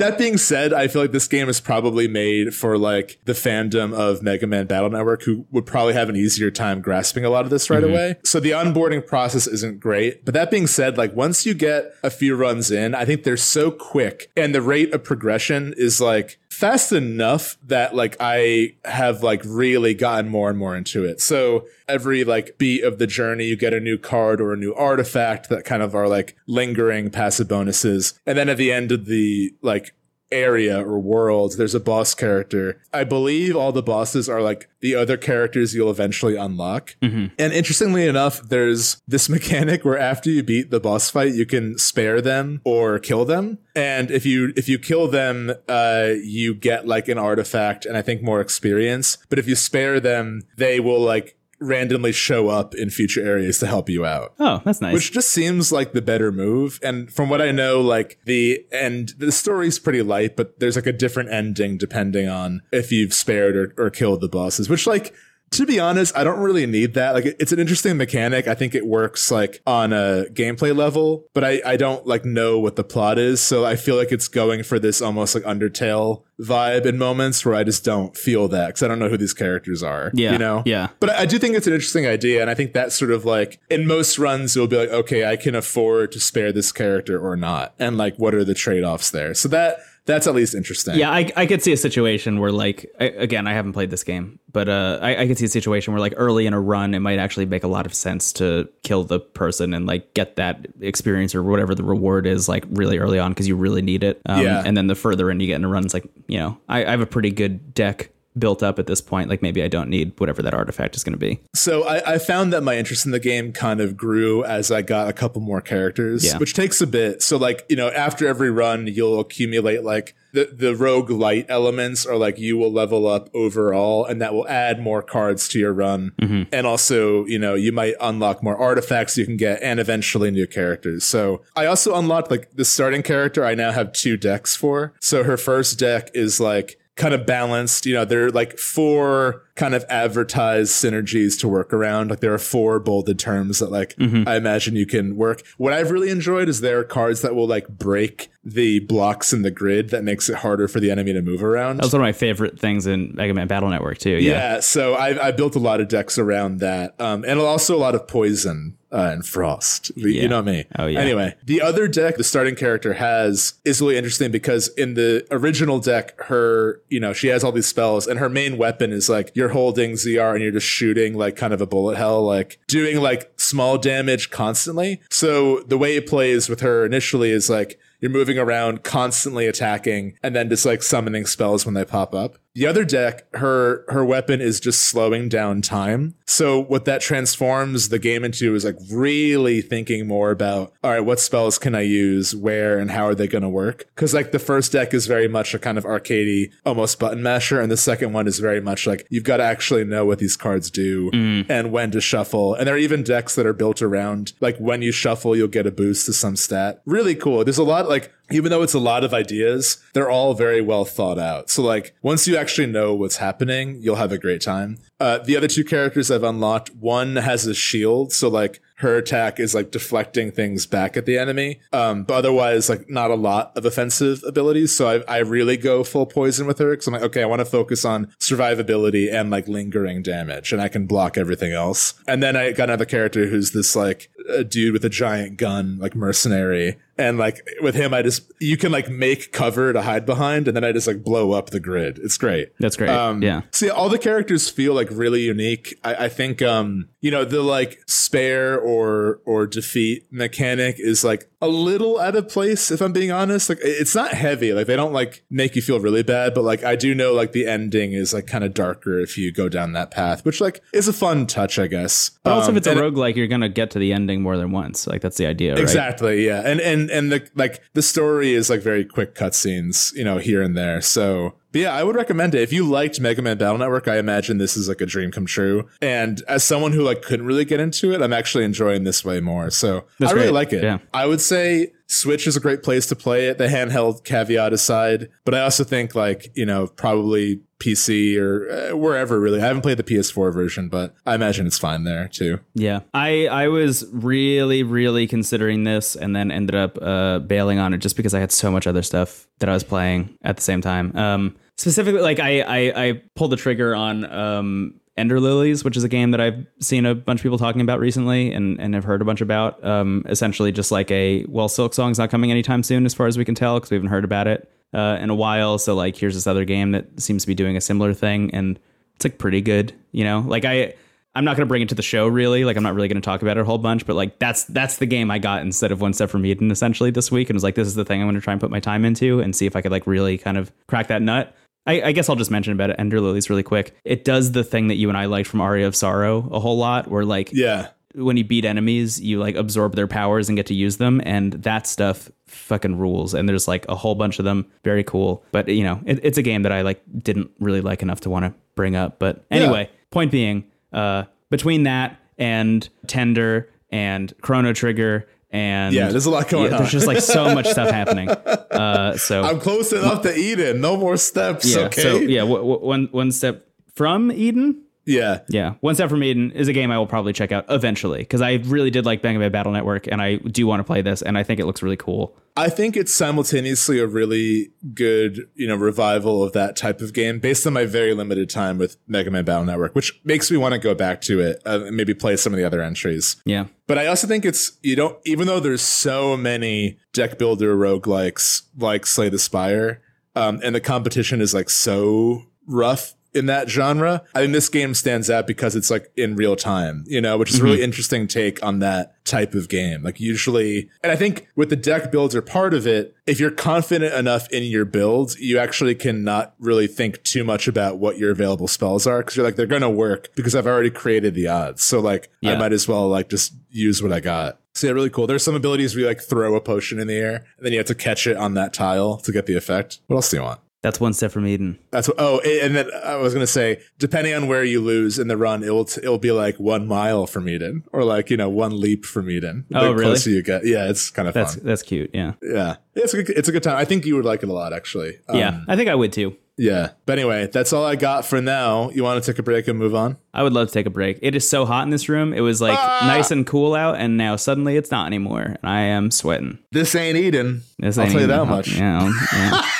that 0.00 0.18
being 0.18 0.36
said, 0.36 0.72
I 0.72 0.88
feel 0.88 1.02
like 1.02 1.12
this 1.12 1.28
game 1.28 1.48
is 1.48 1.60
probably 1.60 2.08
made 2.08 2.54
for 2.54 2.76
like 2.76 3.20
the 3.24 3.32
fandom 3.32 3.92
of 3.92 4.22
Mega 4.22 4.46
Man 4.46 4.66
Battle 4.66 4.90
Network 4.90 5.22
who 5.22 5.46
would 5.50 5.66
probably 5.66 5.94
have 5.94 6.08
an 6.08 6.16
easier 6.16 6.50
time 6.50 6.80
grasping 6.80 7.24
a 7.24 7.30
lot 7.30 7.44
of 7.44 7.50
this 7.50 7.70
right 7.70 7.82
mm-hmm. 7.82 7.92
away. 7.92 8.16
So 8.24 8.40
the 8.40 8.50
onboarding 8.50 9.06
process 9.06 9.46
isn't 9.46 9.78
great. 9.78 10.24
But 10.24 10.34
that 10.34 10.50
being 10.50 10.66
said, 10.66 10.98
like 10.98 11.14
once 11.14 11.46
you 11.46 11.54
get 11.54 11.94
a 12.02 12.10
few 12.10 12.34
runs 12.34 12.70
in, 12.70 12.94
I 12.94 13.04
think 13.04 13.22
they're 13.22 13.36
so 13.36 13.70
quick 13.70 14.32
and 14.36 14.54
the 14.54 14.62
rate 14.62 14.92
of 14.92 15.04
progression 15.04 15.74
is 15.76 16.00
like 16.00 16.39
fast 16.60 16.92
enough 16.92 17.56
that 17.66 17.94
like 17.94 18.16
I 18.20 18.74
have 18.84 19.22
like 19.22 19.40
really 19.46 19.94
gotten 19.94 20.30
more 20.30 20.50
and 20.50 20.58
more 20.58 20.76
into 20.76 21.06
it. 21.06 21.18
So 21.22 21.66
every 21.88 22.22
like 22.22 22.58
beat 22.58 22.84
of 22.84 22.98
the 22.98 23.06
journey, 23.06 23.46
you 23.46 23.56
get 23.56 23.72
a 23.72 23.80
new 23.80 23.96
card 23.96 24.42
or 24.42 24.52
a 24.52 24.58
new 24.58 24.74
artifact 24.74 25.48
that 25.48 25.64
kind 25.64 25.82
of 25.82 25.94
are 25.94 26.06
like 26.06 26.36
lingering 26.46 27.10
passive 27.10 27.48
bonuses. 27.48 28.20
And 28.26 28.36
then 28.36 28.50
at 28.50 28.58
the 28.58 28.72
end 28.72 28.92
of 28.92 29.06
the 29.06 29.54
like 29.62 29.94
area 30.32 30.80
or 30.80 30.98
world, 30.98 31.56
there's 31.56 31.74
a 31.74 31.80
boss 31.80 32.14
character. 32.14 32.80
I 32.92 33.04
believe 33.04 33.56
all 33.56 33.72
the 33.72 33.82
bosses 33.82 34.28
are 34.28 34.42
like 34.42 34.68
the 34.80 34.94
other 34.94 35.16
characters 35.16 35.74
you'll 35.74 35.90
eventually 35.90 36.36
unlock. 36.36 36.96
Mm-hmm. 37.02 37.26
And 37.38 37.52
interestingly 37.52 38.06
enough, 38.06 38.40
there's 38.42 39.00
this 39.06 39.28
mechanic 39.36 39.84
where 39.84 39.98
after 39.98 40.30
you 40.30 40.42
beat 40.42 40.70
the 40.70 40.80
boss 40.80 41.10
fight, 41.10 41.34
you 41.34 41.46
can 41.46 41.78
spare 41.78 42.20
them 42.20 42.60
or 42.64 42.98
kill 42.98 43.24
them. 43.24 43.58
And 43.74 44.10
if 44.10 44.26
you 44.26 44.52
if 44.56 44.68
you 44.68 44.78
kill 44.78 45.08
them, 45.08 45.52
uh, 45.68 46.10
you 46.22 46.54
get 46.54 46.86
like 46.86 47.08
an 47.08 47.18
artifact 47.18 47.86
and 47.86 47.96
I 47.96 48.02
think 48.02 48.22
more 48.22 48.40
experience. 48.40 49.18
But 49.28 49.38
if 49.38 49.46
you 49.46 49.54
spare 49.54 50.00
them, 50.00 50.42
they 50.56 50.80
will 50.80 51.00
like 51.00 51.36
randomly 51.60 52.12
show 52.12 52.48
up 52.48 52.74
in 52.74 52.90
future 52.90 53.24
areas 53.24 53.58
to 53.58 53.66
help 53.66 53.88
you 53.88 54.06
out. 54.06 54.34
Oh, 54.38 54.62
that's 54.64 54.80
nice. 54.80 54.94
Which 54.94 55.12
just 55.12 55.28
seems 55.28 55.70
like 55.70 55.92
the 55.92 56.02
better 56.02 56.32
move. 56.32 56.80
And 56.82 57.12
from 57.12 57.28
what 57.28 57.42
I 57.42 57.52
know, 57.52 57.80
like 57.80 58.18
the 58.24 58.64
end, 58.72 59.14
the 59.18 59.30
story's 59.30 59.78
pretty 59.78 60.02
light, 60.02 60.36
but 60.36 60.58
there's 60.58 60.76
like 60.76 60.86
a 60.86 60.92
different 60.92 61.30
ending 61.30 61.76
depending 61.76 62.28
on 62.28 62.62
if 62.72 62.90
you've 62.90 63.12
spared 63.12 63.56
or, 63.56 63.74
or 63.76 63.90
killed 63.90 64.22
the 64.22 64.28
bosses, 64.28 64.68
which 64.68 64.86
like 64.86 65.14
to 65.52 65.66
be 65.66 65.80
honest, 65.80 66.16
I 66.16 66.22
don't 66.22 66.38
really 66.38 66.64
need 66.66 66.94
that. 66.94 67.12
Like, 67.14 67.24
it's 67.24 67.50
an 67.50 67.58
interesting 67.58 67.96
mechanic. 67.96 68.46
I 68.46 68.54
think 68.54 68.74
it 68.74 68.86
works 68.86 69.30
like 69.30 69.60
on 69.66 69.92
a 69.92 70.26
gameplay 70.32 70.76
level, 70.76 71.26
but 71.34 71.42
I, 71.42 71.60
I 71.66 71.76
don't 71.76 72.06
like 72.06 72.24
know 72.24 72.58
what 72.58 72.76
the 72.76 72.84
plot 72.84 73.18
is. 73.18 73.40
So 73.40 73.64
I 73.64 73.74
feel 73.76 73.96
like 73.96 74.12
it's 74.12 74.28
going 74.28 74.62
for 74.62 74.78
this 74.78 75.02
almost 75.02 75.34
like 75.34 75.42
Undertale 75.44 76.22
vibe 76.40 76.86
in 76.86 76.96
moments 76.96 77.44
where 77.44 77.54
I 77.54 77.64
just 77.64 77.84
don't 77.84 78.16
feel 78.16 78.48
that 78.48 78.68
because 78.68 78.82
I 78.82 78.88
don't 78.88 78.98
know 78.98 79.08
who 79.08 79.16
these 79.16 79.34
characters 79.34 79.82
are. 79.82 80.12
Yeah. 80.14 80.32
You 80.32 80.38
know? 80.38 80.62
Yeah. 80.64 80.88
But 81.00 81.10
I, 81.10 81.22
I 81.22 81.26
do 81.26 81.38
think 81.38 81.56
it's 81.56 81.66
an 81.66 81.72
interesting 81.72 82.06
idea. 82.06 82.40
And 82.40 82.48
I 82.48 82.54
think 82.54 82.72
that's 82.72 82.94
sort 82.94 83.10
of 83.10 83.24
like 83.24 83.60
in 83.68 83.86
most 83.86 84.18
runs, 84.18 84.56
it'll 84.56 84.68
be 84.68 84.76
like, 84.76 84.90
okay, 84.90 85.26
I 85.26 85.36
can 85.36 85.56
afford 85.56 86.12
to 86.12 86.20
spare 86.20 86.52
this 86.52 86.70
character 86.70 87.20
or 87.20 87.36
not. 87.36 87.74
And 87.78 87.98
like, 87.98 88.16
what 88.16 88.34
are 88.34 88.44
the 88.44 88.54
trade 88.54 88.84
offs 88.84 89.10
there? 89.10 89.34
So 89.34 89.48
that, 89.48 89.80
that's 90.06 90.26
at 90.26 90.34
least 90.34 90.54
interesting. 90.54 90.96
Yeah, 90.96 91.10
I, 91.10 91.30
I 91.36 91.46
could 91.46 91.62
see 91.62 91.72
a 91.72 91.76
situation 91.76 92.40
where, 92.40 92.50
like, 92.50 92.90
I, 92.98 93.04
again, 93.04 93.46
I 93.46 93.52
haven't 93.52 93.74
played 93.74 93.90
this 93.90 94.02
game, 94.02 94.38
but 94.50 94.68
uh, 94.68 94.98
I, 95.00 95.22
I 95.22 95.26
could 95.26 95.38
see 95.38 95.44
a 95.44 95.48
situation 95.48 95.92
where, 95.92 96.00
like, 96.00 96.14
early 96.16 96.46
in 96.46 96.54
a 96.54 96.60
run, 96.60 96.94
it 96.94 97.00
might 97.00 97.18
actually 97.18 97.46
make 97.46 97.64
a 97.64 97.68
lot 97.68 97.86
of 97.86 97.94
sense 97.94 98.32
to 98.34 98.68
kill 98.82 99.04
the 99.04 99.20
person 99.20 99.74
and 99.74 99.86
like 99.86 100.12
get 100.14 100.36
that 100.36 100.66
experience 100.80 101.34
or 101.34 101.42
whatever 101.42 101.74
the 101.74 101.84
reward 101.84 102.26
is, 102.26 102.48
like, 102.48 102.64
really 102.70 102.98
early 102.98 103.18
on 103.18 103.32
because 103.32 103.46
you 103.46 103.56
really 103.56 103.82
need 103.82 104.02
it. 104.02 104.20
Um, 104.26 104.42
yeah. 104.42 104.62
And 104.64 104.76
then 104.76 104.86
the 104.86 104.94
further 104.94 105.30
in 105.30 105.38
you 105.40 105.46
get 105.46 105.56
in 105.56 105.64
a 105.64 105.68
run, 105.68 105.84
it's 105.84 105.94
like, 105.94 106.08
you 106.26 106.38
know, 106.38 106.58
I, 106.68 106.84
I 106.84 106.90
have 106.90 107.00
a 107.00 107.06
pretty 107.06 107.30
good 107.30 107.74
deck 107.74 108.10
built 108.38 108.62
up 108.62 108.78
at 108.78 108.86
this 108.86 109.00
point. 109.00 109.28
Like 109.28 109.42
maybe 109.42 109.62
I 109.62 109.68
don't 109.68 109.88
need 109.88 110.18
whatever 110.18 110.42
that 110.42 110.54
artifact 110.54 110.94
is 110.94 111.02
going 111.02 111.12
to 111.12 111.18
be. 111.18 111.40
So 111.54 111.84
I, 111.84 112.14
I, 112.14 112.18
found 112.18 112.52
that 112.52 112.62
my 112.62 112.76
interest 112.76 113.04
in 113.04 113.10
the 113.10 113.18
game 113.18 113.52
kind 113.52 113.80
of 113.80 113.96
grew 113.96 114.44
as 114.44 114.70
I 114.70 114.82
got 114.82 115.08
a 115.08 115.12
couple 115.12 115.40
more 115.40 115.60
characters, 115.60 116.24
yeah. 116.24 116.38
which 116.38 116.54
takes 116.54 116.80
a 116.80 116.86
bit. 116.86 117.22
So 117.22 117.36
like, 117.36 117.66
you 117.68 117.74
know, 117.74 117.88
after 117.88 118.28
every 118.28 118.50
run, 118.50 118.86
you'll 118.86 119.18
accumulate 119.18 119.82
like 119.82 120.14
the, 120.32 120.48
the 120.52 120.74
roguelite 120.74 121.46
elements 121.48 122.06
are 122.06 122.16
like 122.16 122.38
you 122.38 122.56
will 122.56 122.70
level 122.70 123.08
up 123.08 123.28
overall 123.34 124.04
and 124.04 124.22
that 124.22 124.32
will 124.32 124.46
add 124.48 124.80
more 124.80 125.02
cards 125.02 125.48
to 125.48 125.58
your 125.58 125.72
run. 125.72 126.12
Mm-hmm. 126.22 126.54
And 126.54 126.66
also, 126.68 127.24
you 127.24 127.38
know, 127.38 127.54
you 127.54 127.72
might 127.72 127.94
unlock 128.00 128.44
more 128.44 128.56
artifacts 128.56 129.18
you 129.18 129.26
can 129.26 129.36
get 129.36 129.60
and 129.60 129.80
eventually 129.80 130.30
new 130.30 130.46
characters. 130.46 131.04
So 131.04 131.42
I 131.56 131.66
also 131.66 131.96
unlocked 131.96 132.30
like 132.30 132.52
the 132.54 132.64
starting 132.64 133.02
character 133.02 133.44
I 133.44 133.56
now 133.56 133.72
have 133.72 133.92
two 133.92 134.16
decks 134.16 134.54
for. 134.54 134.92
So 135.00 135.24
her 135.24 135.36
first 135.36 135.80
deck 135.80 136.10
is 136.14 136.38
like 136.38 136.78
kind 136.96 137.14
of 137.14 137.26
balanced. 137.26 137.86
You 137.86 137.94
know, 137.94 138.04
there 138.04 138.26
are 138.26 138.30
like 138.30 138.58
four 138.58 139.42
kind 139.54 139.74
of 139.74 139.84
advertised 139.88 140.72
synergies 140.72 141.38
to 141.40 141.48
work 141.48 141.72
around. 141.72 142.10
Like 142.10 142.20
there 142.20 142.34
are 142.34 142.38
four 142.38 142.78
bolded 142.78 143.18
terms 143.18 143.58
that 143.58 143.70
like 143.70 143.96
mm-hmm. 143.96 144.28
I 144.28 144.36
imagine 144.36 144.76
you 144.76 144.86
can 144.86 145.16
work. 145.16 145.42
What 145.56 145.72
I've 145.72 145.90
really 145.90 146.10
enjoyed 146.10 146.48
is 146.48 146.60
there 146.60 146.78
are 146.78 146.84
cards 146.84 147.22
that 147.22 147.34
will 147.34 147.46
like 147.46 147.68
break 147.68 148.30
the 148.42 148.80
blocks 148.80 149.32
in 149.32 149.42
the 149.42 149.50
grid 149.50 149.90
that 149.90 150.02
makes 150.02 150.28
it 150.30 150.36
harder 150.36 150.66
for 150.66 150.80
the 150.80 150.90
enemy 150.90 151.12
to 151.12 151.20
move 151.20 151.42
around. 151.42 151.76
That 151.76 151.84
was 151.84 151.92
one 151.92 152.00
of 152.00 152.06
my 152.06 152.12
favorite 152.12 152.58
things 152.58 152.86
in 152.86 153.12
Mega 153.14 153.34
Man 153.34 153.46
Battle 153.46 153.68
Network 153.68 153.98
too. 153.98 154.16
Yeah. 154.16 154.32
Yeah. 154.32 154.60
So 154.60 154.94
I, 154.94 155.28
I 155.28 155.30
built 155.32 155.56
a 155.56 155.58
lot 155.58 155.80
of 155.80 155.88
decks 155.88 156.18
around 156.18 156.60
that. 156.60 156.98
Um, 156.98 157.24
and 157.26 157.38
also 157.38 157.76
a 157.76 157.78
lot 157.78 157.94
of 157.94 158.08
poison 158.08 158.78
uh, 158.92 159.10
and 159.12 159.26
Frost. 159.26 159.92
Yeah. 159.94 160.22
You 160.22 160.28
know 160.28 160.42
me. 160.42 160.64
Oh 160.78 160.86
yeah. 160.86 161.00
Anyway, 161.00 161.34
the 161.44 161.60
other 161.60 161.86
deck 161.86 162.16
the 162.16 162.24
starting 162.24 162.56
character 162.56 162.94
has 162.94 163.54
is 163.64 163.80
really 163.80 163.96
interesting 163.96 164.30
because 164.30 164.68
in 164.68 164.94
the 164.94 165.26
original 165.30 165.78
deck, 165.78 166.20
her 166.22 166.80
you 166.88 166.98
know 166.98 167.12
she 167.12 167.28
has 167.28 167.44
all 167.44 167.52
these 167.52 167.66
spells 167.66 168.06
and 168.06 168.18
her 168.18 168.28
main 168.28 168.56
weapon 168.56 168.90
is 168.90 169.08
like 169.08 169.30
you're 169.34 169.50
holding 169.50 169.92
ZR 169.92 170.32
and 170.32 170.42
you're 170.42 170.50
just 170.52 170.66
shooting 170.66 171.14
like 171.14 171.36
kind 171.36 171.52
of 171.52 171.60
a 171.60 171.66
bullet 171.66 171.96
hell, 171.98 172.24
like 172.24 172.58
doing 172.66 173.00
like 173.00 173.30
small 173.38 173.78
damage 173.78 174.30
constantly. 174.30 175.00
So 175.10 175.60
the 175.60 175.78
way 175.78 175.96
it 175.96 176.06
plays 176.06 176.48
with 176.48 176.60
her 176.60 176.84
initially 176.84 177.30
is 177.30 177.48
like 177.48 177.78
you're 178.00 178.10
moving 178.10 178.38
around 178.38 178.82
constantly 178.82 179.46
attacking 179.46 180.14
and 180.22 180.34
then 180.34 180.48
just 180.48 180.66
like 180.66 180.82
summoning 180.82 181.26
spells 181.26 181.64
when 181.64 181.74
they 181.74 181.84
pop 181.84 182.14
up. 182.14 182.38
The 182.54 182.66
other 182.66 182.84
deck, 182.84 183.32
her 183.36 183.84
her 183.88 184.04
weapon 184.04 184.40
is 184.40 184.58
just 184.58 184.82
slowing 184.82 185.28
down 185.28 185.62
time. 185.62 186.14
So 186.26 186.60
what 186.60 186.84
that 186.84 187.00
transforms 187.00 187.88
the 187.88 187.98
game 187.98 188.24
into 188.24 188.54
is 188.54 188.64
like 188.64 188.76
really 188.90 189.60
thinking 189.60 190.06
more 190.08 190.30
about 190.30 190.72
all 190.82 190.90
right, 190.90 191.00
what 191.00 191.20
spells 191.20 191.58
can 191.58 191.74
I 191.74 191.82
use, 191.82 192.34
where, 192.34 192.78
and 192.78 192.90
how 192.90 193.04
are 193.04 193.14
they 193.14 193.28
going 193.28 193.42
to 193.42 193.48
work? 193.48 193.86
Because 193.94 194.14
like 194.14 194.32
the 194.32 194.38
first 194.38 194.72
deck 194.72 194.92
is 194.92 195.06
very 195.06 195.28
much 195.28 195.54
a 195.54 195.58
kind 195.58 195.78
of 195.78 195.84
arcadey, 195.84 196.50
almost 196.66 196.98
button 196.98 197.22
masher, 197.22 197.60
and 197.60 197.70
the 197.70 197.76
second 197.76 198.12
one 198.12 198.26
is 198.26 198.40
very 198.40 198.60
much 198.60 198.86
like 198.86 199.06
you've 199.10 199.24
got 199.24 199.36
to 199.36 199.44
actually 199.44 199.84
know 199.84 200.04
what 200.04 200.18
these 200.18 200.36
cards 200.36 200.70
do 200.70 201.10
mm. 201.12 201.46
and 201.48 201.70
when 201.70 201.92
to 201.92 202.00
shuffle. 202.00 202.54
And 202.54 202.66
there 202.66 202.74
are 202.74 202.78
even 202.78 203.04
decks 203.04 203.36
that 203.36 203.46
are 203.46 203.52
built 203.52 203.80
around 203.80 204.32
like 204.40 204.56
when 204.58 204.82
you 204.82 204.90
shuffle, 204.90 205.36
you'll 205.36 205.48
get 205.48 205.66
a 205.66 205.70
boost 205.70 206.06
to 206.06 206.12
some 206.12 206.34
stat. 206.34 206.82
Really 206.84 207.14
cool. 207.14 207.44
There's 207.44 207.58
a 207.58 207.64
lot 207.64 207.88
like 207.88 208.12
even 208.30 208.50
though 208.50 208.62
it's 208.62 208.74
a 208.74 208.78
lot 208.78 209.04
of 209.04 209.12
ideas, 209.14 209.78
they're 209.92 210.10
all 210.10 210.34
very 210.34 210.60
well 210.60 210.84
thought 210.84 211.18
out. 211.18 211.50
So 211.50 211.62
like 211.62 211.94
once 212.02 212.26
you 212.26 212.36
actually 212.36 212.66
know 212.66 212.94
what's 212.94 213.16
happening, 213.16 213.78
you'll 213.80 213.96
have 213.96 214.12
a 214.12 214.18
great 214.18 214.40
time. 214.40 214.78
Uh, 214.98 215.18
the 215.18 215.36
other 215.36 215.48
two 215.48 215.64
characters 215.64 216.10
I've 216.10 216.22
unlocked, 216.22 216.70
one 216.74 217.16
has 217.16 217.46
a 217.46 217.54
shield, 217.54 218.12
so 218.12 218.28
like 218.28 218.60
her 218.80 218.96
attack 218.96 219.38
is 219.38 219.54
like 219.54 219.70
deflecting 219.70 220.30
things 220.30 220.66
back 220.66 220.96
at 220.96 221.04
the 221.04 221.18
enemy. 221.18 221.60
Um, 221.72 222.04
but 222.04 222.14
otherwise, 222.14 222.68
like 222.68 222.88
not 222.88 223.10
a 223.10 223.14
lot 223.14 223.56
of 223.56 223.64
offensive 223.64 224.22
abilities. 224.26 224.74
So 224.74 225.02
I, 225.06 225.16
I 225.16 225.18
really 225.18 225.58
go 225.58 225.84
full 225.84 226.06
poison 226.06 226.46
with 226.46 226.58
her 226.58 226.70
because 226.70 226.86
I'm 226.86 226.94
like, 226.94 227.02
okay, 227.02 227.22
I 227.22 227.26
want 227.26 227.40
to 227.40 227.44
focus 227.44 227.84
on 227.84 228.06
survivability 228.18 229.12
and 229.12 229.30
like 229.30 229.48
lingering 229.48 230.02
damage, 230.02 230.52
and 230.52 230.60
I 230.62 230.68
can 230.68 230.86
block 230.86 231.18
everything 231.18 231.52
else. 231.52 231.94
And 232.06 232.22
then 232.22 232.36
I 232.36 232.52
got 232.52 232.70
another 232.70 232.86
character 232.86 233.26
who's 233.26 233.52
this 233.52 233.76
like 233.76 234.10
a 234.30 234.44
dude 234.44 234.72
with 234.72 234.84
a 234.84 234.88
giant 234.88 235.36
gun, 235.36 235.78
like 235.78 235.94
mercenary. 235.94 236.76
And 236.98 237.16
like 237.16 237.40
with 237.62 237.74
him, 237.74 237.94
I 237.94 238.02
just 238.02 238.30
you 238.40 238.58
can 238.58 238.70
like 238.72 238.90
make 238.90 239.32
cover 239.32 239.72
to 239.72 239.80
hide 239.80 240.04
behind, 240.04 240.48
and 240.48 240.56
then 240.56 240.64
I 240.64 240.72
just 240.72 240.86
like 240.86 241.02
blow 241.02 241.32
up 241.32 241.48
the 241.48 241.60
grid. 241.60 241.98
It's 242.02 242.18
great. 242.18 242.52
That's 242.58 242.76
great. 242.76 242.90
Um, 242.90 243.22
yeah. 243.22 243.42
See, 243.52 243.70
all 243.70 243.88
the 243.88 243.98
characters 243.98 244.50
feel 244.50 244.74
like 244.74 244.88
really 244.90 245.22
unique. 245.22 245.78
I, 245.82 245.94
I 246.04 246.08
think 246.08 246.42
um 246.42 246.88
you 247.00 247.10
know 247.10 247.24
the 247.24 247.42
like 247.42 247.80
spare 247.86 248.58
or 248.58 249.20
or 249.24 249.46
defeat 249.46 250.06
mechanic 250.10 250.76
is 250.78 251.02
like 251.02 251.29
a 251.40 251.48
little 251.48 251.98
out 251.98 252.16
of 252.16 252.28
place 252.28 252.70
if 252.70 252.80
i'm 252.80 252.92
being 252.92 253.10
honest. 253.10 253.48
Like 253.48 253.58
it's 253.62 253.94
not 253.94 254.12
heavy. 254.12 254.52
Like 254.52 254.66
they 254.66 254.76
don't 254.76 254.92
like 254.92 255.24
make 255.30 255.56
you 255.56 255.62
feel 255.62 255.80
really 255.80 256.02
bad 256.02 256.34
but 256.34 256.42
like 256.42 256.62
i 256.64 256.76
do 256.76 256.94
know 256.94 257.12
like 257.12 257.32
the 257.32 257.46
ending 257.46 257.92
is 257.92 258.12
like 258.12 258.26
kind 258.26 258.44
of 258.44 258.54
darker 258.54 258.98
if 258.98 259.16
you 259.16 259.32
go 259.32 259.48
down 259.48 259.72
that 259.72 259.90
path 259.90 260.24
which 260.24 260.40
like 260.40 260.62
is 260.72 260.88
a 260.88 260.92
fun 260.92 261.26
touch 261.26 261.58
i 261.58 261.66
guess. 261.66 262.10
But 262.22 262.32
also 262.32 262.50
um, 262.50 262.56
if 262.56 262.66
it's 262.66 262.66
a 262.66 262.80
rogue 262.80 262.96
like 262.96 263.16
you're 263.16 263.26
gonna 263.26 263.48
get 263.48 263.70
to 263.72 263.78
the 263.78 263.92
ending 263.92 264.22
more 264.22 264.36
than 264.36 264.50
once. 264.50 264.86
Like 264.86 265.00
that's 265.00 265.16
the 265.16 265.26
idea 265.26 265.54
right? 265.54 265.62
exactly 265.62 266.26
yeah. 266.26 266.42
And 266.44 266.60
and 266.60 266.90
and 266.90 267.12
the 267.12 267.28
like 267.34 267.62
the 267.74 267.82
story 267.82 268.34
is 268.34 268.50
like 268.50 268.60
very 268.60 268.84
quick 268.84 269.14
cutscenes 269.14 269.94
you 269.94 270.04
know 270.04 270.18
here 270.18 270.42
and 270.42 270.56
there. 270.56 270.80
So 270.80 271.34
but 271.52 271.60
yeah, 271.60 271.72
I 271.74 271.82
would 271.84 271.96
recommend 271.96 272.34
it. 272.34 272.42
If 272.42 272.52
you 272.52 272.64
liked 272.64 273.00
Mega 273.00 273.22
Man 273.22 273.38
Battle 273.38 273.58
Network, 273.58 273.88
I 273.88 273.98
imagine 273.98 274.38
this 274.38 274.56
is 274.56 274.68
like 274.68 274.80
a 274.80 274.86
dream 274.86 275.10
come 275.10 275.26
true. 275.26 275.68
And 275.80 276.22
as 276.28 276.44
someone 276.44 276.72
who 276.72 276.82
like 276.82 277.02
couldn't 277.02 277.26
really 277.26 277.44
get 277.44 277.60
into 277.60 277.92
it, 277.92 278.02
I'm 278.02 278.12
actually 278.12 278.44
enjoying 278.44 278.84
this 278.84 279.04
way 279.04 279.20
more. 279.20 279.50
So 279.50 279.84
That's 279.98 280.12
I 280.12 280.14
really 280.14 280.26
great. 280.28 280.34
like 280.34 280.52
it. 280.52 280.62
Yeah. 280.62 280.78
I 280.94 281.06
would 281.06 281.20
say 281.20 281.72
Switch 281.90 282.26
is 282.28 282.36
a 282.36 282.40
great 282.40 282.62
place 282.62 282.86
to 282.86 282.94
play 282.94 283.26
it, 283.26 283.36
the 283.36 283.48
handheld 283.48 284.04
caveat 284.04 284.52
aside. 284.52 285.08
But 285.24 285.34
I 285.34 285.40
also 285.40 285.64
think 285.64 285.94
like, 285.94 286.30
you 286.36 286.46
know, 286.46 286.68
probably 286.68 287.40
PC 287.60 288.16
or 288.16 288.48
uh, 288.48 288.76
wherever 288.76 289.18
really. 289.18 289.40
I 289.40 289.46
haven't 289.46 289.62
played 289.62 289.76
the 289.76 289.82
PS4 289.82 290.32
version, 290.32 290.68
but 290.68 290.94
I 291.04 291.16
imagine 291.16 291.48
it's 291.48 291.58
fine 291.58 291.82
there 291.82 292.06
too. 292.06 292.38
Yeah. 292.54 292.80
I 292.94 293.26
I 293.26 293.48
was 293.48 293.86
really 293.92 294.62
really 294.62 295.08
considering 295.08 295.64
this 295.64 295.96
and 295.96 296.14
then 296.14 296.30
ended 296.30 296.54
up 296.54 296.78
uh, 296.80 297.18
bailing 297.18 297.58
on 297.58 297.74
it 297.74 297.78
just 297.78 297.96
because 297.96 298.14
I 298.14 298.20
had 298.20 298.30
so 298.30 298.52
much 298.52 298.68
other 298.68 298.82
stuff 298.82 299.26
that 299.40 299.48
I 299.48 299.52
was 299.52 299.64
playing 299.64 300.16
at 300.22 300.36
the 300.36 300.42
same 300.42 300.60
time. 300.60 300.96
Um 300.96 301.36
specifically 301.56 302.00
like 302.00 302.20
I 302.20 302.40
I, 302.40 302.88
I 302.88 303.02
pulled 303.16 303.32
the 303.32 303.36
trigger 303.36 303.74
on 303.74 304.04
um 304.10 304.80
Ender 304.96 305.20
Lilies, 305.20 305.64
which 305.64 305.76
is 305.76 305.84
a 305.84 305.88
game 305.88 306.10
that 306.10 306.20
I've 306.20 306.46
seen 306.60 306.84
a 306.84 306.94
bunch 306.94 307.20
of 307.20 307.22
people 307.22 307.38
talking 307.38 307.60
about 307.60 307.80
recently 307.80 308.32
and, 308.32 308.60
and 308.60 308.74
have 308.74 308.84
heard 308.84 309.00
a 309.00 309.04
bunch 309.04 309.20
about. 309.20 309.64
Um, 309.64 310.04
essentially, 310.08 310.52
just 310.52 310.70
like 310.70 310.90
a 310.90 311.24
well, 311.28 311.48
Silksong's 311.48 311.98
not 311.98 312.10
coming 312.10 312.30
anytime 312.30 312.62
soon, 312.62 312.84
as 312.84 312.94
far 312.94 313.06
as 313.06 313.16
we 313.16 313.24
can 313.24 313.34
tell, 313.34 313.54
because 313.54 313.70
we 313.70 313.76
haven't 313.76 313.90
heard 313.90 314.04
about 314.04 314.26
it 314.26 314.50
uh, 314.74 314.98
in 315.00 315.08
a 315.08 315.14
while. 315.14 315.58
So 315.58 315.74
like, 315.74 315.96
here's 315.96 316.14
this 316.14 316.26
other 316.26 316.44
game 316.44 316.72
that 316.72 317.00
seems 317.00 317.22
to 317.22 317.28
be 317.28 317.34
doing 317.34 317.56
a 317.56 317.60
similar 317.60 317.94
thing, 317.94 318.34
and 318.34 318.58
it's 318.96 319.04
like 319.04 319.18
pretty 319.18 319.40
good. 319.40 319.72
You 319.92 320.04
know, 320.04 320.20
like 320.20 320.44
I. 320.44 320.74
I'm 321.12 321.24
not 321.24 321.34
going 321.36 321.44
to 321.44 321.48
bring 321.48 321.60
it 321.60 321.68
to 321.70 321.74
the 321.74 321.82
show 321.82 322.06
really. 322.06 322.44
Like 322.44 322.56
I'm 322.56 322.62
not 322.62 322.76
really 322.76 322.86
going 322.86 323.02
to 323.02 323.04
talk 323.04 323.20
about 323.20 323.36
it 323.36 323.40
a 323.40 323.44
whole 323.44 323.58
bunch, 323.58 323.84
but 323.84 323.96
like 323.96 324.20
that's 324.20 324.44
that's 324.44 324.76
the 324.76 324.86
game 324.86 325.10
I 325.10 325.18
got 325.18 325.42
instead 325.42 325.72
of 325.72 325.80
One 325.80 325.92
Step 325.92 326.08
from 326.08 326.24
Eden 326.24 326.52
essentially 326.52 326.92
this 326.92 327.10
week 327.10 327.28
and 327.28 327.34
was 327.34 327.42
like 327.42 327.56
this 327.56 327.66
is 327.66 327.74
the 327.74 327.84
thing 327.84 328.00
I'm 328.00 328.06
going 328.06 328.14
to 328.14 328.20
try 328.20 328.32
and 328.32 328.40
put 328.40 328.48
my 328.48 328.60
time 328.60 328.84
into 328.84 329.18
and 329.18 329.34
see 329.34 329.44
if 329.44 329.56
I 329.56 329.60
could 329.60 329.72
like 329.72 329.88
really 329.88 330.18
kind 330.18 330.38
of 330.38 330.52
crack 330.68 330.86
that 330.86 331.02
nut. 331.02 331.34
I, 331.66 331.82
I, 331.82 331.92
guess 331.92 332.08
I'll 332.08 332.16
just 332.16 332.30
mention 332.30 332.52
about 332.52 332.70
it, 332.70 332.76
Ender 332.78 333.00
Lilies 333.00 333.28
really 333.28 333.42
quick. 333.42 333.76
It 333.84 334.04
does 334.04 334.32
the 334.32 334.42
thing 334.42 334.68
that 334.68 334.76
you 334.76 334.88
and 334.88 334.96
I 334.96 335.04
liked 335.04 335.28
from 335.28 335.40
Aria 335.40 335.66
of 335.66 335.76
Sorrow 335.76 336.28
a 336.30 336.40
whole 336.40 336.56
lot, 336.56 336.88
where 336.88 337.04
like 337.04 337.30
yeah, 337.32 337.68
when 337.94 338.16
you 338.16 338.24
beat 338.24 338.44
enemies, 338.44 339.00
you 339.00 339.18
like 339.18 339.34
absorb 339.34 339.74
their 339.74 339.86
powers 339.86 340.28
and 340.28 340.36
get 340.36 340.46
to 340.46 340.54
use 340.54 340.78
them, 340.78 341.00
and 341.04 341.32
that 341.34 341.66
stuff 341.66 342.10
fucking 342.26 342.78
rules. 342.78 343.14
And 343.14 343.28
there's 343.28 343.48
like 343.48 343.66
a 343.68 343.74
whole 343.74 343.94
bunch 343.94 344.18
of 344.18 344.24
them, 344.24 344.46
very 344.64 344.84
cool. 344.84 345.24
But 345.32 345.48
you 345.48 345.64
know, 345.64 345.80
it, 345.84 346.00
it's 346.02 346.18
a 346.18 346.22
game 346.22 346.42
that 346.42 346.52
I 346.52 346.62
like 346.62 346.82
didn't 346.98 347.30
really 347.40 347.60
like 347.60 347.82
enough 347.82 348.00
to 348.00 348.10
want 348.10 348.24
to 348.24 348.34
bring 348.54 348.76
up. 348.76 348.98
But 348.98 349.24
anyway, 349.30 349.68
yeah. 349.70 349.78
point 349.90 350.10
being, 350.10 350.44
uh, 350.72 351.04
between 351.30 351.64
that 351.64 352.00
and 352.18 352.68
Tender 352.86 353.48
and 353.70 354.12
Chrono 354.20 354.52
Trigger 354.52 355.08
and 355.30 355.74
yeah, 355.74 355.88
there's 355.88 356.06
a 356.06 356.10
lot 356.10 356.28
going 356.28 356.50
yeah, 356.50 356.56
on. 356.56 356.62
There's 356.62 356.72
just 356.72 356.86
like 356.86 357.00
so 357.00 357.34
much 357.34 357.46
stuff 357.46 357.70
happening. 357.70 358.08
Uh, 358.50 358.94
so 358.96 359.22
I'm 359.22 359.40
close 359.40 359.72
enough 359.72 360.02
to 360.02 360.14
Eden. 360.14 360.60
No 360.60 360.76
more 360.76 360.96
steps. 360.98 361.46
Yeah. 361.46 361.62
Okay. 361.66 361.82
So 361.82 361.96
yeah, 361.96 362.20
w- 362.20 362.40
w- 362.40 362.58
one 362.58 362.88
one 362.90 363.10
step 363.12 363.46
from 363.74 364.12
Eden. 364.12 364.64
Yeah. 364.90 365.20
Yeah. 365.28 365.54
One 365.60 365.74
Step 365.76 365.88
from 365.88 366.02
Eden 366.02 366.32
is 366.32 366.48
a 366.48 366.52
game 366.52 366.70
I 366.70 366.78
will 366.78 366.86
probably 366.86 367.12
check 367.12 367.30
out 367.30 367.44
eventually 367.48 368.00
because 368.00 368.20
I 368.20 368.34
really 368.44 368.70
did 368.70 368.84
like 368.84 369.02
Bang 369.02 369.18
Bang 369.18 369.30
Battle 369.30 369.52
Network 369.52 369.86
and 369.86 370.02
I 370.02 370.16
do 370.16 370.46
want 370.46 370.60
to 370.60 370.64
play 370.64 370.82
this 370.82 371.00
and 371.00 371.16
I 371.16 371.22
think 371.22 371.38
it 371.38 371.46
looks 371.46 371.62
really 371.62 371.76
cool. 371.76 372.16
I 372.36 372.48
think 372.48 372.76
it's 372.76 372.92
simultaneously 372.92 373.78
a 373.78 373.86
really 373.86 374.52
good, 374.74 375.28
you 375.34 375.46
know, 375.46 375.54
revival 375.54 376.22
of 376.24 376.32
that 376.32 376.56
type 376.56 376.80
of 376.80 376.92
game 376.92 377.20
based 377.20 377.46
on 377.46 377.52
my 377.52 377.66
very 377.66 377.94
limited 377.94 378.30
time 378.30 378.58
with 378.58 378.76
Mega 378.88 379.10
Man 379.10 379.24
Battle 379.24 379.44
Network, 379.44 379.74
which 379.74 380.00
makes 380.04 380.30
me 380.30 380.36
want 380.36 380.54
to 380.54 380.58
go 380.58 380.74
back 380.74 381.00
to 381.02 381.20
it 381.20 381.40
uh, 381.46 381.64
and 381.66 381.76
maybe 381.76 381.94
play 381.94 382.16
some 382.16 382.32
of 382.32 382.36
the 382.36 382.44
other 382.44 382.60
entries. 382.60 383.16
Yeah. 383.24 383.46
But 383.68 383.78
I 383.78 383.86
also 383.86 384.08
think 384.08 384.24
it's, 384.24 384.58
you 384.62 384.74
don't, 384.74 384.98
even 385.04 385.28
though 385.28 385.40
there's 385.40 385.62
so 385.62 386.16
many 386.16 386.78
deck 386.92 387.18
builder 387.18 387.56
roguelikes 387.56 388.42
like 388.56 388.86
Slay 388.86 389.08
the 389.08 389.18
Spire, 389.18 389.82
um, 390.16 390.40
and 390.42 390.54
the 390.54 390.60
competition 390.60 391.20
is 391.20 391.32
like 391.32 391.48
so 391.48 392.22
rough 392.46 392.94
in 393.14 393.26
that 393.26 393.48
genre. 393.48 394.02
I 394.14 394.20
think 394.20 394.32
this 394.32 394.48
game 394.48 394.74
stands 394.74 395.10
out 395.10 395.26
because 395.26 395.56
it's 395.56 395.70
like 395.70 395.90
in 395.96 396.16
real 396.16 396.36
time, 396.36 396.84
you 396.86 397.00
know, 397.00 397.18
which 397.18 397.30
is 397.30 397.36
mm-hmm. 397.36 397.44
a 397.44 397.44
really 397.44 397.56
mm-hmm. 397.58 397.64
interesting 397.64 398.06
take 398.06 398.42
on 398.42 398.60
that 398.60 399.04
type 399.04 399.34
of 399.34 399.48
game. 399.48 399.82
Like 399.82 400.00
usually, 400.00 400.68
and 400.82 400.92
I 400.92 400.96
think 400.96 401.28
with 401.36 401.50
the 401.50 401.56
deck 401.56 401.90
builder 401.90 402.22
part 402.22 402.54
of 402.54 402.66
it, 402.66 402.94
if 403.06 403.18
you're 403.18 403.30
confident 403.30 403.94
enough 403.94 404.30
in 404.30 404.44
your 404.44 404.64
build, 404.64 405.18
you 405.18 405.38
actually 405.38 405.74
cannot 405.74 406.34
really 406.38 406.66
think 406.66 407.02
too 407.02 407.24
much 407.24 407.48
about 407.48 407.78
what 407.78 407.98
your 407.98 408.10
available 408.10 408.48
spells 408.48 408.86
are 408.86 408.98
because 408.98 409.16
you're 409.16 409.24
like, 409.24 409.36
they're 409.36 409.46
going 409.46 409.62
to 409.62 409.70
work 409.70 410.08
because 410.14 410.34
I've 410.34 410.46
already 410.46 410.70
created 410.70 411.14
the 411.14 411.26
odds. 411.28 411.62
So 411.62 411.80
like, 411.80 412.10
yeah. 412.20 412.32
I 412.32 412.36
might 412.36 412.52
as 412.52 412.68
well 412.68 412.88
like 412.88 413.08
just 413.08 413.34
use 413.50 413.82
what 413.82 413.92
I 413.92 414.00
got. 414.00 414.38
So 414.54 414.66
yeah, 414.66 414.72
really 414.72 414.90
cool. 414.90 415.06
There's 415.06 415.24
some 415.24 415.34
abilities 415.34 415.74
where 415.74 415.82
you 415.82 415.86
like 415.86 416.00
throw 416.00 416.34
a 416.34 416.40
potion 416.40 416.78
in 416.80 416.86
the 416.86 416.96
air 416.96 417.24
and 417.36 417.46
then 417.46 417.52
you 417.52 417.58
have 417.58 417.66
to 417.66 417.74
catch 417.74 418.06
it 418.06 418.16
on 418.16 418.34
that 418.34 418.52
tile 418.52 418.98
to 418.98 419.12
get 419.12 419.26
the 419.26 419.36
effect. 419.36 419.80
What 419.86 419.96
else 419.96 420.10
do 420.10 420.18
you 420.18 420.22
want? 420.22 420.40
That's 420.62 420.78
one 420.78 420.92
step 420.92 421.10
from 421.10 421.26
Eden. 421.26 421.58
That's 421.70 421.88
what, 421.88 421.96
oh, 421.98 422.20
and 422.20 422.54
then 422.54 422.68
I 422.84 422.96
was 422.96 423.14
gonna 423.14 423.26
say, 423.26 423.62
depending 423.78 424.14
on 424.14 424.28
where 424.28 424.44
you 424.44 424.60
lose 424.60 424.98
in 424.98 425.08
the 425.08 425.16
run, 425.16 425.42
it'll 425.42 425.62
it'll 425.62 425.98
be 425.98 426.12
like 426.12 426.38
one 426.38 426.66
mile 426.66 427.06
from 427.06 427.28
Eden, 427.28 427.64
or 427.72 427.82
like 427.82 428.10
you 428.10 428.16
know 428.16 428.28
one 428.28 428.60
leap 428.60 428.84
from 428.84 429.08
Eden. 429.08 429.46
The 429.48 429.60
oh, 429.60 429.72
really? 429.72 429.84
Closer 429.84 430.10
you 430.10 430.22
get, 430.22 430.44
yeah, 430.44 430.68
it's 430.68 430.90
kind 430.90 431.08
of 431.08 431.14
that's 431.14 431.36
fun. 431.36 431.44
that's 431.44 431.62
cute. 431.62 431.90
Yeah, 431.94 432.12
yeah, 432.22 432.56
it's 432.74 432.92
a 432.92 433.02
good, 433.02 433.16
it's 433.16 433.28
a 433.28 433.32
good 433.32 433.42
time. 433.42 433.56
I 433.56 433.64
think 433.64 433.86
you 433.86 433.96
would 433.96 434.04
like 434.04 434.22
it 434.22 434.28
a 434.28 434.32
lot, 434.32 434.52
actually. 434.52 434.98
Um, 435.08 435.18
yeah, 435.18 435.40
I 435.48 435.56
think 435.56 435.70
I 435.70 435.74
would 435.74 435.92
too. 435.94 436.16
Yeah, 436.36 436.70
but 436.86 436.98
anyway, 436.98 437.26
that's 437.26 437.52
all 437.52 437.66
I 437.66 437.76
got 437.76 438.06
for 438.06 438.22
now. 438.22 438.70
You 438.70 438.82
want 438.82 439.02
to 439.02 439.12
take 439.12 439.18
a 439.18 439.22
break 439.22 439.46
and 439.46 439.58
move 439.58 439.74
on? 439.74 439.98
I 440.14 440.22
would 440.22 440.32
love 440.32 440.48
to 440.48 440.54
take 440.54 440.64
a 440.64 440.70
break. 440.70 440.98
It 441.02 441.14
is 441.14 441.28
so 441.28 441.44
hot 441.44 441.64
in 441.64 441.70
this 441.70 441.88
room. 441.88 442.14
It 442.14 442.20
was 442.20 442.40
like 442.40 442.58
ah! 442.58 442.80
nice 442.86 443.10
and 443.10 443.26
cool 443.26 443.54
out, 443.54 443.76
and 443.76 443.96
now 443.96 444.16
suddenly 444.16 444.56
it's 444.56 444.70
not 444.70 444.86
anymore, 444.86 445.20
and 445.20 445.38
I 445.42 445.60
am 445.62 445.90
sweating. 445.90 446.38
This 446.52 446.74
ain't 446.74 446.96
Eden. 446.96 447.42
This 447.58 447.76
I'll 447.76 447.86
tell 447.86 448.00
you 448.00 448.06
that 448.06 448.26
much. 448.26 448.56
Yeah. 448.56 448.90
yeah. 449.12 449.42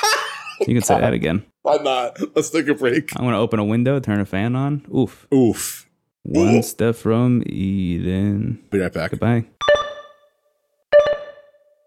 You 0.66 0.74
can 0.74 0.82
say 0.82 1.00
that 1.00 1.12
again. 1.20 1.44
Why 1.62 1.76
not? 1.76 2.18
Let's 2.34 2.50
take 2.50 2.68
a 2.68 2.74
break. 2.74 3.10
I'm 3.16 3.24
gonna 3.24 3.38
open 3.40 3.58
a 3.58 3.64
window, 3.64 4.00
turn 4.00 4.20
a 4.20 4.24
fan 4.26 4.56
on. 4.56 4.86
Oof. 4.94 5.26
Oof. 5.32 5.88
One 6.22 6.56
Oof. 6.56 6.64
step 6.64 6.96
from 6.96 7.42
Eden. 7.46 8.62
Be 8.70 8.78
right 8.78 8.92
back. 8.92 9.10
Goodbye. 9.10 9.46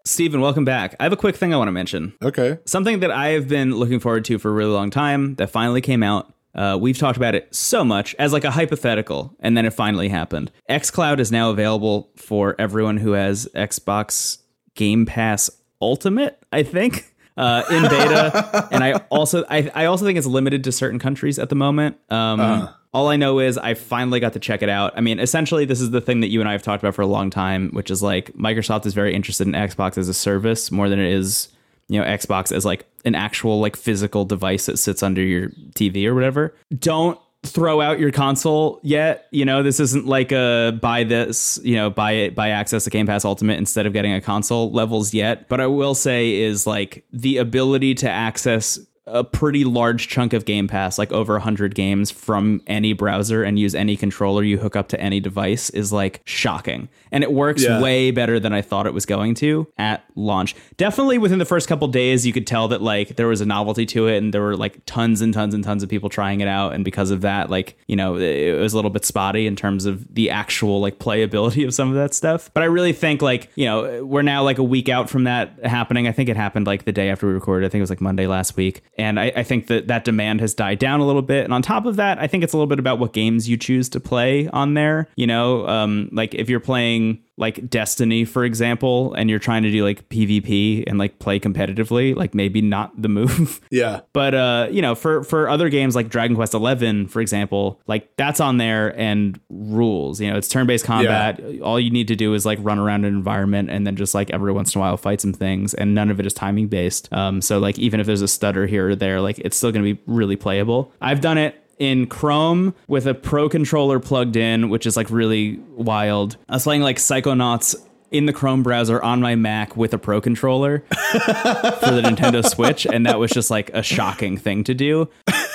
Stephen, 0.06 0.42
welcome 0.42 0.66
back. 0.66 0.96
I 1.00 1.04
have 1.04 1.14
a 1.14 1.18
quick 1.18 1.36
thing 1.36 1.54
I 1.54 1.58
want 1.58 1.70
to 1.70 1.72
mention. 1.72 2.14
Okay. 2.22 2.58
Something 2.66 3.00
that 3.00 3.12
I 3.12 3.30
have 3.30 3.48
been 3.48 3.74
looking 3.76 4.00
forward 4.02 4.26
to 4.26 4.38
for 4.38 4.50
a 4.50 4.54
really 4.54 4.72
long 4.72 4.90
time 4.90 5.36
that 5.36 5.50
finally 5.50 5.80
came 5.82 6.04
out. 6.04 6.34
Uh, 6.54 6.78
we've 6.80 6.98
talked 6.98 7.16
about 7.18 7.36
it 7.36 7.54
so 7.56 7.86
much 7.86 8.14
as 8.20 8.34
like 8.34 8.44
a 8.44 8.52
hypothetical, 8.52 9.34
and 9.40 9.56
then 9.58 9.66
it 9.66 9.72
finally 9.74 10.10
happened. 10.10 10.52
xCloud 10.70 11.20
is 11.20 11.32
now 11.32 11.50
available 11.52 12.12
for 12.18 12.56
everyone 12.60 12.98
who 12.98 13.14
has 13.14 13.48
Xbox 13.56 14.40
Game 14.76 15.06
Pass 15.06 15.50
Ultimate, 15.82 16.38
I 16.52 16.64
think. 16.64 17.13
Uh, 17.38 17.64
in 17.70 17.84
beta, 17.84 18.68
and 18.72 18.84
I 18.84 18.94
also 19.10 19.44
I, 19.50 19.72
I 19.74 19.86
also 19.86 20.06
think 20.06 20.18
it's 20.18 20.28
limited 20.28 20.64
to 20.66 20.72
certain 20.72 21.00
countries 21.00 21.40
at 21.40 21.50
the 21.50 21.56
moment. 21.56 21.98
Um, 22.10 22.40
uh. 22.40 22.74
All 22.94 23.08
I 23.08 23.16
know 23.16 23.40
is 23.40 23.58
I 23.58 23.74
finally 23.74 24.20
got 24.20 24.34
to 24.34 24.40
check 24.40 24.62
it 24.62 24.70
out. 24.70 24.94
I 24.96 25.02
mean, 25.02 25.18
essentially, 25.20 25.66
this 25.66 25.82
is 25.82 25.90
the 25.90 26.00
thing 26.00 26.20
that 26.20 26.28
you 26.28 26.42
and 26.42 26.48
I 26.48 26.52
have 26.52 26.62
talked 26.62 26.84
about 26.84 26.94
for 26.94 27.02
a 27.02 27.08
long 27.08 27.32
time, 27.32 27.70
which 27.72 27.90
is 27.90 28.04
like 28.04 28.32
Microsoft 28.34 28.86
is 28.86 28.94
very 28.94 29.16
interested 29.16 29.48
in 29.48 29.54
Xbox 29.54 29.98
as 29.98 30.08
a 30.10 30.14
service 30.14 30.72
more 30.72 30.90
than 30.90 31.00
it 31.00 31.12
is, 31.12 31.48
you 31.88 32.00
know, 32.00 32.06
Xbox 32.06 32.52
as 32.52 32.66
like 32.66 32.86
an 33.04 33.16
actual 33.16 33.60
like 33.60 33.76
physical 33.76 34.26
device 34.26 34.68
that 34.68 34.78
sits 34.78 35.02
under 35.02 35.24
your 35.24 35.50
TV 35.74 36.06
or 36.06 36.14
whatever. 36.14 36.54
Don't 36.78 37.20
throw 37.44 37.82
out 37.82 38.00
your 38.00 38.12
console 38.12 38.80
yet. 38.84 39.28
You 39.32 39.46
know, 39.46 39.64
this 39.64 39.80
isn't 39.80 40.06
like 40.06 40.32
a 40.32 40.78
buy 40.82 41.04
this, 41.04 41.60
you 41.64 41.76
know, 41.76 41.90
buy 41.90 42.14
it, 42.14 42.36
buy 42.36 42.50
access 42.50 42.86
to 42.86 42.90
Game 42.90 43.06
Pass 43.06 43.26
Ultimate 43.26 43.58
instead 43.58 43.86
of 43.86 43.94
getting 43.94 44.14
a 44.14 44.22
console 44.22 44.72
levels 44.72 45.14
yet. 45.14 45.50
But 45.50 45.60
I 45.60 45.68
will 45.68 45.94
say 45.96 46.34
is 46.34 46.66
like 46.66 47.06
the 47.12 47.38
ability 47.38 47.96
to 47.96 48.10
access 48.10 48.80
a 49.06 49.24
pretty 49.24 49.64
large 49.64 50.08
chunk 50.08 50.34
of 50.34 50.46
Game 50.46 50.68
Pass, 50.68 50.98
like 50.98 51.12
over 51.12 51.34
100 51.34 51.76
games 51.76 52.10
from 52.10 52.62
any 52.68 52.94
browser 52.94 53.44
and 53.44 53.60
use 53.60 53.76
any 53.76 53.98
controller 53.98 54.44
you 54.44 54.58
hook 54.58 54.76
up 54.76 54.88
to 54.90 55.00
any 55.00 55.20
device 55.20 55.70
is 55.72 55.92
like 55.92 56.22
shocking. 56.26 56.88
And 57.12 57.24
it 57.24 57.32
works 57.32 57.64
yeah. 57.64 57.82
way 57.82 58.12
better 58.12 58.40
than 58.40 58.54
I 58.54 58.62
thought 58.62 58.88
it 58.88 58.94
was 58.94 59.06
going 59.06 59.36
to 59.36 59.68
at 59.78 60.06
launch. 60.16 60.56
Definitely 60.78 61.18
within 61.18 61.40
the 61.40 61.46
first 61.46 61.68
couple 61.68 61.88
days, 61.90 62.26
you 62.26 62.32
could 62.32 62.48
tell 62.48 62.70
that 62.70 62.82
like 62.82 63.18
there 63.18 63.28
was 63.28 63.42
a 63.42 63.46
novelty 63.46 63.86
to 63.88 64.08
it 64.08 64.18
and 64.18 64.34
there 64.34 64.42
were 64.42 64.56
like 64.56 64.80
tons 64.86 65.22
and 65.22 65.34
tons 65.34 65.54
and 65.54 65.64
tons 65.64 65.84
of 65.84 65.90
people 65.90 66.10
trying 66.10 66.42
it 66.42 66.48
out. 66.48 66.74
And 66.74 66.86
because 66.86 67.12
of 67.12 67.22
that, 67.22 67.50
like, 67.50 67.78
you 67.88 67.96
know, 67.96 68.16
it 68.16 68.60
was 68.60 68.74
a 68.74 68.76
little 68.78 68.92
bit 68.92 69.06
spotty 69.06 69.48
in 69.48 69.56
terms 69.56 69.86
of 69.86 70.14
the 70.14 70.30
actual 70.30 70.80
like 70.80 70.98
playability 70.98 71.66
of 71.66 71.74
some 71.74 71.90
of 71.90 71.96
that 71.96 72.14
stuff. 72.14 72.50
But 72.54 72.64
I 72.64 72.68
really 72.68 72.94
think 72.94 73.22
like, 73.22 73.50
you 73.56 73.66
know, 73.66 74.06
we're 74.06 74.22
now 74.22 74.44
like 74.44 74.60
a 74.60 74.64
week 74.64 74.88
out 74.88 75.10
from 75.10 75.26
that 75.26 75.60
happening. 75.66 76.08
I 76.08 76.14
think 76.14 76.30
it 76.30 76.38
happened 76.38 76.68
like 76.68 76.86
the 76.86 76.94
day 76.94 77.10
after 77.10 77.28
we 77.28 77.34
recorded. 77.34 77.66
I 77.66 77.70
think 77.70 77.80
it 77.80 77.84
was 77.84 77.90
like 77.90 78.02
Monday 78.02 78.28
last 78.28 78.56
week. 78.56 78.82
And 78.98 79.20
I, 79.20 79.32
I, 79.36 79.44
think 79.44 79.68
that 79.68 79.88
that 79.88 80.06
demand 80.06 80.40
has 80.42 80.54
died 80.54 80.78
down 80.78 81.00
a 81.00 81.06
little 81.06 81.24
bit. 81.24 81.46
And 81.46 81.54
on 81.54 81.62
top 81.64 81.86
of 81.86 81.96
that, 81.96 82.20
I 82.20 82.28
think 82.28 82.44
it's 82.44 82.54
a 82.54 82.58
little 82.58 82.68
bit 82.68 82.80
about 82.80 83.00
what 83.00 83.12
games 83.12 83.50
you 83.50 83.58
choose 83.58 83.90
to 83.90 84.00
play 84.00 84.48
on 84.50 84.76
there. 84.76 85.10
You 85.16 85.26
know, 85.26 85.68
um, 85.68 86.10
like 86.12 86.36
if 86.36 86.48
you're 86.50 86.60
playing 86.60 87.24
like 87.38 87.70
Destiny, 87.70 88.26
for 88.26 88.44
example, 88.46 89.14
and 89.16 89.30
you're 89.30 89.40
trying 89.40 89.64
to 89.64 89.72
do 89.72 89.84
like 89.84 90.08
PvP 90.10 90.84
and 90.86 91.00
like 91.00 91.18
play 91.20 91.40
competitively, 91.40 92.16
like 92.16 92.36
maybe 92.36 92.62
not 92.62 93.00
the 93.02 93.10
move. 93.10 93.60
Yeah. 93.72 94.02
but 94.14 94.36
uh, 94.36 94.68
you 94.70 94.82
know, 94.84 94.94
for 94.94 95.24
for 95.24 95.50
other 95.50 95.70
games 95.70 95.96
like 95.96 96.10
Dragon 96.10 96.36
Quest 96.36 96.54
Eleven, 96.54 97.08
for 97.08 97.22
example, 97.22 97.82
like 97.88 98.16
that's 98.18 98.40
on 98.40 98.58
there 98.58 98.98
and 99.00 99.40
rules. 99.50 100.22
You 100.22 100.30
know, 100.30 100.38
it's 100.38 100.48
turn-based 100.48 100.86
combat. 100.86 101.40
Yeah. 101.44 101.62
All 101.62 101.80
you 101.80 101.90
need 101.90 102.08
to 102.10 102.16
do 102.16 102.36
is 102.36 102.46
like 102.46 102.60
run 102.62 102.78
around 102.78 103.06
an 103.06 103.16
environment 103.16 103.72
and 103.72 103.88
then 103.88 103.96
just 103.96 104.14
like 104.14 104.30
every 104.30 104.52
once 104.52 104.76
in 104.76 104.80
a 104.80 104.82
while 104.82 104.96
fight 104.98 105.22
some 105.22 105.34
things, 105.34 105.74
and 105.74 105.96
none 105.96 106.12
of 106.12 106.20
it 106.20 106.26
is 106.28 106.34
timing 106.34 106.68
based. 106.68 107.12
Um, 107.12 107.42
so 107.42 107.58
like 107.58 107.80
even 107.80 108.00
if 108.00 108.06
there's 108.06 108.22
a 108.22 108.28
stutter 108.28 108.68
here 108.68 108.90
or 108.90 108.96
there, 108.96 109.20
like 109.22 109.40
it's 109.40 109.58
still 109.58 109.72
gonna 109.72 109.84
be 109.84 110.00
really 110.06 110.36
playable. 110.36 110.92
I've 111.02 111.22
done 111.22 111.40
it 111.40 111.63
in 111.80 112.08
Chrome 112.08 112.74
with 112.88 113.08
a 113.08 113.14
Pro 113.14 113.50
controller 113.50 114.00
plugged 114.00 114.36
in, 114.36 114.70
which 114.70 114.86
is 114.86 114.96
like 114.98 115.10
really 115.10 115.60
wild. 115.72 116.38
I 116.50 116.54
was 116.54 116.64
playing 116.64 116.82
like 116.82 116.98
Psychonauts 116.98 117.76
in 118.14 118.28
the 118.28 118.34
Chrome 118.34 118.64
browser 118.64 119.02
on 119.02 119.20
my 119.20 119.36
Mac 119.36 119.76
with 119.76 119.94
a 119.94 119.98
Pro 119.98 120.22
controller 120.22 120.80
for 120.80 121.92
the 121.92 122.02
Nintendo 122.02 122.48
Switch, 122.48 122.86
and 122.86 123.06
that 123.06 123.20
was 123.20 123.32
just 123.32 123.52
like 123.52 123.70
a 123.72 123.84
shocking 123.84 124.38
thing 124.38 124.64
to 124.64 124.74
do. 124.74 125.10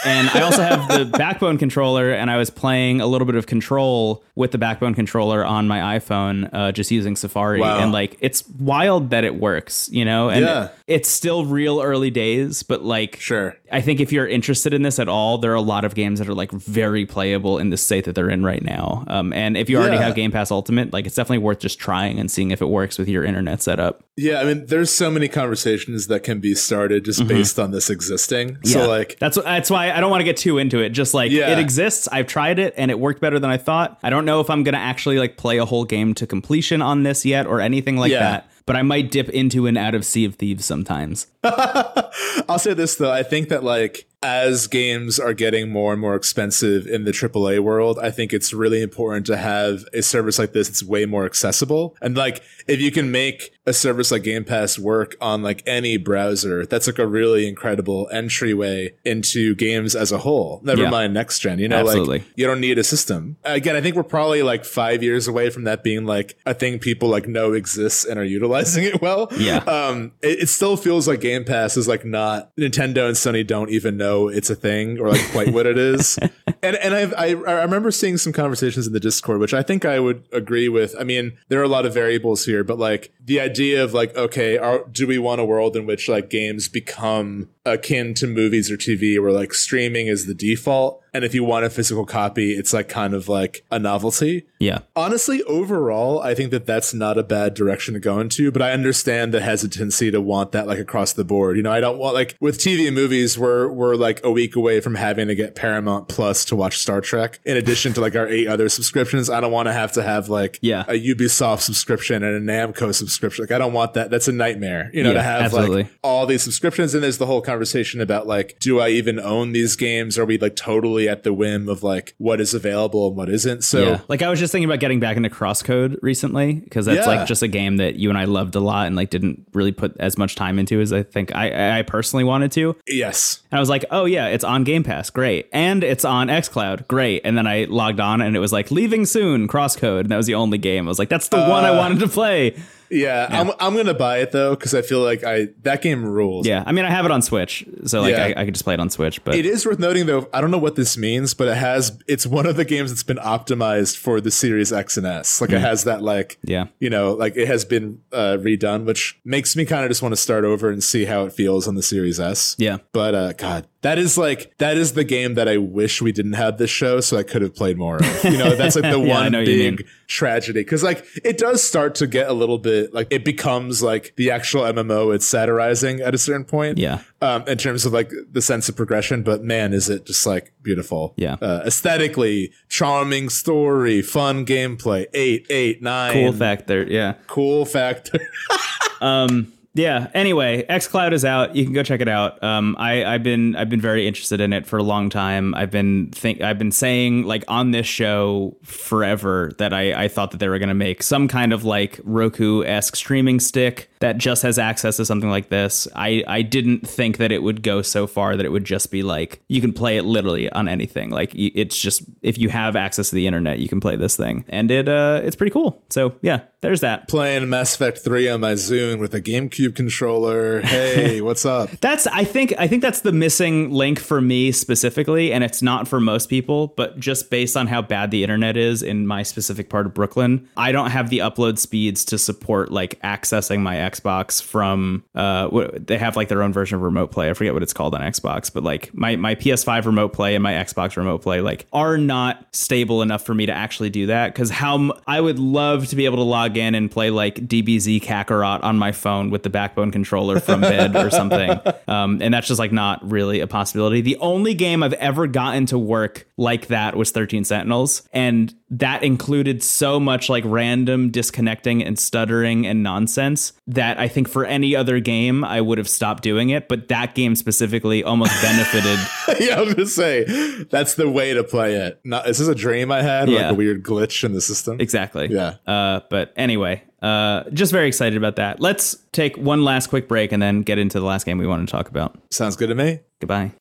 And 0.04 0.28
I 0.30 0.42
also 0.42 0.62
have 0.62 0.88
the 0.88 1.04
Backbone 1.04 1.58
controller, 1.58 2.12
and 2.12 2.30
I 2.30 2.36
was 2.36 2.50
playing 2.50 3.00
a 3.00 3.06
little 3.06 3.26
bit 3.26 3.34
of 3.34 3.46
Control 3.46 4.22
with 4.34 4.52
the 4.52 4.58
Backbone 4.58 4.94
controller 4.94 5.44
on 5.44 5.66
my 5.66 5.98
iPhone, 5.98 6.48
uh, 6.52 6.70
just 6.70 6.92
using 6.92 7.16
Safari. 7.16 7.60
Wow. 7.60 7.78
And 7.78 7.90
like, 7.90 8.16
it's 8.20 8.48
wild 8.48 9.10
that 9.10 9.24
it 9.24 9.34
works, 9.34 9.88
you 9.90 10.04
know? 10.04 10.30
And 10.30 10.44
yeah. 10.44 10.68
it's 10.86 11.08
still 11.08 11.44
real 11.44 11.80
early 11.80 12.10
days, 12.10 12.62
but 12.62 12.84
like, 12.84 13.18
sure. 13.18 13.56
I 13.72 13.80
think 13.80 13.98
if 13.98 14.12
you're 14.12 14.28
interested 14.28 14.72
in 14.72 14.82
this 14.82 15.00
at 15.00 15.08
all, 15.08 15.38
there 15.38 15.50
are 15.50 15.56
a 15.56 15.60
lot 15.60 15.84
of 15.84 15.96
games 15.96 16.20
that 16.20 16.28
are 16.28 16.34
like 16.34 16.52
very 16.52 17.04
playable 17.04 17.58
in 17.58 17.70
the 17.70 17.76
state 17.76 18.04
that 18.04 18.14
they're 18.14 18.30
in 18.30 18.44
right 18.44 18.62
now. 18.62 19.04
Um, 19.08 19.32
and 19.32 19.56
if 19.56 19.68
you 19.68 19.78
already 19.78 19.96
yeah. 19.96 20.04
have 20.04 20.14
Game 20.14 20.30
Pass 20.30 20.52
Ultimate, 20.52 20.92
like, 20.92 21.06
it's 21.06 21.16
definitely 21.16 21.38
worth 21.38 21.58
just 21.58 21.80
trying 21.80 22.20
and 22.20 22.30
seeing 22.30 22.47
if 22.50 22.60
it 22.60 22.68
works 22.68 22.98
with 22.98 23.08
your 23.08 23.24
internet 23.24 23.62
setup. 23.62 24.02
Yeah, 24.16 24.40
I 24.40 24.44
mean, 24.44 24.66
there's 24.66 24.90
so 24.90 25.10
many 25.10 25.28
conversations 25.28 26.08
that 26.08 26.24
can 26.24 26.40
be 26.40 26.54
started 26.54 27.04
just 27.04 27.20
mm-hmm. 27.20 27.28
based 27.28 27.58
on 27.58 27.70
this 27.70 27.90
existing. 27.90 28.58
Yeah. 28.64 28.72
So 28.72 28.88
like, 28.88 29.18
that's 29.18 29.36
that's 29.42 29.70
why 29.70 29.90
I 29.90 30.00
don't 30.00 30.10
want 30.10 30.20
to 30.20 30.24
get 30.24 30.36
too 30.36 30.58
into 30.58 30.80
it. 30.80 30.90
Just 30.90 31.14
like 31.14 31.30
yeah. 31.30 31.50
it 31.50 31.58
exists. 31.58 32.08
I've 32.10 32.26
tried 32.26 32.58
it 32.58 32.74
and 32.76 32.90
it 32.90 32.98
worked 32.98 33.20
better 33.20 33.38
than 33.38 33.50
I 33.50 33.56
thought. 33.56 33.98
I 34.02 34.10
don't 34.10 34.24
know 34.24 34.40
if 34.40 34.50
I'm 34.50 34.64
gonna 34.64 34.78
actually 34.78 35.18
like 35.18 35.36
play 35.36 35.58
a 35.58 35.64
whole 35.64 35.84
game 35.84 36.14
to 36.14 36.26
completion 36.26 36.82
on 36.82 37.02
this 37.02 37.24
yet 37.24 37.46
or 37.46 37.60
anything 37.60 37.96
like 37.96 38.12
yeah. 38.12 38.20
that. 38.20 38.50
But 38.66 38.76
I 38.76 38.82
might 38.82 39.10
dip 39.10 39.30
into 39.30 39.66
and 39.66 39.78
out 39.78 39.94
of 39.94 40.04
Sea 40.04 40.26
of 40.26 40.34
Thieves 40.34 40.64
sometimes. 40.64 41.26
I'll 41.42 42.58
say 42.58 42.74
this 42.74 42.96
though, 42.96 43.10
I 43.10 43.22
think 43.22 43.48
that 43.48 43.64
like 43.64 44.06
as 44.22 44.66
games 44.66 45.20
are 45.20 45.32
getting 45.32 45.70
more 45.70 45.92
and 45.92 46.00
more 46.00 46.16
expensive 46.16 46.86
in 46.86 47.04
the 47.04 47.12
AAA 47.12 47.60
world, 47.60 47.98
I 48.00 48.10
think 48.10 48.32
it's 48.32 48.52
really 48.52 48.82
important 48.82 49.26
to 49.26 49.36
have 49.36 49.84
a 49.92 50.02
service 50.02 50.38
like 50.38 50.52
this 50.52 50.68
that's 50.68 50.82
way 50.82 51.06
more 51.06 51.24
accessible. 51.24 51.96
And 52.02 52.16
like, 52.16 52.42
if 52.66 52.80
you 52.80 52.90
can 52.90 53.12
make 53.12 53.52
a 53.64 53.72
service 53.72 54.10
like 54.10 54.24
Game 54.24 54.44
Pass 54.44 54.78
work 54.78 55.14
on 55.20 55.42
like 55.42 55.62
any 55.66 55.98
browser, 55.98 56.66
that's 56.66 56.88
like 56.88 56.98
a 56.98 57.06
really 57.06 57.46
incredible 57.46 58.08
entryway 58.10 58.94
into 59.04 59.54
games 59.54 59.94
as 59.94 60.10
a 60.10 60.18
whole. 60.18 60.60
Never 60.64 60.82
yeah. 60.84 60.90
mind 60.90 61.14
next 61.14 61.38
gen. 61.38 61.60
You 61.60 61.68
know, 61.68 61.78
Absolutely. 61.78 62.18
like 62.18 62.28
you 62.34 62.46
don't 62.46 62.60
need 62.60 62.78
a 62.78 62.84
system. 62.84 63.36
Again, 63.44 63.76
I 63.76 63.80
think 63.80 63.94
we're 63.94 64.02
probably 64.02 64.42
like 64.42 64.64
five 64.64 65.02
years 65.02 65.28
away 65.28 65.50
from 65.50 65.64
that 65.64 65.84
being 65.84 66.06
like 66.06 66.36
a 66.44 66.54
thing 66.54 66.80
people 66.80 67.08
like 67.08 67.28
know 67.28 67.52
exists 67.52 68.04
and 68.04 68.18
are 68.18 68.24
utilizing 68.24 68.84
it 68.84 69.00
well. 69.00 69.28
Yeah. 69.38 69.58
Um, 69.58 70.12
it, 70.22 70.40
it 70.40 70.48
still 70.48 70.76
feels 70.76 71.06
like 71.06 71.20
Game 71.20 71.44
Pass 71.44 71.76
is 71.76 71.86
like 71.86 72.04
not 72.04 72.54
Nintendo 72.56 73.06
and 73.06 73.14
Sony 73.14 73.46
don't 73.46 73.70
even 73.70 73.96
know 73.96 74.07
know 74.08 74.28
it's 74.28 74.50
a 74.50 74.54
thing 74.54 74.98
or 75.00 75.08
like 75.08 75.30
quite 75.30 75.52
what 75.52 75.66
it 75.66 75.78
is. 75.78 76.18
and 76.62 76.76
and 76.76 76.94
I've, 76.94 77.14
I 77.14 77.28
I 77.28 77.62
remember 77.62 77.90
seeing 77.90 78.16
some 78.16 78.32
conversations 78.32 78.86
in 78.86 78.92
the 78.92 79.00
Discord, 79.00 79.40
which 79.40 79.54
I 79.54 79.62
think 79.62 79.84
I 79.84 80.00
would 80.00 80.24
agree 80.32 80.68
with. 80.68 80.94
I 80.98 81.04
mean, 81.04 81.36
there 81.48 81.60
are 81.60 81.64
a 81.64 81.68
lot 81.68 81.86
of 81.86 81.94
variables 81.94 82.44
here, 82.44 82.64
but 82.64 82.78
like 82.78 83.12
the 83.24 83.40
idea 83.40 83.82
of 83.84 83.94
like, 83.94 84.16
okay, 84.16 84.58
are, 84.58 84.84
do 84.90 85.06
we 85.06 85.18
want 85.18 85.40
a 85.40 85.44
world 85.44 85.76
in 85.76 85.86
which 85.86 86.08
like 86.08 86.30
games 86.30 86.68
become 86.68 87.48
akin 87.64 88.14
to 88.14 88.26
movies 88.26 88.70
or 88.70 88.76
TV, 88.76 89.20
where 89.20 89.32
like 89.32 89.52
streaming 89.54 90.06
is 90.06 90.26
the 90.26 90.34
default? 90.34 91.02
And 91.12 91.24
if 91.24 91.34
you 91.34 91.44
want 91.44 91.64
a 91.64 91.70
physical 91.70 92.04
copy, 92.04 92.52
it's 92.52 92.72
like 92.72 92.88
kind 92.88 93.14
of 93.14 93.28
like 93.28 93.64
a 93.70 93.78
novelty. 93.78 94.46
Yeah. 94.58 94.80
Honestly, 94.96 95.42
overall, 95.44 96.20
I 96.20 96.34
think 96.34 96.50
that 96.50 96.66
that's 96.66 96.92
not 96.92 97.18
a 97.18 97.22
bad 97.22 97.54
direction 97.54 97.94
to 97.94 98.00
go 98.00 98.18
into, 98.20 98.50
but 98.50 98.62
I 98.62 98.72
understand 98.72 99.32
the 99.32 99.40
hesitancy 99.40 100.10
to 100.10 100.20
want 100.20 100.52
that 100.52 100.66
like 100.66 100.78
across 100.78 101.12
the 101.12 101.24
board. 101.24 101.56
You 101.56 101.62
know, 101.62 101.72
I 101.72 101.80
don't 101.80 101.98
want 101.98 102.14
like 102.14 102.36
with 102.40 102.58
TV 102.58 102.86
and 102.86 102.94
movies, 102.94 103.38
we're, 103.38 103.68
we're 103.68 103.94
like 103.94 104.20
a 104.24 104.30
week 104.30 104.56
away 104.56 104.80
from 104.80 104.94
having 104.94 105.28
to 105.28 105.34
get 105.34 105.54
Paramount 105.54 106.08
Plus 106.08 106.44
to 106.46 106.56
watch 106.56 106.78
Star 106.78 107.00
Trek 107.00 107.40
in 107.44 107.56
addition 107.56 107.92
to 107.94 108.00
like 108.00 108.16
our 108.16 108.26
eight 108.26 108.48
other 108.48 108.68
subscriptions. 108.68 109.30
I 109.30 109.40
don't 109.40 109.52
want 109.52 109.66
to 109.66 109.72
have 109.72 109.92
to 109.92 110.02
have 110.02 110.28
like 110.28 110.58
yeah. 110.60 110.84
a 110.88 110.92
Ubisoft 110.92 111.60
subscription 111.60 112.22
and 112.22 112.48
a 112.48 112.52
Namco 112.52 112.94
subscription. 112.94 113.44
Like, 113.44 113.52
I 113.52 113.58
don't 113.58 113.72
want 113.72 113.94
that. 113.94 114.10
That's 114.10 114.28
a 114.28 114.32
nightmare, 114.32 114.90
you 114.92 115.02
know, 115.02 115.10
yeah, 115.10 115.14
to 115.14 115.22
have 115.22 115.42
absolutely. 115.42 115.82
like 115.84 115.98
all 116.02 116.26
these 116.26 116.42
subscriptions. 116.42 116.94
And 116.94 117.02
there's 117.02 117.18
the 117.18 117.26
whole 117.26 117.40
conversation 117.40 118.00
about 118.00 118.26
like, 118.26 118.56
do 118.58 118.80
I 118.80 118.88
even 118.90 119.20
own 119.20 119.52
these 119.52 119.76
games? 119.76 120.18
Are 120.18 120.24
we 120.24 120.38
like 120.38 120.56
totally 120.56 120.97
at 121.06 121.22
the 121.22 121.34
whim 121.34 121.68
of 121.68 121.82
like 121.82 122.14
what 122.16 122.40
is 122.40 122.54
available 122.54 123.08
and 123.08 123.16
what 123.16 123.28
isn't. 123.28 123.62
So 123.62 123.82
yeah. 123.82 124.00
like 124.08 124.22
I 124.22 124.30
was 124.30 124.38
just 124.38 124.52
thinking 124.52 124.68
about 124.68 124.80
getting 124.80 125.00
back 125.00 125.18
into 125.18 125.28
Crosscode 125.28 125.98
recently 126.00 126.54
because 126.54 126.86
that's 126.86 127.06
yeah. 127.06 127.18
like 127.18 127.28
just 127.28 127.42
a 127.42 127.48
game 127.48 127.76
that 127.76 127.96
you 127.96 128.08
and 128.08 128.16
I 128.16 128.24
loved 128.24 128.54
a 128.54 128.60
lot 128.60 128.86
and 128.86 128.96
like 128.96 129.10
didn't 129.10 129.46
really 129.52 129.72
put 129.72 129.94
as 130.00 130.16
much 130.16 130.34
time 130.34 130.58
into 130.58 130.80
as 130.80 130.92
I 130.92 131.02
think 131.02 131.34
I 131.34 131.80
I 131.80 131.82
personally 131.82 132.24
wanted 132.24 132.52
to. 132.52 132.74
Yes. 132.86 133.42
And 133.50 133.58
I 133.58 133.60
was 133.60 133.68
like, 133.68 133.84
"Oh 133.90 134.06
yeah, 134.06 134.28
it's 134.28 134.44
on 134.44 134.64
Game 134.64 134.82
Pass. 134.84 135.10
Great." 135.10 135.48
And 135.52 135.84
it's 135.84 136.04
on 136.04 136.28
xCloud. 136.28 136.88
Great. 136.88 137.22
And 137.24 137.36
then 137.36 137.46
I 137.46 137.64
logged 137.64 138.00
on 138.00 138.22
and 138.22 138.34
it 138.34 138.40
was 138.40 138.52
like 138.52 138.70
leaving 138.70 139.04
soon 139.04 139.46
Crosscode 139.46 140.00
and 140.00 140.08
that 140.08 140.16
was 140.16 140.26
the 140.26 140.34
only 140.34 140.58
game. 140.58 140.86
I 140.86 140.88
was 140.88 140.98
like, 140.98 141.10
"That's 141.10 141.28
the 141.28 141.44
uh, 141.44 141.50
one 141.50 141.64
I 141.64 141.68
uh, 141.68 141.76
wanted 141.76 142.00
to 142.00 142.08
play." 142.08 142.56
Yeah, 142.90 143.28
yeah, 143.30 143.40
I'm 143.40 143.50
I'm 143.60 143.76
gonna 143.76 143.94
buy 143.94 144.18
it 144.18 144.32
though 144.32 144.54
because 144.54 144.74
I 144.74 144.82
feel 144.82 145.00
like 145.00 145.24
I 145.24 145.48
that 145.62 145.82
game 145.82 146.04
rules. 146.04 146.46
Yeah, 146.46 146.62
I 146.66 146.72
mean 146.72 146.84
I 146.84 146.90
have 146.90 147.04
it 147.04 147.10
on 147.10 147.22
Switch, 147.22 147.66
so 147.84 148.02
like 148.02 148.12
yeah. 148.12 148.32
I, 148.36 148.42
I 148.42 148.44
could 148.44 148.54
just 148.54 148.64
play 148.64 148.74
it 148.74 148.80
on 148.80 148.90
Switch. 148.90 149.22
But 149.24 149.34
it 149.34 149.46
is 149.46 149.66
worth 149.66 149.78
noting 149.78 150.06
though. 150.06 150.28
I 150.32 150.40
don't 150.40 150.50
know 150.50 150.58
what 150.58 150.76
this 150.76 150.96
means, 150.96 151.34
but 151.34 151.48
it 151.48 151.56
has 151.56 151.98
it's 152.06 152.26
one 152.26 152.46
of 152.46 152.56
the 152.56 152.64
games 152.64 152.90
that's 152.90 153.02
been 153.02 153.18
optimized 153.18 153.96
for 153.96 154.20
the 154.20 154.30
Series 154.30 154.72
X 154.72 154.96
and 154.96 155.06
S. 155.06 155.40
Like 155.40 155.50
mm. 155.50 155.56
it 155.56 155.60
has 155.60 155.84
that 155.84 156.02
like 156.02 156.38
yeah, 156.42 156.66
you 156.78 156.90
know, 156.90 157.12
like 157.12 157.36
it 157.36 157.46
has 157.46 157.64
been 157.64 158.00
uh, 158.12 158.38
redone, 158.40 158.84
which 158.84 159.18
makes 159.24 159.56
me 159.56 159.64
kind 159.64 159.84
of 159.84 159.90
just 159.90 160.02
want 160.02 160.12
to 160.12 160.20
start 160.20 160.44
over 160.44 160.70
and 160.70 160.82
see 160.82 161.04
how 161.04 161.24
it 161.24 161.32
feels 161.32 161.68
on 161.68 161.74
the 161.74 161.82
Series 161.82 162.20
S. 162.20 162.56
Yeah, 162.58 162.78
but 162.92 163.14
uh, 163.14 163.32
God, 163.32 163.66
that 163.82 163.98
is 163.98 164.18
like 164.18 164.56
that 164.58 164.76
is 164.76 164.94
the 164.94 165.04
game 165.04 165.34
that 165.34 165.48
I 165.48 165.56
wish 165.58 166.02
we 166.02 166.10
didn't 166.10 166.32
have 166.32 166.58
this 166.58 166.70
show 166.70 167.00
so 167.00 167.16
I 167.16 167.22
could 167.22 167.42
have 167.42 167.54
played 167.54 167.78
more 167.78 167.96
of. 167.96 168.24
You 168.24 168.36
know, 168.36 168.56
that's 168.56 168.74
like 168.74 168.90
the 168.90 169.00
yeah, 169.06 169.20
one 169.22 169.32
big 169.32 169.86
tragedy 170.08 170.60
because 170.60 170.82
like 170.82 171.04
it 171.24 171.38
does 171.38 171.62
start 171.62 171.94
to 171.96 172.06
get 172.06 172.28
a 172.28 172.32
little 172.32 172.58
bit 172.58 172.92
like 172.92 173.06
it 173.10 173.24
becomes 173.24 173.82
like 173.82 174.14
the 174.16 174.30
actual 174.30 174.62
MMO 174.62 175.14
it's 175.14 175.26
satirizing 175.26 176.00
at 176.00 176.14
a 176.14 176.18
certain 176.18 176.44
point. 176.44 176.78
Yeah. 176.78 177.02
Um, 177.20 177.44
in 177.46 177.58
terms 177.58 177.84
of 177.84 177.92
like 177.92 178.12
the 178.30 178.42
sense 178.42 178.68
of 178.68 178.76
progression, 178.76 179.22
but 179.22 179.42
man, 179.42 179.72
is 179.72 179.88
it 179.88 180.06
just 180.06 180.26
like 180.26 180.52
beautiful. 180.62 181.14
Yeah. 181.16 181.36
Uh, 181.40 181.62
aesthetically, 181.64 182.52
charming 182.68 183.28
story, 183.28 184.02
fun 184.02 184.44
gameplay, 184.44 185.06
eight, 185.14 185.46
eight, 185.50 185.82
nine. 185.82 186.12
Cool 186.12 186.32
factor. 186.32 186.84
Yeah. 186.84 187.14
Cool 187.26 187.64
factor. 187.64 188.20
um, 189.00 189.52
Yeah. 189.78 190.10
Anyway, 190.12 190.64
XCloud 190.68 191.12
is 191.12 191.24
out. 191.24 191.54
You 191.54 191.64
can 191.64 191.72
go 191.72 191.84
check 191.84 192.00
it 192.00 192.08
out. 192.08 192.42
Um, 192.42 192.74
I, 192.78 193.04
I've 193.04 193.22
been 193.22 193.54
I've 193.54 193.68
been 193.68 193.80
very 193.80 194.08
interested 194.08 194.40
in 194.40 194.52
it 194.52 194.66
for 194.66 194.76
a 194.76 194.82
long 194.82 195.08
time. 195.08 195.54
I've 195.54 195.70
been 195.70 196.10
think 196.10 196.40
I've 196.40 196.58
been 196.58 196.72
saying 196.72 197.22
like 197.22 197.44
on 197.46 197.70
this 197.70 197.86
show 197.86 198.56
forever 198.64 199.52
that 199.58 199.72
I, 199.72 200.04
I 200.04 200.08
thought 200.08 200.32
that 200.32 200.38
they 200.38 200.48
were 200.48 200.58
gonna 200.58 200.74
make 200.74 201.02
some 201.02 201.28
kind 201.28 201.52
of 201.52 201.64
like 201.64 202.00
Roku 202.02 202.64
esque 202.64 202.96
streaming 202.96 203.38
stick 203.38 203.88
that 204.00 204.18
just 204.18 204.42
has 204.42 204.58
access 204.58 204.96
to 204.96 205.04
something 205.04 205.30
like 205.30 205.48
this. 205.48 205.88
I, 205.94 206.24
I 206.26 206.42
didn't 206.42 206.86
think 206.88 207.18
that 207.18 207.32
it 207.32 207.42
would 207.42 207.62
go 207.62 207.82
so 207.82 208.06
far 208.06 208.36
that 208.36 208.46
it 208.46 208.50
would 208.50 208.64
just 208.64 208.90
be 208.90 209.02
like 209.02 209.42
you 209.48 209.60
can 209.60 209.72
play 209.72 209.96
it 209.96 210.02
literally 210.02 210.50
on 210.50 210.68
anything. 210.68 211.10
Like 211.10 211.32
it's 211.34 211.78
just 211.78 212.02
if 212.22 212.36
you 212.36 212.48
have 212.48 212.74
access 212.74 213.10
to 213.10 213.14
the 213.14 213.26
internet, 213.26 213.60
you 213.60 213.68
can 213.68 213.80
play 213.80 213.94
this 213.94 214.16
thing, 214.16 214.44
and 214.48 214.70
it 214.70 214.88
uh 214.88 215.20
it's 215.22 215.36
pretty 215.36 215.52
cool. 215.52 215.82
So 215.88 216.16
yeah, 216.20 216.40
there's 216.60 216.80
that. 216.80 217.06
Playing 217.08 217.48
Mass 217.48 217.74
Effect 217.74 217.98
3 217.98 218.28
on 218.30 218.40
my 218.40 218.54
Zune 218.54 218.98
with 218.98 219.14
a 219.14 219.20
GameCube 219.20 219.76
controller. 219.76 220.60
Hey, 220.60 221.20
what's 221.28 221.46
up? 221.46 221.70
that's 221.80 222.06
I 222.08 222.24
think 222.24 222.52
I 222.58 222.66
think 222.66 222.82
that's 222.82 223.02
the 223.02 223.12
missing 223.12 223.70
link 223.70 224.00
for 224.00 224.20
me 224.20 224.50
specifically, 224.50 225.32
and 225.32 225.44
it's 225.44 225.62
not 225.62 225.86
for 225.86 226.00
most 226.00 226.28
people, 226.28 226.68
but 226.76 226.98
just 226.98 227.30
based 227.30 227.56
on 227.56 227.68
how 227.68 227.80
bad 227.80 228.10
the 228.10 228.22
internet 228.24 228.56
is 228.56 228.82
in 228.82 229.06
my 229.06 229.22
specific 229.22 229.70
part 229.70 229.86
of 229.86 229.94
Brooklyn, 229.94 230.48
I 230.56 230.72
don't 230.72 230.90
have 230.90 231.10
the 231.10 231.18
upload 231.18 231.58
speeds 231.58 232.04
to 232.06 232.18
support 232.18 232.72
like 232.72 233.00
accessing 233.02 233.60
my 233.60 233.76
Xbox 233.76 234.42
from 234.42 235.04
uh 235.14 235.48
they 235.76 235.98
have 235.98 236.16
like 236.16 236.28
their 236.28 236.42
own 236.42 236.52
version 236.52 236.76
of 236.76 236.82
remote 236.82 237.12
play. 237.12 237.30
I 237.30 237.34
forget 237.34 237.54
what 237.54 237.62
it's 237.62 237.72
called 237.72 237.94
on 237.94 238.00
Xbox, 238.00 238.52
but 238.52 238.64
like 238.64 238.92
my 238.92 239.14
my 239.14 239.36
PS5 239.36 239.86
remote 239.86 240.12
play 240.12 240.34
and 240.34 240.42
my 240.42 240.54
Xbox 240.54 240.96
remote 240.96 241.22
play 241.22 241.40
like 241.40 241.66
are 241.72 241.96
not 241.96 242.46
stable 242.52 243.00
enough 243.02 243.24
for 243.24 243.34
me 243.34 243.46
to 243.46 243.52
actually 243.52 243.90
do 243.90 244.06
that 244.06 244.34
cuz 244.34 244.50
how 244.50 244.98
I 245.06 245.20
would 245.20 245.38
love 245.38 245.86
to 245.88 245.96
be 245.96 246.04
able 246.04 246.16
to 246.16 246.22
log 246.24 246.47
in 246.56 246.74
and 246.74 246.90
play 246.90 247.10
like 247.10 247.34
DBZ 247.34 248.02
Kakarot 248.02 248.62
on 248.62 248.78
my 248.78 248.92
phone 248.92 249.30
with 249.30 249.42
the 249.42 249.50
backbone 249.50 249.90
controller 249.90 250.40
from 250.40 250.60
bed 250.60 250.96
or 250.96 251.10
something. 251.10 251.60
Um, 251.88 252.20
and 252.20 252.34
that's 252.34 252.46
just 252.46 252.58
like 252.58 252.70
not 252.70 253.08
really 253.08 253.40
a 253.40 253.46
possibility. 253.46 254.02
The 254.02 254.18
only 254.18 254.52
game 254.52 254.82
I've 254.82 254.92
ever 254.94 255.26
gotten 255.26 255.64
to 255.66 255.78
work 255.78 256.28
like 256.36 256.66
that 256.66 256.96
was 256.96 257.10
13 257.10 257.44
Sentinels. 257.44 258.06
And 258.12 258.54
that 258.70 259.02
included 259.02 259.62
so 259.62 259.98
much 259.98 260.28
like 260.28 260.44
random 260.46 261.10
disconnecting 261.10 261.82
and 261.82 261.98
stuttering 261.98 262.66
and 262.66 262.82
nonsense 262.82 263.52
that 263.66 263.98
I 263.98 264.08
think 264.08 264.28
for 264.28 264.44
any 264.44 264.76
other 264.76 265.00
game 265.00 265.44
I 265.44 265.60
would 265.60 265.78
have 265.78 265.88
stopped 265.88 266.22
doing 266.22 266.50
it. 266.50 266.68
But 266.68 266.88
that 266.88 267.14
game 267.14 267.34
specifically 267.34 268.04
almost 268.04 268.32
benefited. 268.42 268.98
yeah, 269.40 269.56
I 269.58 269.60
was 269.62 269.74
gonna 269.74 269.86
say 269.86 270.24
that's 270.70 270.94
the 270.94 271.08
way 271.08 271.34
to 271.34 271.44
play 271.44 271.74
it. 271.76 272.00
Not, 272.04 272.28
is 272.28 272.38
this 272.38 272.48
a 272.48 272.54
dream 272.54 272.90
I 272.92 273.02
had? 273.02 273.28
Yeah. 273.28 273.44
Like 273.46 273.52
a 273.52 273.54
weird 273.54 273.82
glitch 273.82 274.24
in 274.24 274.32
the 274.32 274.40
system? 274.40 274.80
Exactly. 274.80 275.28
Yeah. 275.30 275.54
Uh, 275.66 276.00
but 276.10 276.32
anyway, 276.36 276.82
uh, 277.02 277.44
just 277.50 277.72
very 277.72 277.88
excited 277.88 278.16
about 278.16 278.36
that. 278.36 278.60
Let's 278.60 278.96
take 279.12 279.36
one 279.36 279.64
last 279.64 279.86
quick 279.88 280.08
break 280.08 280.32
and 280.32 280.42
then 280.42 280.62
get 280.62 280.78
into 280.78 280.98
the 281.00 281.06
last 281.06 281.24
game 281.24 281.38
we 281.38 281.46
want 281.46 281.66
to 281.66 281.70
talk 281.70 281.88
about. 281.88 282.18
Sounds 282.30 282.56
good 282.56 282.68
to 282.68 282.74
me. 282.74 283.00
Goodbye. 283.20 283.52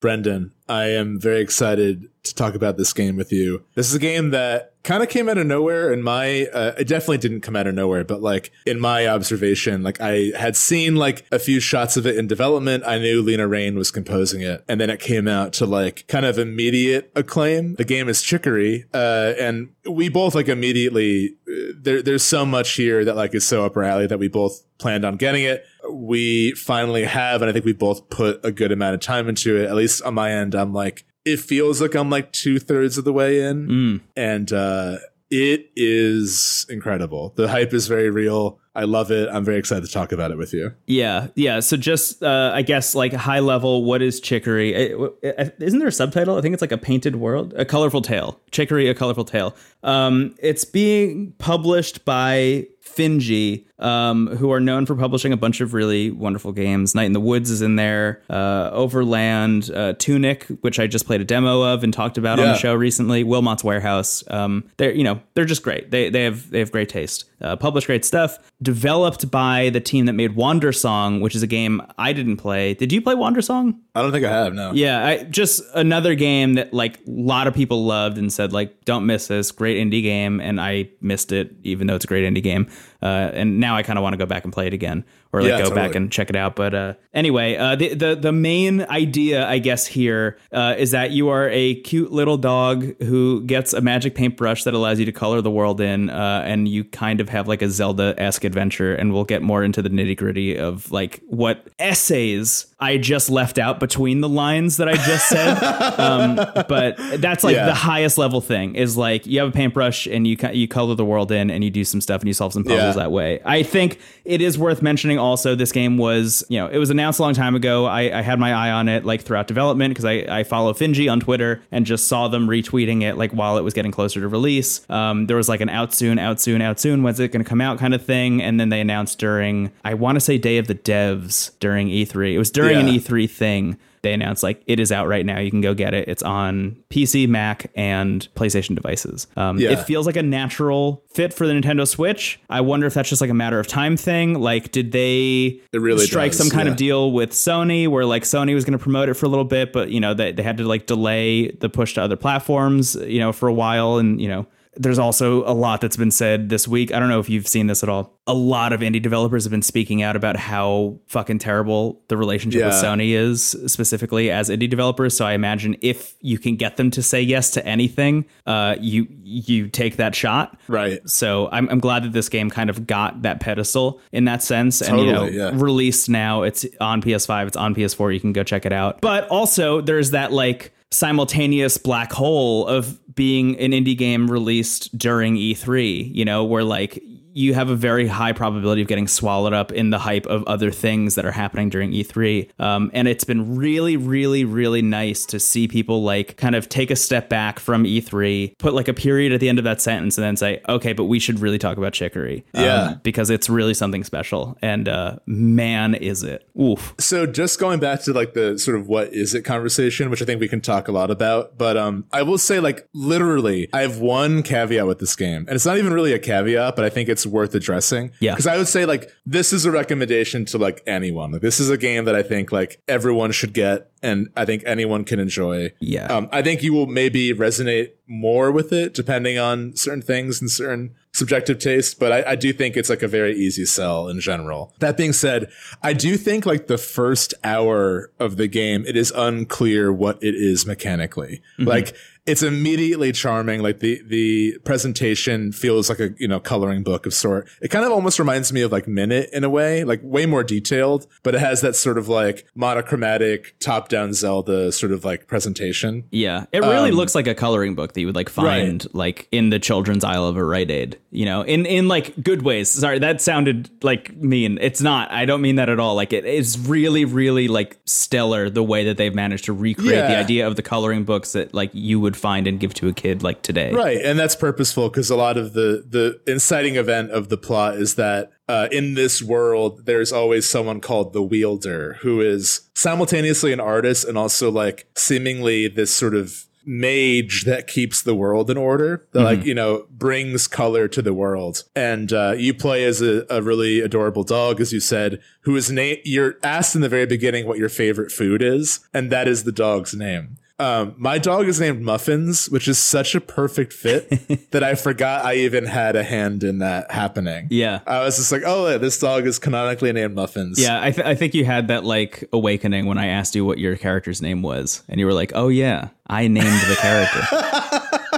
Brendan, 0.00 0.52
I 0.68 0.84
am 0.86 1.18
very 1.20 1.40
excited 1.40 2.08
to 2.24 2.34
talk 2.34 2.54
about 2.54 2.76
this 2.76 2.92
game 2.92 3.16
with 3.16 3.32
you. 3.32 3.64
This 3.74 3.88
is 3.88 3.94
a 3.94 3.98
game 3.98 4.30
that 4.30 4.74
kind 4.88 5.02
of 5.02 5.08
came 5.08 5.28
out 5.28 5.36
of 5.36 5.46
nowhere 5.46 5.92
in 5.92 6.02
my 6.02 6.46
uh, 6.46 6.72
it 6.78 6.86
definitely 6.86 7.18
didn't 7.18 7.40
come 7.42 7.54
out 7.54 7.66
of 7.66 7.74
nowhere 7.74 8.04
but 8.04 8.22
like 8.22 8.50
in 8.64 8.80
my 8.80 9.06
observation 9.06 9.82
like 9.82 10.00
i 10.00 10.30
had 10.38 10.56
seen 10.56 10.96
like 10.96 11.26
a 11.30 11.38
few 11.38 11.60
shots 11.60 11.98
of 11.98 12.06
it 12.06 12.16
in 12.16 12.26
development. 12.26 12.82
I 12.86 12.98
knew 12.98 13.20
Lena 13.20 13.46
Raine 13.46 13.76
was 13.76 13.90
composing 13.90 14.40
it. 14.40 14.64
And 14.66 14.80
then 14.80 14.88
it 14.88 15.00
came 15.00 15.28
out 15.28 15.52
to 15.54 15.66
like 15.66 16.06
kind 16.08 16.24
of 16.24 16.38
immediate 16.38 17.10
acclaim. 17.14 17.74
The 17.74 17.84
game 17.84 18.08
is 18.08 18.22
chicory 18.22 18.86
uh, 18.94 19.34
and 19.38 19.70
we 19.88 20.08
both 20.08 20.34
like 20.34 20.48
immediately 20.48 21.34
there, 21.76 22.02
there's 22.02 22.22
so 22.22 22.44
much 22.44 22.74
here 22.74 23.04
that 23.04 23.16
like 23.16 23.34
is 23.34 23.46
so 23.46 23.64
up 23.64 23.76
our 23.76 23.84
alley 23.84 24.06
that 24.06 24.18
we 24.18 24.28
both 24.28 24.62
planned 24.78 25.04
on 25.04 25.16
getting 25.16 25.44
it 25.44 25.64
we 25.90 26.52
finally 26.52 27.04
have 27.04 27.40
and 27.40 27.48
i 27.48 27.52
think 27.52 27.64
we 27.64 27.72
both 27.72 28.10
put 28.10 28.38
a 28.44 28.52
good 28.52 28.70
amount 28.70 28.94
of 28.94 29.00
time 29.00 29.28
into 29.28 29.56
it 29.56 29.64
at 29.64 29.74
least 29.74 30.02
on 30.02 30.14
my 30.14 30.30
end 30.30 30.54
i'm 30.54 30.72
like 30.72 31.04
it 31.28 31.40
feels 31.40 31.80
like 31.80 31.94
I'm 31.94 32.10
like 32.10 32.32
two 32.32 32.58
thirds 32.58 32.98
of 32.98 33.04
the 33.04 33.12
way 33.12 33.42
in, 33.42 33.68
mm. 33.68 34.00
and 34.16 34.52
uh, 34.52 34.98
it 35.30 35.70
is 35.76 36.66
incredible. 36.68 37.34
The 37.36 37.48
hype 37.48 37.74
is 37.74 37.86
very 37.86 38.10
real. 38.10 38.58
I 38.78 38.84
love 38.84 39.10
it. 39.10 39.28
I'm 39.32 39.44
very 39.44 39.58
excited 39.58 39.84
to 39.84 39.90
talk 39.90 40.12
about 40.12 40.30
it 40.30 40.38
with 40.38 40.54
you. 40.54 40.72
Yeah, 40.86 41.26
yeah. 41.34 41.58
So 41.58 41.76
just, 41.76 42.22
uh, 42.22 42.52
I 42.54 42.62
guess, 42.62 42.94
like 42.94 43.12
high 43.12 43.40
level, 43.40 43.82
what 43.84 44.02
is 44.02 44.20
Chicory? 44.20 44.72
isn't 44.72 45.80
there 45.80 45.88
a 45.88 45.92
subtitle? 45.92 46.38
I 46.38 46.42
think 46.42 46.52
it's 46.52 46.62
like 46.62 46.70
a 46.70 46.78
painted 46.78 47.16
world, 47.16 47.54
a 47.54 47.64
colorful 47.64 48.02
tale. 48.02 48.38
Chicory, 48.52 48.88
a 48.88 48.94
colorful 48.94 49.24
tale. 49.24 49.56
Um, 49.82 50.36
it's 50.38 50.64
being 50.64 51.32
published 51.38 52.04
by 52.04 52.68
Finji, 52.96 53.64
um, 53.78 54.28
who 54.36 54.50
are 54.52 54.60
known 54.60 54.86
for 54.86 54.94
publishing 54.94 55.32
a 55.32 55.36
bunch 55.36 55.60
of 55.60 55.74
really 55.74 56.10
wonderful 56.10 56.52
games. 56.52 56.94
Night 56.94 57.04
in 57.04 57.12
the 57.12 57.20
Woods 57.20 57.50
is 57.50 57.62
in 57.62 57.76
there, 57.76 58.22
uh, 58.30 58.70
Overland, 58.72 59.70
uh, 59.70 59.94
Tunic, 59.94 60.44
which 60.62 60.80
I 60.80 60.86
just 60.86 61.06
played 61.06 61.20
a 61.20 61.24
demo 61.24 61.62
of 61.62 61.84
and 61.84 61.92
talked 61.92 62.18
about 62.18 62.38
yeah. 62.38 62.44
on 62.44 62.50
the 62.50 62.58
show 62.58 62.74
recently. 62.74 63.24
Wilmot's 63.24 63.62
Warehouse. 63.62 64.24
Um, 64.28 64.64
they're 64.76 64.92
you 64.92 65.04
know 65.04 65.20
they're 65.34 65.44
just 65.44 65.62
great. 65.62 65.90
They 65.90 66.10
they 66.10 66.24
have 66.24 66.50
they 66.50 66.58
have 66.58 66.72
great 66.72 66.88
taste. 66.88 67.24
Uh, 67.40 67.56
publish 67.56 67.86
great 67.86 68.04
stuff. 68.04 68.38
Developed 68.60 69.30
by 69.30 69.70
the 69.70 69.80
team 69.80 70.06
that 70.06 70.14
made 70.14 70.34
Wandersong, 70.34 71.20
which 71.20 71.36
is 71.36 71.42
a 71.42 71.46
game 71.46 71.80
I 71.96 72.12
didn't 72.12 72.38
play. 72.38 72.74
Did 72.74 72.92
you 72.92 73.00
play 73.00 73.14
Wandersong? 73.14 73.78
I 73.98 74.02
don't 74.02 74.12
think 74.12 74.24
I 74.24 74.30
have. 74.30 74.54
No. 74.54 74.72
Yeah, 74.72 75.04
I, 75.04 75.24
just 75.24 75.62
another 75.74 76.14
game 76.14 76.54
that 76.54 76.72
like 76.72 76.98
a 76.98 77.10
lot 77.10 77.46
of 77.46 77.54
people 77.54 77.84
loved 77.84 78.18
and 78.18 78.32
said 78.32 78.52
like, 78.52 78.84
don't 78.84 79.06
miss 79.06 79.26
this 79.26 79.50
great 79.50 79.76
indie 79.76 80.02
game, 80.02 80.40
and 80.40 80.60
I 80.60 80.90
missed 81.00 81.32
it, 81.32 81.54
even 81.64 81.86
though 81.86 81.96
it's 81.96 82.04
a 82.04 82.08
great 82.08 82.24
indie 82.24 82.42
game. 82.42 82.68
Uh, 83.02 83.30
and 83.32 83.60
now 83.60 83.76
I 83.76 83.82
kind 83.82 83.98
of 83.98 84.02
want 84.02 84.14
to 84.14 84.18
go 84.18 84.26
back 84.26 84.44
and 84.44 84.52
play 84.52 84.66
it 84.66 84.74
again 84.74 85.04
or 85.32 85.42
like 85.42 85.50
yeah, 85.50 85.58
go 85.58 85.64
totally. 85.64 85.80
back 85.80 85.94
and 85.94 86.10
check 86.10 86.30
it 86.30 86.36
out. 86.36 86.56
But 86.56 86.74
uh, 86.74 86.94
anyway, 87.12 87.56
uh, 87.56 87.76
the, 87.76 87.94
the 87.94 88.14
the 88.14 88.32
main 88.32 88.82
idea, 88.82 89.46
I 89.46 89.58
guess, 89.58 89.86
here 89.86 90.38
uh, 90.52 90.74
is 90.78 90.92
that 90.92 91.10
you 91.10 91.28
are 91.28 91.48
a 91.50 91.74
cute 91.82 92.12
little 92.12 92.36
dog 92.36 93.02
who 93.02 93.44
gets 93.44 93.72
a 93.72 93.80
magic 93.80 94.14
paintbrush 94.14 94.64
that 94.64 94.74
allows 94.74 94.98
you 94.98 95.04
to 95.04 95.12
color 95.12 95.40
the 95.42 95.50
world 95.50 95.80
in, 95.80 96.10
uh, 96.10 96.42
and 96.44 96.68
you 96.68 96.84
kind 96.84 97.20
of 97.20 97.28
have 97.28 97.48
like 97.48 97.62
a 97.62 97.68
Zelda 97.68 98.14
esque 98.16 98.44
adventure. 98.44 98.94
And 98.94 99.12
we'll 99.12 99.24
get 99.24 99.42
more 99.42 99.62
into 99.62 99.82
the 99.82 99.90
nitty 99.90 100.16
gritty 100.16 100.56
of 100.56 100.90
like 100.90 101.20
what 101.26 101.66
essays 101.78 102.66
I 102.80 102.96
just 102.96 103.28
left 103.28 103.58
out 103.58 103.80
between 103.80 104.20
the 104.20 104.28
lines 104.28 104.76
that 104.76 104.88
I 104.88 104.94
just 104.94 105.28
said. 105.28 105.54
um, 105.98 106.36
but 106.68 106.96
that's 107.20 107.42
like 107.42 107.56
yeah. 107.56 107.66
the 107.66 107.74
highest 107.74 108.18
level 108.18 108.40
thing 108.40 108.76
is 108.76 108.96
like 108.96 109.26
you 109.26 109.40
have 109.40 109.48
a 109.48 109.52
paintbrush 109.52 110.06
and 110.06 110.26
you 110.26 110.36
you 110.52 110.68
color 110.68 110.94
the 110.94 111.04
world 111.04 111.32
in 111.32 111.50
and 111.50 111.64
you 111.64 111.70
do 111.70 111.84
some 111.84 112.00
stuff 112.00 112.20
and 112.20 112.28
you 112.28 112.34
solve 112.34 112.52
some 112.52 112.62
puzzles 112.62 112.96
yeah. 112.96 113.02
that 113.02 113.10
way. 113.10 113.40
I 113.44 113.64
think 113.64 113.98
it 114.24 114.40
is 114.40 114.58
worth 114.58 114.80
mentioning 114.80 115.17
also 115.18 115.54
this 115.54 115.72
game 115.72 115.98
was 115.98 116.44
you 116.48 116.58
know 116.58 116.68
it 116.68 116.78
was 116.78 116.90
announced 116.90 117.18
a 117.18 117.22
long 117.22 117.34
time 117.34 117.54
ago. 117.54 117.86
I, 117.86 118.18
I 118.18 118.22
had 118.22 118.38
my 118.38 118.52
eye 118.52 118.70
on 118.70 118.88
it 118.88 119.04
like 119.04 119.22
throughout 119.22 119.48
development 119.48 119.90
because 119.90 120.04
I, 120.04 120.24
I 120.28 120.44
follow 120.44 120.72
Finji 120.72 121.10
on 121.10 121.20
Twitter 121.20 121.62
and 121.72 121.84
just 121.84 122.06
saw 122.06 122.28
them 122.28 122.46
retweeting 122.46 123.02
it 123.02 123.16
like 123.16 123.32
while 123.32 123.58
it 123.58 123.62
was 123.62 123.74
getting 123.74 123.92
closer 123.92 124.20
to 124.20 124.28
release. 124.28 124.88
Um, 124.88 125.26
there 125.26 125.36
was 125.36 125.48
like 125.48 125.60
an 125.60 125.68
out 125.68 125.92
soon, 125.92 126.18
out 126.18 126.40
soon, 126.40 126.62
out 126.62 126.78
soon. 126.78 127.02
When's 127.02 127.18
it 127.18 127.32
going 127.32 127.44
to 127.44 127.48
come 127.48 127.60
out 127.60 127.78
kind 127.78 127.94
of 127.94 128.04
thing? 128.04 128.40
And 128.40 128.60
then 128.60 128.68
they 128.68 128.80
announced 128.80 129.18
during 129.18 129.72
I 129.84 129.94
want 129.94 130.16
to 130.16 130.20
say 130.20 130.38
Day 130.38 130.58
of 130.58 130.68
the 130.68 130.74
Devs 130.74 131.50
during 131.58 131.88
E3. 131.88 132.34
It 132.34 132.38
was 132.38 132.50
during 132.50 132.68
during 132.68 132.86
yeah. 132.86 132.94
an 132.94 133.00
E3 133.00 133.30
thing, 133.30 133.78
they 134.02 134.12
announced 134.12 134.42
like 134.42 134.62
it 134.66 134.80
is 134.80 134.92
out 134.92 135.08
right 135.08 135.24
now. 135.24 135.38
You 135.38 135.50
can 135.50 135.60
go 135.60 135.74
get 135.74 135.94
it. 135.94 136.08
It's 136.08 136.22
on 136.22 136.76
PC, 136.90 137.28
Mac, 137.28 137.70
and 137.74 138.28
PlayStation 138.34 138.74
devices. 138.74 139.26
Um, 139.36 139.58
yeah. 139.58 139.70
It 139.70 139.84
feels 139.84 140.06
like 140.06 140.16
a 140.16 140.22
natural 140.22 141.02
fit 141.12 141.32
for 141.32 141.46
the 141.46 141.52
Nintendo 141.52 141.86
Switch. 141.86 142.40
I 142.50 142.60
wonder 142.60 142.86
if 142.86 142.94
that's 142.94 143.08
just 143.08 143.20
like 143.20 143.30
a 143.30 143.34
matter 143.34 143.58
of 143.58 143.66
time 143.66 143.96
thing. 143.96 144.34
Like, 144.34 144.72
did 144.72 144.92
they 144.92 145.60
really 145.72 146.06
strike 146.06 146.32
does, 146.32 146.38
some 146.38 146.50
kind 146.50 146.66
yeah. 146.66 146.72
of 146.72 146.78
deal 146.78 147.12
with 147.12 147.30
Sony 147.30 147.88
where 147.88 148.04
like 148.04 148.22
Sony 148.22 148.54
was 148.54 148.64
going 148.64 148.78
to 148.78 148.82
promote 148.82 149.08
it 149.08 149.14
for 149.14 149.26
a 149.26 149.28
little 149.28 149.44
bit, 149.44 149.72
but 149.72 149.90
you 149.90 150.00
know 150.00 150.14
they, 150.14 150.32
they 150.32 150.42
had 150.42 150.56
to 150.58 150.64
like 150.64 150.86
delay 150.86 151.50
the 151.50 151.68
push 151.68 151.94
to 151.94 152.02
other 152.02 152.16
platforms, 152.16 152.94
you 153.06 153.18
know, 153.20 153.32
for 153.32 153.48
a 153.48 153.54
while, 153.54 153.98
and 153.98 154.20
you 154.20 154.28
know 154.28 154.46
there's 154.78 154.98
also 154.98 155.44
a 155.44 155.52
lot 155.52 155.80
that's 155.80 155.96
been 155.96 156.10
said 156.10 156.48
this 156.48 156.68
week. 156.68 156.92
I 156.92 157.00
don't 157.00 157.08
know 157.08 157.18
if 157.18 157.28
you've 157.28 157.48
seen 157.48 157.66
this 157.66 157.82
at 157.82 157.88
all. 157.88 158.18
A 158.26 158.34
lot 158.34 158.72
of 158.72 158.80
indie 158.80 159.02
developers 159.02 159.44
have 159.44 159.50
been 159.50 159.62
speaking 159.62 160.02
out 160.02 160.14
about 160.14 160.36
how 160.36 160.98
fucking 161.06 161.40
terrible 161.40 162.00
the 162.08 162.16
relationship 162.16 162.60
yeah. 162.60 162.66
with 162.68 162.76
Sony 162.76 163.10
is, 163.10 163.56
specifically 163.66 164.30
as 164.30 164.48
indie 164.48 164.70
developers. 164.70 165.16
So 165.16 165.26
I 165.26 165.32
imagine 165.32 165.76
if 165.80 166.14
you 166.20 166.38
can 166.38 166.56
get 166.56 166.76
them 166.76 166.90
to 166.92 167.02
say 167.02 167.20
yes 167.20 167.50
to 167.52 167.66
anything, 167.66 168.24
uh, 168.46 168.76
you 168.80 169.08
you 169.22 169.68
take 169.68 169.96
that 169.96 170.14
shot. 170.14 170.58
Right. 170.68 171.06
So 171.08 171.48
I'm, 171.50 171.68
I'm 171.68 171.80
glad 171.80 172.04
that 172.04 172.12
this 172.12 172.28
game 172.28 172.48
kind 172.48 172.70
of 172.70 172.86
got 172.86 173.22
that 173.22 173.40
pedestal 173.40 174.00
in 174.12 174.26
that 174.26 174.42
sense. 174.42 174.78
Totally, 174.78 175.00
and 175.00 175.06
you 175.06 175.12
know, 175.12 175.24
yeah. 175.24 175.50
released 175.54 176.08
now, 176.08 176.42
it's 176.42 176.64
on 176.80 177.02
PS5, 177.02 177.48
it's 177.48 177.56
on 177.56 177.74
PS4. 177.74 178.14
You 178.14 178.20
can 178.20 178.32
go 178.32 178.44
check 178.44 178.64
it 178.64 178.72
out. 178.72 179.00
But 179.00 179.28
also, 179.28 179.80
there's 179.80 180.12
that 180.12 180.32
like 180.32 180.72
simultaneous 180.90 181.76
black 181.76 182.12
hole 182.12 182.66
of 182.66 182.98
being 183.14 183.58
an 183.58 183.72
indie 183.72 183.96
game 183.96 184.30
released 184.30 184.96
during 184.96 185.36
E3, 185.36 186.14
you 186.14 186.24
know, 186.24 186.44
where 186.44 186.64
like 186.64 187.02
you 187.38 187.54
have 187.54 187.70
a 187.70 187.76
very 187.76 188.08
high 188.08 188.32
probability 188.32 188.82
of 188.82 188.88
getting 188.88 189.06
swallowed 189.06 189.52
up 189.52 189.70
in 189.70 189.90
the 189.90 189.98
hype 189.98 190.26
of 190.26 190.42
other 190.44 190.72
things 190.72 191.14
that 191.14 191.24
are 191.24 191.30
happening 191.30 191.68
during 191.68 191.92
E3. 191.92 192.50
Um, 192.58 192.90
and 192.92 193.06
it's 193.06 193.22
been 193.22 193.56
really, 193.56 193.96
really, 193.96 194.44
really 194.44 194.82
nice 194.82 195.24
to 195.26 195.38
see 195.38 195.68
people 195.68 196.02
like 196.02 196.36
kind 196.36 196.56
of 196.56 196.68
take 196.68 196.90
a 196.90 196.96
step 196.96 197.28
back 197.28 197.60
from 197.60 197.84
E3, 197.84 198.58
put 198.58 198.74
like 198.74 198.88
a 198.88 198.94
period 198.94 199.32
at 199.32 199.38
the 199.38 199.48
end 199.48 199.58
of 199.58 199.64
that 199.64 199.80
sentence, 199.80 200.18
and 200.18 200.24
then 200.24 200.36
say, 200.36 200.60
okay, 200.68 200.92
but 200.92 201.04
we 201.04 201.20
should 201.20 201.38
really 201.38 201.58
talk 201.58 201.76
about 201.76 201.92
Chicory. 201.92 202.44
Um, 202.54 202.64
yeah. 202.64 202.94
Because 203.04 203.30
it's 203.30 203.48
really 203.48 203.74
something 203.74 204.02
special. 204.02 204.58
And 204.60 204.88
uh, 204.88 205.18
man, 205.26 205.94
is 205.94 206.24
it. 206.24 206.48
Oof. 206.60 206.94
So 206.98 207.24
just 207.24 207.60
going 207.60 207.78
back 207.78 208.02
to 208.02 208.12
like 208.12 208.34
the 208.34 208.58
sort 208.58 208.76
of 208.76 208.88
what 208.88 209.12
is 209.12 209.32
it 209.34 209.42
conversation, 209.42 210.10
which 210.10 210.22
I 210.22 210.24
think 210.24 210.40
we 210.40 210.48
can 210.48 210.60
talk 210.60 210.88
a 210.88 210.92
lot 210.92 211.08
about. 211.08 211.56
But 211.56 211.76
um, 211.76 212.04
I 212.12 212.22
will 212.22 212.38
say, 212.38 212.58
like, 212.58 212.88
literally, 212.92 213.68
I 213.72 213.82
have 213.82 213.98
one 214.00 214.42
caveat 214.42 214.88
with 214.88 214.98
this 214.98 215.14
game. 215.14 215.44
And 215.46 215.50
it's 215.50 215.66
not 215.66 215.78
even 215.78 215.92
really 215.92 216.12
a 216.12 216.18
caveat, 216.18 216.74
but 216.74 216.84
I 216.84 216.88
think 216.88 217.08
it's 217.08 217.27
worth 217.28 217.54
addressing. 217.54 218.12
Yeah. 218.20 218.32
Because 218.32 218.46
I 218.46 218.56
would 218.56 218.68
say, 218.68 218.86
like, 218.86 219.10
this 219.26 219.52
is 219.52 219.64
a 219.64 219.70
recommendation 219.70 220.44
to 220.46 220.58
like 220.58 220.82
anyone. 220.86 221.32
Like, 221.32 221.42
this 221.42 221.60
is 221.60 221.70
a 221.70 221.78
game 221.78 222.04
that 222.06 222.14
I 222.14 222.22
think 222.22 222.52
like 222.52 222.80
everyone 222.88 223.32
should 223.32 223.52
get 223.52 223.90
and 224.02 224.28
I 224.36 224.44
think 224.44 224.62
anyone 224.66 225.04
can 225.04 225.18
enjoy. 225.18 225.72
Yeah. 225.80 226.06
Um, 226.06 226.28
I 226.32 226.42
think 226.42 226.62
you 226.62 226.72
will 226.72 226.86
maybe 226.86 227.32
resonate 227.32 227.92
more 228.06 228.50
with 228.50 228.72
it 228.72 228.94
depending 228.94 229.38
on 229.38 229.76
certain 229.76 230.02
things 230.02 230.40
and 230.40 230.50
certain 230.50 230.94
subjective 231.12 231.58
taste, 231.58 231.98
but 231.98 232.12
I, 232.12 232.32
I, 232.32 232.34
do 232.36 232.52
think 232.52 232.76
it's 232.76 232.88
like 232.88 233.02
a 233.02 233.08
very 233.08 233.36
easy 233.36 233.64
sell 233.64 234.08
in 234.08 234.20
general. 234.20 234.72
That 234.78 234.96
being 234.96 235.12
said, 235.12 235.50
I 235.82 235.92
do 235.92 236.16
think 236.16 236.46
like 236.46 236.68
the 236.68 236.78
first 236.78 237.34
hour 237.42 238.12
of 238.20 238.36
the 238.36 238.46
game, 238.46 238.84
it 238.86 238.96
is 238.96 239.12
unclear 239.16 239.92
what 239.92 240.22
it 240.22 240.34
is 240.34 240.64
mechanically. 240.64 241.42
Mm-hmm. 241.58 241.68
Like 241.68 241.96
it's 242.28 242.42
immediately 242.42 243.10
charming. 243.10 243.62
Like 243.62 243.80
the 243.80 244.02
the 244.06 244.58
presentation 244.64 245.50
feels 245.50 245.88
like 245.88 245.98
a 245.98 246.10
you 246.18 246.28
know 246.28 246.38
coloring 246.38 246.82
book 246.82 247.06
of 247.06 247.14
sort. 247.14 247.48
It 247.62 247.68
kind 247.68 247.84
of 247.84 247.90
almost 247.90 248.18
reminds 248.18 248.52
me 248.52 248.60
of 248.60 248.70
like 248.70 248.86
Minit 248.86 249.30
in 249.32 249.44
a 249.44 249.50
way, 249.50 249.82
like 249.82 250.00
way 250.02 250.26
more 250.26 250.44
detailed, 250.44 251.06
but 251.22 251.34
it 251.34 251.40
has 251.40 251.62
that 251.62 251.74
sort 251.74 251.96
of 251.96 252.08
like 252.08 252.46
monochromatic 252.54 253.58
top 253.60 253.88
down 253.88 254.12
Zelda 254.12 254.70
sort 254.72 254.92
of 254.92 255.04
like 255.04 255.26
presentation. 255.26 256.04
Yeah, 256.10 256.44
it 256.52 256.60
really 256.60 256.90
um, 256.90 256.96
looks 256.96 257.14
like 257.14 257.26
a 257.26 257.34
coloring 257.34 257.74
book 257.74 257.94
that 257.94 258.00
you 258.00 258.06
would 258.06 258.16
like 258.16 258.28
find 258.28 258.84
right. 258.84 258.94
like 258.94 259.28
in 259.32 259.48
the 259.48 259.58
children's 259.58 260.04
aisle 260.04 260.26
of 260.26 260.36
a 260.36 260.44
Rite 260.44 260.70
Aid. 260.70 260.98
You 261.10 261.24
know, 261.24 261.42
in 261.42 261.64
in 261.64 261.88
like 261.88 262.22
good 262.22 262.42
ways. 262.42 262.70
Sorry, 262.70 262.98
that 262.98 263.22
sounded 263.22 263.70
like 263.82 264.14
mean. 264.16 264.58
It's 264.60 264.82
not. 264.82 265.10
I 265.10 265.24
don't 265.24 265.40
mean 265.40 265.56
that 265.56 265.70
at 265.70 265.80
all. 265.80 265.94
Like 265.94 266.12
it 266.12 266.26
is 266.26 266.58
really 266.58 267.06
really 267.06 267.48
like 267.48 267.78
stellar 267.86 268.50
the 268.50 268.62
way 268.62 268.84
that 268.84 268.98
they've 268.98 269.14
managed 269.14 269.46
to 269.46 269.54
recreate 269.54 269.96
yeah. 269.96 270.08
the 270.08 270.18
idea 270.18 270.46
of 270.46 270.56
the 270.56 270.62
coloring 270.62 271.04
books 271.04 271.32
that 271.32 271.54
like 271.54 271.70
you 271.72 271.98
would 271.98 272.17
find 272.18 272.46
and 272.46 272.60
give 272.60 272.74
to 272.74 272.88
a 272.88 272.92
kid 272.92 273.22
like 273.22 273.42
today. 273.42 273.72
Right, 273.72 273.98
and 273.98 274.18
that's 274.18 274.36
purposeful 274.36 274.88
because 274.88 275.10
a 275.10 275.16
lot 275.16 275.36
of 275.36 275.52
the 275.52 275.84
the 275.88 276.20
inciting 276.30 276.76
event 276.76 277.10
of 277.10 277.28
the 277.28 277.38
plot 277.38 277.76
is 277.76 277.94
that 277.94 278.32
uh, 278.48 278.68
in 278.72 278.94
this 278.94 279.22
world 279.22 279.86
there's 279.86 280.12
always 280.12 280.48
someone 280.48 280.80
called 280.80 281.12
the 281.12 281.22
wielder 281.22 281.94
who 282.00 282.20
is 282.20 282.68
simultaneously 282.74 283.52
an 283.52 283.60
artist 283.60 284.04
and 284.04 284.16
also 284.16 284.50
like 284.50 284.86
seemingly 284.96 285.68
this 285.68 285.92
sort 285.92 286.14
of 286.14 286.46
mage 286.64 287.44
that 287.44 287.66
keeps 287.66 288.02
the 288.02 288.14
world 288.14 288.50
in 288.50 288.58
order 288.58 289.06
that 289.12 289.20
mm-hmm. 289.20 289.24
like 289.24 289.44
you 289.44 289.54
know 289.54 289.86
brings 289.90 290.46
color 290.46 290.86
to 290.86 291.00
the 291.00 291.14
world 291.14 291.64
and 291.74 292.12
uh, 292.12 292.34
you 292.36 292.52
play 292.52 292.84
as 292.84 293.00
a, 293.00 293.24
a, 293.30 293.40
really 293.40 293.80
adorable 293.80 294.22
dog 294.22 294.60
as 294.60 294.70
you 294.70 294.78
said 294.78 295.18
who 295.42 295.56
is 295.56 295.70
name 295.70 295.96
you're 296.04 296.34
asked 296.42 296.74
in 296.74 296.82
the 296.82 296.88
very 296.88 297.06
beginning 297.06 297.46
what 297.46 297.56
your 297.56 297.70
favorite 297.70 298.12
food 298.12 298.42
is 298.42 298.80
and 298.92 299.10
that 299.10 299.26
is 299.26 299.44
the 299.44 299.52
dog's 299.52 299.94
name 299.94 300.36
um, 300.60 300.94
my 300.96 301.18
dog 301.18 301.46
is 301.46 301.60
named 301.60 301.82
Muffins, 301.82 302.50
which 302.50 302.66
is 302.66 302.78
such 302.78 303.14
a 303.14 303.20
perfect 303.20 303.72
fit 303.72 304.10
that 304.50 304.64
I 304.64 304.74
forgot 304.74 305.24
I 305.24 305.34
even 305.36 305.64
had 305.64 305.94
a 305.94 306.02
hand 306.02 306.42
in 306.42 306.58
that 306.58 306.90
happening. 306.90 307.46
Yeah. 307.50 307.80
I 307.86 308.02
was 308.02 308.16
just 308.16 308.32
like, 308.32 308.42
oh, 308.44 308.76
this 308.78 308.98
dog 308.98 309.26
is 309.26 309.38
canonically 309.38 309.92
named 309.92 310.16
Muffins. 310.16 310.60
Yeah, 310.60 310.82
I, 310.82 310.90
th- 310.90 311.06
I 311.06 311.14
think 311.14 311.34
you 311.34 311.44
had 311.44 311.68
that 311.68 311.84
like 311.84 312.24
awakening 312.32 312.86
when 312.86 312.98
I 312.98 313.06
asked 313.06 313.36
you 313.36 313.44
what 313.44 313.58
your 313.58 313.76
character's 313.76 314.20
name 314.20 314.42
was. 314.42 314.82
And 314.88 314.98
you 314.98 315.06
were 315.06 315.12
like, 315.12 315.30
oh, 315.34 315.48
yeah, 315.48 315.90
I 316.08 316.26
named 316.26 316.46
the 316.46 316.76
character. 316.76 318.17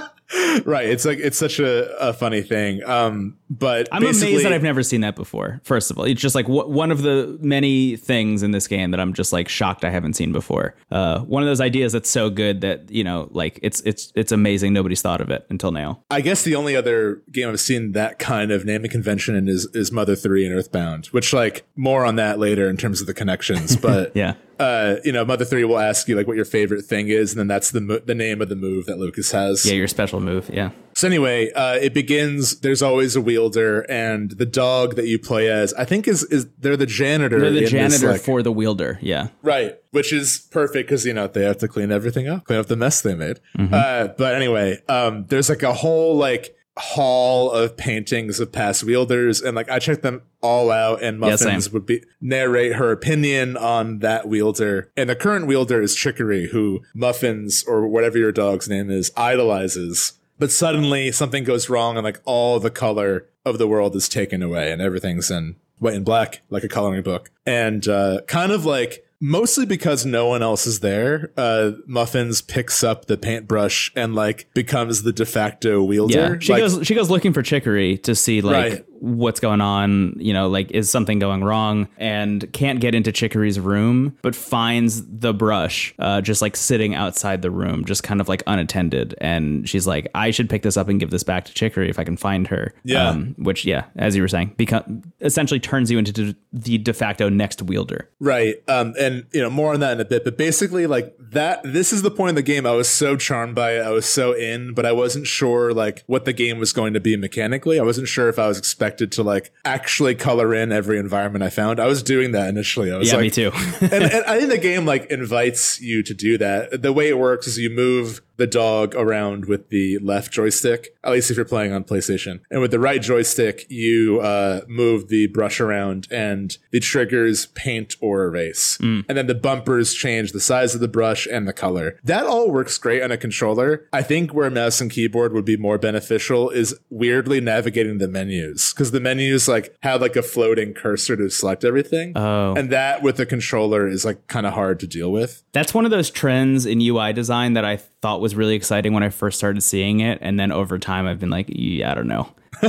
right. 0.65 0.87
It's 0.87 1.05
like 1.05 1.19
it's 1.19 1.37
such 1.37 1.59
a, 1.59 1.95
a 1.99 2.13
funny 2.13 2.41
thing. 2.41 2.83
Um, 2.83 3.37
but 3.49 3.89
I'm 3.91 4.03
amazed 4.03 4.45
that 4.45 4.53
I've 4.53 4.63
never 4.63 4.81
seen 4.83 5.01
that 5.01 5.15
before. 5.15 5.59
First 5.63 5.91
of 5.91 5.97
all, 5.97 6.05
it's 6.05 6.21
just 6.21 6.35
like 6.35 6.45
w- 6.47 6.67
one 6.67 6.89
of 6.91 7.01
the 7.01 7.37
many 7.41 7.97
things 7.97 8.43
in 8.43 8.51
this 8.51 8.67
game 8.67 8.91
that 8.91 8.99
I'm 8.99 9.13
just 9.13 9.33
like 9.33 9.49
shocked 9.49 9.83
I 9.83 9.89
haven't 9.89 10.13
seen 10.13 10.31
before. 10.31 10.75
Uh, 10.89 11.19
one 11.21 11.43
of 11.43 11.47
those 11.47 11.59
ideas 11.59 11.91
that's 11.91 12.09
so 12.09 12.29
good 12.29 12.61
that 12.61 12.89
you 12.89 13.03
know, 13.03 13.27
like 13.31 13.59
it's 13.61 13.81
it's 13.81 14.13
it's 14.15 14.31
amazing 14.31 14.73
nobody's 14.73 15.01
thought 15.01 15.21
of 15.21 15.29
it 15.29 15.45
until 15.49 15.71
now. 15.71 16.01
I 16.09 16.21
guess 16.21 16.43
the 16.43 16.55
only 16.55 16.75
other 16.75 17.21
game 17.31 17.49
I've 17.49 17.59
seen 17.59 17.91
that 17.91 18.19
kind 18.19 18.51
of 18.51 18.65
naming 18.65 18.89
convention 18.91 19.35
in 19.35 19.49
is 19.49 19.67
is 19.73 19.91
Mother 19.91 20.15
Three 20.15 20.45
and 20.45 20.55
Earthbound, 20.55 21.07
which 21.07 21.33
like 21.33 21.65
more 21.75 22.05
on 22.05 22.15
that 22.15 22.39
later 22.39 22.69
in 22.69 22.77
terms 22.77 23.01
of 23.01 23.07
the 23.07 23.13
connections. 23.13 23.75
But 23.81 24.15
yeah, 24.15 24.35
uh, 24.61 24.99
you 25.03 25.11
know, 25.11 25.25
Mother 25.25 25.43
Three 25.43 25.63
will 25.63 25.79
ask 25.79 26.07
you 26.07 26.15
like 26.15 26.27
what 26.27 26.35
your 26.35 26.45
favorite 26.45 26.83
thing 26.83 27.07
is, 27.07 27.31
and 27.31 27.39
then 27.39 27.47
that's 27.47 27.71
the 27.71 27.81
mo- 27.81 27.99
the 27.99 28.13
name 28.13 28.41
of 28.41 28.49
the 28.49 28.55
move 28.55 28.85
that 28.85 28.99
Lucas 28.99 29.31
has. 29.31 29.65
Yeah, 29.65 29.73
your 29.73 29.87
special 29.87 30.19
move. 30.19 30.51
Yeah. 30.53 30.69
So 30.93 31.07
anyway, 31.07 31.51
uh, 31.53 31.75
it 31.75 31.95
begins. 31.95 32.59
There's 32.59 32.83
always 32.83 33.15
a 33.15 33.21
wielder, 33.21 33.81
and 33.89 34.31
the 34.31 34.45
dog 34.45 34.95
that 34.97 35.07
you 35.07 35.17
play 35.17 35.49
as, 35.49 35.73
I 35.73 35.85
think, 35.85 36.07
is 36.07 36.23
is 36.25 36.47
they're 36.59 36.77
the 36.77 36.85
janitor. 36.85 37.39
They're 37.39 37.49
the 37.49 37.65
janitor 37.65 37.97
this, 37.97 38.03
like, 38.03 38.21
for 38.21 38.43
the 38.43 38.51
wielder. 38.51 38.99
Yeah. 39.01 39.29
Right, 39.41 39.79
which 39.89 40.13
is 40.13 40.47
perfect 40.51 40.87
because 40.87 41.05
you 41.05 41.13
know 41.13 41.25
they 41.25 41.43
have 41.43 41.57
to 41.57 41.67
clean 41.67 41.91
everything 41.91 42.27
up, 42.27 42.45
clean 42.45 42.59
up 42.59 42.67
the 42.67 42.75
mess 42.75 43.01
they 43.01 43.15
made. 43.15 43.39
Mm-hmm. 43.57 43.73
Uh, 43.73 44.07
but 44.15 44.35
anyway, 44.35 44.79
um, 44.87 45.25
there's 45.29 45.49
like 45.49 45.63
a 45.63 45.73
whole 45.73 46.15
like 46.15 46.55
hall 46.77 47.51
of 47.51 47.75
paintings 47.75 48.39
of 48.39 48.51
past 48.51 48.83
wielders 48.83 49.41
and 49.41 49.55
like 49.55 49.69
I 49.69 49.79
checked 49.79 50.03
them 50.03 50.21
all 50.41 50.71
out 50.71 51.03
and 51.03 51.19
Muffins 51.19 51.67
yeah, 51.67 51.73
would 51.73 51.85
be 51.85 52.03
narrate 52.21 52.75
her 52.75 52.91
opinion 52.91 53.57
on 53.57 53.99
that 53.99 54.27
wielder. 54.27 54.89
And 54.95 55.09
the 55.09 55.15
current 55.15 55.47
wielder 55.47 55.81
is 55.81 55.95
Chicory, 55.95 56.47
who 56.47 56.81
Muffins 56.93 57.63
or 57.65 57.87
whatever 57.87 58.17
your 58.17 58.31
dog's 58.31 58.69
name 58.69 58.89
is 58.89 59.11
idolizes. 59.17 60.13
But 60.39 60.51
suddenly 60.51 61.11
something 61.11 61.43
goes 61.43 61.69
wrong 61.69 61.97
and 61.97 62.05
like 62.05 62.21
all 62.25 62.59
the 62.59 62.71
color 62.71 63.27
of 63.45 63.57
the 63.57 63.67
world 63.67 63.95
is 63.95 64.07
taken 64.07 64.41
away 64.41 64.71
and 64.71 64.81
everything's 64.81 65.29
in 65.29 65.57
white 65.79 65.95
and 65.95 66.05
black 66.05 66.41
like 66.49 66.63
a 66.63 66.69
coloring 66.69 67.03
book. 67.03 67.29
And 67.45 67.85
uh, 67.87 68.21
kind 68.27 68.51
of 68.51 68.65
like 68.65 69.05
mostly 69.21 69.65
because 69.65 70.05
no 70.05 70.27
one 70.27 70.41
else 70.41 70.67
is 70.67 70.81
there. 70.81 71.31
Uh, 71.37 71.71
Muffins 71.85 72.41
picks 72.41 72.83
up 72.83 73.05
the 73.05 73.17
paintbrush 73.17 73.91
and 73.95 74.15
like 74.15 74.49
becomes 74.53 75.03
the 75.03 75.13
de 75.13 75.25
facto 75.25 75.81
wielder. 75.81 76.33
Yeah, 76.33 76.39
she 76.39 76.51
like, 76.51 76.61
goes. 76.61 76.85
She 76.85 76.95
goes 76.95 77.09
looking 77.09 77.31
for 77.31 77.41
Chicory 77.41 77.97
to 77.99 78.15
see 78.15 78.41
like 78.41 78.73
right 78.73 78.85
what's 79.01 79.39
going 79.39 79.61
on, 79.61 80.15
you 80.17 80.31
know, 80.31 80.47
like 80.47 80.69
is 80.71 80.89
something 80.89 81.17
going 81.17 81.43
wrong 81.43 81.87
and 81.97 82.51
can't 82.53 82.79
get 82.79 82.93
into 82.93 83.11
Chicory's 83.11 83.59
room, 83.59 84.15
but 84.21 84.35
finds 84.35 85.03
the 85.07 85.33
brush 85.33 85.93
uh, 85.97 86.21
just 86.21 86.41
like 86.41 86.55
sitting 86.55 86.93
outside 86.93 87.41
the 87.41 87.49
room, 87.49 87.83
just 87.83 88.03
kind 88.03 88.21
of 88.21 88.29
like 88.29 88.43
unattended. 88.45 89.15
And 89.19 89.67
she's 89.67 89.87
like, 89.87 90.07
I 90.13 90.29
should 90.29 90.49
pick 90.49 90.61
this 90.61 90.77
up 90.77 90.87
and 90.87 90.99
give 90.99 91.09
this 91.09 91.23
back 91.23 91.45
to 91.45 91.53
Chicory 91.53 91.89
if 91.89 91.97
I 91.97 92.03
can 92.03 92.15
find 92.15 92.47
her. 92.47 92.73
Yeah. 92.83 93.09
Um, 93.09 93.35
which, 93.39 93.65
yeah, 93.65 93.85
as 93.95 94.15
you 94.15 94.21
were 94.21 94.27
saying, 94.27 94.53
become 94.55 95.01
essentially 95.19 95.59
turns 95.59 95.89
you 95.89 95.97
into 95.97 96.35
the 96.53 96.77
de 96.77 96.93
facto 96.93 97.27
next 97.27 97.63
wielder. 97.63 98.07
Right. 98.19 98.57
Um, 98.67 98.93
and, 98.99 99.25
you 99.33 99.41
know, 99.41 99.49
more 99.49 99.73
on 99.73 99.79
that 99.79 99.93
in 99.93 99.99
a 99.99 100.05
bit, 100.05 100.23
but 100.23 100.37
basically, 100.37 100.85
like 100.85 101.15
that, 101.19 101.61
this 101.63 101.91
is 101.91 102.03
the 102.03 102.11
point 102.11 102.29
of 102.29 102.35
the 102.35 102.43
game. 102.43 102.67
I 102.67 102.73
was 102.73 102.87
so 102.87 103.15
charmed 103.15 103.55
by 103.55 103.77
it. 103.77 103.81
I 103.81 103.89
was 103.89 104.05
so 104.05 104.33
in, 104.33 104.75
but 104.75 104.85
I 104.85 104.91
wasn't 104.91 105.25
sure 105.25 105.73
like 105.73 106.03
what 106.05 106.25
the 106.25 106.33
game 106.33 106.59
was 106.59 106.71
going 106.71 106.93
to 106.93 106.99
be 106.99 107.17
mechanically. 107.17 107.79
I 107.79 107.83
wasn't 107.83 108.07
sure 108.07 108.29
if 108.29 108.37
I 108.37 108.47
was 108.47 108.59
expecting 108.59 108.90
expected 108.91 109.11
to 109.13 109.23
like 109.23 109.51
actually 109.63 110.15
color 110.15 110.53
in 110.53 110.71
every 110.71 110.99
environment 110.99 111.43
I 111.43 111.49
found. 111.49 111.79
I 111.79 111.87
was 111.87 112.03
doing 112.03 112.33
that 112.33 112.49
initially. 112.49 112.91
I 112.91 112.97
was 112.97 113.07
yeah, 113.09 113.15
like, 113.15 113.23
me 113.23 113.29
too. 113.29 113.51
and, 113.81 113.93
and 113.93 114.23
I 114.25 114.37
think 114.37 114.49
the 114.49 114.57
game 114.61 114.85
like 114.85 115.05
invites 115.05 115.79
you 115.81 116.03
to 116.03 116.13
do 116.13 116.37
that. 116.37 116.81
The 116.81 116.91
way 116.91 117.07
it 117.07 117.17
works 117.17 117.47
is 117.47 117.57
you 117.57 117.69
move 117.69 118.21
the 118.41 118.47
dog 118.47 118.95
around 118.95 119.45
with 119.45 119.69
the 119.69 119.99
left 119.99 120.31
joystick, 120.31 120.95
at 121.03 121.11
least 121.11 121.29
if 121.29 121.37
you're 121.37 121.45
playing 121.45 121.71
on 121.73 121.83
PlayStation. 121.83 122.39
And 122.49 122.59
with 122.59 122.71
the 122.71 122.79
right 122.79 122.99
joystick, 122.99 123.69
you 123.69 124.19
uh, 124.19 124.61
move 124.67 125.09
the 125.09 125.27
brush 125.27 125.59
around 125.59 126.07
and 126.09 126.57
the 126.71 126.79
triggers 126.79 127.45
paint 127.53 127.95
or 128.01 128.23
erase. 128.23 128.79
Mm. 128.79 129.05
And 129.07 129.15
then 129.15 129.27
the 129.27 129.35
bumpers 129.35 129.93
change 129.93 130.31
the 130.31 130.39
size 130.39 130.73
of 130.73 130.81
the 130.81 130.87
brush 130.87 131.27
and 131.27 131.47
the 131.47 131.53
color. 131.53 131.99
That 132.03 132.25
all 132.25 132.49
works 132.49 132.79
great 132.79 133.03
on 133.03 133.11
a 133.11 133.17
controller. 133.17 133.87
I 133.93 134.01
think 134.01 134.33
where 134.33 134.49
mouse 134.49 134.81
and 134.81 134.89
keyboard 134.89 135.33
would 135.33 135.45
be 135.45 135.55
more 135.55 135.77
beneficial 135.77 136.49
is 136.49 136.75
weirdly 136.89 137.41
navigating 137.41 137.99
the 137.99 138.07
menus 138.07 138.73
because 138.73 138.89
the 138.89 138.99
menus 138.99 139.47
like 139.47 139.77
have 139.83 140.01
like 140.01 140.15
a 140.15 140.23
floating 140.23 140.73
cursor 140.73 141.15
to 141.15 141.29
select 141.29 141.63
everything. 141.63 142.13
Oh. 142.17 142.55
And 142.55 142.71
that 142.71 143.03
with 143.03 143.19
a 143.19 143.27
controller 143.27 143.87
is 143.87 144.03
like 144.03 144.25
kind 144.25 144.47
of 144.47 144.53
hard 144.53 144.79
to 144.79 144.87
deal 144.87 145.11
with. 145.11 145.43
That's 145.51 145.75
one 145.75 145.85
of 145.85 145.91
those 145.91 146.09
trends 146.09 146.65
in 146.65 146.81
UI 146.81 147.13
design 147.13 147.53
that 147.53 147.65
I 147.65 147.77
thought 148.01 148.21
was 148.21 148.35
really 148.35 148.55
exciting 148.55 148.93
when 148.93 149.03
I 149.03 149.09
first 149.09 149.37
started 149.37 149.61
seeing 149.61 149.99
it, 149.99 150.19
and 150.21 150.39
then 150.39 150.51
over 150.51 150.79
time 150.79 151.07
I've 151.07 151.19
been 151.19 151.29
like, 151.29 151.47
yeah, 151.49 151.91
I 151.91 151.93
don't 151.93 152.07
know. 152.07 152.29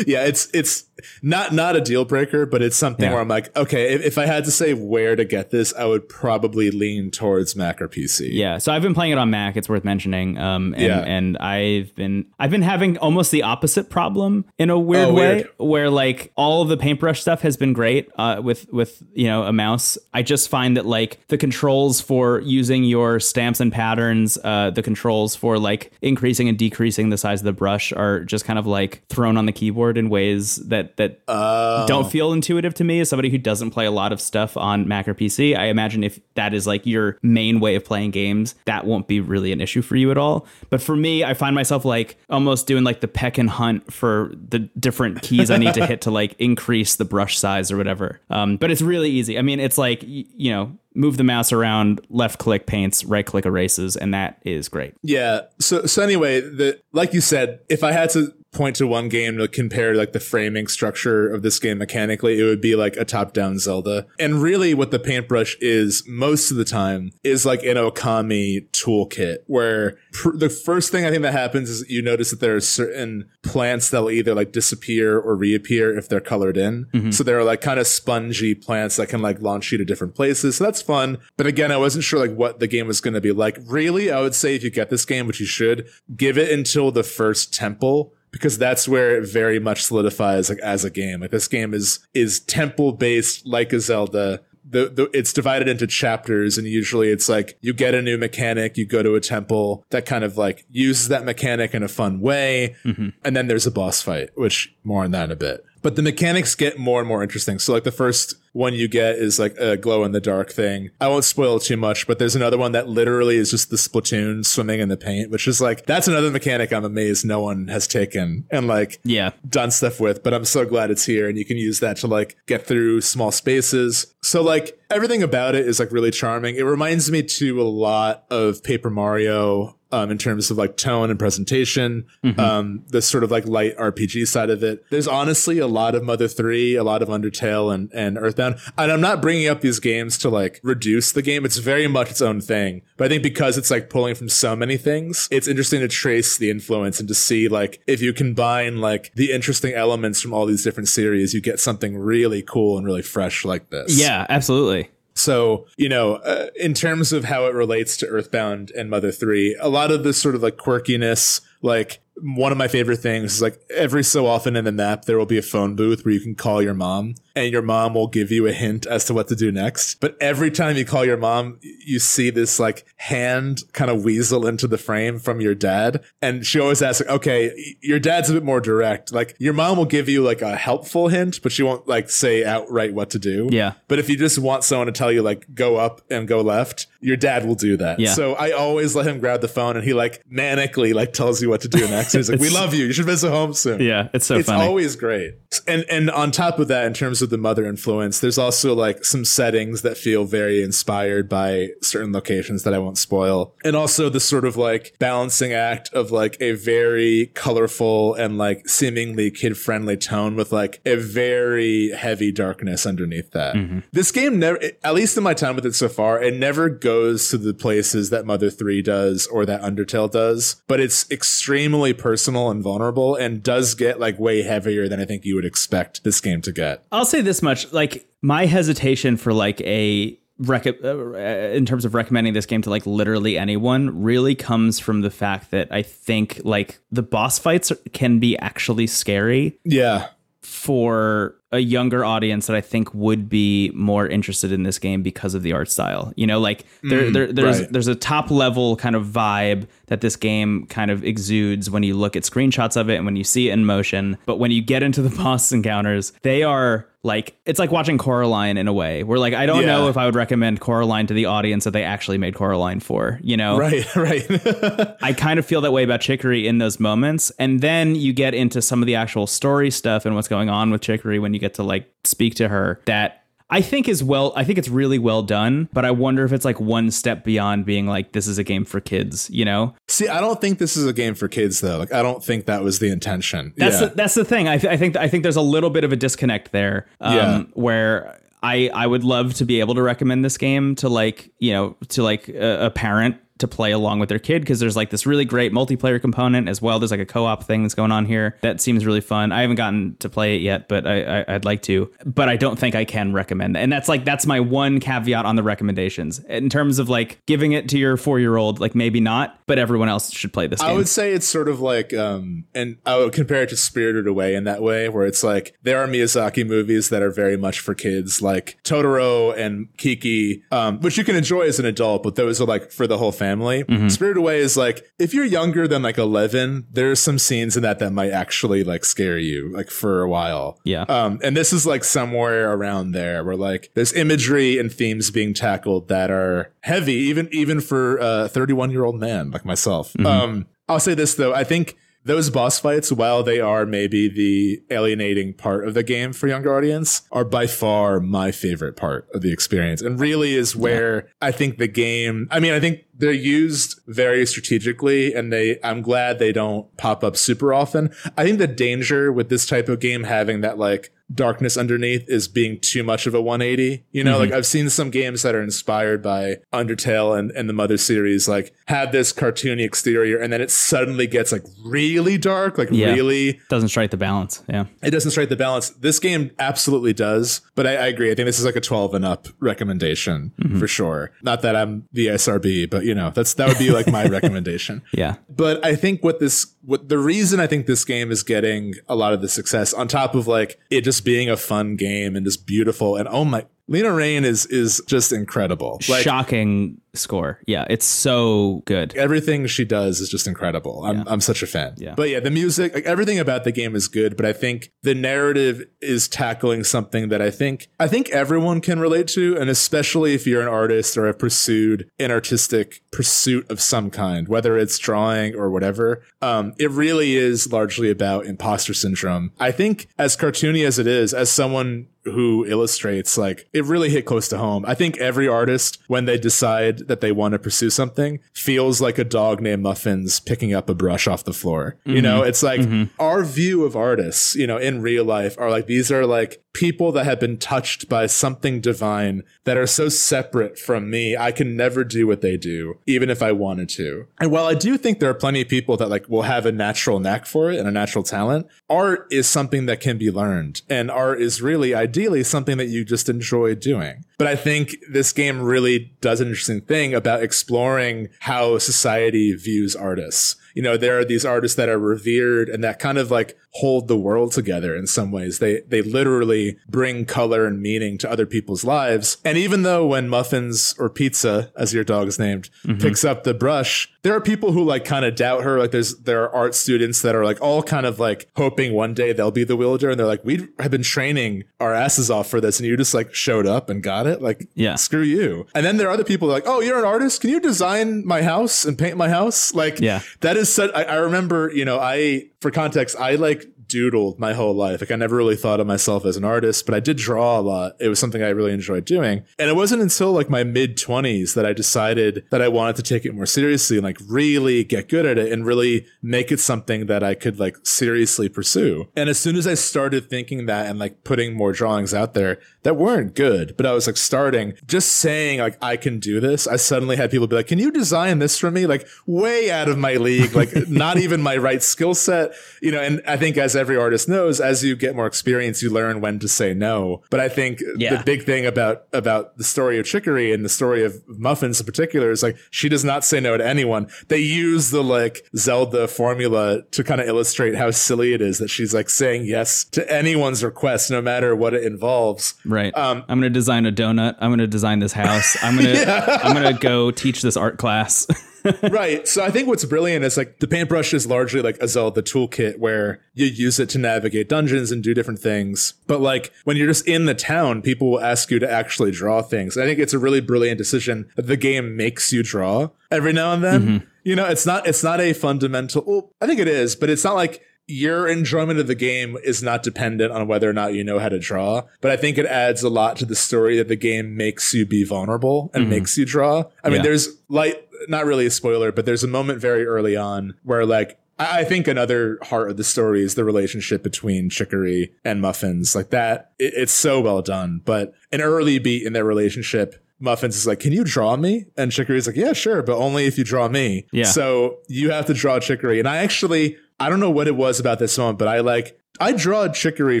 yeah, 0.06 0.24
it's 0.24 0.48
it's 0.52 0.84
not 1.22 1.52
not 1.52 1.76
a 1.76 1.80
deal 1.80 2.04
breaker, 2.04 2.46
but 2.46 2.62
it's 2.62 2.76
something 2.76 3.04
yeah. 3.04 3.12
where 3.12 3.20
I'm 3.20 3.28
like, 3.28 3.54
okay, 3.56 3.92
if, 3.94 4.02
if, 4.02 4.18
I 4.18 4.26
had 4.26 4.44
to 4.44 4.50
say 4.50 4.74
where 4.74 5.16
to 5.16 5.24
get 5.24 5.50
this, 5.50 5.74
I 5.74 5.84
would 5.84 6.08
probably 6.08 6.70
lean 6.70 7.10
towards 7.10 7.56
Mac 7.56 7.80
or 7.80 7.88
PC. 7.88 8.28
Yeah, 8.32 8.58
so 8.58 8.72
I've 8.72 8.82
been 8.82 8.94
playing 8.94 9.12
it 9.12 9.18
on 9.18 9.30
Mac. 9.30 9.56
It's 9.56 9.68
worth 9.68 9.84
mentioning. 9.84 10.38
Um, 10.38 10.74
and, 10.74 10.82
yeah. 10.82 11.00
and 11.00 11.38
I've 11.38 11.94
been 11.94 12.26
I've 12.38 12.50
been 12.50 12.62
having 12.62 12.98
almost 12.98 13.30
the 13.30 13.42
opposite 13.42 13.90
problem 13.90 14.44
in 14.58 14.70
a 14.70 14.78
weird, 14.78 15.08
oh, 15.08 15.14
way, 15.14 15.44
where 15.58 15.90
like 15.90 16.32
all 16.36 16.62
of 16.62 16.68
the 16.68 16.76
paintbrush 16.76 17.20
stuff 17.20 17.42
has 17.42 17.56
been 17.56 17.72
great 17.72 18.08
uh, 18.16 18.40
with 18.42 18.72
with 18.72 19.02
you 19.14 19.26
know 19.26 19.44
a 19.44 19.52
mouse. 19.52 19.98
I 20.14 20.22
just 20.22 20.48
find 20.48 20.76
that 20.76 20.86
like 20.86 21.26
the 21.28 21.38
controls 21.38 22.00
for 22.00 22.40
using 22.40 22.84
your 22.84 23.20
stamps 23.20 23.60
and 23.60 23.72
patterns, 23.72 24.38
uh, 24.42 24.70
the 24.70 24.82
controls 24.82 25.34
for 25.34 25.58
like 25.58 25.92
increasing 26.02 26.48
and 26.48 26.58
decreasing 26.58 27.10
the 27.10 27.18
size 27.18 27.40
of 27.40 27.44
the 27.44 27.52
brush 27.52 27.92
are 27.92 28.24
just 28.24 28.44
kind 28.44 28.58
of 28.58 28.66
like 28.66 29.02
thrown 29.08 29.36
on 29.36 29.46
the 29.46 29.52
keyboard 29.52 29.98
in 29.98 30.08
ways 30.08 30.56
that 30.56 30.85
that 30.96 31.20
oh. 31.28 31.86
don't 31.86 32.10
feel 32.10 32.32
intuitive 32.32 32.74
to 32.74 32.84
me 32.84 33.00
as 33.00 33.08
somebody 33.08 33.30
who 33.30 33.38
doesn't 33.38 33.70
play 33.70 33.86
a 33.86 33.90
lot 33.90 34.12
of 34.12 34.20
stuff 34.20 34.56
on 34.56 34.86
Mac 34.86 35.08
or 35.08 35.14
PC. 35.14 35.56
I 35.56 35.66
imagine 35.66 36.04
if 36.04 36.20
that 36.34 36.54
is 36.54 36.66
like 36.66 36.86
your 36.86 37.18
main 37.22 37.60
way 37.60 37.74
of 37.74 37.84
playing 37.84 38.12
games, 38.12 38.54
that 38.66 38.86
won't 38.86 39.08
be 39.08 39.20
really 39.20 39.52
an 39.52 39.60
issue 39.60 39.82
for 39.82 39.96
you 39.96 40.10
at 40.10 40.18
all. 40.18 40.46
But 40.70 40.80
for 40.80 40.96
me, 40.96 41.24
I 41.24 41.34
find 41.34 41.54
myself 41.54 41.84
like 41.84 42.16
almost 42.30 42.66
doing 42.66 42.84
like 42.84 43.00
the 43.00 43.08
peck 43.08 43.38
and 43.38 43.50
hunt 43.50 43.92
for 43.92 44.32
the 44.48 44.60
different 44.78 45.22
keys 45.22 45.50
I 45.50 45.56
need 45.56 45.74
to 45.74 45.86
hit 45.86 46.02
to 46.02 46.10
like 46.10 46.34
increase 46.38 46.96
the 46.96 47.04
brush 47.04 47.38
size 47.38 47.72
or 47.72 47.76
whatever. 47.76 48.20
Um, 48.30 48.56
but 48.56 48.70
it's 48.70 48.82
really 48.82 49.10
easy. 49.10 49.38
I 49.38 49.42
mean, 49.42 49.60
it's 49.60 49.78
like, 49.78 50.02
you 50.06 50.50
know, 50.50 50.76
move 50.96 51.18
the 51.18 51.24
mouse 51.24 51.52
around, 51.52 52.00
left 52.08 52.38
click 52.38 52.66
paints, 52.66 53.04
right 53.04 53.24
click 53.24 53.46
erases, 53.46 53.96
and 53.96 54.12
that 54.14 54.40
is 54.44 54.68
great. 54.68 54.94
Yeah. 55.02 55.42
So 55.60 55.86
so 55.86 56.02
anyway, 56.02 56.40
the 56.40 56.80
like 56.92 57.12
you 57.12 57.20
said, 57.20 57.60
if 57.68 57.84
I 57.84 57.92
had 57.92 58.10
to 58.10 58.32
point 58.56 58.76
to 58.76 58.86
one 58.86 59.08
game 59.08 59.36
to 59.36 59.46
compare 59.46 59.94
like 59.94 60.12
the 60.12 60.20
framing 60.20 60.66
structure 60.66 61.28
of 61.28 61.42
this 61.42 61.58
game 61.58 61.78
mechanically, 61.78 62.40
it 62.40 62.44
would 62.44 62.60
be 62.60 62.74
like 62.74 62.96
a 62.96 63.04
top-down 63.04 63.58
Zelda. 63.58 64.06
And 64.18 64.42
really 64.42 64.72
what 64.72 64.90
the 64.90 64.98
paintbrush 64.98 65.56
is 65.60 66.02
most 66.08 66.50
of 66.50 66.56
the 66.56 66.64
time 66.64 67.12
is 67.22 67.44
like 67.44 67.62
an 67.62 67.76
Okami 67.76 68.68
toolkit 68.70 69.38
where 69.46 69.98
pr- 70.12 70.36
the 70.36 70.48
first 70.48 70.90
thing 70.90 71.04
I 71.04 71.10
think 71.10 71.22
that 71.22 71.32
happens 71.32 71.68
is 71.68 71.88
you 71.88 72.00
notice 72.00 72.30
that 72.30 72.40
there 72.40 72.56
are 72.56 72.60
certain 72.60 73.28
plants 73.42 73.90
that 73.90 74.00
will 74.00 74.10
either 74.10 74.34
like 74.34 74.52
disappear 74.52 75.18
or 75.18 75.36
reappear 75.36 75.96
if 75.96 76.08
they're 76.08 76.20
colored 76.20 76.56
in. 76.56 76.86
Mm-hmm. 76.86 77.10
So 77.10 77.22
there 77.22 77.38
are 77.38 77.44
like 77.44 77.60
kind 77.60 77.78
of 77.78 77.86
spongy 77.86 78.54
plants 78.54 78.96
that 78.96 79.10
can 79.10 79.20
like 79.20 79.40
launch 79.40 79.70
you 79.70 79.78
to 79.78 79.84
different 79.84 80.14
places. 80.14 80.56
So 80.56 80.64
that's 80.64 80.80
fun. 80.80 81.18
But 81.36 81.46
again, 81.46 81.70
I 81.70 81.76
wasn't 81.76 82.04
sure 82.04 82.18
like 82.18 82.34
what 82.34 82.58
the 82.58 82.66
game 82.66 82.86
was 82.86 83.02
going 83.02 83.14
to 83.14 83.20
be 83.20 83.32
like. 83.32 83.58
Really, 83.66 84.10
I 84.10 84.22
would 84.22 84.34
say 84.34 84.54
if 84.54 84.64
you 84.64 84.70
get 84.70 84.88
this 84.88 85.04
game, 85.04 85.26
which 85.26 85.40
you 85.40 85.46
should, 85.46 85.88
give 86.16 86.38
it 86.38 86.50
until 86.50 86.90
the 86.90 87.02
first 87.02 87.52
temple 87.52 88.14
because 88.36 88.58
that's 88.58 88.86
where 88.86 89.16
it 89.16 89.28
very 89.28 89.58
much 89.58 89.82
solidifies 89.82 90.50
like 90.50 90.58
as 90.58 90.84
a 90.84 90.90
game. 90.90 91.20
Like 91.20 91.30
this 91.30 91.48
game 91.48 91.72
is 91.72 92.06
is 92.12 92.40
temple 92.40 92.92
based 92.92 93.46
like 93.46 93.72
a 93.72 93.80
Zelda. 93.80 94.42
The, 94.68 94.88
the, 94.88 95.08
it's 95.16 95.32
divided 95.32 95.68
into 95.68 95.86
chapters 95.86 96.58
and 96.58 96.66
usually 96.66 97.10
it's 97.10 97.28
like 97.28 97.56
you 97.60 97.72
get 97.72 97.94
a 97.94 98.02
new 98.02 98.18
mechanic 98.18 98.76
you 98.76 98.84
go 98.84 99.00
to 99.00 99.14
a 99.14 99.20
temple 99.20 99.84
that 99.90 100.06
kind 100.06 100.24
of 100.24 100.36
like 100.36 100.66
uses 100.68 101.06
that 101.06 101.24
mechanic 101.24 101.72
in 101.72 101.84
a 101.84 101.88
fun 101.88 102.18
way 102.18 102.74
mm-hmm. 102.84 103.10
and 103.24 103.36
then 103.36 103.46
there's 103.46 103.68
a 103.68 103.70
boss 103.70 104.02
fight 104.02 104.30
which 104.34 104.74
more 104.82 105.04
on 105.04 105.12
that 105.12 105.26
in 105.26 105.30
a 105.30 105.36
bit 105.36 105.64
but 105.86 105.94
the 105.94 106.02
mechanics 106.02 106.56
get 106.56 106.80
more 106.80 106.98
and 106.98 107.06
more 107.06 107.22
interesting 107.22 107.60
so 107.60 107.72
like 107.72 107.84
the 107.84 107.92
first 107.92 108.34
one 108.56 108.72
you 108.72 108.88
get 108.88 109.16
is 109.16 109.38
like 109.38 109.54
a 109.58 109.76
glow 109.76 110.02
in 110.02 110.12
the 110.12 110.20
dark 110.20 110.50
thing. 110.50 110.90
I 110.98 111.08
won't 111.08 111.24
spoil 111.24 111.56
it 111.56 111.62
too 111.62 111.76
much, 111.76 112.06
but 112.06 112.18
there's 112.18 112.34
another 112.34 112.56
one 112.56 112.72
that 112.72 112.88
literally 112.88 113.36
is 113.36 113.50
just 113.50 113.68
the 113.68 113.76
Splatoon 113.76 114.46
swimming 114.46 114.80
in 114.80 114.88
the 114.88 114.96
paint, 114.96 115.30
which 115.30 115.46
is 115.46 115.60
like 115.60 115.84
that's 115.84 116.08
another 116.08 116.30
mechanic 116.30 116.72
I'm 116.72 116.84
amazed 116.84 117.26
no 117.26 117.40
one 117.40 117.68
has 117.68 117.86
taken 117.86 118.46
and 118.50 118.66
like 118.66 118.98
yeah 119.04 119.32
done 119.46 119.70
stuff 119.70 120.00
with. 120.00 120.22
But 120.22 120.32
I'm 120.32 120.46
so 120.46 120.64
glad 120.64 120.90
it's 120.90 121.04
here, 121.04 121.28
and 121.28 121.36
you 121.36 121.44
can 121.44 121.58
use 121.58 121.80
that 121.80 121.98
to 121.98 122.06
like 122.06 122.36
get 122.46 122.66
through 122.66 123.02
small 123.02 123.30
spaces. 123.30 124.14
So 124.22 124.42
like 124.42 124.80
everything 124.90 125.22
about 125.22 125.54
it 125.54 125.68
is 125.68 125.78
like 125.78 125.92
really 125.92 126.10
charming. 126.10 126.56
It 126.56 126.62
reminds 126.62 127.10
me 127.10 127.22
to 127.22 127.60
a 127.60 127.64
lot 127.64 128.24
of 128.30 128.64
Paper 128.64 128.88
Mario 128.88 129.76
um, 129.92 130.10
in 130.10 130.18
terms 130.18 130.50
of 130.50 130.58
like 130.58 130.76
tone 130.76 131.10
and 131.10 131.18
presentation, 131.18 132.06
mm-hmm. 132.24 132.38
um, 132.40 132.84
the 132.88 133.00
sort 133.00 133.24
of 133.24 133.30
like 133.30 133.46
light 133.46 133.76
RPG 133.76 134.26
side 134.26 134.50
of 134.50 134.62
it. 134.62 134.84
There's 134.90 135.06
honestly 135.06 135.58
a 135.58 135.66
lot 135.66 135.94
of 135.94 136.02
Mother 136.02 136.28
3, 136.28 136.76
a 136.76 136.84
lot 136.84 137.02
of 137.02 137.08
Undertale 137.08 137.72
and, 137.72 137.90
and 137.92 138.18
Earthbound. 138.18 138.58
And 138.76 138.90
I'm 138.90 139.00
not 139.00 139.22
bringing 139.22 139.48
up 139.48 139.60
these 139.60 139.78
games 139.78 140.18
to 140.18 140.28
like 140.28 140.60
reduce 140.62 141.12
the 141.12 141.22
game. 141.22 141.44
It's 141.44 141.58
very 141.58 141.86
much 141.86 142.10
its 142.10 142.22
own 142.22 142.40
thing. 142.40 142.82
But 142.96 143.06
I 143.06 143.08
think 143.08 143.22
because 143.22 143.56
it's 143.56 143.70
like 143.70 143.90
pulling 143.90 144.14
from 144.14 144.28
so 144.28 144.56
many 144.56 144.76
things, 144.76 145.28
it's 145.30 145.48
interesting 145.48 145.80
to 145.80 145.88
trace 145.88 146.36
the 146.36 146.50
influence 146.50 146.98
and 146.98 147.08
to 147.08 147.14
see 147.14 147.48
like 147.48 147.80
if 147.86 148.02
you 148.02 148.12
combine 148.12 148.80
like 148.80 149.12
the 149.14 149.32
interesting 149.32 149.74
elements 149.74 150.20
from 150.20 150.32
all 150.32 150.46
these 150.46 150.64
different 150.64 150.88
series, 150.88 151.32
you 151.32 151.40
get 151.40 151.60
something 151.60 151.96
really 151.96 152.42
cool 152.42 152.76
and 152.76 152.86
really 152.86 153.02
fresh 153.02 153.44
like 153.44 153.70
this. 153.70 153.98
Yeah, 153.98 154.26
absolutely. 154.28 154.90
So, 155.16 155.66
you 155.76 155.88
know, 155.88 156.16
uh, 156.16 156.48
in 156.56 156.74
terms 156.74 157.12
of 157.12 157.24
how 157.24 157.46
it 157.46 157.54
relates 157.54 157.96
to 157.98 158.06
Earthbound 158.06 158.70
and 158.72 158.90
Mother 158.90 159.10
3, 159.10 159.56
a 159.60 159.68
lot 159.68 159.90
of 159.90 160.04
this 160.04 160.20
sort 160.20 160.34
of 160.34 160.42
like 160.42 160.58
quirkiness, 160.58 161.40
like 161.62 162.00
one 162.22 162.52
of 162.52 162.58
my 162.58 162.68
favorite 162.68 162.98
things 162.98 163.34
is 163.34 163.42
like 163.42 163.58
every 163.74 164.04
so 164.04 164.26
often 164.26 164.56
in 164.56 164.64
the 164.64 164.72
map 164.72 165.06
there 165.06 165.18
will 165.18 165.26
be 165.26 165.38
a 165.38 165.42
phone 165.42 165.74
booth 165.74 166.04
where 166.04 166.14
you 166.14 166.20
can 166.20 166.34
call 166.34 166.62
your 166.62 166.74
mom 166.74 167.14
and 167.36 167.52
your 167.52 167.62
mom 167.62 167.94
will 167.94 168.08
give 168.08 168.32
you 168.32 168.46
a 168.46 168.52
hint 168.52 168.86
as 168.86 169.04
to 169.04 169.14
what 169.14 169.28
to 169.28 169.36
do 169.36 169.52
next 169.52 170.00
but 170.00 170.16
every 170.20 170.50
time 170.50 170.76
you 170.76 170.84
call 170.84 171.04
your 171.04 171.16
mom 171.16 171.58
you 171.62 172.00
see 172.00 172.30
this 172.30 172.58
like 172.58 172.84
hand 172.96 173.62
kind 173.72 173.90
of 173.90 174.02
weasel 174.02 174.46
into 174.46 174.66
the 174.66 174.78
frame 174.78 175.18
from 175.18 175.40
your 175.40 175.54
dad 175.54 176.02
and 176.20 176.44
she 176.44 176.58
always 176.58 176.82
asks 176.82 177.06
okay 177.08 177.76
your 177.80 178.00
dad's 178.00 178.28
a 178.28 178.32
bit 178.32 178.42
more 178.42 178.60
direct 178.60 179.12
like 179.12 179.36
your 179.38 179.52
mom 179.52 179.76
will 179.76 179.84
give 179.84 180.08
you 180.08 180.22
like 180.24 180.42
a 180.42 180.56
helpful 180.56 181.06
hint 181.08 181.40
but 181.42 181.52
she 181.52 181.62
won't 181.62 181.86
like 181.86 182.10
say 182.10 182.44
outright 182.44 182.92
what 182.92 183.10
to 183.10 183.18
do 183.18 183.48
yeah 183.52 183.74
but 183.86 184.00
if 184.00 184.08
you 184.08 184.16
just 184.16 184.38
want 184.38 184.64
someone 184.64 184.86
to 184.86 184.92
tell 184.92 185.12
you 185.12 185.22
like 185.22 185.46
go 185.54 185.76
up 185.76 186.00
and 186.10 186.26
go 186.26 186.40
left 186.40 186.88
your 187.00 187.16
dad 187.16 187.46
will 187.46 187.54
do 187.54 187.76
that 187.76 188.00
yeah. 188.00 188.12
so 188.12 188.34
i 188.34 188.50
always 188.50 188.96
let 188.96 189.06
him 189.06 189.20
grab 189.20 189.40
the 189.40 189.48
phone 189.48 189.76
and 189.76 189.84
he 189.84 189.92
like 189.92 190.24
manically 190.28 190.92
like 190.92 191.12
tells 191.12 191.40
you 191.40 191.48
what 191.48 191.60
to 191.60 191.68
do 191.68 191.86
next 191.88 192.16
He's 192.16 192.30
like, 192.30 192.40
"We 192.46 192.50
love 192.50 192.74
you. 192.74 192.86
You 192.86 192.92
should 192.92 193.06
visit 193.06 193.30
home 193.30 193.54
soon." 193.54 193.80
Yeah, 193.80 194.08
it's 194.12 194.26
so 194.26 194.36
it's 194.36 194.48
funny. 194.48 194.64
always 194.64 194.96
great. 194.96 195.34
And 195.66 195.84
and 195.90 196.10
on 196.10 196.30
top 196.30 196.58
of 196.58 196.68
that, 196.68 196.86
in 196.86 196.94
terms 196.94 197.22
of 197.22 197.25
the 197.26 197.38
mother 197.38 197.64
influence, 197.64 198.20
there's 198.20 198.38
also 198.38 198.74
like 198.74 199.04
some 199.04 199.24
settings 199.24 199.82
that 199.82 199.96
feel 199.96 200.24
very 200.24 200.62
inspired 200.62 201.28
by 201.28 201.68
certain 201.82 202.12
locations 202.12 202.62
that 202.62 202.74
I 202.74 202.78
won't 202.78 202.98
spoil, 202.98 203.54
and 203.64 203.76
also 203.76 204.08
the 204.08 204.20
sort 204.20 204.44
of 204.44 204.56
like 204.56 204.94
balancing 204.98 205.52
act 205.52 205.92
of 205.92 206.10
like 206.10 206.36
a 206.40 206.52
very 206.52 207.30
colorful 207.34 208.14
and 208.14 208.38
like 208.38 208.68
seemingly 208.68 209.30
kid 209.30 209.56
friendly 209.58 209.96
tone 209.96 210.36
with 210.36 210.52
like 210.52 210.80
a 210.84 210.96
very 210.96 211.90
heavy 211.92 212.32
darkness 212.32 212.86
underneath 212.86 213.30
that. 213.32 213.54
Mm-hmm. 213.54 213.80
This 213.92 214.10
game 214.10 214.38
never, 214.38 214.58
at 214.82 214.94
least 214.94 215.16
in 215.16 215.22
my 215.22 215.34
time 215.34 215.56
with 215.56 215.66
it 215.66 215.74
so 215.74 215.88
far, 215.88 216.22
it 216.22 216.34
never 216.34 216.68
goes 216.68 217.28
to 217.30 217.38
the 217.38 217.54
places 217.54 218.10
that 218.10 218.26
Mother 218.26 218.50
Three 218.50 218.82
does 218.82 219.26
or 219.26 219.46
that 219.46 219.62
Undertale 219.62 220.10
does, 220.10 220.62
but 220.66 220.80
it's 220.80 221.10
extremely 221.10 221.92
personal 221.92 222.50
and 222.50 222.62
vulnerable 222.62 223.14
and 223.14 223.42
does 223.42 223.74
get 223.74 224.00
like 224.00 224.18
way 224.18 224.42
heavier 224.42 224.88
than 224.88 225.00
I 225.00 225.04
think 225.04 225.24
you 225.24 225.34
would 225.34 225.44
expect 225.44 226.04
this 226.04 226.20
game 226.20 226.42
to 226.42 226.52
get. 226.52 226.84
I'll 226.92 227.04
say 227.04 227.15
this 227.20 227.42
much 227.42 227.72
like 227.72 228.08
my 228.22 228.46
hesitation 228.46 229.16
for 229.16 229.32
like 229.32 229.60
a 229.62 230.18
rec- 230.38 230.66
uh, 230.66 231.16
in 231.54 231.66
terms 231.66 231.84
of 231.84 231.94
recommending 231.94 232.32
this 232.32 232.46
game 232.46 232.62
to 232.62 232.70
like 232.70 232.86
literally 232.86 233.38
anyone 233.38 234.02
really 234.02 234.34
comes 234.34 234.78
from 234.78 235.00
the 235.00 235.10
fact 235.10 235.50
that 235.50 235.68
I 235.70 235.82
think 235.82 236.40
like 236.44 236.78
the 236.90 237.02
boss 237.02 237.38
fights 237.38 237.72
can 237.92 238.18
be 238.18 238.38
actually 238.38 238.86
scary. 238.86 239.58
Yeah. 239.64 240.08
For 240.42 241.36
a 241.52 241.60
younger 241.60 242.04
audience 242.04 242.48
that 242.48 242.56
I 242.56 242.60
think 242.60 242.92
would 242.92 243.28
be 243.28 243.70
more 243.74 244.06
interested 244.06 244.50
in 244.50 244.64
this 244.64 244.78
game 244.78 245.02
because 245.02 245.34
of 245.34 245.42
the 245.42 245.52
art 245.52 245.70
style. 245.70 246.12
You 246.16 246.26
know, 246.26 246.40
like 246.40 246.64
there, 246.82 247.02
mm, 247.02 247.12
there 247.12 247.32
there's 247.32 247.60
right. 247.60 247.72
there's 247.72 247.86
a 247.86 247.94
top 247.94 248.30
level 248.30 248.76
kind 248.76 248.96
of 248.96 249.06
vibe 249.06 249.68
that 249.86 250.00
this 250.00 250.16
game 250.16 250.66
kind 250.66 250.90
of 250.90 251.04
exudes 251.04 251.70
when 251.70 251.82
you 251.82 251.94
look 251.94 252.16
at 252.16 252.24
screenshots 252.24 252.76
of 252.76 252.90
it 252.90 252.96
and 252.96 253.04
when 253.04 253.16
you 253.16 253.24
see 253.24 253.48
it 253.48 253.52
in 253.52 253.64
motion. 253.64 254.18
But 254.26 254.36
when 254.36 254.50
you 254.50 254.60
get 254.60 254.82
into 254.82 255.02
the 255.02 255.16
boss 255.16 255.52
encounters, 255.52 256.12
they 256.22 256.42
are 256.42 256.88
like 257.06 257.38
it's 257.46 257.60
like 257.60 257.70
watching 257.70 257.98
Coraline 257.98 258.56
in 258.56 258.66
a 258.66 258.72
way. 258.72 259.04
Where 259.04 259.18
like 259.18 259.32
I 259.32 259.46
don't 259.46 259.60
yeah. 259.60 259.66
know 259.66 259.88
if 259.88 259.96
I 259.96 260.04
would 260.04 260.16
recommend 260.16 260.60
Coraline 260.60 261.06
to 261.06 261.14
the 261.14 261.26
audience 261.26 261.64
that 261.64 261.70
they 261.70 261.84
actually 261.84 262.18
made 262.18 262.34
Coraline 262.34 262.80
for. 262.80 263.20
You 263.22 263.36
know, 263.36 263.56
right, 263.56 263.96
right. 263.96 264.26
I 265.02 265.12
kind 265.12 265.38
of 265.38 265.46
feel 265.46 265.60
that 265.60 265.72
way 265.72 265.84
about 265.84 266.00
Chicory 266.00 266.46
in 266.46 266.58
those 266.58 266.80
moments, 266.80 267.30
and 267.38 267.60
then 267.60 267.94
you 267.94 268.12
get 268.12 268.34
into 268.34 268.60
some 268.60 268.82
of 268.82 268.86
the 268.86 268.96
actual 268.96 269.26
story 269.26 269.70
stuff 269.70 270.04
and 270.04 270.16
what's 270.16 270.28
going 270.28 270.50
on 270.50 270.70
with 270.70 270.80
Chicory 270.80 271.18
when 271.18 271.32
you 271.36 271.40
get 271.40 271.54
to 271.54 271.62
like 271.62 271.92
speak 272.04 272.34
to 272.36 272.48
her. 272.48 272.80
That 272.86 273.22
I 273.48 273.60
think 273.60 273.88
is 273.88 274.02
well 274.02 274.32
I 274.34 274.44
think 274.44 274.58
it's 274.58 274.68
really 274.68 274.98
well 274.98 275.22
done, 275.22 275.68
but 275.72 275.84
I 275.84 275.92
wonder 275.92 276.24
if 276.24 276.32
it's 276.32 276.44
like 276.44 276.60
one 276.60 276.90
step 276.90 277.24
beyond 277.24 277.64
being 277.64 277.86
like 277.86 278.12
this 278.12 278.26
is 278.26 278.38
a 278.38 278.44
game 278.44 278.64
for 278.64 278.80
kids, 278.80 279.30
you 279.30 279.44
know? 279.44 279.74
See, 279.88 280.08
I 280.08 280.20
don't 280.20 280.40
think 280.40 280.58
this 280.58 280.76
is 280.76 280.86
a 280.86 280.92
game 280.92 281.14
for 281.14 281.28
kids 281.28 281.60
though. 281.60 281.78
Like 281.78 281.92
I 281.92 282.02
don't 282.02 282.24
think 282.24 282.46
that 282.46 282.62
was 282.62 282.80
the 282.80 282.88
intention. 282.88 283.54
That's 283.56 283.80
yeah. 283.80 283.88
the, 283.88 283.94
that's 283.94 284.14
the 284.14 284.24
thing. 284.24 284.48
I, 284.48 284.58
th- 284.58 284.72
I 284.72 284.76
think 284.76 284.96
I 284.96 285.08
think 285.08 285.22
there's 285.22 285.36
a 285.36 285.42
little 285.42 285.70
bit 285.70 285.84
of 285.84 285.92
a 285.92 285.96
disconnect 285.96 286.52
there. 286.52 286.86
Um, 287.00 287.14
yeah. 287.14 287.42
where 287.54 288.18
I 288.42 288.70
I 288.74 288.86
would 288.86 289.04
love 289.04 289.34
to 289.34 289.44
be 289.44 289.60
able 289.60 289.74
to 289.76 289.82
recommend 289.82 290.24
this 290.24 290.38
game 290.38 290.74
to 290.76 290.88
like, 290.88 291.30
you 291.38 291.52
know, 291.52 291.76
to 291.88 292.02
like 292.02 292.28
a, 292.28 292.66
a 292.66 292.70
parent 292.70 293.16
to 293.38 293.48
play 293.48 293.72
along 293.72 293.98
with 293.98 294.08
their 294.08 294.18
kid 294.18 294.42
because 294.42 294.60
there's 294.60 294.76
like 294.76 294.90
this 294.90 295.06
really 295.06 295.24
great 295.24 295.52
multiplayer 295.52 296.00
component 296.00 296.48
as 296.48 296.62
well. 296.62 296.78
There's 296.78 296.90
like 296.90 297.00
a 297.00 297.06
co-op 297.06 297.44
thing 297.44 297.62
that's 297.62 297.74
going 297.74 297.92
on 297.92 298.06
here 298.06 298.36
that 298.40 298.60
seems 298.60 298.86
really 298.86 299.00
fun. 299.00 299.32
I 299.32 299.42
haven't 299.42 299.56
gotten 299.56 299.96
to 299.98 300.08
play 300.08 300.36
it 300.36 300.42
yet, 300.42 300.68
but 300.68 300.86
I, 300.86 301.22
I 301.22 301.32
would 301.34 301.44
like 301.44 301.62
to. 301.62 301.90
But 302.04 302.28
I 302.28 302.36
don't 302.36 302.58
think 302.58 302.74
I 302.74 302.84
can 302.84 303.12
recommend. 303.12 303.56
And 303.56 303.70
that's 303.70 303.88
like 303.88 304.04
that's 304.04 304.26
my 304.26 304.40
one 304.40 304.80
caveat 304.80 305.24
on 305.24 305.36
the 305.36 305.42
recommendations 305.42 306.18
in 306.20 306.48
terms 306.48 306.78
of 306.78 306.88
like 306.88 307.20
giving 307.26 307.52
it 307.52 307.68
to 307.70 307.78
your 307.78 307.96
four 307.96 308.18
year 308.18 308.36
old. 308.36 308.60
Like 308.60 308.74
maybe 308.74 309.00
not, 309.00 309.38
but 309.46 309.58
everyone 309.58 309.88
else 309.88 310.10
should 310.10 310.32
play 310.32 310.46
this. 310.46 310.60
Game. 310.60 310.70
I 310.70 310.72
would 310.72 310.88
say 310.88 311.12
it's 311.12 311.28
sort 311.28 311.48
of 311.48 311.60
like, 311.60 311.92
um, 311.92 312.44
and 312.54 312.78
I 312.86 312.96
would 312.96 313.12
compare 313.12 313.42
it 313.42 313.50
to 313.50 313.56
Spirited 313.56 314.06
Away 314.06 314.34
in 314.34 314.44
that 314.44 314.62
way, 314.62 314.88
where 314.88 315.04
it's 315.04 315.22
like 315.22 315.54
there 315.62 315.78
are 315.78 315.86
Miyazaki 315.86 316.46
movies 316.46 316.88
that 316.88 317.02
are 317.02 317.10
very 317.10 317.36
much 317.36 317.60
for 317.60 317.74
kids, 317.74 318.22
like 318.22 318.58
Totoro 318.64 319.36
and 319.36 319.68
Kiki, 319.76 320.42
um, 320.50 320.80
which 320.80 320.96
you 320.96 321.04
can 321.04 321.16
enjoy 321.16 321.42
as 321.42 321.58
an 321.58 321.66
adult, 321.66 322.02
but 322.02 322.16
those 322.16 322.40
are 322.40 322.46
like 322.46 322.70
for 322.70 322.86
the 322.86 322.98
whole 322.98 323.12
family. 323.12 323.25
Mm-hmm. 323.34 323.88
Spirited 323.88 324.18
Away 324.18 324.38
is 324.38 324.56
like 324.56 324.88
if 324.98 325.14
you're 325.14 325.24
younger 325.24 325.66
than 325.66 325.82
like 325.82 325.98
11, 325.98 326.66
there's 326.70 327.00
some 327.00 327.18
scenes 327.18 327.56
in 327.56 327.62
that 327.62 327.78
that 327.78 327.92
might 327.92 328.10
actually 328.10 328.64
like 328.64 328.84
scare 328.84 329.18
you 329.18 329.52
like 329.52 329.70
for 329.70 330.02
a 330.02 330.08
while. 330.08 330.60
Yeah. 330.64 330.82
Um, 330.82 331.18
and 331.22 331.36
this 331.36 331.52
is 331.52 331.66
like 331.66 331.84
somewhere 331.84 332.52
around 332.52 332.92
there 332.92 333.24
where 333.24 333.36
like 333.36 333.70
there's 333.74 333.92
imagery 333.92 334.58
and 334.58 334.72
themes 334.72 335.10
being 335.10 335.34
tackled 335.34 335.88
that 335.88 336.10
are 336.10 336.52
heavy, 336.60 336.94
even 336.94 337.28
even 337.32 337.60
for 337.60 337.98
a 337.98 338.28
31 338.28 338.70
year 338.70 338.84
old 338.84 339.00
man 339.00 339.30
like 339.30 339.44
myself. 339.44 339.92
Mm-hmm. 339.94 340.06
Um, 340.06 340.46
I'll 340.68 340.80
say 340.80 340.94
this 340.94 341.14
though, 341.14 341.34
I 341.34 341.44
think 341.44 341.76
those 342.06 342.30
boss 342.30 342.58
fights, 342.60 342.92
while 342.92 343.22
they 343.22 343.40
are 343.40 343.66
maybe 343.66 344.08
the 344.08 344.62
alienating 344.70 345.34
part 345.34 345.66
of 345.66 345.74
the 345.74 345.82
game 345.82 346.12
for 346.12 346.28
younger 346.28 346.56
audience, 346.56 347.02
are 347.10 347.24
by 347.24 347.46
far 347.46 347.98
my 348.00 348.30
favorite 348.30 348.76
part 348.76 349.08
of 349.12 349.22
the 349.22 349.32
experience, 349.32 349.82
and 349.82 349.98
really 349.98 350.34
is 350.34 350.54
where 350.54 350.96
yeah. 350.96 351.10
I 351.20 351.32
think 351.32 351.58
the 351.58 351.68
game. 351.68 352.28
I 352.30 352.38
mean, 352.40 352.52
I 352.52 352.60
think 352.60 352.84
they're 352.94 353.12
used 353.12 353.80
very 353.88 354.24
strategically, 354.24 355.12
and 355.12 355.32
they. 355.32 355.58
I'm 355.64 355.82
glad 355.82 356.18
they 356.18 356.32
don't 356.32 356.74
pop 356.76 357.02
up 357.02 357.16
super 357.16 357.52
often. 357.52 357.92
I 358.16 358.24
think 358.24 358.38
the 358.38 358.46
danger 358.46 359.12
with 359.12 359.28
this 359.28 359.44
type 359.44 359.68
of 359.68 359.80
game 359.80 360.04
having 360.04 360.42
that 360.42 360.58
like 360.58 360.92
darkness 361.12 361.56
underneath 361.56 362.04
is 362.08 362.28
being 362.28 362.58
too 362.60 362.82
much 362.82 363.06
of 363.06 363.14
a 363.14 363.20
180. 363.20 363.84
You 363.92 364.04
know, 364.04 364.12
mm-hmm. 364.12 364.20
like 364.20 364.32
I've 364.32 364.46
seen 364.46 364.70
some 364.70 364.90
games 364.90 365.22
that 365.22 365.34
are 365.34 365.42
inspired 365.42 366.02
by 366.02 366.36
Undertale 366.52 367.18
and, 367.18 367.30
and 367.32 367.48
the 367.48 367.52
Mother 367.52 367.76
series, 367.76 368.28
like 368.28 368.54
have 368.66 368.92
this 368.92 369.12
cartoony 369.12 369.64
exterior 369.64 370.18
and 370.18 370.32
then 370.32 370.40
it 370.40 370.50
suddenly 370.50 371.06
gets 371.06 371.32
like 371.32 371.44
really 371.64 372.18
dark, 372.18 372.58
like 372.58 372.68
yeah. 372.70 372.92
really 372.92 373.40
doesn't 373.48 373.68
strike 373.68 373.90
the 373.90 373.96
balance. 373.96 374.42
Yeah. 374.48 374.66
It 374.82 374.90
doesn't 374.90 375.12
strike 375.12 375.28
the 375.28 375.36
balance. 375.36 375.70
This 375.70 375.98
game 375.98 376.30
absolutely 376.38 376.92
does, 376.92 377.40
but 377.54 377.66
I, 377.66 377.76
I 377.76 377.86
agree. 377.86 378.10
I 378.10 378.14
think 378.14 378.26
this 378.26 378.38
is 378.38 378.44
like 378.44 378.56
a 378.56 378.60
12 378.60 378.94
and 378.94 379.04
up 379.04 379.28
recommendation 379.40 380.32
mm-hmm. 380.40 380.58
for 380.58 380.66
sure. 380.66 381.12
Not 381.22 381.42
that 381.42 381.56
I'm 381.56 381.88
the 381.92 382.08
ESRB, 382.08 382.70
but 382.70 382.84
you 382.84 382.94
know, 382.94 383.10
that's, 383.10 383.34
that 383.34 383.48
would 383.48 383.58
be 383.58 383.70
like 383.70 383.86
my 383.86 384.06
recommendation. 384.08 384.82
Yeah. 384.92 385.16
But 385.28 385.64
I 385.64 385.76
think 385.76 386.02
what 386.02 386.18
this, 386.18 386.54
what 386.66 386.88
the 386.88 386.98
reason 386.98 387.38
I 387.38 387.46
think 387.46 387.66
this 387.66 387.84
game 387.84 388.10
is 388.10 388.22
getting 388.22 388.74
a 388.88 388.96
lot 388.96 389.12
of 389.12 389.22
the 389.22 389.28
success 389.28 389.72
on 389.72 389.86
top 389.86 390.14
of 390.14 390.26
like 390.26 390.58
it 390.68 390.82
just 390.82 391.04
being 391.04 391.30
a 391.30 391.36
fun 391.36 391.76
game 391.76 392.16
and 392.16 392.26
just 392.26 392.46
beautiful 392.46 392.96
and 392.96 393.08
oh 393.08 393.24
my 393.24 393.46
Lena 393.68 393.92
Raine 393.92 394.24
is 394.24 394.46
is 394.46 394.80
just 394.86 395.12
incredible. 395.12 395.80
Like, 395.88 396.02
Shocking 396.02 396.80
score. 396.94 397.40
Yeah, 397.46 397.66
it's 397.68 397.86
so 397.86 398.62
good. 398.64 398.94
Everything 398.96 399.46
she 399.46 399.64
does 399.64 400.00
is 400.00 400.08
just 400.08 400.26
incredible. 400.26 400.84
I'm 400.84 400.98
yeah. 400.98 401.04
I'm 401.06 401.20
such 401.20 401.42
a 401.42 401.46
fan. 401.46 401.74
Yeah. 401.76 401.94
But 401.94 402.08
yeah, 402.08 402.20
the 402.20 402.30
music, 402.30 402.74
like 402.74 402.84
everything 402.84 403.18
about 403.18 403.44
the 403.44 403.52
game 403.52 403.74
is 403.74 403.88
good, 403.88 404.16
but 404.16 404.24
I 404.24 404.32
think 404.32 404.72
the 404.82 404.94
narrative 404.94 405.66
is 405.80 406.08
tackling 406.08 406.64
something 406.64 407.08
that 407.08 407.20
I 407.20 407.30
think 407.30 407.68
I 407.78 407.88
think 407.88 408.10
everyone 408.10 408.60
can 408.60 408.78
relate 408.78 409.08
to, 409.08 409.36
and 409.36 409.50
especially 409.50 410.14
if 410.14 410.26
you're 410.26 410.42
an 410.42 410.48
artist 410.48 410.96
or 410.96 411.06
have 411.06 411.18
pursued 411.18 411.90
an 411.98 412.10
artistic 412.10 412.82
pursuit 412.92 413.50
of 413.50 413.60
some 413.60 413.90
kind, 413.90 414.28
whether 414.28 414.56
it's 414.56 414.78
drawing 414.78 415.34
or 415.34 415.50
whatever. 415.50 416.02
Um, 416.22 416.54
it 416.58 416.70
really 416.70 417.16
is 417.16 417.52
largely 417.52 417.90
about 417.90 418.26
imposter 418.26 418.74
syndrome. 418.74 419.32
I 419.38 419.52
think 419.52 419.88
as 419.98 420.16
cartoony 420.16 420.66
as 420.66 420.78
it 420.78 420.86
is, 420.86 421.12
as 421.12 421.30
someone 421.30 421.88
who 422.06 422.44
illustrates 422.46 423.18
like 423.18 423.48
it 423.52 423.64
really 423.64 423.90
hit 423.90 424.06
close 424.06 424.28
to 424.28 424.38
home. 424.38 424.64
I 424.66 424.74
think 424.74 424.98
every 424.98 425.28
artist 425.28 425.78
when 425.88 426.04
they 426.04 426.18
decide 426.18 426.88
that 426.88 427.00
they 427.00 427.12
want 427.12 427.32
to 427.32 427.38
pursue 427.38 427.70
something 427.70 428.20
feels 428.32 428.80
like 428.80 428.98
a 428.98 429.04
dog 429.04 429.40
named 429.40 429.62
Muffins 429.62 430.20
picking 430.20 430.54
up 430.54 430.68
a 430.70 430.74
brush 430.74 431.06
off 431.06 431.24
the 431.24 431.32
floor. 431.32 431.76
Mm-hmm. 431.80 431.96
You 431.96 432.02
know, 432.02 432.22
it's 432.22 432.42
like 432.42 432.60
mm-hmm. 432.60 432.84
our 433.00 433.24
view 433.24 433.64
of 433.64 433.76
artists, 433.76 434.34
you 434.34 434.46
know, 434.46 434.56
in 434.56 434.82
real 434.82 435.04
life 435.04 435.36
are 435.38 435.50
like 435.50 435.66
these 435.66 435.90
are 435.90 436.06
like 436.06 436.42
people 436.56 436.90
that 436.90 437.04
have 437.04 437.20
been 437.20 437.36
touched 437.36 437.86
by 437.86 438.06
something 438.06 438.62
divine 438.62 439.22
that 439.44 439.58
are 439.58 439.66
so 439.66 439.90
separate 439.90 440.58
from 440.58 440.88
me. 440.88 441.14
I 441.14 441.30
can 441.30 441.54
never 441.54 441.84
do 441.84 442.06
what 442.06 442.22
they 442.22 442.38
do, 442.38 442.78
even 442.86 443.10
if 443.10 443.22
I 443.22 443.30
wanted 443.32 443.68
to. 443.70 444.06
And 444.18 444.30
while 444.30 444.46
I 444.46 444.54
do 444.54 444.78
think 444.78 444.98
there 444.98 445.10
are 445.10 445.14
plenty 445.14 445.42
of 445.42 445.48
people 445.48 445.76
that 445.76 445.90
like 445.90 446.08
will 446.08 446.22
have 446.22 446.46
a 446.46 446.52
natural 446.52 446.98
knack 446.98 447.26
for 447.26 447.50
it 447.50 447.58
and 447.58 447.68
a 447.68 447.70
natural 447.70 448.02
talent, 448.02 448.46
art 448.70 449.06
is 449.10 449.28
something 449.28 449.66
that 449.66 449.80
can 449.80 449.98
be 449.98 450.10
learned. 450.10 450.62
And 450.70 450.90
art 450.90 451.20
is 451.20 451.42
really 451.42 451.74
ideally 451.74 452.24
something 452.24 452.56
that 452.56 452.68
you 452.68 452.86
just 452.86 453.10
enjoy 453.10 453.54
doing. 453.54 454.06
But 454.16 454.28
I 454.28 454.34
think 454.34 454.76
this 454.90 455.12
game 455.12 455.42
really 455.42 455.92
does 456.00 456.22
an 456.22 456.28
interesting 456.28 456.62
thing 456.62 456.94
about 456.94 457.22
exploring 457.22 458.08
how 458.20 458.56
society 458.56 459.34
views 459.34 459.76
artists 459.76 460.36
you 460.56 460.62
know, 460.62 460.78
there 460.78 460.98
are 460.98 461.04
these 461.04 461.26
artists 461.26 461.54
that 461.58 461.68
are 461.68 461.78
revered 461.78 462.48
and 462.48 462.64
that 462.64 462.78
kind 462.78 462.96
of 462.96 463.10
like 463.10 463.36
hold 463.50 463.88
the 463.88 463.96
world 463.96 464.32
together 464.32 464.74
in 464.74 464.86
some 464.86 465.12
ways. 465.12 465.38
They 465.38 465.60
they 465.68 465.82
literally 465.82 466.56
bring 466.66 467.04
color 467.04 467.46
and 467.46 467.60
meaning 467.60 467.98
to 467.98 468.10
other 468.10 468.24
people's 468.24 468.64
lives. 468.64 469.18
And 469.22 469.36
even 469.36 469.64
though 469.64 469.86
when 469.86 470.08
Muffins 470.08 470.74
or 470.78 470.88
Pizza, 470.88 471.52
as 471.56 471.74
your 471.74 471.84
dog 471.84 472.08
is 472.08 472.18
named, 472.18 472.48
mm-hmm. 472.64 472.80
picks 472.80 473.04
up 473.04 473.24
the 473.24 473.34
brush, 473.34 473.92
there 474.02 474.14
are 474.14 474.20
people 474.20 474.52
who 474.52 474.64
like 474.64 474.86
kind 474.86 475.04
of 475.04 475.14
doubt 475.14 475.42
her. 475.44 475.58
Like 475.58 475.72
there's 475.72 475.94
there 475.98 476.22
are 476.22 476.34
art 476.34 476.54
students 476.54 477.02
that 477.02 477.14
are 477.14 477.24
like 477.24 477.40
all 477.42 477.62
kind 477.62 477.84
of 477.84 477.98
like 477.98 478.30
hoping 478.36 478.72
one 478.72 478.94
day 478.94 479.12
they'll 479.12 479.30
be 479.30 479.44
the 479.44 479.56
wielder, 479.56 479.90
and 479.90 480.00
they're 480.00 480.06
like, 480.06 480.24
we 480.24 480.48
have 480.58 480.70
been 480.70 480.82
training 480.82 481.44
our 481.60 481.74
asses 481.74 482.10
off 482.10 482.28
for 482.28 482.40
this, 482.40 482.58
and 482.58 482.66
you 482.66 482.78
just 482.78 482.94
like 482.94 483.14
showed 483.14 483.46
up 483.46 483.68
and 483.68 483.82
got 483.82 484.06
it. 484.06 484.22
Like, 484.22 484.48
yeah, 484.54 484.76
screw 484.76 485.02
you. 485.02 485.46
And 485.54 485.66
then 485.66 485.76
there 485.76 485.88
are 485.88 485.92
other 485.92 486.04
people 486.04 486.28
like, 486.28 486.44
oh, 486.46 486.60
you're 486.60 486.78
an 486.78 486.86
artist. 486.86 487.20
Can 487.20 487.28
you 487.28 487.40
design 487.40 488.06
my 488.06 488.22
house 488.22 488.64
and 488.64 488.78
paint 488.78 488.96
my 488.96 489.10
house? 489.10 489.52
Like, 489.52 489.80
yeah, 489.80 490.00
that 490.20 490.38
is 490.38 490.45
such. 490.52 490.70
I, 490.74 490.84
I 490.84 490.94
remember, 490.96 491.50
you 491.52 491.64
know, 491.64 491.78
I 491.78 492.30
for 492.40 492.50
context, 492.50 492.96
I 492.98 493.16
like 493.16 493.46
doodled 493.68 494.18
my 494.18 494.32
whole 494.32 494.54
life. 494.54 494.80
Like 494.80 494.90
I 494.90 494.96
never 494.96 495.16
really 495.16 495.36
thought 495.36 495.60
of 495.60 495.66
myself 495.66 496.04
as 496.04 496.16
an 496.16 496.24
artist, 496.24 496.66
but 496.66 496.74
I 496.74 496.80
did 496.80 496.96
draw 496.96 497.38
a 497.38 497.42
lot. 497.42 497.76
It 497.80 497.88
was 497.88 497.98
something 497.98 498.22
I 498.22 498.28
really 498.28 498.52
enjoyed 498.52 498.84
doing. 498.84 499.24
And 499.38 499.50
it 499.50 499.56
wasn't 499.56 499.82
until 499.82 500.12
like 500.12 500.30
my 500.30 500.44
mid 500.44 500.76
20s 500.76 501.34
that 501.34 501.46
I 501.46 501.52
decided 501.52 502.24
that 502.30 502.42
I 502.42 502.48
wanted 502.48 502.76
to 502.76 502.82
take 502.82 503.04
it 503.04 503.14
more 503.14 503.26
seriously 503.26 503.76
and 503.76 503.84
like 503.84 503.98
really 504.06 504.64
get 504.64 504.88
good 504.88 505.06
at 505.06 505.18
it 505.18 505.32
and 505.32 505.46
really 505.46 505.86
make 506.02 506.30
it 506.30 506.40
something 506.40 506.86
that 506.86 507.02
I 507.02 507.14
could 507.14 507.38
like 507.38 507.56
seriously 507.64 508.28
pursue. 508.28 508.88
And 508.96 509.08
as 509.08 509.18
soon 509.18 509.36
as 509.36 509.46
I 509.46 509.54
started 509.54 510.08
thinking 510.08 510.46
that 510.46 510.66
and 510.66 510.78
like 510.78 511.04
putting 511.04 511.34
more 511.34 511.52
drawings 511.52 511.94
out 511.94 512.14
there 512.14 512.38
that 512.66 512.74
weren't 512.74 513.14
good, 513.14 513.56
but 513.56 513.64
I 513.64 513.70
was 513.70 513.86
like 513.86 513.96
starting 513.96 514.54
just 514.66 514.90
saying 514.96 515.38
like 515.38 515.56
I 515.62 515.76
can 515.76 516.00
do 516.00 516.18
this, 516.18 516.48
I 516.48 516.56
suddenly 516.56 516.96
had 516.96 517.12
people 517.12 517.28
be 517.28 517.36
like, 517.36 517.46
"Can 517.46 517.60
you 517.60 517.70
design 517.70 518.18
this 518.18 518.36
for 518.36 518.50
me?" 518.50 518.66
Like 518.66 518.88
way 519.06 519.52
out 519.52 519.68
of 519.68 519.78
my 519.78 519.94
league, 519.94 520.34
like 520.34 520.50
not 520.68 520.98
even 520.98 521.22
my 521.22 521.36
right 521.36 521.62
skill 521.62 521.94
set, 521.94 522.32
you 522.60 522.72
know, 522.72 522.80
and 522.80 523.02
I 523.06 523.18
think 523.18 523.36
as 523.36 523.54
every 523.54 523.76
artist 523.76 524.08
knows, 524.08 524.40
as 524.40 524.64
you 524.64 524.74
get 524.74 524.96
more 524.96 525.06
experience, 525.06 525.62
you 525.62 525.70
learn 525.70 526.00
when 526.00 526.18
to 526.18 526.26
say 526.26 526.54
no. 526.54 527.04
But 527.08 527.20
I 527.20 527.28
think 527.28 527.62
yeah. 527.76 527.98
the 527.98 528.02
big 528.02 528.24
thing 528.24 528.46
about 528.46 528.86
about 528.92 529.38
the 529.38 529.44
story 529.44 529.78
of 529.78 529.86
Chicory 529.86 530.32
and 530.32 530.44
the 530.44 530.48
story 530.48 530.84
of 530.84 531.00
Muffins 531.06 531.60
in 531.60 531.66
particular 531.66 532.10
is 532.10 532.24
like 532.24 532.36
she 532.50 532.68
does 532.68 532.84
not 532.84 533.04
say 533.04 533.20
no 533.20 533.36
to 533.36 533.46
anyone. 533.46 533.86
They 534.08 534.18
use 534.18 534.72
the 534.72 534.82
like 534.82 535.24
Zelda 535.36 535.86
formula 535.86 536.62
to 536.72 536.82
kind 536.82 537.00
of 537.00 537.06
illustrate 537.06 537.54
how 537.54 537.70
silly 537.70 538.12
it 538.12 538.20
is 538.20 538.38
that 538.38 538.50
she's 538.50 538.74
like 538.74 538.90
saying 538.90 539.24
yes 539.24 539.62
to 539.66 539.88
anyone's 539.88 540.42
request, 540.42 540.90
no 540.90 541.00
matter 541.00 541.36
what 541.36 541.54
it 541.54 541.62
involves. 541.62 542.34
Right. 542.44 542.55
Um, 542.76 543.04
I'm 543.08 543.18
gonna 543.18 543.30
design 543.30 543.66
a 543.66 543.72
donut. 543.72 544.16
I'm 544.20 544.30
gonna 544.30 544.46
design 544.46 544.78
this 544.78 544.92
house. 544.92 545.36
I'm 545.42 545.56
gonna 545.56 545.72
yeah. 545.74 546.20
I'm 546.22 546.34
gonna 546.34 546.58
go 546.58 546.90
teach 546.90 547.22
this 547.22 547.36
art 547.36 547.58
class. 547.58 548.06
right. 548.70 549.06
So 549.06 549.24
I 549.24 549.30
think 549.30 549.48
what's 549.48 549.64
brilliant 549.64 550.04
is 550.04 550.16
like 550.16 550.38
the 550.38 550.48
paintbrush 550.48 550.94
is 550.94 551.06
largely 551.06 551.42
like 551.42 551.58
a 551.60 551.68
Zelda 551.68 552.02
toolkit 552.02 552.58
where 552.58 553.00
you 553.14 553.26
use 553.26 553.58
it 553.58 553.68
to 553.70 553.78
navigate 553.78 554.28
dungeons 554.28 554.70
and 554.70 554.82
do 554.82 554.94
different 554.94 555.20
things. 555.20 555.74
But 555.86 556.00
like 556.00 556.32
when 556.44 556.56
you're 556.56 556.68
just 556.68 556.86
in 556.86 557.06
the 557.06 557.14
town, 557.14 557.62
people 557.62 557.90
will 557.90 558.00
ask 558.00 558.30
you 558.30 558.38
to 558.38 558.50
actually 558.50 558.92
draw 558.92 559.22
things. 559.22 559.56
I 559.56 559.64
think 559.64 559.78
it's 559.78 559.94
a 559.94 559.98
really 559.98 560.20
brilliant 560.20 560.58
decision 560.58 561.08
that 561.16 561.26
the 561.26 561.36
game 561.36 561.76
makes 561.76 562.12
you 562.12 562.22
draw 562.22 562.70
every 562.90 563.12
now 563.12 563.32
and 563.32 563.42
then. 563.42 563.62
Mm-hmm. 563.62 563.86
You 564.04 564.14
know, 564.14 564.26
it's 564.26 564.46
not 564.46 564.66
it's 564.68 564.84
not 564.84 565.00
a 565.00 565.12
fundamental. 565.12 565.82
Well, 565.84 566.12
I 566.20 566.26
think 566.26 566.38
it 566.38 566.48
is, 566.48 566.76
but 566.76 566.88
it's 566.88 567.02
not 567.02 567.16
like 567.16 567.42
your 567.66 568.06
enjoyment 568.06 568.60
of 568.60 568.66
the 568.66 568.74
game 568.74 569.16
is 569.24 569.42
not 569.42 569.62
dependent 569.62 570.12
on 570.12 570.28
whether 570.28 570.48
or 570.48 570.52
not 570.52 570.74
you 570.74 570.84
know 570.84 570.98
how 570.98 571.08
to 571.08 571.18
draw, 571.18 571.62
but 571.80 571.90
I 571.90 571.96
think 571.96 572.16
it 572.16 572.26
adds 572.26 572.62
a 572.62 572.68
lot 572.68 572.96
to 572.98 573.04
the 573.04 573.16
story 573.16 573.56
that 573.56 573.68
the 573.68 573.76
game 573.76 574.16
makes 574.16 574.54
you 574.54 574.64
be 574.64 574.84
vulnerable 574.84 575.50
and 575.52 575.64
mm-hmm. 575.64 575.70
makes 575.70 575.98
you 575.98 576.04
draw. 576.04 576.44
I 576.62 576.70
mean, 576.70 576.82
there's 576.82 577.08
light, 577.28 577.66
not 577.88 578.06
really 578.06 578.26
a 578.26 578.30
spoiler, 578.30 578.70
but 578.70 578.86
there's 578.86 579.04
a 579.04 579.08
moment 579.08 579.40
very 579.40 579.66
early 579.66 579.96
on 579.96 580.34
where 580.44 580.64
like 580.64 580.98
I 581.18 581.44
think 581.44 581.66
another 581.66 582.18
heart 582.22 582.50
of 582.50 582.56
the 582.56 582.64
story 582.64 583.02
is 583.02 583.14
the 583.14 583.24
relationship 583.24 583.82
between 583.82 584.28
Chicory 584.28 584.92
and 585.04 585.20
Muffins. 585.20 585.74
Like 585.74 585.90
that, 585.90 586.32
it's 586.38 586.72
so 586.72 587.00
well 587.00 587.22
done. 587.22 587.62
But 587.64 587.94
an 588.12 588.20
early 588.20 588.58
beat 588.58 588.86
in 588.86 588.92
their 588.92 589.04
relationship 589.04 589.82
Muffins 589.98 590.36
is 590.36 590.46
like, 590.46 590.60
"Can 590.60 590.72
you 590.72 590.84
draw 590.84 591.16
me?" 591.16 591.46
And 591.56 591.72
Chicory's 591.72 592.06
like, 592.06 592.16
"Yeah, 592.16 592.34
sure, 592.34 592.62
but 592.62 592.76
only 592.76 593.06
if 593.06 593.16
you 593.16 593.24
draw 593.24 593.48
me." 593.48 593.86
Yeah. 593.92 594.04
So 594.04 594.58
you 594.68 594.90
have 594.90 595.06
to 595.06 595.14
draw 595.14 595.40
Chicory, 595.40 595.78
and 595.78 595.88
I 595.88 595.98
actually 595.98 596.58
I 596.78 596.88
don't 596.88 597.00
know 597.00 597.10
what 597.10 597.28
it 597.28 597.36
was 597.36 597.58
about 597.58 597.78
this 597.78 597.96
moment, 597.96 598.18
but 598.18 598.28
I 598.28 598.40
like 598.40 598.78
I 599.00 599.12
draw 599.12 599.48
Chicory 599.48 600.00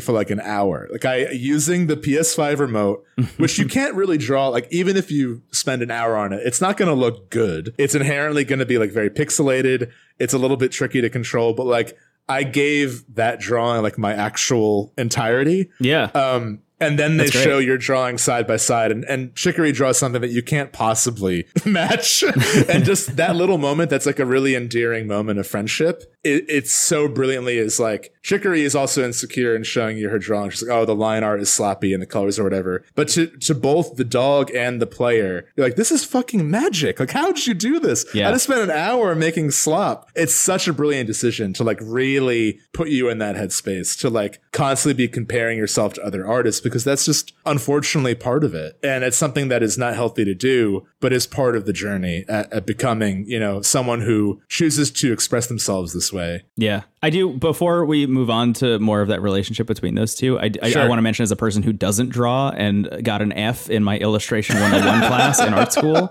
for 0.00 0.12
like 0.12 0.30
an 0.30 0.40
hour. 0.40 0.88
Like 0.90 1.04
I 1.04 1.30
using 1.30 1.86
the 1.86 1.96
PS5 1.96 2.58
remote, 2.58 3.04
which 3.36 3.58
you 3.58 3.66
can't 3.66 3.94
really 3.94 4.18
draw. 4.18 4.48
Like 4.48 4.68
even 4.70 4.96
if 4.96 5.10
you 5.10 5.42
spend 5.50 5.82
an 5.82 5.90
hour 5.90 6.16
on 6.16 6.32
it, 6.32 6.42
it's 6.44 6.60
not 6.60 6.76
going 6.76 6.88
to 6.88 6.94
look 6.94 7.30
good. 7.30 7.74
It's 7.78 7.94
inherently 7.94 8.44
going 8.44 8.58
to 8.58 8.66
be 8.66 8.78
like 8.78 8.90
very 8.90 9.10
pixelated. 9.10 9.90
It's 10.18 10.34
a 10.34 10.38
little 10.38 10.56
bit 10.56 10.72
tricky 10.72 11.00
to 11.00 11.10
control, 11.10 11.52
but 11.52 11.66
like 11.66 11.96
I 12.28 12.42
gave 12.42 13.04
that 13.14 13.40
drawing 13.40 13.82
like 13.82 13.98
my 13.98 14.14
actual 14.14 14.92
entirety. 14.96 15.70
Yeah. 15.78 16.04
Um, 16.14 16.60
and 16.78 16.98
then 16.98 17.16
they 17.16 17.28
show 17.28 17.58
your 17.58 17.78
drawing 17.78 18.18
side 18.18 18.46
by 18.46 18.56
side 18.56 18.90
and, 18.90 19.04
and 19.04 19.34
chicory 19.34 19.72
draws 19.72 19.98
something 19.98 20.20
that 20.20 20.30
you 20.30 20.42
can't 20.42 20.72
possibly 20.72 21.46
match 21.64 22.22
and 22.68 22.84
just 22.84 23.16
that 23.16 23.34
little 23.34 23.58
moment 23.58 23.88
that's 23.88 24.04
like 24.04 24.18
a 24.18 24.26
really 24.26 24.54
endearing 24.54 25.06
moment 25.06 25.38
of 25.38 25.46
friendship 25.46 26.14
it, 26.26 26.44
it's 26.48 26.74
so 26.74 27.08
brilliantly 27.08 27.58
is 27.58 27.78
like 27.80 28.12
chicory 28.22 28.62
is 28.62 28.74
also 28.74 29.04
insecure 29.04 29.54
in 29.54 29.62
showing 29.62 29.96
you 29.96 30.08
her 30.08 30.18
drawing 30.18 30.50
she's 30.50 30.62
like 30.62 30.76
oh 30.76 30.84
the 30.84 30.94
line 30.94 31.24
art 31.24 31.40
is 31.40 31.50
sloppy 31.50 31.92
and 31.92 32.02
the 32.02 32.06
colors 32.06 32.38
or 32.38 32.44
whatever 32.44 32.84
but 32.94 33.08
to, 33.08 33.26
to 33.38 33.54
both 33.54 33.96
the 33.96 34.04
dog 34.04 34.50
and 34.54 34.80
the 34.80 34.86
player 34.86 35.48
you're 35.56 35.66
like 35.66 35.76
this 35.76 35.92
is 35.92 36.04
fucking 36.04 36.50
magic 36.50 37.00
like 37.00 37.10
how 37.10 37.26
did 37.30 37.46
you 37.46 37.54
do 37.54 37.78
this 37.78 38.04
yeah. 38.14 38.28
i 38.28 38.32
just 38.32 38.44
spent 38.44 38.60
an 38.60 38.70
hour 38.70 39.14
making 39.14 39.50
slop 39.50 40.08
it's 40.14 40.34
such 40.34 40.68
a 40.68 40.72
brilliant 40.72 41.06
decision 41.06 41.52
to 41.52 41.64
like 41.64 41.78
really 41.82 42.60
put 42.72 42.88
you 42.88 43.08
in 43.08 43.18
that 43.18 43.36
headspace 43.36 43.98
to 43.98 44.10
like 44.10 44.40
constantly 44.52 44.94
be 44.94 45.08
comparing 45.08 45.58
yourself 45.58 45.94
to 45.94 46.02
other 46.02 46.26
artists 46.26 46.60
because 46.60 46.84
that's 46.84 47.04
just 47.04 47.32
unfortunately 47.44 48.14
part 48.14 48.44
of 48.44 48.54
it. 48.54 48.78
And 48.82 49.04
it's 49.04 49.16
something 49.16 49.48
that 49.48 49.62
is 49.62 49.76
not 49.76 49.94
healthy 49.94 50.24
to 50.24 50.34
do, 50.34 50.86
but 51.00 51.12
is 51.12 51.26
part 51.26 51.56
of 51.56 51.66
the 51.66 51.72
journey 51.72 52.24
at, 52.28 52.52
at 52.52 52.66
becoming, 52.66 53.26
you 53.26 53.38
know, 53.38 53.62
someone 53.62 54.00
who 54.00 54.40
chooses 54.48 54.90
to 54.92 55.12
express 55.12 55.46
themselves 55.46 55.92
this 55.92 56.12
way. 56.12 56.15
Yeah. 56.56 56.82
I 57.02 57.10
do. 57.10 57.30
Before 57.32 57.84
we 57.84 58.06
move 58.06 58.30
on 58.30 58.52
to 58.54 58.78
more 58.78 59.00
of 59.00 59.08
that 59.08 59.22
relationship 59.22 59.66
between 59.66 59.94
those 59.94 60.14
two, 60.14 60.38
I, 60.38 60.50
I, 60.62 60.72
I 60.74 60.88
want 60.88 60.98
to 60.98 61.02
mention 61.02 61.22
as 61.22 61.30
a 61.30 61.36
person 61.36 61.62
who 61.62 61.72
doesn't 61.72 62.08
draw 62.08 62.50
and 62.50 63.04
got 63.04 63.22
an 63.22 63.32
F 63.32 63.70
in 63.70 63.84
my 63.84 63.98
illustration 63.98 64.56
101 64.60 65.00
class 65.08 65.40
in 65.40 65.54
art 65.54 65.72
school. 65.72 66.10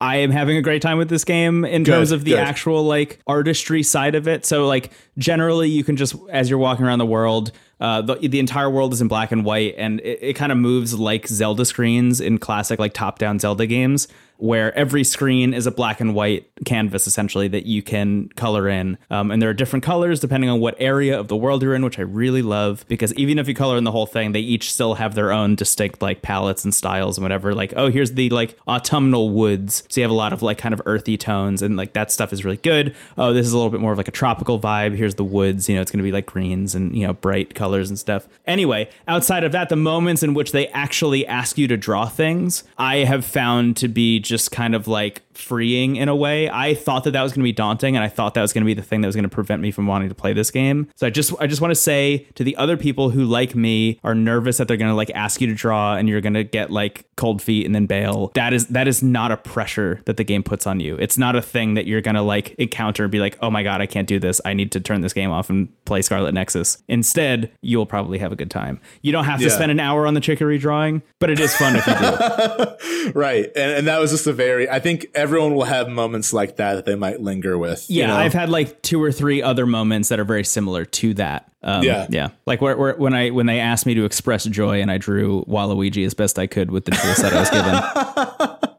I 0.00 0.16
am 0.16 0.30
having 0.30 0.58
a 0.58 0.62
great 0.62 0.82
time 0.82 0.98
with 0.98 1.08
this 1.08 1.24
game 1.24 1.64
in 1.64 1.82
good, 1.82 1.92
terms 1.92 2.12
of 2.12 2.24
the 2.24 2.32
good. 2.32 2.40
actual 2.40 2.84
like 2.84 3.18
artistry 3.26 3.82
side 3.82 4.14
of 4.14 4.28
it. 4.28 4.44
So 4.44 4.66
like 4.66 4.92
generally 5.16 5.70
you 5.70 5.84
can 5.84 5.96
just 5.96 6.14
as 6.30 6.50
you're 6.50 6.58
walking 6.58 6.84
around 6.84 6.98
the 6.98 7.06
world, 7.06 7.50
uh, 7.80 8.02
the, 8.02 8.14
the 8.16 8.38
entire 8.38 8.68
world 8.68 8.92
is 8.92 9.00
in 9.00 9.08
black 9.08 9.32
and 9.32 9.44
white 9.44 9.74
and 9.78 10.00
it, 10.00 10.18
it 10.20 10.32
kind 10.34 10.52
of 10.52 10.58
moves 10.58 10.98
like 10.98 11.26
Zelda 11.26 11.64
screens 11.64 12.20
in 12.20 12.36
classic 12.38 12.78
like 12.78 12.92
top 12.92 13.18
down 13.18 13.38
Zelda 13.38 13.66
games 13.66 14.06
where 14.38 14.76
every 14.76 15.04
screen 15.04 15.54
is 15.54 15.66
a 15.66 15.70
black 15.70 16.00
and 16.00 16.14
white 16.14 16.48
canvas 16.64 17.06
essentially 17.06 17.48
that 17.48 17.66
you 17.66 17.82
can 17.82 18.28
color 18.30 18.68
in. 18.68 18.98
Um, 19.10 19.30
and 19.30 19.40
there 19.40 19.50
are 19.50 19.54
different 19.54 19.84
colors 19.84 20.20
depending 20.20 20.50
on 20.50 20.60
what 20.60 20.74
area 20.78 21.18
of 21.18 21.28
the 21.28 21.36
world 21.36 21.62
you're 21.62 21.74
in, 21.74 21.84
which 21.84 21.98
I 21.98 22.02
really 22.02 22.42
love 22.42 22.84
because 22.88 23.12
even 23.14 23.38
if 23.38 23.48
you 23.48 23.54
color 23.54 23.76
in 23.76 23.84
the 23.84 23.92
whole 23.92 24.06
thing, 24.06 24.32
they 24.32 24.40
each 24.40 24.72
still 24.72 24.94
have 24.94 25.14
their 25.14 25.32
own 25.32 25.54
distinct 25.54 26.02
like 26.02 26.22
palettes 26.22 26.64
and 26.64 26.74
styles 26.74 27.18
and 27.18 27.22
whatever. 27.22 27.54
Like, 27.54 27.72
oh, 27.76 27.90
here's 27.90 28.12
the 28.12 28.30
like 28.30 28.58
autumnal 28.66 29.30
woods. 29.30 29.82
So 29.88 30.00
you 30.00 30.04
have 30.04 30.10
a 30.10 30.14
lot 30.14 30.32
of 30.32 30.42
like 30.42 30.58
kind 30.58 30.72
of 30.72 30.82
earthy 30.86 31.16
tones 31.16 31.62
and 31.62 31.76
like 31.76 31.92
that 31.94 32.10
stuff 32.10 32.32
is 32.32 32.44
really 32.44 32.56
good. 32.58 32.94
Oh, 33.16 33.32
this 33.32 33.46
is 33.46 33.52
a 33.52 33.56
little 33.56 33.70
bit 33.70 33.80
more 33.80 33.92
of 33.92 33.98
like 33.98 34.08
a 34.08 34.12
tropical 34.12 34.60
vibe. 34.60 34.96
Here's 34.96 35.14
the 35.14 35.24
woods. 35.24 35.68
You 35.68 35.76
know, 35.76 35.82
it's 35.82 35.90
going 35.90 35.98
to 35.98 36.04
be 36.04 36.12
like 36.12 36.26
greens 36.26 36.74
and, 36.74 36.94
you 36.96 37.06
know, 37.06 37.12
bright 37.12 37.54
colors 37.54 37.88
and 37.88 37.98
stuff. 37.98 38.28
Anyway, 38.46 38.90
outside 39.08 39.44
of 39.44 39.52
that, 39.52 39.68
the 39.68 39.76
moments 39.76 40.22
in 40.22 40.34
which 40.34 40.52
they 40.52 40.68
actually 40.68 41.26
ask 41.26 41.58
you 41.58 41.68
to 41.68 41.76
draw 41.76 42.06
things, 42.06 42.64
I 42.78 42.98
have 42.98 43.24
found 43.24 43.76
to 43.78 43.88
be 43.88 44.18
just 44.26 44.50
kind 44.50 44.74
of 44.74 44.88
like 44.88 45.22
freeing 45.36 45.96
in 45.96 46.08
a 46.08 46.16
way. 46.16 46.50
I 46.50 46.74
thought 46.74 47.04
that 47.04 47.12
that 47.12 47.22
was 47.22 47.32
going 47.32 47.42
to 47.42 47.44
be 47.44 47.52
daunting, 47.52 47.96
and 47.96 48.04
I 48.04 48.08
thought 48.08 48.34
that 48.34 48.42
was 48.42 48.52
going 48.52 48.62
to 48.62 48.66
be 48.66 48.74
the 48.74 48.82
thing 48.82 49.00
that 49.00 49.08
was 49.08 49.16
going 49.16 49.28
to 49.28 49.34
prevent 49.34 49.62
me 49.62 49.70
from 49.70 49.86
wanting 49.86 50.08
to 50.08 50.14
play 50.14 50.32
this 50.32 50.50
game. 50.50 50.88
So 50.96 51.06
I 51.06 51.10
just 51.10 51.32
I 51.40 51.46
just 51.46 51.60
want 51.60 51.70
to 51.70 51.76
say 51.76 52.26
to 52.34 52.44
the 52.44 52.56
other 52.56 52.76
people 52.76 53.10
who 53.10 53.24
like 53.24 53.54
me 53.54 54.00
are 54.02 54.14
nervous 54.14 54.58
that 54.58 54.68
they're 54.68 54.76
going 54.76 54.90
to 54.90 54.94
like 54.94 55.10
ask 55.14 55.40
you 55.40 55.46
to 55.46 55.54
draw 55.54 55.96
and 55.96 56.08
you're 56.08 56.20
going 56.20 56.34
to 56.34 56.44
get 56.44 56.70
like 56.70 57.06
cold 57.16 57.40
feet 57.40 57.66
and 57.66 57.74
then 57.74 57.86
bail. 57.86 58.30
That 58.34 58.52
is 58.52 58.66
that 58.68 58.88
is 58.88 59.02
not 59.02 59.32
a 59.32 59.36
pressure 59.36 60.02
that 60.06 60.16
the 60.16 60.24
game 60.24 60.42
puts 60.42 60.66
on 60.66 60.80
you. 60.80 60.96
It's 60.96 61.18
not 61.18 61.36
a 61.36 61.42
thing 61.42 61.74
that 61.74 61.86
you're 61.86 62.00
going 62.00 62.14
to 62.14 62.22
like 62.22 62.54
encounter 62.54 63.04
and 63.04 63.12
be 63.12 63.20
like, 63.20 63.38
"Oh 63.40 63.50
my 63.50 63.62
god, 63.62 63.80
I 63.80 63.86
can't 63.86 64.08
do 64.08 64.18
this. 64.18 64.40
I 64.44 64.54
need 64.54 64.72
to 64.72 64.80
turn 64.80 65.00
this 65.00 65.12
game 65.12 65.30
off 65.30 65.50
and 65.50 65.68
play 65.84 66.02
Scarlet 66.02 66.32
Nexus." 66.32 66.82
Instead, 66.88 67.50
you'll 67.62 67.86
probably 67.86 68.18
have 68.18 68.32
a 68.32 68.36
good 68.36 68.50
time. 68.50 68.80
You 69.02 69.12
don't 69.12 69.24
have 69.24 69.38
to 69.40 69.46
yeah. 69.46 69.54
spend 69.54 69.70
an 69.70 69.80
hour 69.80 70.06
on 70.06 70.14
the 70.14 70.20
chicory 70.20 70.58
drawing, 70.58 71.02
but 71.18 71.30
it 71.30 71.40
is 71.40 71.54
fun 71.56 71.76
if 71.76 71.86
you 71.86 71.94
do. 71.94 73.12
right. 73.18 73.46
And 73.56 73.72
and 73.72 73.86
that 73.86 73.98
was 73.98 74.12
just 74.16 74.26
a 74.26 74.32
very 74.32 74.68
I 74.68 74.80
think 74.80 75.06
everyone 75.14 75.54
will 75.54 75.64
have 75.64 75.88
moments 75.88 76.32
like 76.32 76.56
that 76.56 76.74
that 76.74 76.84
they 76.84 76.94
might 76.94 77.20
linger 77.20 77.58
with. 77.58 77.86
Yeah, 77.88 78.02
you 78.02 78.06
know? 78.08 78.16
I've 78.16 78.32
had 78.32 78.48
like 78.48 78.82
two 78.82 79.02
or 79.02 79.12
three 79.12 79.42
other 79.42 79.66
moments 79.66 80.08
that 80.08 80.18
are 80.18 80.24
very 80.24 80.44
similar 80.44 80.84
to 80.84 81.14
that. 81.14 81.50
Um, 81.62 81.82
yeah, 81.82 82.06
yeah. 82.08 82.28
Like 82.46 82.60
where, 82.60 82.76
where, 82.76 82.96
when 82.96 83.12
I 83.14 83.30
when 83.30 83.46
they 83.46 83.60
asked 83.60 83.86
me 83.86 83.94
to 83.94 84.04
express 84.04 84.44
joy 84.44 84.80
and 84.80 84.90
I 84.90 84.98
drew 84.98 85.44
Waluigi 85.46 86.06
as 86.06 86.14
best 86.14 86.38
I 86.38 86.46
could 86.46 86.70
with 86.70 86.84
the 86.84 86.92
tool 86.92 87.14
set 87.14 87.32
I 87.32 87.40
was 87.40 87.50
given. 87.50 88.70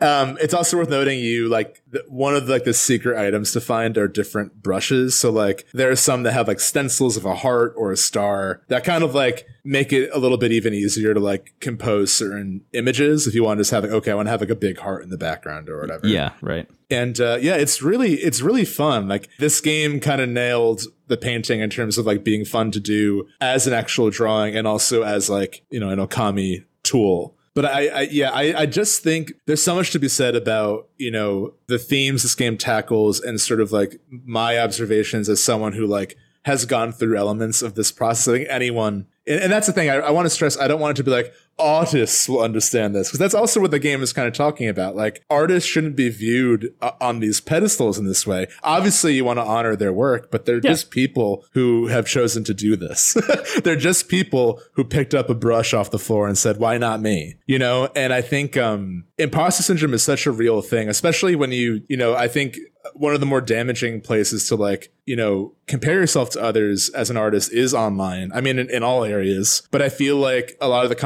um, 0.00 0.38
it's 0.40 0.54
also 0.54 0.76
worth 0.76 0.88
noting 0.88 1.18
you 1.18 1.48
like 1.48 1.82
the, 1.90 2.04
one 2.08 2.34
of 2.34 2.46
the, 2.46 2.52
like 2.52 2.64
the 2.64 2.74
secret 2.74 3.18
items 3.18 3.52
to 3.52 3.60
find 3.60 3.96
are 3.98 4.08
different 4.08 4.62
brushes. 4.62 5.18
So 5.18 5.30
like 5.30 5.66
there 5.72 5.90
are 5.90 5.96
some 5.96 6.22
that 6.24 6.32
have 6.32 6.48
like 6.48 6.60
stencils 6.60 7.16
of 7.16 7.24
a 7.24 7.34
heart 7.34 7.74
or 7.76 7.92
a 7.92 7.96
star 7.96 8.62
that 8.68 8.84
kind 8.84 9.04
of 9.04 9.14
like 9.14 9.46
make 9.64 9.92
it 9.92 10.10
a 10.12 10.18
little 10.18 10.38
bit 10.38 10.52
even 10.52 10.74
easier 10.74 11.14
to 11.14 11.20
like 11.20 11.54
compose 11.60 12.12
certain 12.12 12.62
images 12.72 13.26
if 13.26 13.34
you 13.34 13.44
want 13.44 13.58
to 13.58 13.60
just 13.60 13.70
have 13.70 13.84
like 13.84 13.92
okay 13.92 14.10
I 14.10 14.14
want 14.14 14.26
to 14.26 14.30
have 14.30 14.40
like 14.40 14.50
a 14.50 14.56
big 14.56 14.78
heart 14.78 15.04
in 15.04 15.10
the 15.10 15.18
background 15.18 15.68
or 15.68 15.80
whatever. 15.80 16.06
Yeah, 16.06 16.32
right. 16.40 16.68
And 16.90 17.18
uh, 17.20 17.38
yeah, 17.40 17.54
it's 17.54 17.82
really 17.82 18.14
it's 18.14 18.40
really 18.40 18.64
fun. 18.64 19.08
Like 19.08 19.28
this 19.38 19.60
game 19.60 20.00
kind 20.00 20.20
of 20.20 20.28
nailed 20.28 20.82
the 21.06 21.16
painting 21.16 21.60
in 21.60 21.70
terms 21.70 21.98
of 21.98 22.06
like 22.06 22.24
being 22.24 22.44
fun 22.44 22.70
to 22.72 22.80
do 22.80 23.26
as 23.40 23.66
an 23.66 23.72
actual 23.72 24.10
drawing 24.10 24.56
and 24.56 24.66
also 24.66 25.02
as 25.02 25.30
like 25.30 25.64
you 25.70 25.80
know 25.80 25.90
an 25.90 25.98
Okami 25.98 26.64
tool 26.82 27.36
but 27.54 27.64
I, 27.64 27.86
I 27.88 28.00
yeah, 28.02 28.30
I, 28.30 28.62
I 28.62 28.66
just 28.66 29.02
think 29.02 29.32
there's 29.46 29.62
so 29.62 29.74
much 29.74 29.90
to 29.92 29.98
be 29.98 30.08
said 30.08 30.34
about, 30.34 30.88
you 30.98 31.10
know, 31.10 31.54
the 31.66 31.78
themes 31.78 32.22
this 32.22 32.34
game 32.34 32.56
tackles 32.56 33.20
and 33.20 33.40
sort 33.40 33.60
of 33.60 33.72
like 33.72 34.00
my 34.10 34.58
observations 34.58 35.28
as 35.28 35.42
someone 35.42 35.72
who 35.72 35.86
like 35.86 36.16
has 36.44 36.64
gone 36.64 36.92
through 36.92 37.16
elements 37.16 37.62
of 37.62 37.74
this 37.74 37.92
process. 37.92 38.28
I 38.28 38.36
think 38.38 38.48
anyone 38.50 39.06
and, 39.26 39.40
and 39.42 39.52
that's 39.52 39.66
the 39.66 39.72
thing 39.72 39.90
I, 39.90 39.96
I 39.96 40.10
want 40.10 40.26
to 40.26 40.30
stress. 40.30 40.58
I 40.58 40.68
don't 40.68 40.80
want 40.80 40.96
it 40.96 41.02
to 41.02 41.04
be 41.04 41.10
like 41.10 41.32
artists 41.62 42.28
will 42.28 42.40
understand 42.40 42.94
this 42.94 43.08
because 43.08 43.18
that's 43.18 43.34
also 43.34 43.60
what 43.60 43.70
the 43.70 43.78
game 43.78 44.02
is 44.02 44.12
kind 44.12 44.28
of 44.28 44.34
talking 44.34 44.68
about. 44.68 44.96
Like 44.96 45.24
artists 45.30 45.68
shouldn't 45.68 45.96
be 45.96 46.08
viewed 46.08 46.74
uh, 46.80 46.92
on 47.00 47.20
these 47.20 47.40
pedestals 47.40 47.98
in 47.98 48.06
this 48.06 48.26
way. 48.26 48.46
Obviously, 48.62 49.14
you 49.14 49.24
want 49.24 49.38
to 49.38 49.44
honor 49.44 49.76
their 49.76 49.92
work, 49.92 50.30
but 50.30 50.44
they're 50.44 50.56
yeah. 50.56 50.70
just 50.70 50.90
people 50.90 51.44
who 51.52 51.86
have 51.86 52.06
chosen 52.06 52.44
to 52.44 52.54
do 52.54 52.76
this. 52.76 53.16
they're 53.64 53.76
just 53.76 54.08
people 54.08 54.60
who 54.72 54.84
picked 54.84 55.14
up 55.14 55.30
a 55.30 55.34
brush 55.34 55.72
off 55.72 55.90
the 55.90 55.98
floor 55.98 56.26
and 56.26 56.36
said, 56.36 56.58
"Why 56.58 56.78
not 56.78 57.00
me?" 57.00 57.36
You 57.46 57.58
know. 57.58 57.90
And 57.94 58.12
I 58.12 58.22
think 58.22 58.56
um, 58.56 59.04
imposter 59.18 59.62
syndrome 59.62 59.94
is 59.94 60.02
such 60.02 60.26
a 60.26 60.32
real 60.32 60.62
thing, 60.62 60.88
especially 60.88 61.36
when 61.36 61.52
you, 61.52 61.82
you 61.88 61.96
know, 61.96 62.14
I 62.14 62.28
think 62.28 62.58
one 62.94 63.14
of 63.14 63.20
the 63.20 63.26
more 63.26 63.40
damaging 63.40 64.00
places 64.00 64.48
to 64.48 64.56
like 64.56 64.92
you 65.06 65.16
know 65.16 65.54
compare 65.66 65.94
yourself 65.94 66.30
to 66.30 66.42
others 66.42 66.90
as 66.90 67.10
an 67.10 67.16
artist 67.16 67.52
is 67.52 67.72
online 67.72 68.30
i 68.34 68.40
mean 68.40 68.58
in, 68.58 68.68
in, 68.70 68.82
all 68.82 69.04
areas 69.04 69.62
but 69.70 69.80
i 69.80 69.88
feel 69.88 70.16
like 70.16 70.56
a 70.60 70.68
lot 70.68 70.84
of 70.84 70.88
the 70.88 70.96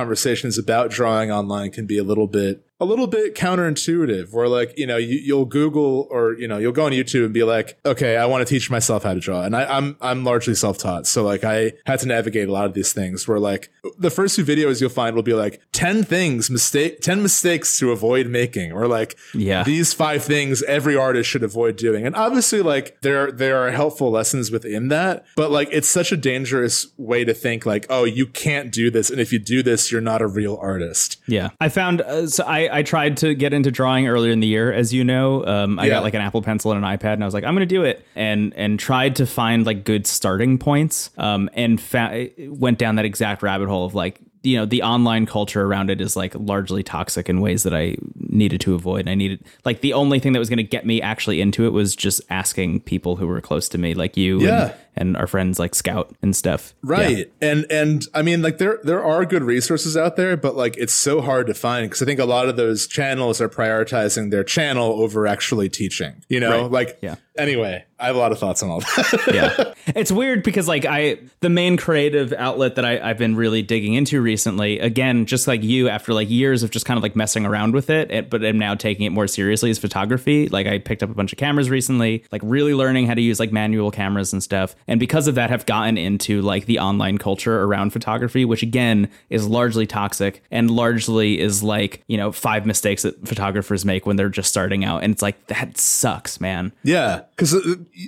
conversations 0.46 0.58
about 0.58 0.90
drawing 0.90 1.30
online 1.30 1.70
can 1.70 1.86
be 1.86 1.98
a 1.98 2.04
little 2.04 2.26
bit 2.26 2.65
a 2.78 2.84
little 2.84 3.06
bit 3.06 3.34
counterintuitive 3.34 4.32
where 4.32 4.48
like 4.48 4.76
you 4.76 4.86
know 4.86 4.96
you, 4.98 5.34
will 5.34 5.46
google 5.46 6.06
or 6.10 6.34
you 6.34 6.46
know 6.46 6.58
you'll 6.58 6.72
go 6.72 6.84
on 6.84 6.92
youtube 6.92 7.24
and 7.24 7.32
be 7.32 7.42
like 7.42 7.78
okay 7.86 8.16
i 8.18 8.26
want 8.26 8.46
to 8.46 8.54
teach 8.54 8.70
myself 8.70 9.02
how 9.02 9.14
to 9.14 9.20
draw. 9.20 9.42
And 9.42 9.56
I, 9.56 9.64
i'm 9.64 9.96
i'm 10.00 10.24
largely 10.24 10.54
self-taught. 10.54 11.06
So 11.06 11.24
like 11.24 11.44
i 11.44 11.72
had 11.86 12.00
to 12.00 12.06
navigate 12.06 12.48
a 12.48 12.52
lot 12.52 12.66
of 12.66 12.74
these 12.74 12.92
things 12.92 13.26
where 13.26 13.38
like 13.38 13.70
the 13.98 14.10
first 14.10 14.34
few 14.36 14.44
videos 14.44 14.80
you'll 14.80 14.90
find 14.90 15.16
will 15.16 15.22
be 15.22 15.32
like 15.32 15.60
10 15.72 16.04
things 16.04 16.50
mistake 16.50 17.00
10 17.00 17.22
mistakes 17.22 17.78
to 17.78 17.92
avoid 17.92 18.26
making 18.26 18.72
or 18.72 18.86
like 18.86 19.16
yeah. 19.34 19.62
these 19.62 19.92
five 19.92 20.22
things 20.22 20.62
every 20.64 20.96
artist 20.96 21.30
should 21.30 21.42
avoid 21.42 21.76
doing. 21.76 22.06
And 22.06 22.14
obviously 22.14 22.60
like 22.60 23.00
there 23.00 23.32
there 23.32 23.66
are 23.66 23.70
helpful 23.70 24.10
lessons 24.10 24.50
within 24.50 24.88
that 24.88 25.24
but 25.34 25.50
like 25.50 25.68
it's 25.72 25.88
such 25.88 26.12
a 26.12 26.16
dangerous 26.16 26.86
way 26.98 27.24
to 27.24 27.32
think 27.32 27.64
like 27.64 27.86
oh 27.88 28.04
you 28.04 28.26
can't 28.26 28.70
do 28.70 28.90
this. 28.90 29.08
And 29.08 29.20
if 29.20 29.32
you 29.32 29.38
do 29.38 29.62
this 29.62 29.90
you're 29.90 30.02
not 30.02 30.20
a 30.20 30.26
real 30.26 30.58
artist. 30.60 31.16
Yeah. 31.26 31.50
I 31.58 31.70
found 31.70 32.02
uh, 32.02 32.26
so 32.26 32.44
i 32.44 32.65
I, 32.70 32.82
tried 32.82 33.18
to 33.18 33.34
get 33.34 33.52
into 33.52 33.70
drawing 33.70 34.06
earlier 34.08 34.32
in 34.32 34.40
the 34.40 34.46
year, 34.46 34.72
as 34.72 34.92
you 34.92 35.04
know. 35.04 35.44
Um, 35.44 35.78
I 35.78 35.84
yeah. 35.84 35.94
got 35.94 36.02
like 36.02 36.14
an 36.14 36.20
Apple 36.20 36.42
Pencil 36.42 36.72
and 36.72 36.84
an 36.84 36.98
iPad, 36.98 37.14
and 37.14 37.22
I 37.22 37.26
was 37.26 37.34
like, 37.34 37.44
I'm 37.44 37.54
going 37.54 37.66
to 37.68 37.74
do 37.74 37.82
it, 37.84 38.06
and 38.14 38.54
and 38.54 38.78
tried 38.78 39.16
to 39.16 39.26
find 39.26 39.66
like 39.66 39.84
good 39.84 40.06
starting 40.06 40.58
points, 40.58 41.10
um, 41.18 41.50
and 41.54 41.80
fa- 41.80 42.28
went 42.38 42.78
down 42.78 42.96
that 42.96 43.04
exact 43.04 43.42
rabbit 43.42 43.68
hole 43.68 43.84
of 43.84 43.94
like 43.94 44.20
you 44.46 44.56
know 44.56 44.64
the 44.64 44.82
online 44.82 45.26
culture 45.26 45.62
around 45.62 45.90
it 45.90 46.00
is 46.00 46.16
like 46.16 46.34
largely 46.36 46.82
toxic 46.82 47.28
in 47.28 47.40
ways 47.40 47.64
that 47.64 47.74
I 47.74 47.96
needed 48.16 48.60
to 48.62 48.74
avoid. 48.74 49.08
I 49.08 49.14
needed 49.14 49.44
like 49.64 49.80
the 49.80 49.92
only 49.92 50.20
thing 50.20 50.32
that 50.32 50.38
was 50.38 50.48
going 50.48 50.58
to 50.58 50.62
get 50.62 50.86
me 50.86 51.02
actually 51.02 51.40
into 51.40 51.66
it 51.66 51.70
was 51.70 51.96
just 51.96 52.20
asking 52.30 52.80
people 52.80 53.16
who 53.16 53.26
were 53.26 53.40
close 53.40 53.68
to 53.70 53.78
me, 53.78 53.94
like 53.94 54.16
you, 54.16 54.40
yeah. 54.40 54.64
and, 54.64 54.74
and 54.96 55.16
our 55.16 55.26
friends 55.26 55.58
like 55.58 55.74
Scout 55.74 56.14
and 56.22 56.34
stuff. 56.34 56.74
Right, 56.82 57.30
yeah. 57.40 57.48
and 57.50 57.66
and 57.70 58.06
I 58.14 58.22
mean, 58.22 58.42
like 58.42 58.58
there 58.58 58.80
there 58.82 59.04
are 59.04 59.24
good 59.24 59.42
resources 59.42 59.96
out 59.96 60.16
there, 60.16 60.36
but 60.36 60.56
like 60.56 60.76
it's 60.76 60.94
so 60.94 61.20
hard 61.20 61.46
to 61.48 61.54
find 61.54 61.88
because 61.88 62.02
I 62.02 62.04
think 62.04 62.20
a 62.20 62.24
lot 62.24 62.48
of 62.48 62.56
those 62.56 62.86
channels 62.86 63.40
are 63.40 63.48
prioritizing 63.48 64.30
their 64.30 64.44
channel 64.44 65.00
over 65.02 65.26
actually 65.26 65.68
teaching. 65.68 66.24
You 66.28 66.40
know, 66.40 66.62
right. 66.62 66.70
like 66.70 66.98
yeah. 67.02 67.16
Anyway, 67.38 67.84
I 67.98 68.06
have 68.06 68.16
a 68.16 68.18
lot 68.18 68.32
of 68.32 68.38
thoughts 68.38 68.62
on 68.62 68.70
all 68.70 68.80
that. 68.80 69.24
yeah. 69.86 69.94
It's 69.94 70.10
weird 70.10 70.42
because 70.42 70.68
like 70.68 70.84
I 70.84 71.18
the 71.40 71.48
main 71.48 71.76
creative 71.76 72.32
outlet 72.32 72.74
that 72.74 72.84
I, 72.84 72.98
I've 72.98 73.18
been 73.18 73.36
really 73.36 73.62
digging 73.62 73.94
into 73.94 74.20
recently, 74.20 74.78
again, 74.80 75.26
just 75.26 75.46
like 75.46 75.62
you, 75.62 75.88
after 75.88 76.12
like 76.12 76.28
years 76.28 76.62
of 76.62 76.70
just 76.70 76.84
kind 76.84 76.96
of 76.96 77.02
like 77.02 77.16
messing 77.16 77.46
around 77.46 77.72
with 77.72 77.88
it, 77.88 78.10
it 78.10 78.30
but 78.30 78.44
am 78.44 78.58
now 78.58 78.74
taking 78.74 79.06
it 79.06 79.10
more 79.10 79.26
seriously 79.26 79.70
is 79.70 79.78
photography. 79.78 80.48
Like 80.48 80.66
I 80.66 80.78
picked 80.78 81.02
up 81.02 81.10
a 81.10 81.14
bunch 81.14 81.32
of 81.32 81.38
cameras 81.38 81.70
recently, 81.70 82.24
like 82.32 82.42
really 82.44 82.74
learning 82.74 83.06
how 83.06 83.14
to 83.14 83.22
use 83.22 83.40
like 83.40 83.52
manual 83.52 83.90
cameras 83.90 84.32
and 84.32 84.42
stuff. 84.42 84.76
And 84.88 85.00
because 85.00 85.26
of 85.26 85.34
that 85.34 85.50
have 85.50 85.66
gotten 85.66 85.98
into 85.98 86.42
like 86.42 86.66
the 86.66 86.78
online 86.78 87.18
culture 87.18 87.62
around 87.62 87.90
photography, 87.90 88.44
which 88.44 88.62
again 88.62 89.08
is 89.30 89.46
largely 89.46 89.86
toxic 89.86 90.42
and 90.50 90.70
largely 90.70 91.40
is 91.40 91.62
like, 91.62 92.04
you 92.06 92.16
know, 92.16 92.32
five 92.32 92.66
mistakes 92.66 93.02
that 93.02 93.26
photographers 93.26 93.84
make 93.84 94.06
when 94.06 94.16
they're 94.16 94.28
just 94.28 94.48
starting 94.48 94.84
out. 94.84 95.02
And 95.02 95.12
it's 95.12 95.22
like 95.22 95.46
that 95.48 95.78
sucks, 95.78 96.40
man. 96.40 96.72
Yeah 96.82 97.22
because 97.36 97.50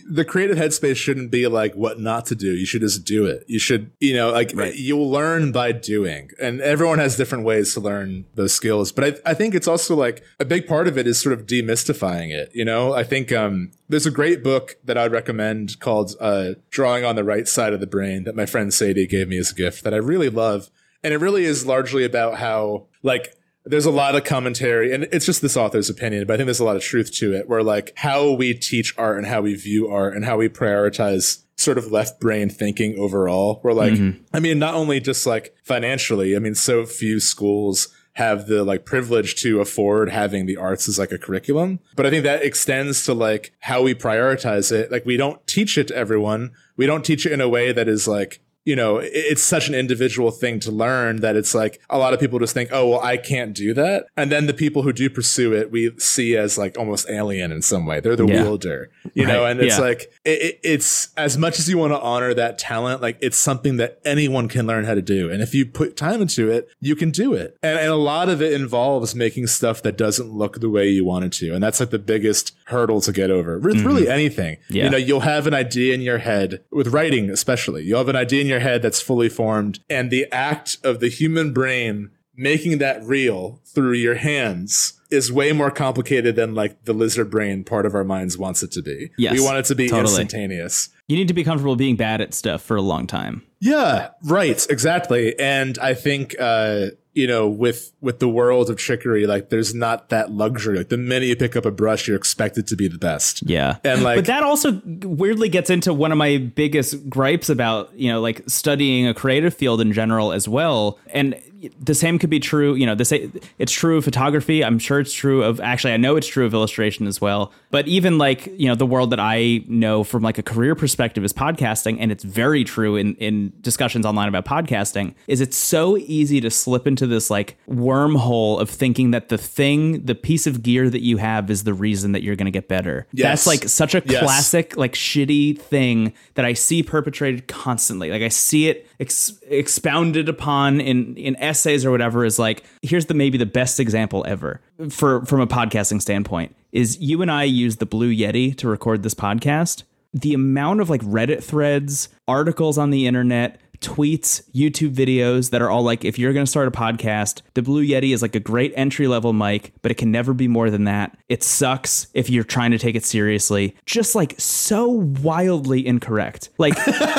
the 0.08 0.24
creative 0.24 0.56
headspace 0.56 0.96
shouldn't 0.96 1.30
be 1.30 1.46
like 1.46 1.74
what 1.74 2.00
not 2.00 2.24
to 2.26 2.34
do. 2.34 2.54
You 2.54 2.64
should 2.64 2.80
just 2.80 3.04
do 3.04 3.26
it. 3.26 3.44
You 3.46 3.58
should, 3.58 3.90
you 4.00 4.14
know, 4.14 4.30
like 4.30 4.52
right. 4.54 4.74
you'll 4.74 5.10
learn 5.10 5.52
by 5.52 5.72
doing, 5.72 6.30
and 6.40 6.62
everyone 6.62 6.98
has 6.98 7.16
different 7.16 7.44
ways 7.44 7.74
to 7.74 7.80
learn 7.80 8.24
those 8.36 8.54
skills. 8.54 8.90
But 8.90 9.04
I, 9.04 9.30
I 9.30 9.34
think 9.34 9.54
it's 9.54 9.68
also 9.68 9.94
like 9.94 10.24
a 10.40 10.46
big 10.46 10.66
part 10.66 10.88
of 10.88 10.96
it 10.96 11.06
is 11.06 11.20
sort 11.20 11.38
of 11.38 11.46
demystifying 11.46 12.30
it. 12.30 12.50
You 12.54 12.64
know, 12.64 12.94
I 12.94 13.04
think 13.04 13.30
um, 13.30 13.70
there's 13.88 14.06
a 14.06 14.10
great 14.10 14.42
book 14.42 14.76
that 14.84 14.96
I'd 14.96 15.12
recommend 15.12 15.78
called 15.78 16.14
uh, 16.20 16.54
"Drawing 16.70 17.04
on 17.04 17.16
the 17.16 17.24
Right 17.24 17.48
Side 17.48 17.72
of 17.72 17.80
the 17.80 17.86
Brain" 17.86 18.24
that 18.24 18.36
my 18.36 18.46
friend 18.46 18.72
Sadie 18.72 19.06
gave 19.06 19.28
me 19.28 19.38
as 19.38 19.52
a 19.52 19.54
gift 19.54 19.84
that 19.84 19.94
I 19.94 19.98
really 19.98 20.28
love, 20.28 20.70
and 21.02 21.14
it 21.14 21.18
really 21.18 21.44
is 21.44 21.66
largely 21.66 22.04
about 22.04 22.38
how 22.38 22.86
like 23.02 23.34
there's 23.64 23.84
a 23.84 23.90
lot 23.90 24.14
of 24.14 24.24
commentary 24.24 24.92
and 24.94 25.04
it's 25.12 25.26
just 25.26 25.42
this 25.42 25.56
author's 25.56 25.90
opinion 25.90 26.26
but 26.26 26.34
i 26.34 26.36
think 26.36 26.46
there's 26.46 26.60
a 26.60 26.64
lot 26.64 26.76
of 26.76 26.82
truth 26.82 27.12
to 27.12 27.34
it 27.34 27.48
where 27.48 27.62
like 27.62 27.92
how 27.96 28.30
we 28.30 28.54
teach 28.54 28.94
art 28.96 29.18
and 29.18 29.26
how 29.26 29.42
we 29.42 29.54
view 29.54 29.88
art 29.88 30.14
and 30.14 30.24
how 30.24 30.36
we 30.36 30.48
prioritize 30.48 31.42
sort 31.56 31.76
of 31.76 31.92
left 31.92 32.20
brain 32.20 32.48
thinking 32.48 32.98
overall 32.98 33.60
we're 33.62 33.72
like 33.72 33.92
mm-hmm. 33.92 34.18
i 34.32 34.40
mean 34.40 34.58
not 34.58 34.74
only 34.74 35.00
just 35.00 35.26
like 35.26 35.54
financially 35.64 36.34
i 36.34 36.38
mean 36.38 36.54
so 36.54 36.86
few 36.86 37.20
schools 37.20 37.88
have 38.18 38.48
the 38.48 38.64
like 38.64 38.84
privilege 38.84 39.36
to 39.36 39.60
afford 39.60 40.10
having 40.10 40.46
the 40.46 40.56
arts 40.56 40.88
as 40.88 40.98
like 40.98 41.12
a 41.12 41.18
curriculum. 41.18 41.78
But 41.94 42.04
i 42.04 42.10
think 42.10 42.24
that 42.24 42.42
extends 42.42 43.04
to 43.04 43.14
like 43.14 43.52
how 43.60 43.80
we 43.80 43.94
prioritize 43.94 44.72
it. 44.72 44.90
Like 44.90 45.06
we 45.06 45.16
don't 45.16 45.46
teach 45.46 45.78
it 45.78 45.86
to 45.88 45.94
everyone. 45.94 46.50
We 46.76 46.84
don't 46.84 47.04
teach 47.04 47.26
it 47.26 47.32
in 47.32 47.40
a 47.40 47.48
way 47.48 47.70
that 47.70 47.86
is 47.86 48.08
like 48.08 48.40
you 48.64 48.76
know, 48.76 48.98
it's 49.02 49.42
such 49.42 49.68
an 49.68 49.74
individual 49.74 50.30
thing 50.30 50.60
to 50.60 50.70
learn 50.70 51.20
that 51.22 51.36
it's 51.36 51.54
like 51.54 51.80
a 51.88 51.96
lot 51.96 52.12
of 52.12 52.20
people 52.20 52.38
just 52.38 52.52
think, 52.52 52.68
oh, 52.70 52.88
well, 52.88 53.00
I 53.00 53.16
can't 53.16 53.54
do 53.54 53.72
that. 53.74 54.06
And 54.16 54.30
then 54.30 54.46
the 54.46 54.52
people 54.52 54.82
who 54.82 54.92
do 54.92 55.08
pursue 55.08 55.54
it, 55.54 55.70
we 55.70 55.96
see 55.98 56.36
as 56.36 56.58
like 56.58 56.76
almost 56.76 57.08
alien 57.08 57.50
in 57.50 57.62
some 57.62 57.86
way. 57.86 58.00
They're 58.00 58.16
the 58.16 58.26
yeah. 58.26 58.42
wielder, 58.42 58.90
you 59.14 59.24
right. 59.24 59.32
know, 59.32 59.46
and 59.46 59.60
it's 59.60 59.78
yeah. 59.78 59.84
like, 59.84 60.12
it, 60.24 60.60
it's 60.62 61.14
as 61.16 61.38
much 61.38 61.58
as 61.58 61.68
you 61.68 61.78
want 61.78 61.94
to 61.94 62.00
honor 62.00 62.34
that 62.34 62.58
talent, 62.58 63.00
like 63.00 63.16
it's 63.22 63.38
something 63.38 63.78
that 63.78 64.00
anyone 64.04 64.48
can 64.48 64.66
learn 64.66 64.84
how 64.84 64.94
to 64.94 65.02
do. 65.02 65.30
And 65.30 65.40
if 65.42 65.54
you 65.54 65.64
put 65.64 65.96
time 65.96 66.20
into 66.20 66.50
it, 66.50 66.68
you 66.80 66.94
can 66.94 67.10
do 67.10 67.32
it. 67.32 67.56
And, 67.62 67.78
and 67.78 67.88
a 67.88 67.96
lot 67.96 68.28
of 68.28 68.42
it 68.42 68.52
involves 68.52 69.14
making 69.14 69.46
stuff 69.46 69.82
that 69.82 69.96
doesn't 69.96 70.30
look 70.30 70.60
the 70.60 70.68
way 70.68 70.88
you 70.88 71.06
want 71.06 71.24
it 71.24 71.32
to. 71.34 71.54
And 71.54 71.62
that's 71.62 71.80
like 71.80 71.90
the 71.90 71.98
biggest 71.98 72.54
hurdle 72.66 73.00
to 73.00 73.12
get 73.12 73.30
over 73.30 73.58
with 73.58 73.76
mm-hmm. 73.76 73.86
really 73.86 74.08
anything. 74.08 74.58
Yeah. 74.68 74.84
You 74.84 74.90
know, 74.90 74.96
you'll 74.98 75.20
have 75.20 75.46
an 75.46 75.54
idea 75.54 75.94
in 75.94 76.02
your 76.02 76.18
head 76.18 76.62
with 76.70 76.88
writing, 76.88 77.30
especially. 77.30 77.84
You'll 77.84 77.98
have 77.98 78.08
an 78.08 78.16
idea 78.16 78.42
in 78.42 78.46
your 78.48 78.60
head 78.60 78.82
that's 78.82 79.00
fully 79.00 79.28
formed, 79.28 79.80
and 79.88 80.10
the 80.10 80.26
act 80.32 80.78
of 80.82 81.00
the 81.00 81.08
human 81.08 81.52
brain 81.52 82.10
making 82.38 82.78
that 82.78 83.02
real 83.04 83.60
through 83.66 83.92
your 83.92 84.14
hands 84.14 84.94
is 85.10 85.32
way 85.32 85.52
more 85.52 85.70
complicated 85.70 86.36
than 86.36 86.54
like 86.54 86.84
the 86.84 86.92
lizard 86.92 87.30
brain 87.30 87.64
part 87.64 87.84
of 87.84 87.94
our 87.94 88.04
minds 88.04 88.38
wants 88.38 88.62
it 88.62 88.70
to 88.72 88.82
be. 88.82 89.10
Yes, 89.18 89.32
we 89.32 89.40
want 89.40 89.58
it 89.58 89.64
to 89.66 89.74
be 89.74 89.88
totally. 89.88 90.02
instantaneous. 90.22 90.90
You 91.08 91.16
need 91.16 91.28
to 91.28 91.34
be 91.34 91.44
comfortable 91.44 91.76
being 91.76 91.96
bad 91.96 92.20
at 92.20 92.34
stuff 92.34 92.62
for 92.62 92.76
a 92.76 92.82
long 92.82 93.06
time. 93.06 93.42
Yeah, 93.60 94.10
right, 94.22 94.64
exactly. 94.70 95.38
And 95.38 95.78
I 95.78 95.94
think 95.94 96.36
uh 96.38 96.88
you 97.18 97.26
know, 97.26 97.48
with 97.48 97.90
with 98.00 98.20
the 98.20 98.28
world 98.28 98.70
of 98.70 98.78
Chicory, 98.78 99.26
like 99.26 99.48
there's 99.48 99.74
not 99.74 100.08
that 100.10 100.30
luxury. 100.30 100.78
Like 100.78 100.88
the 100.88 100.96
minute 100.96 101.26
you 101.26 101.34
pick 101.34 101.56
up 101.56 101.66
a 101.66 101.72
brush, 101.72 102.06
you're 102.06 102.16
expected 102.16 102.68
to 102.68 102.76
be 102.76 102.86
the 102.86 102.96
best. 102.96 103.42
Yeah, 103.44 103.78
and 103.82 104.04
like, 104.04 104.18
but 104.18 104.26
that 104.26 104.44
also 104.44 104.80
weirdly 104.84 105.48
gets 105.48 105.68
into 105.68 105.92
one 105.92 106.12
of 106.12 106.18
my 106.18 106.38
biggest 106.38 107.10
gripes 107.10 107.48
about 107.48 107.92
you 107.98 108.12
know, 108.12 108.20
like 108.20 108.42
studying 108.46 109.08
a 109.08 109.14
creative 109.14 109.52
field 109.52 109.80
in 109.80 109.92
general 109.92 110.30
as 110.32 110.46
well. 110.46 111.00
And 111.08 111.34
the 111.80 111.94
same 111.94 112.18
could 112.18 112.30
be 112.30 112.40
true. 112.40 112.74
You 112.74 112.86
know, 112.86 112.94
the 112.94 113.04
same, 113.04 113.32
it's 113.58 113.72
true 113.72 113.98
of 113.98 114.04
photography. 114.04 114.64
I'm 114.64 114.78
sure 114.78 115.00
it's 115.00 115.12
true 115.12 115.42
of 115.42 115.60
actually, 115.60 115.92
I 115.92 115.96
know 115.96 116.16
it's 116.16 116.26
true 116.26 116.46
of 116.46 116.54
illustration 116.54 117.06
as 117.06 117.20
well. 117.20 117.52
But 117.70 117.88
even 117.88 118.18
like 118.18 118.46
you 118.58 118.68
know, 118.68 118.74
the 118.74 118.86
world 118.86 119.10
that 119.10 119.20
I 119.20 119.64
know 119.66 120.04
from 120.04 120.22
like 120.22 120.38
a 120.38 120.42
career 120.42 120.74
perspective 120.74 121.24
is 121.24 121.32
podcasting, 121.32 121.98
and 122.00 122.12
it's 122.12 122.24
very 122.24 122.64
true 122.64 122.96
in 122.96 123.14
in 123.16 123.52
discussions 123.60 124.06
online 124.06 124.28
about 124.28 124.44
podcasting. 124.44 125.14
Is 125.26 125.40
it's 125.40 125.56
so 125.56 125.96
easy 125.96 126.40
to 126.40 126.50
slip 126.50 126.86
into 126.86 127.06
this 127.06 127.30
like 127.30 127.56
wormhole 127.68 128.60
of 128.60 128.70
thinking 128.70 129.10
that 129.10 129.28
the 129.28 129.38
thing, 129.38 130.04
the 130.04 130.14
piece 130.14 130.46
of 130.46 130.62
gear 130.62 130.88
that 130.90 131.02
you 131.02 131.16
have, 131.18 131.50
is 131.50 131.64
the 131.64 131.74
reason 131.74 132.12
that 132.12 132.22
you're 132.22 132.36
going 132.36 132.46
to 132.46 132.52
get 132.52 132.68
better. 132.68 133.06
Yes. 133.12 133.44
That's 133.44 133.46
like 133.46 133.68
such 133.68 133.94
a 133.94 134.02
yes. 134.04 134.22
classic, 134.22 134.76
like 134.76 134.94
shitty 134.94 135.58
thing 135.58 136.12
that 136.34 136.44
I 136.44 136.52
see 136.52 136.82
perpetrated 136.82 137.48
constantly. 137.48 138.10
Like 138.10 138.22
I 138.22 138.28
see 138.28 138.68
it 138.68 138.87
ex- 139.00 139.38
expounded 139.48 140.28
upon 140.28 140.80
in 140.80 141.16
in 141.16 141.36
essays 141.36 141.84
or 141.84 141.90
whatever 141.90 142.24
is 142.24 142.38
like 142.38 142.64
here's 142.82 143.06
the 143.06 143.14
maybe 143.14 143.38
the 143.38 143.46
best 143.46 143.80
example 143.80 144.24
ever 144.28 144.60
for 144.90 145.24
from 145.26 145.40
a 145.40 145.46
podcasting 145.46 146.00
standpoint 146.00 146.54
is 146.72 146.98
you 146.98 147.22
and 147.22 147.30
I 147.30 147.44
use 147.44 147.76
the 147.76 147.86
Blue 147.86 148.12
Yeti 148.12 148.56
to 148.56 148.68
record 148.68 149.02
this 149.02 149.14
podcast. 149.14 149.84
The 150.12 150.34
amount 150.34 150.80
of 150.80 150.90
like 150.90 151.02
Reddit 151.02 151.42
threads, 151.42 152.08
articles 152.26 152.78
on 152.78 152.90
the 152.90 153.06
internet, 153.06 153.60
tweets, 153.80 154.42
YouTube 154.52 154.94
videos 154.94 155.50
that 155.50 155.62
are 155.62 155.70
all 155.70 155.82
like, 155.82 156.04
if 156.04 156.18
you're 156.18 156.32
going 156.32 156.44
to 156.44 156.50
start 156.50 156.68
a 156.68 156.70
podcast, 156.70 157.42
the 157.54 157.62
Blue 157.62 157.84
Yeti 157.84 158.12
is 158.12 158.22
like 158.22 158.34
a 158.34 158.40
great 158.40 158.72
entry 158.76 159.06
level 159.06 159.32
mic, 159.32 159.72
but 159.82 159.90
it 159.90 159.96
can 159.96 160.10
never 160.10 160.34
be 160.34 160.48
more 160.48 160.70
than 160.70 160.84
that. 160.84 161.16
It 161.28 161.42
sucks 161.42 162.08
if 162.14 162.30
you're 162.30 162.44
trying 162.44 162.72
to 162.72 162.78
take 162.78 162.94
it 162.96 163.04
seriously. 163.04 163.76
Just 163.86 164.14
like 164.14 164.34
so 164.38 164.88
wildly 164.88 165.86
incorrect. 165.86 166.50
Like, 166.58 166.74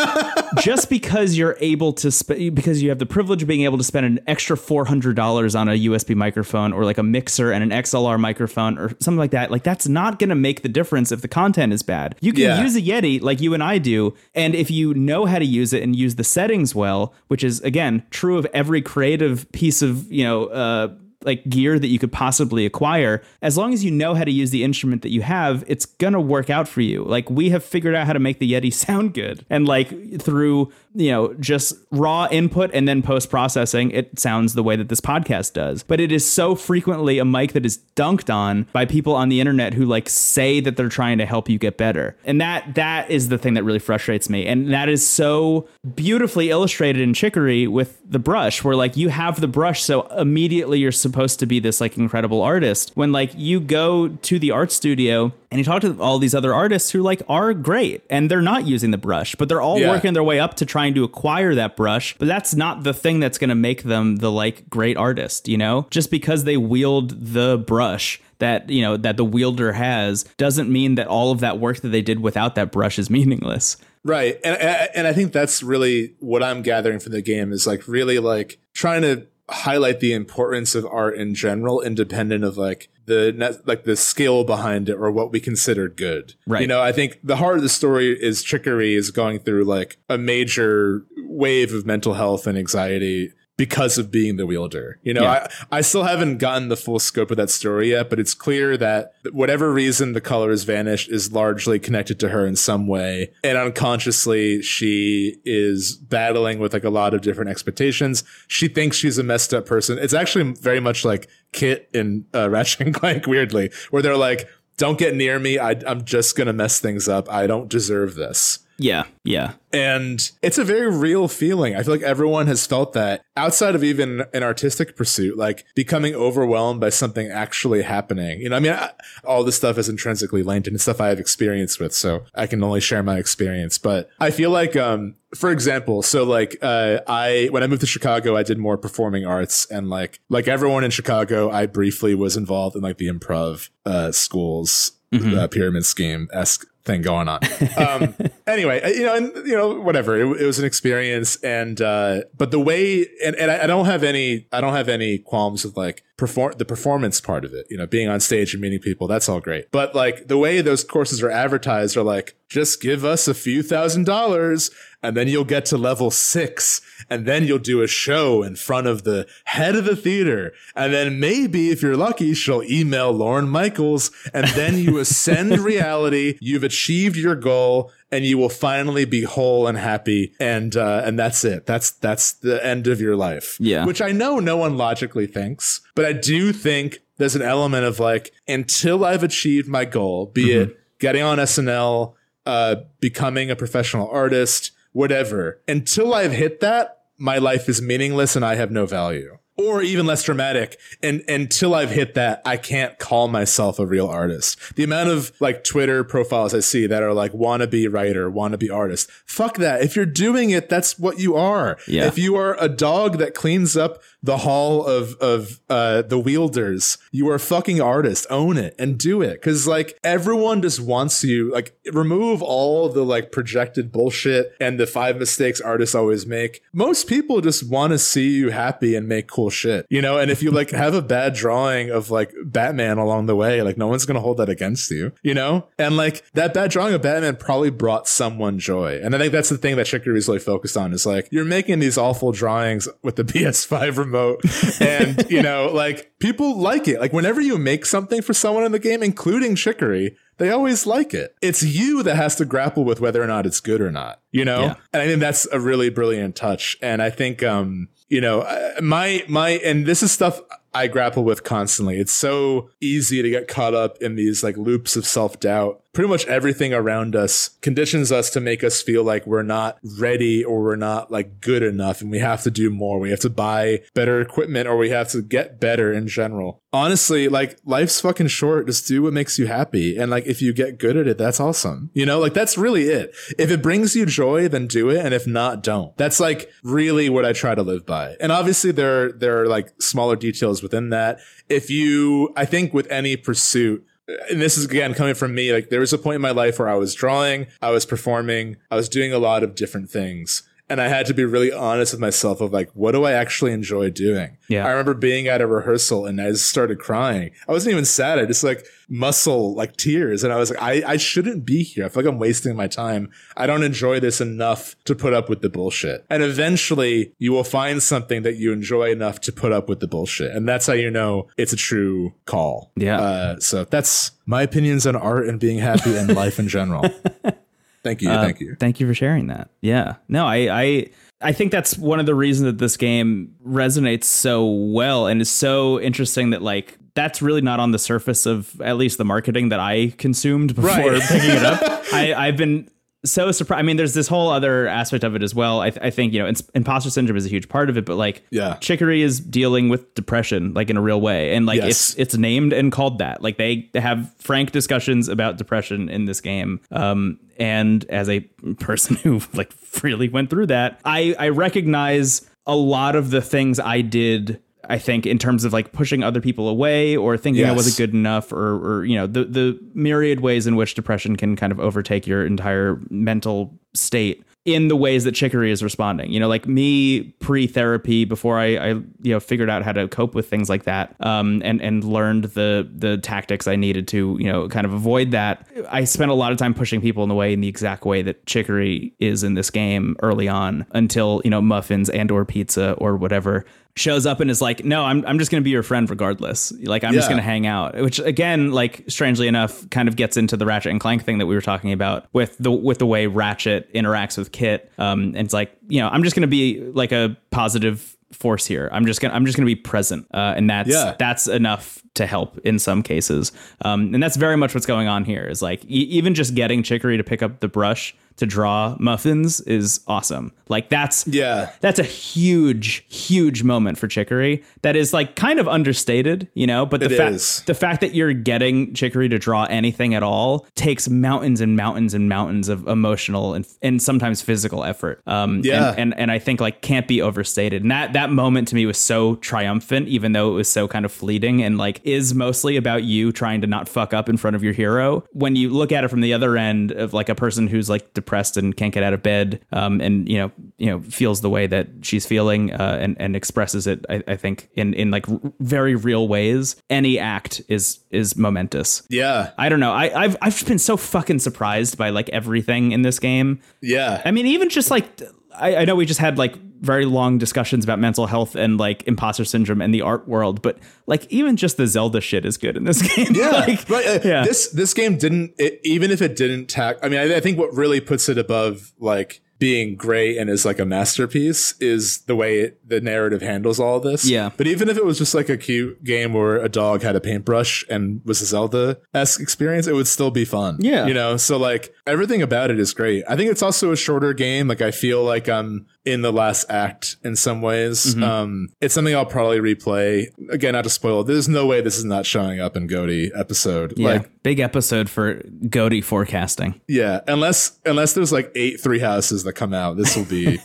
just 0.60 0.90
because 0.90 1.38
you're 1.38 1.58
able 1.60 1.94
to 1.94 2.12
spend, 2.12 2.56
because 2.56 2.82
you 2.82 2.90
have 2.90 3.00
the 3.00 3.06
privilege 3.06 3.42
of 3.42 3.48
being 3.48 3.64
able 3.64 3.78
to 3.78 3.84
spend 3.84 4.06
an 4.06 4.20
extra 4.28 4.58
$400 4.58 5.60
on 5.60 5.70
a 5.70 5.74
USB 5.74 6.16
microphone 6.16 6.74
or 6.74 6.84
like 6.86 6.98
a 6.98 7.04
mixer 7.04 7.52
and 7.52 7.64
an 7.64 7.70
XLR 7.70 8.20
microphone 8.20 8.78
or 8.78 8.90
something 9.00 9.18
like 9.18 9.32
that, 9.32 9.52
like 9.52 9.64
that's 9.64 9.88
not 9.88 10.20
going 10.20 10.30
to 10.30 10.36
make 10.36 10.62
the 10.62 10.70
difference 10.70 11.12
if 11.12 11.22
the 11.22 11.28
content 11.28 11.74
is 11.74 11.84
bad. 11.84 12.16
You 12.22 12.34
can 12.34 12.42
yeah. 12.42 12.62
use 12.62 12.76
a 12.76 12.82
Yeti 12.82 13.22
like 13.22 13.42
you 13.42 13.54
and 13.54 13.64
I 13.64 13.78
do. 13.78 14.16
And 14.36 14.56
if 14.56 14.70
you 14.70 14.94
know 14.94 15.26
how 15.26 15.40
to 15.40 15.46
use 15.46 15.74
it 15.74 15.84
and 15.84 15.96
use 15.96 16.16
the 16.16 16.24
set 16.24 16.49
settings 16.50 16.74
well, 16.74 17.14
which 17.28 17.44
is 17.44 17.62
again 17.62 18.04
true 18.10 18.38
of 18.38 18.48
every 18.54 18.82
creative 18.82 19.50
piece 19.52 19.84
of 19.84 20.12
you 20.12 20.24
know 20.24 20.46
uh, 20.46 20.88
like 21.24 21.48
gear 21.48 21.78
that 21.78 21.88
you 21.88 22.00
could 22.00 22.12
possibly 22.12 22.66
acquire. 22.66 23.22
As 23.42 23.56
long 23.56 23.72
as 23.72 23.86
you 23.86 23.92
know 23.92 24.16
how 24.16 24.24
to 24.24 24.32
use 24.32 24.50
the 24.50 24.64
instrument 24.64 25.04
that 25.04 25.10
you 25.10 25.22
have 25.22 25.64
it's 25.68 25.86
gonna 25.86 26.20
work 26.20 26.50
out 26.50 26.68
for 26.68 26.82
you. 26.82 27.04
Like 27.04 27.30
we 27.30 27.52
have 27.52 27.64
figured 27.64 27.94
out 27.94 28.08
how 28.08 28.14
to 28.14 28.20
make 28.20 28.40
the 28.40 28.52
yeti 28.52 28.74
sound 28.86 29.14
good. 29.14 29.46
And 29.50 29.68
like 29.68 30.20
through 30.20 30.72
you 31.00 31.12
know, 31.12 31.34
just 31.36 31.74
raw 31.92 32.28
input 32.30 32.70
and 32.74 32.88
then 32.88 33.02
post 33.02 33.30
processing, 33.30 33.90
it 33.92 34.20
sounds 34.20 34.54
the 34.54 34.64
way 34.64 34.76
that 34.76 34.90
this 34.90 35.00
podcast 35.00 35.54
does. 35.54 35.82
But 35.82 36.02
it 36.02 36.12
is 36.12 36.30
so 36.30 36.56
frequently 36.56 37.20
a 37.20 37.26
mic 37.26 37.54
that 37.54 37.66
is 37.66 37.80
dunked 37.96 38.34
on 38.34 38.68
by 38.74 38.86
people 38.86 39.16
on 39.16 39.30
the 39.30 39.40
internet 39.40 39.74
who 39.74 39.86
like 39.86 40.10
say 40.10 40.60
that 40.60 40.76
they're 40.76 40.90
trying 40.90 41.18
to 41.20 41.26
help 41.26 41.48
you 41.48 41.58
get 41.58 41.78
better. 41.78 42.18
And 42.26 42.42
that 42.42 42.76
that 42.76 43.10
is 43.10 43.30
the 43.30 43.38
thing 43.38 43.54
that 43.54 43.64
really 43.64 43.80
frustrates 43.80 44.30
me. 44.30 44.46
And 44.46 44.74
that 44.74 44.90
is 44.90 45.08
so 45.08 45.70
beautifully 45.96 46.50
illustrated 46.50 47.02
in 47.02 47.14
Chicory 47.14 47.66
with 47.66 48.00
the 48.06 48.20
brush, 48.20 48.64
where 48.64 48.76
like 48.76 48.98
you 48.98 49.10
have 49.10 49.40
the 49.40 49.48
brush, 49.48 49.82
so 49.84 50.02
immediately 50.18 50.80
you're 50.80 50.92
supposed 50.92 51.40
to 51.40 51.46
be 51.46 51.60
this 51.60 51.80
like 51.80 51.98
incredible 51.98 52.42
artist. 52.42 52.92
When 52.96 53.14
like 53.14 53.32
you 53.36 53.62
go 53.62 54.10
to 54.10 54.40
the 54.40 54.52
art 54.52 54.72
studio 54.72 55.32
and 55.52 55.58
you 55.58 55.66
talk 55.66 55.82
to 55.82 56.00
all 56.00 56.20
these 56.20 56.36
other 56.36 56.54
artists 56.54 56.92
who 56.92 57.02
like 57.02 57.24
are 57.28 57.54
great 57.54 58.04
and 58.10 58.30
they're 58.30 58.42
not 58.42 58.68
using 58.68 58.92
the 58.92 58.98
brush, 58.98 59.36
but 59.36 59.50
they're 59.50 59.62
all 59.62 59.80
yeah. 59.80 59.90
working 59.90 60.14
their 60.14 60.24
way 60.24 60.40
up 60.40 60.56
to 60.56 60.66
trying 60.66 60.94
to 60.94 61.04
acquire 61.04 61.56
that 61.56 61.76
brush. 61.76 62.16
But 62.20 62.28
that's 62.28 62.54
not 62.54 62.84
the 62.84 62.94
thing 62.94 63.20
that's 63.20 63.38
going 63.38 63.50
to 63.50 63.56
make 63.56 63.84
them 63.84 64.18
the 64.18 64.32
like 64.32 64.70
great 64.70 64.96
artist, 64.96 65.48
you 65.48 65.58
know? 65.58 65.88
Just 65.90 66.12
because 66.12 66.44
they 66.44 66.58
wield 66.58 67.34
the 67.34 67.58
brush 67.58 68.22
that, 68.38 68.70
you 68.70 68.82
know, 68.82 68.96
that 68.98 69.18
the 69.18 69.26
wielder 69.26 69.74
has 69.74 70.24
doesn't 70.38 70.72
mean 70.72 70.96
that 70.96 71.08
all 71.08 71.32
of 71.32 71.40
that 71.40 71.60
work 71.60 71.82
that 71.82 71.90
they 71.90 72.02
did 72.02 72.20
without 72.20 72.56
that 72.56 72.72
brush 72.72 73.00
is 73.00 73.10
meaningless. 73.10 73.78
Right. 74.04 74.40
And 74.44 74.56
and 74.96 75.08
I 75.08 75.14
think 75.14 75.34
that's 75.34 75.62
really 75.64 76.14
what 76.20 76.44
I'm 76.44 76.62
gathering 76.62 77.00
from 77.00 77.12
the 77.12 77.22
game 77.22 77.52
is 77.52 77.68
like 77.68 77.88
really 77.88 78.20
like 78.20 78.60
trying 78.74 79.02
to 79.02 79.26
highlight 79.50 80.00
the 80.00 80.14
importance 80.14 80.76
of 80.76 80.86
art 80.86 81.16
in 81.16 81.34
general, 81.34 81.82
independent 81.82 82.44
of 82.44 82.58
like 82.58 82.90
the 83.06 83.60
like 83.66 83.84
the 83.84 83.96
skill 83.96 84.44
behind 84.44 84.90
it 84.90 84.94
or 84.94 85.12
what 85.12 85.32
we 85.32 85.40
consider 85.40 85.90
good. 85.90 86.36
Right. 86.48 86.62
You 86.62 86.68
know, 86.68 86.82
I 86.82 86.92
think 86.92 87.20
the 87.24 87.38
heart 87.38 87.58
of 87.58 87.64
the 87.64 87.70
story 87.70 88.12
is 88.12 88.44
Chicory 88.44 88.94
is 88.94 89.12
going 89.12 89.40
through 89.40 89.66
like 89.66 89.98
a 90.10 90.18
major 90.18 91.04
wave 91.18 91.74
of 91.74 91.86
mental 91.86 92.14
health 92.14 92.48
and 92.48 92.58
anxiety 92.58 93.34
because 93.60 93.98
of 93.98 94.10
being 94.10 94.38
the 94.38 94.46
wielder. 94.46 95.00
You 95.04 95.14
know, 95.14 95.24
yeah. 95.24 95.46
I, 95.70 95.80
I 95.80 95.82
still 95.82 96.04
haven't 96.04 96.38
gotten 96.38 96.70
the 96.70 96.78
full 96.78 96.98
scope 96.98 97.30
of 97.30 97.36
that 97.36 97.50
story 97.50 97.90
yet, 97.90 98.10
but 98.10 98.18
it's 98.18 98.34
clear 98.34 98.78
that 98.78 99.12
whatever 99.34 99.74
reason 99.74 100.14
the 100.14 100.22
color 100.22 100.50
has 100.50 100.64
vanished 100.64 101.10
is 101.10 101.34
largely 101.34 101.78
connected 101.78 102.22
to 102.22 102.30
her 102.30 102.48
in 102.48 102.56
some 102.56 102.88
way. 102.88 103.34
And 103.44 103.58
unconsciously, 103.58 104.62
she 104.62 105.42
is 105.44 105.98
battling 105.98 106.60
with 106.60 106.72
like 106.72 106.86
a 106.86 106.90
lot 106.90 107.14
of 107.14 107.20
different 107.20 107.50
expectations. 107.50 108.24
She 108.48 108.70
thinks 108.70 108.96
she's 108.96 109.18
a 109.18 109.24
messed 109.24 109.54
up 109.54 109.66
person. 109.66 110.00
It's 110.00 110.14
actually 110.14 110.54
very 110.54 110.80
much 110.80 111.04
like 111.04 111.28
Kit 111.52 111.90
in 111.94 112.28
uh, 112.34 112.50
Ratchet 112.60 112.88
and 112.88 112.96
Clank, 112.96 113.28
weirdly, 113.28 113.72
where 113.90 114.02
they're 114.02 114.16
like, 114.16 114.48
don't 114.78 114.98
get 114.98 115.16
near 115.16 115.38
me. 115.38 115.60
I, 115.60 115.72
I'm 115.86 116.06
just 116.06 116.38
going 116.38 116.48
to 116.48 116.54
mess 116.54 116.80
things 116.80 117.10
up. 117.10 117.30
I 117.30 117.46
don't 117.46 117.68
deserve 117.68 118.16
this. 118.16 118.60
Yeah, 118.80 119.04
yeah. 119.26 119.54
And 119.74 120.32
it's 120.42 120.58
a 120.58 120.64
very 120.64 120.90
real 120.90 121.28
feeling. 121.28 121.76
I 121.76 121.84
feel 121.84 121.94
like 121.94 122.02
everyone 122.02 122.48
has 122.48 122.66
felt 122.66 122.94
that 122.94 123.22
outside 123.36 123.76
of 123.76 123.84
even 123.84 124.24
an 124.34 124.42
artistic 124.42 124.96
pursuit, 124.96 125.38
like 125.38 125.66
becoming 125.76 126.16
overwhelmed 126.16 126.80
by 126.80 126.90
something 126.90 127.30
actually 127.30 127.82
happening. 127.82 128.40
You 128.40 128.50
know, 128.50 128.56
I 128.56 128.60
mean, 128.60 128.72
I, 128.72 128.92
all 129.26 129.44
this 129.44 129.58
stuff 129.58 129.78
is 129.78 129.90
intrinsically 129.90 130.44
linked 130.44 130.68
and 130.68 130.80
stuff 130.80 131.02
I 131.02 131.10
have 131.10 131.20
experience 131.20 131.78
with, 131.78 131.94
so 131.94 132.24
I 132.34 132.48
can 132.48 132.64
only 132.64 132.80
share 132.80 133.04
my 133.04 133.18
experience. 133.18 133.78
But 133.78 134.10
I 134.20 134.32
feel 134.32 134.50
like, 134.50 134.76
um, 134.78 135.16
for 135.36 135.52
example, 135.52 136.02
so 136.02 136.24
like 136.24 136.58
uh, 136.62 137.00
I 137.06 137.50
when 137.52 137.62
I 137.62 137.68
moved 137.68 137.82
to 137.82 137.88
Chicago, 137.88 138.36
I 138.38 138.44
did 138.44 138.58
more 138.58 138.78
performing 138.78 139.26
arts, 139.26 139.66
and 139.66 139.90
like 139.90 140.20
like 140.30 140.48
everyone 140.48 140.86
in 140.86 140.92
Chicago, 140.92 141.52
I 141.52 141.66
briefly 141.66 142.16
was 142.16 142.38
involved 142.38 142.78
in 142.78 142.82
like 142.82 142.98
the 142.98 143.10
improv 143.10 143.70
uh, 143.86 144.12
schools 144.14 144.94
mm-hmm. 145.12 145.38
uh, 145.38 145.48
pyramid 145.48 145.86
scheme 145.86 146.28
esque 146.34 146.66
thing 146.90 147.02
going 147.02 147.28
on. 147.28 147.40
Um, 147.78 148.14
anyway, 148.46 148.82
uh, 148.82 148.90
you 148.90 149.04
know, 149.04 149.16
and 149.16 149.48
you 149.48 149.56
know, 149.56 149.80
whatever. 149.80 150.20
It, 150.20 150.42
it 150.42 150.46
was 150.46 150.60
an 150.60 150.66
experience, 150.66 151.38
and 151.38 151.80
uh, 151.82 152.24
but 152.38 152.52
the 152.52 152.60
way, 152.60 153.08
and, 153.24 153.36
and 153.38 153.50
I, 153.50 153.64
I, 153.64 153.68
don't 153.68 153.86
have 153.86 154.04
any, 154.04 154.48
I 154.52 154.60
don't 154.60 154.74
have 154.74 154.90
any 154.90 155.18
qualms 155.18 155.64
with 155.64 155.78
like 155.78 156.04
perform 156.18 156.56
the 156.58 156.66
performance 156.66 157.22
part 157.22 157.46
of 157.46 157.54
it. 157.54 157.68
You 157.70 157.78
know, 157.78 157.88
being 157.88 158.10
on 158.10 158.20
stage 158.20 158.54
and 158.54 158.62
meeting 158.62 158.80
people, 158.80 159.08
that's 159.08 159.30
all 159.30 159.40
great. 159.40 159.72
But 159.72 159.96
like 159.96 160.28
the 160.28 160.38
way 160.38 160.62
those 160.62 160.84
courses 160.84 161.24
are 161.24 161.32
advertised 161.32 161.96
are 161.96 162.04
like, 162.04 162.36
just 162.50 162.82
give 162.82 163.06
us 163.06 163.28
a 163.28 163.34
few 163.34 163.64
thousand 163.64 164.06
dollars 164.06 164.70
and 165.02 165.16
then 165.16 165.28
you'll 165.28 165.46
get 165.46 165.66
to 165.66 165.78
level 165.78 166.12
six 166.12 166.82
and 167.10 167.26
then 167.26 167.46
you'll 167.46 167.58
do 167.58 167.82
a 167.82 167.88
show 167.88 168.44
in 168.44 168.56
front 168.56 168.88
of 168.88 169.04
the 169.04 169.28
head 169.46 169.76
of 169.76 169.86
the 169.86 169.96
theater. 169.96 170.54
And 170.76 170.94
then 170.94 171.20
maybe 171.20 171.70
if 171.70 171.82
you're 171.82 171.96
lucky, 171.96 172.34
she'll 172.34 172.64
email 172.64 173.12
Lorne 173.12 173.50
Michaels 173.50 174.12
and 174.34 174.48
then 174.50 174.78
you 174.78 174.98
ascend 174.98 175.60
reality. 175.60 176.38
You've 176.42 176.64
achieved 176.64 177.16
your 177.16 177.36
goal 177.36 177.92
and 178.12 178.26
you 178.26 178.38
will 178.38 178.50
finally 178.50 179.06
be 179.06 179.24
whole 179.24 179.68
and 179.68 179.78
happy. 179.78 180.34
And, 180.40 180.76
uh, 180.76 181.04
and 181.06 181.18
that's 181.18 181.46
it. 181.46 181.66
That's, 181.66 181.92
that's 181.92 182.34
the 182.34 182.64
end 182.66 182.88
of 182.88 183.00
your 183.00 183.16
life. 183.16 183.58
Yeah. 183.60 183.86
Which 183.86 184.02
I 184.02 184.12
know 184.12 184.40
no 184.40 184.58
one 184.58 184.78
logically 184.78 185.28
thinks, 185.28 185.82
but 185.96 186.06
I 186.06 186.14
do 186.14 186.52
think 186.52 187.00
there's 187.18 187.36
an 187.36 187.42
element 187.42 187.86
of 187.86 188.00
like, 188.00 188.34
until 188.48 189.06
I've 189.06 189.24
achieved 189.24 189.68
my 189.68 189.86
goal, 189.86 190.26
be 190.26 190.48
mm-hmm. 190.48 190.72
it 190.72 190.80
getting 191.00 191.24
on 191.24 191.38
SNL, 191.38 192.14
uh, 192.46 192.76
becoming 193.00 193.50
a 193.50 193.56
professional 193.56 194.10
artist, 194.10 194.72
whatever. 195.00 195.62
Until 195.66 196.14
I've 196.14 196.34
hit 196.34 196.60
that, 196.60 197.04
my 197.18 197.38
life 197.38 197.70
is 197.70 197.82
meaningless 197.82 198.36
and 198.36 198.44
I 198.44 198.56
have 198.56 198.70
no 198.70 198.86
value. 198.86 199.38
Or 199.56 199.82
even 199.82 200.06
less 200.06 200.24
dramatic, 200.24 200.80
and 201.04 201.22
until 201.28 201.76
I've 201.76 201.92
hit 201.92 202.14
that, 202.14 202.42
I 202.46 202.56
can't 202.56 202.98
call 202.98 203.28
myself 203.28 203.78
a 203.78 203.86
real 203.86 204.08
artist. 204.08 204.58
The 204.78 204.86
amount 204.86 205.10
of 205.10 205.34
like 205.42 205.66
Twitter 205.66 206.06
profiles 206.06 206.54
I 206.54 206.62
see 206.62 206.88
that 206.88 207.04
are 207.04 207.14
like 207.14 207.34
wannabe 207.34 207.92
writer, 207.92 208.32
wannabe 208.32 208.74
artist. 208.74 209.12
Fuck 209.26 209.58
that. 209.58 209.82
If 209.82 209.98
you're 209.98 210.06
doing 210.06 210.52
it, 210.52 210.70
that's 210.70 210.98
what 210.98 211.20
you 211.20 211.36
are. 211.36 211.78
Yeah. 211.88 212.08
If 212.08 212.18
you 212.18 212.38
are 212.38 212.56
a 212.58 212.70
dog 212.70 213.18
that 213.18 213.34
cleans 213.34 213.76
up 213.76 214.02
the 214.22 214.38
hall 214.38 214.86
of 214.86 215.16
of 215.16 215.60
uh, 215.70 216.02
the 216.02 216.20
wielders. 216.20 216.98
You 217.12 217.30
are 217.30 217.36
a 217.36 217.40
fucking 217.40 217.82
artist. 217.82 218.28
Own 218.30 218.58
it 218.58 218.76
and 218.78 218.98
do 218.98 219.22
it. 219.22 219.42
Cause 219.42 219.68
like 219.68 219.98
everyone 220.04 220.62
just 220.62 220.80
wants 220.80 221.24
you 221.24 221.52
like 221.52 221.78
remove 221.92 222.42
all 222.42 222.90
the 222.90 223.04
like 223.04 223.32
projected 223.32 223.92
bullshit 223.92 224.54
and 224.60 224.80
the 224.80 224.88
five 224.88 225.18
mistakes 225.18 225.62
artists 225.62 225.96
always 225.96 226.26
make. 226.26 226.62
Most 226.74 227.08
people 227.08 227.42
just 227.42 227.70
want 227.70 227.92
to 227.92 228.00
see 228.00 228.30
you 228.30 228.50
happy 228.50 228.96
and 228.96 229.08
make 229.08 229.28
cool 229.28 229.50
shit. 229.50 229.86
You 229.90 230.02
know, 230.02 230.18
and 230.18 230.30
if 230.30 230.44
you 230.44 230.52
like 230.52 230.72
have 230.72 230.94
a 230.94 231.02
bad 231.02 231.34
drawing 231.34 231.90
of 231.90 232.12
like 232.12 232.34
Batman 232.44 232.98
along 232.98 233.28
the 233.28 233.36
way, 233.36 233.62
like 233.62 233.78
no 233.78 233.88
one's 233.88 234.06
gonna 234.06 234.20
hold 234.20 234.38
that 234.38 234.50
against 234.50 234.92
you, 234.92 235.14
you 235.24 235.34
know? 235.34 235.68
And 235.78 235.96
like 235.96 236.24
that 236.34 236.54
bad 236.54 236.72
drawing 236.72 236.94
of 236.94 237.02
Batman 237.02 237.38
probably 237.38 237.70
brought 237.70 238.08
someone 238.08 238.60
joy. 238.60 239.00
And 239.02 239.16
I 239.16 239.18
think 239.18 239.32
that's 239.32 239.50
the 239.50 239.58
thing 239.58 239.78
that 239.78 239.88
Chicory 239.88 240.18
is 240.18 240.28
really 240.28 240.40
focused 240.40 240.76
on 240.78 240.94
is 240.94 241.06
like 241.06 241.30
you're 241.32 241.46
making 241.46 241.80
these 241.80 241.98
awful 241.98 242.32
drawings 242.32 242.88
with 243.02 243.16
the 243.16 243.24
PS5 243.30 244.09
remote. 244.10 244.42
And, 244.82 245.26
you 245.30 245.42
know, 245.42 245.70
like 245.74 246.12
people 246.20 246.58
like 246.60 246.88
it. 246.88 247.00
Like 247.00 247.14
whenever 247.14 247.42
you 247.42 247.58
make 247.58 247.86
something 247.86 248.22
for 248.22 248.34
someone 248.34 248.64
in 248.64 248.72
the 248.72 248.80
game, 248.80 249.04
including 249.04 249.56
Chicory, 249.56 250.18
they 250.38 250.50
always 250.50 250.86
like 250.86 251.14
it. 251.14 251.36
It's 251.42 251.64
you 251.64 252.04
that 252.04 252.16
has 252.16 252.36
to 252.38 252.46
grapple 252.46 252.86
with 252.86 253.00
whether 253.00 253.22
or 253.22 253.28
not 253.28 253.46
it's 253.46 253.60
good 253.60 253.82
or 253.82 253.92
not, 253.92 254.22
you 254.32 254.46
know? 254.46 254.62
Yeah. 254.62 254.76
And 254.94 255.02
I 255.02 255.08
think 255.08 255.20
that's 255.20 255.46
a 255.52 255.60
really 255.60 255.90
brilliant 255.90 256.36
touch. 256.36 256.78
And 256.82 257.02
I 257.02 257.10
think, 257.10 257.44
um, 257.44 257.90
you 258.08 258.22
know, 258.22 258.42
uh, 258.42 258.82
my, 258.82 259.24
my, 259.28 259.52
and 259.52 259.86
this 259.86 260.02
is 260.02 260.12
stuff 260.12 260.42
I 260.74 260.88
grapple 260.88 261.24
with 261.24 261.44
constantly. 261.44 262.00
It's 262.00 262.12
so 262.12 262.70
easy 262.80 263.22
to 263.22 263.30
get 263.30 263.48
caught 263.48 263.74
up 263.74 263.98
in 264.02 264.16
these 264.16 264.44
like 264.44 264.56
loops 264.58 264.96
of 264.96 265.06
self 265.06 265.40
doubt. 265.40 265.84
Pretty 266.00 266.12
much 266.12 266.28
everything 266.28 266.74
around 266.74 267.14
us 267.14 267.50
conditions 267.62 268.10
us 268.10 268.30
to 268.30 268.40
make 268.40 268.64
us 268.64 268.82
feel 268.82 269.04
like 269.04 269.28
we're 269.28 269.44
not 269.44 269.80
ready 270.00 270.46
or 270.46 270.64
we're 270.64 270.78
not 270.78 271.12
like 271.12 271.42
good 271.42 271.62
enough 271.62 272.00
and 272.00 272.10
we 272.10 272.20
have 272.20 272.42
to 272.44 272.50
do 272.50 272.70
more. 272.70 273.02
We 273.02 273.10
have 273.10 273.20
to 273.20 273.30
buy 273.30 273.82
better 273.94 274.22
equipment 274.22 274.70
or 274.70 274.78
we 274.78 274.92
have 274.92 275.10
to 275.10 275.22
get 275.22 275.60
better 275.60 275.92
in 275.92 276.08
general. 276.08 276.64
Honestly, 276.72 277.28
like 277.28 277.60
life's 277.66 278.00
fucking 278.00 278.28
short. 278.28 278.68
Just 278.68 278.88
do 278.88 279.02
what 279.02 279.12
makes 279.12 279.38
you 279.38 279.48
happy. 279.48 279.98
And 279.98 280.10
like 280.10 280.26
if 280.26 280.42
you 280.42 280.54
get 280.54 280.80
good 280.80 280.96
at 280.96 281.06
it, 281.06 281.18
that's 281.18 281.42
awesome. 281.42 281.90
You 281.94 282.06
know, 282.06 282.20
like 282.20 282.34
that's 282.34 282.58
really 282.58 282.84
it. 282.84 283.14
If 283.38 283.52
it 283.52 283.62
brings 283.62 283.94
you 283.94 284.06
joy, 284.06 284.48
then 284.48 284.68
do 284.68 284.90
it. 284.90 285.06
And 285.06 285.14
if 285.14 285.28
not, 285.28 285.62
don't. 285.62 285.98
That's 285.98 286.22
like 286.22 286.50
really 286.64 287.10
what 287.10 287.26
I 287.26 287.34
try 287.34 287.56
to 287.56 287.62
live 287.62 287.86
by. 287.86 288.16
And 288.22 288.32
obviously 288.32 288.72
there, 288.72 289.12
there 289.12 289.42
are 289.42 289.48
like 289.48 289.74
smaller 289.82 290.16
details 290.16 290.64
within 290.64 290.92
that. 290.92 291.20
If 291.50 291.70
you, 291.70 292.32
I 292.38 292.46
think 292.46 292.74
with 292.74 292.90
any 292.90 293.18
pursuit, 293.18 293.86
and 294.30 294.42
this 294.42 294.58
is 294.58 294.66
again 294.66 294.94
coming 294.94 295.16
from 295.16 295.36
me, 295.36 295.54
like 295.54 295.70
there 295.70 295.80
was 295.80 295.94
a 295.94 295.98
point 295.98 296.16
in 296.16 296.22
my 296.22 296.32
life 296.32 296.60
where 296.60 296.70
I 296.70 296.76
was 296.76 296.94
drawing, 296.94 297.48
I 297.62 297.72
was 297.72 297.86
performing, 297.86 298.58
I 298.72 298.76
was 298.76 298.90
doing 298.90 299.14
a 299.14 299.20
lot 299.20 299.44
of 299.44 299.56
different 299.56 299.90
things 299.90 300.44
and 300.70 300.80
I 300.80 300.88
had 300.88 301.08
to 301.08 301.14
be 301.14 301.26
really 301.26 301.52
honest 301.52 301.94
with 301.94 302.00
myself 302.00 302.42
of 302.42 302.54
like, 302.54 302.70
what 302.74 302.92
do 302.92 303.04
I 303.04 303.14
actually 303.14 303.52
enjoy 303.54 303.90
doing? 303.90 304.38
Yeah. 304.48 304.66
I 304.66 304.70
remember 304.70 304.94
being 304.94 305.28
at 305.28 305.42
a 305.42 305.48
rehearsal 305.48 306.06
and 306.06 306.22
I 306.22 306.30
just 306.30 306.48
started 306.48 306.80
crying. 306.80 307.32
I 307.48 307.52
wasn't 307.52 307.74
even 307.74 307.86
sad. 307.86 308.20
I 308.20 308.26
just 308.26 308.44
like 308.44 308.66
muscle 308.88 309.56
like 309.56 309.76
tears. 309.78 310.24
And 310.24 310.32
I 310.32 310.38
was 310.38 310.52
like, 310.52 310.62
I, 310.62 310.84
I 310.86 310.98
shouldn't 310.98 311.46
be 311.46 311.64
here. 311.64 311.86
I 311.86 311.90
feel 311.90 312.04
like 312.04 312.12
I'm 312.12 312.20
wasting 312.20 312.56
my 312.56 312.68
time. 312.68 313.12
I 313.36 313.48
don't 313.48 313.64
enjoy 313.64 314.00
this 314.00 314.22
enough 314.22 314.76
to 314.86 314.96
put 314.96 315.14
up 315.14 315.28
with 315.28 315.42
the 315.42 315.50
bullshit. 315.50 316.06
And 316.10 316.22
eventually 316.22 317.14
you 317.18 317.32
will 317.32 317.44
find 317.44 317.82
something 317.82 318.22
that 318.22 318.36
you 318.36 318.52
enjoy 318.52 318.92
enough 318.92 319.22
to 319.22 319.32
put 319.32 319.52
up 319.52 319.70
with 319.70 319.80
the 319.80 319.88
bullshit. 319.88 320.36
And 320.36 320.48
that's 320.48 320.68
how 320.68 320.74
you 320.74 320.92
know 320.92 321.28
it's 321.38 321.54
a 321.54 321.58
true 321.58 322.14
call. 322.26 322.72
Yeah. 322.76 323.00
Uh, 323.00 323.40
so 323.40 323.64
that's 323.64 324.12
my 324.28 324.44
opinions 324.44 324.86
on 324.86 324.96
art 324.96 325.28
and 325.28 325.40
being 325.40 325.58
happy 325.58 325.96
and 325.96 326.16
life 326.16 326.38
in 326.38 326.48
general. 326.48 326.86
Thank 327.84 328.02
you. 328.02 328.10
Uh, 328.10 328.22
thank 328.22 328.40
you. 328.40 328.56
Thank 328.60 328.80
you 328.80 328.88
for 328.88 328.94
sharing 328.94 329.28
that. 329.28 329.50
Yeah. 329.62 329.96
No, 330.08 330.26
I, 330.26 330.62
I 330.62 330.90
I 331.22 331.34
think 331.34 331.52
that's 331.52 331.78
one 331.78 332.00
of 332.00 332.06
the 332.06 332.16
reasons 332.16 332.46
that 332.46 332.58
this 332.58 332.78
game 332.78 333.36
resonates 333.46 334.06
so 334.06 334.46
well 334.46 335.08
and 335.08 335.22
is 335.22 335.30
so 335.30 335.80
interesting 335.82 336.30
that 336.30 336.42
like 336.42 336.78
that's 336.96 337.22
really 337.22 337.42
not 337.42 337.60
on 337.60 337.72
the 337.72 337.80
surface 337.80 338.26
of 338.26 338.60
at 338.62 338.78
least 338.78 338.98
the 338.98 339.06
marketing 339.06 339.50
that 339.50 339.60
I 339.60 339.94
consumed 339.98 340.56
before 340.56 340.70
right. 340.70 341.02
picking 341.02 341.30
it 341.30 341.44
up. 341.44 341.62
I, 341.94 342.14
I've 342.14 342.38
been 342.38 342.70
so 343.06 343.32
surprised. 343.32 343.60
I 343.60 343.64
mean, 343.64 343.78
there's 343.78 343.94
this 343.94 344.08
whole 344.08 344.30
other 344.30 344.68
aspect 344.68 345.04
of 345.04 345.16
it 345.16 345.24
as 345.24 345.34
well. 345.34 345.62
I, 345.62 345.70
th- 345.70 345.84
I 345.84 345.90
think 345.90 346.14
you 346.14 346.22
know, 346.22 346.32
imposter 346.54 346.90
syndrome 346.90 347.18
is 347.18 347.26
a 347.26 347.30
huge 347.30 347.48
part 347.48 347.70
of 347.70 347.78
it, 347.78 347.86
but 347.86 347.96
like, 347.96 348.24
yeah, 348.30 348.56
Chicory 348.56 349.02
is 349.02 349.20
dealing 349.20 349.70
with 349.70 349.94
depression 349.96 350.54
like 350.54 350.70
in 350.70 350.78
a 350.78 350.82
real 350.82 351.00
way, 351.00 351.36
and 351.36 351.46
like 351.46 351.58
yes. 351.58 351.92
it's 351.92 351.96
it's 352.00 352.18
named 352.18 352.54
and 352.54 352.72
called 352.72 353.00
that. 353.00 353.22
Like 353.22 353.38
they 353.38 353.70
have 353.76 354.14
frank 354.20 354.52
discussions 354.52 355.08
about 355.08 355.38
depression 355.38 355.90
in 355.90 356.06
this 356.06 356.22
game. 356.22 356.60
Um, 356.72 357.20
and 357.38 357.86
as 357.86 358.10
a 358.10 358.20
person 358.60 358.98
who 358.98 359.22
like 359.34 359.54
really 359.82 360.10
went 360.10 360.30
through 360.30 360.48
that, 360.48 360.80
I 360.84 361.16
I 361.18 361.30
recognize 361.30 362.30
a 362.46 362.56
lot 362.56 362.96
of 362.96 363.12
the 363.12 363.22
things 363.22 363.60
I 363.60 363.82
did 363.82 364.42
I 364.68 364.78
think 364.78 365.06
in 365.06 365.18
terms 365.18 365.46
of 365.46 365.54
like 365.54 365.72
pushing 365.72 366.04
other 366.04 366.22
people 366.22 366.50
away 366.50 366.98
or 366.98 367.18
thinking 367.18 367.42
yes. 367.42 367.52
I 367.52 367.56
wasn't 367.56 367.78
good 367.78 367.94
enough 367.94 368.32
or, 368.32 368.56
or 368.56 368.86
you 368.86 368.96
know 368.96 369.08
the 369.08 369.24
the 369.24 369.60
myriad 369.74 370.20
ways 370.20 370.48
in 370.48 370.56
which 370.56 370.76
depression 370.76 371.16
can 371.16 371.36
kind 371.36 371.52
of 371.52 371.60
overtake 371.60 372.06
your 372.06 372.26
entire 372.26 372.80
mental 372.90 373.58
state 373.74 374.24
in 374.46 374.68
the 374.68 374.76
ways 374.76 375.04
that 375.04 375.14
Chicory 375.14 375.52
is 375.52 375.62
responding. 375.62 376.12
You 376.12 376.20
know, 376.20 376.28
like 376.28 376.48
me 376.48 377.04
pre-therapy 377.20 378.06
before 378.06 378.40
I, 378.40 378.56
I 378.56 378.68
you 378.70 379.14
know 379.14 379.20
figured 379.20 379.50
out 379.50 379.64
how 379.64 379.72
to 379.74 379.88
cope 379.88 380.16
with 380.16 380.30
things 380.30 380.50
like 380.50 380.64
that, 380.64 380.96
um, 381.00 381.42
and 381.44 381.62
and 381.62 381.84
learned 381.84 382.26
the 382.26 382.70
the 382.74 382.98
tactics 382.98 383.48
I 383.48 383.56
needed 383.56 383.88
to 383.90 384.18
you 384.20 384.32
know 384.32 384.48
kind 384.48 384.66
of 384.66 384.74
avoid 384.74 385.12
that. 385.12 385.48
I 385.70 385.84
spent 385.84 386.12
a 386.12 386.16
lot 386.16 386.32
of 386.32 386.38
time 386.38 386.54
pushing 386.54 386.82
people 386.82 387.04
in 387.04 387.10
the 387.10 387.16
way 387.16 387.34
in 387.34 387.42
the 387.42 387.48
exact 387.48 387.86
way 387.86 388.02
that 388.02 388.26
Chicory 388.26 388.94
is 389.00 389.24
in 389.24 389.36
this 389.36 389.50
game 389.50 389.96
early 390.02 390.28
on 390.28 390.66
until 390.72 391.22
you 391.24 391.30
know 391.30 391.42
muffins 391.42 391.90
and 391.90 392.12
or 392.12 392.26
pizza 392.26 392.74
or 392.74 392.96
whatever 392.96 393.46
shows 393.76 394.06
up 394.06 394.20
and 394.20 394.30
is 394.30 394.42
like, 394.42 394.66
no, 394.66 394.84
I'm, 394.84 395.06
I'm 395.06 395.20
just 395.20 395.32
going 395.32 395.42
to 395.42 395.44
be 395.44 395.52
your 395.52 395.64
friend 395.64 395.90
regardless. 395.90 396.52
Like, 396.52 396.84
I'm 396.84 396.94
yeah. 396.94 397.00
just 397.00 397.10
going 397.10 397.20
to 397.20 397.24
hang 397.24 397.48
out, 397.48 397.76
which 397.76 398.00
again, 398.00 398.52
like 398.52 398.84
strangely 398.88 399.28
enough, 399.28 399.70
kind 399.70 399.88
of 399.88 399.96
gets 399.96 400.18
into 400.18 400.36
the 400.36 400.46
Ratchet 400.46 400.72
and 400.72 400.82
Clank 400.82 401.04
thing 401.04 401.20
that 401.20 401.28
we 401.28 401.36
were 401.36 401.42
talking 401.42 401.72
about 401.72 402.08
with 402.14 402.36
the, 402.40 402.52
with 402.52 402.80
the 402.80 402.86
way 402.86 403.08
Ratchet 403.08 403.74
interacts 403.74 404.18
with 404.18 404.32
Kit. 404.32 404.72
Um, 404.78 405.04
and 405.04 405.18
it's 405.18 405.34
like, 405.34 405.56
you 405.68 405.80
know, 405.80 405.88
I'm 405.90 406.04
just 406.04 406.16
going 406.16 406.22
to 406.22 406.28
be 406.28 406.62
like 406.72 406.92
a 406.92 407.18
positive 407.32 407.96
force 408.12 408.46
here. 408.46 408.70
I'm 408.72 408.86
just 408.86 409.02
gonna 409.02 409.14
I'm 409.14 409.26
just 409.26 409.38
gonna 409.38 409.46
be 409.46 409.56
present, 409.56 410.08
uh, 410.14 410.34
and 410.36 410.50
that's 410.50 410.70
yeah. 410.70 410.96
that's 410.98 411.28
enough 411.28 411.82
to 411.96 412.06
help 412.06 412.38
in 412.40 412.60
some 412.60 412.84
cases. 412.84 413.32
Um, 413.62 413.94
and 413.94 414.02
that's 414.02 414.18
very 414.18 414.38
much 414.38 414.54
what's 414.54 414.66
going 414.66 414.88
on 414.88 415.06
here. 415.06 415.26
Is 415.26 415.42
like 415.42 415.64
e- 415.66 415.88
even 415.90 416.16
just 416.16 416.36
getting 416.36 416.64
Chicory 416.64 416.98
to 416.98 417.04
pick 417.04 417.22
up 417.22 417.40
the 417.40 417.48
brush 417.48 417.96
to 418.20 418.26
draw 418.26 418.76
muffins 418.80 419.40
is 419.42 419.80
awesome. 419.88 420.32
Like 420.50 420.70
that's 420.70 421.08
yeah, 421.08 421.52
that's 421.62 421.80
a 421.80 421.84
huge, 421.84 422.86
huge 422.90 423.44
moment 423.44 423.78
for 423.78 423.88
Chicory. 423.88 424.44
That 424.62 424.76
is 424.76 424.94
like 424.94 425.16
kind 425.16 425.40
of 425.40 425.48
understated, 425.48 426.28
you 426.34 426.46
know. 426.46 426.66
But 426.66 426.82
the 426.82 426.90
fact 426.90 427.46
the 427.48 427.54
fact 427.54 427.82
that 427.82 427.94
you're 427.94 428.14
getting 428.14 428.74
Chicory 428.74 429.08
to 429.10 429.20
draw 429.20 429.46
anything 429.46 429.94
at 429.94 430.04
all 430.04 430.48
takes 430.56 430.90
mountains 430.90 431.40
and 431.40 431.56
mountains 431.56 431.94
and 431.94 432.10
mountains 432.10 432.50
of 432.50 432.68
emotional 432.68 433.34
and 433.36 433.48
and 433.62 433.82
sometimes 433.82 434.22
physical 434.22 434.64
effort. 434.64 435.02
Um, 435.08 435.42
yeah, 435.44 435.70
and, 435.70 435.80
and 435.80 436.00
and 436.00 436.12
I 436.12 436.20
think 436.20 436.42
like 436.42 436.62
can't 436.62 436.88
be 436.88 437.02
overstated. 437.02 437.62
And 437.62 437.72
that 437.72 437.94
that 437.94 438.10
moment 438.10 438.50
to 438.50 438.56
me 438.56 438.66
was 438.66 438.78
so 438.78 439.16
triumphant, 439.18 439.88
even 439.88 440.12
though 440.12 440.32
it 440.32 440.36
was 440.36 440.50
so 440.50 440.68
kind 440.68 440.84
of 440.84 440.92
fleeting 440.92 441.42
and 441.42 441.58
like 441.58 441.80
is 441.84 442.14
mostly 442.14 442.58
about 442.58 442.84
you 442.84 443.12
trying 443.12 443.40
to 443.42 443.48
not 443.48 443.70
fuck 443.70 443.94
up 443.94 444.10
in 444.10 444.18
front 444.18 444.36
of 444.36 444.44
your 444.44 444.54
hero. 444.54 445.06
When 445.14 445.36
you 445.38 445.52
look 445.52 445.72
at 445.72 445.84
it 445.84 445.88
from 445.88 446.02
the 446.02 446.14
other 446.14 446.36
end 446.36 446.72
of 446.72 446.94
like 446.94 447.08
a 447.08 447.16
person 447.16 447.48
who's 447.48 447.70
like 447.70 447.94
depressed 447.94 448.09
and 448.38 448.56
can't 448.56 448.74
get 448.74 448.84
out 448.84 448.94
of 448.94 449.04
bed, 449.04 449.42
um, 449.52 449.82
and 449.82 450.08
you 450.10 450.18
know, 450.18 450.32
you 450.58 450.68
know, 450.68 450.82
feels 450.82 451.22
the 451.22 451.30
way 451.30 451.48
that 451.48 451.68
she's 451.82 452.06
feeling, 452.06 452.54
uh, 452.54 452.78
and 452.82 452.96
and 453.00 453.16
expresses 453.16 453.68
it. 453.68 453.86
I, 453.90 454.04
I 454.08 454.16
think 454.16 454.50
in 454.56 454.74
in 454.74 454.92
like 454.92 455.08
r- 455.08 455.20
very 455.40 455.76
real 455.76 456.08
ways. 456.08 456.56
Any 456.70 457.00
act 457.00 457.42
is 457.48 457.80
is 457.92 458.16
momentous. 458.16 458.84
Yeah, 458.90 459.32
I 459.38 459.50
don't 459.50 459.60
know. 459.60 459.72
I 459.72 460.04
I've 460.04 460.18
I've 460.22 460.46
been 460.46 460.60
so 460.60 460.78
fucking 460.78 461.20
surprised 461.20 461.78
by 461.78 461.90
like 461.90 462.10
everything 462.10 462.72
in 462.72 462.82
this 462.82 463.00
game. 463.00 463.40
Yeah, 463.62 464.02
I 464.06 464.12
mean, 464.12 464.26
even 464.28 464.50
just 464.50 464.72
like 464.72 465.02
I, 465.36 465.58
I 465.58 465.66
know 465.66 465.76
we 465.76 465.86
just 465.86 466.00
had 466.00 466.18
like 466.18 466.36
very 466.62 466.86
long 466.86 467.18
discussions 467.18 467.64
about 467.64 467.80
mental 467.80 468.08
health 468.08 468.36
and 468.36 468.58
like 468.58 468.84
imposter 468.88 469.24
syndrome 469.26 469.62
and 469.62 469.74
the 469.74 469.82
art 469.82 470.08
world, 470.08 470.42
but 470.42 470.58
like 470.88 471.06
even 471.12 471.38
just 471.38 471.58
the 471.58 471.68
Zelda 471.68 472.02
shit 472.02 472.26
is 472.26 472.38
good 472.38 472.58
in 472.58 472.66
this 472.66 472.82
game. 472.96 473.14
Yeah, 473.14 473.30
like, 473.30 473.70
right. 473.70 473.88
Uh, 473.88 474.00
yeah. 474.04 474.24
This 474.24 474.50
this 474.50 474.74
game 474.74 474.98
didn't 474.98 475.34
it, 475.38 475.60
even 475.64 475.92
if 475.92 476.02
it 476.02 476.16
didn't 476.16 476.48
tack. 476.48 476.78
I 476.84 476.90
mean, 476.90 477.00
I, 477.00 477.18
I 477.18 477.20
think 477.20 477.38
what 477.38 477.54
really 477.54 477.80
puts 477.80 478.10
it 478.10 478.18
above 478.18 478.74
like 478.80 479.22
being 479.40 479.76
great 479.76 480.18
and 480.18 480.30
is 480.30 480.46
like 480.46 480.60
a 480.60 480.66
masterpiece 480.66 481.56
is 481.62 482.02
the 482.02 482.16
way 482.16 482.40
it, 482.40 482.70
the 482.70 482.82
narrative 482.82 483.22
handles 483.22 483.60
all 483.60 483.78
of 483.78 483.84
this. 483.84 484.06
Yeah. 484.06 484.30
But 484.36 484.48
even 484.48 484.68
if 484.70 484.78
it 484.78 484.86
was 484.86 484.98
just 484.98 485.16
like 485.16 485.30
a 485.30 485.38
cute 485.38 485.84
game 485.84 486.14
where 486.14 486.38
a 486.38 486.50
dog 486.50 486.82
had 486.82 486.96
a 486.96 487.02
paintbrush 487.02 487.66
and 487.70 488.02
was 488.04 488.22
a 488.22 488.26
Zelda 488.26 488.80
esque 488.94 489.22
experience, 489.22 489.66
it 489.66 489.74
would 489.74 489.88
still 489.88 490.12
be 490.12 490.26
fun. 490.26 490.58
Yeah. 490.60 490.86
You 490.88 490.94
know, 490.94 491.16
so 491.18 491.38
like 491.38 491.74
everything 491.88 492.22
about 492.22 492.52
it 492.52 492.60
is 492.60 492.74
great. 492.74 493.06
I 493.08 493.16
think 493.16 493.32
it's 493.32 493.42
also 493.42 493.72
a 493.72 493.78
shorter 493.78 494.14
game. 494.14 494.50
Like 494.50 494.62
I 494.62 494.72
feel 494.72 495.04
like 495.04 495.30
I'm 495.30 495.66
in 495.86 496.02
the 496.02 496.12
last 496.12 496.46
act 496.50 496.98
in 497.04 497.16
some 497.16 497.42
ways. 497.42 497.96
Mm-hmm. 497.96 498.04
Um, 498.04 498.50
it's 498.62 498.74
something 498.74 498.96
I'll 498.96 499.06
probably 499.06 499.40
replay. 499.40 500.08
Again, 500.30 500.54
not 500.54 500.64
to 500.64 500.70
spoil. 500.70 501.04
There's 501.04 501.30
no 501.30 501.46
way 501.46 501.62
this 501.62 501.78
is 501.78 501.86
not 501.86 502.06
showing 502.06 502.40
up 502.40 502.56
in 502.56 502.68
GOTY 502.68 503.12
episode. 503.16 503.74
Yeah, 503.78 503.88
like 503.88 504.24
big 504.24 504.40
episode 504.40 504.90
for 504.90 505.22
GOTY 505.50 505.82
forecasting. 505.82 506.60
Yeah, 506.68 507.02
unless 507.08 507.60
unless 507.66 507.94
there's 507.94 508.12
like 508.12 508.32
eight 508.36 508.60
three 508.60 508.80
houses 508.80 509.24
that 509.24 509.34
come 509.34 509.54
out, 509.54 509.78
this 509.78 509.96
will 509.96 510.06
be 510.06 510.38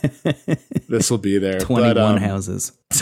this 0.89 1.11
will 1.11 1.17
be 1.17 1.37
there. 1.37 1.59
Twenty 1.59 1.99
one 1.99 2.15
um, 2.15 2.17
houses. 2.17 2.71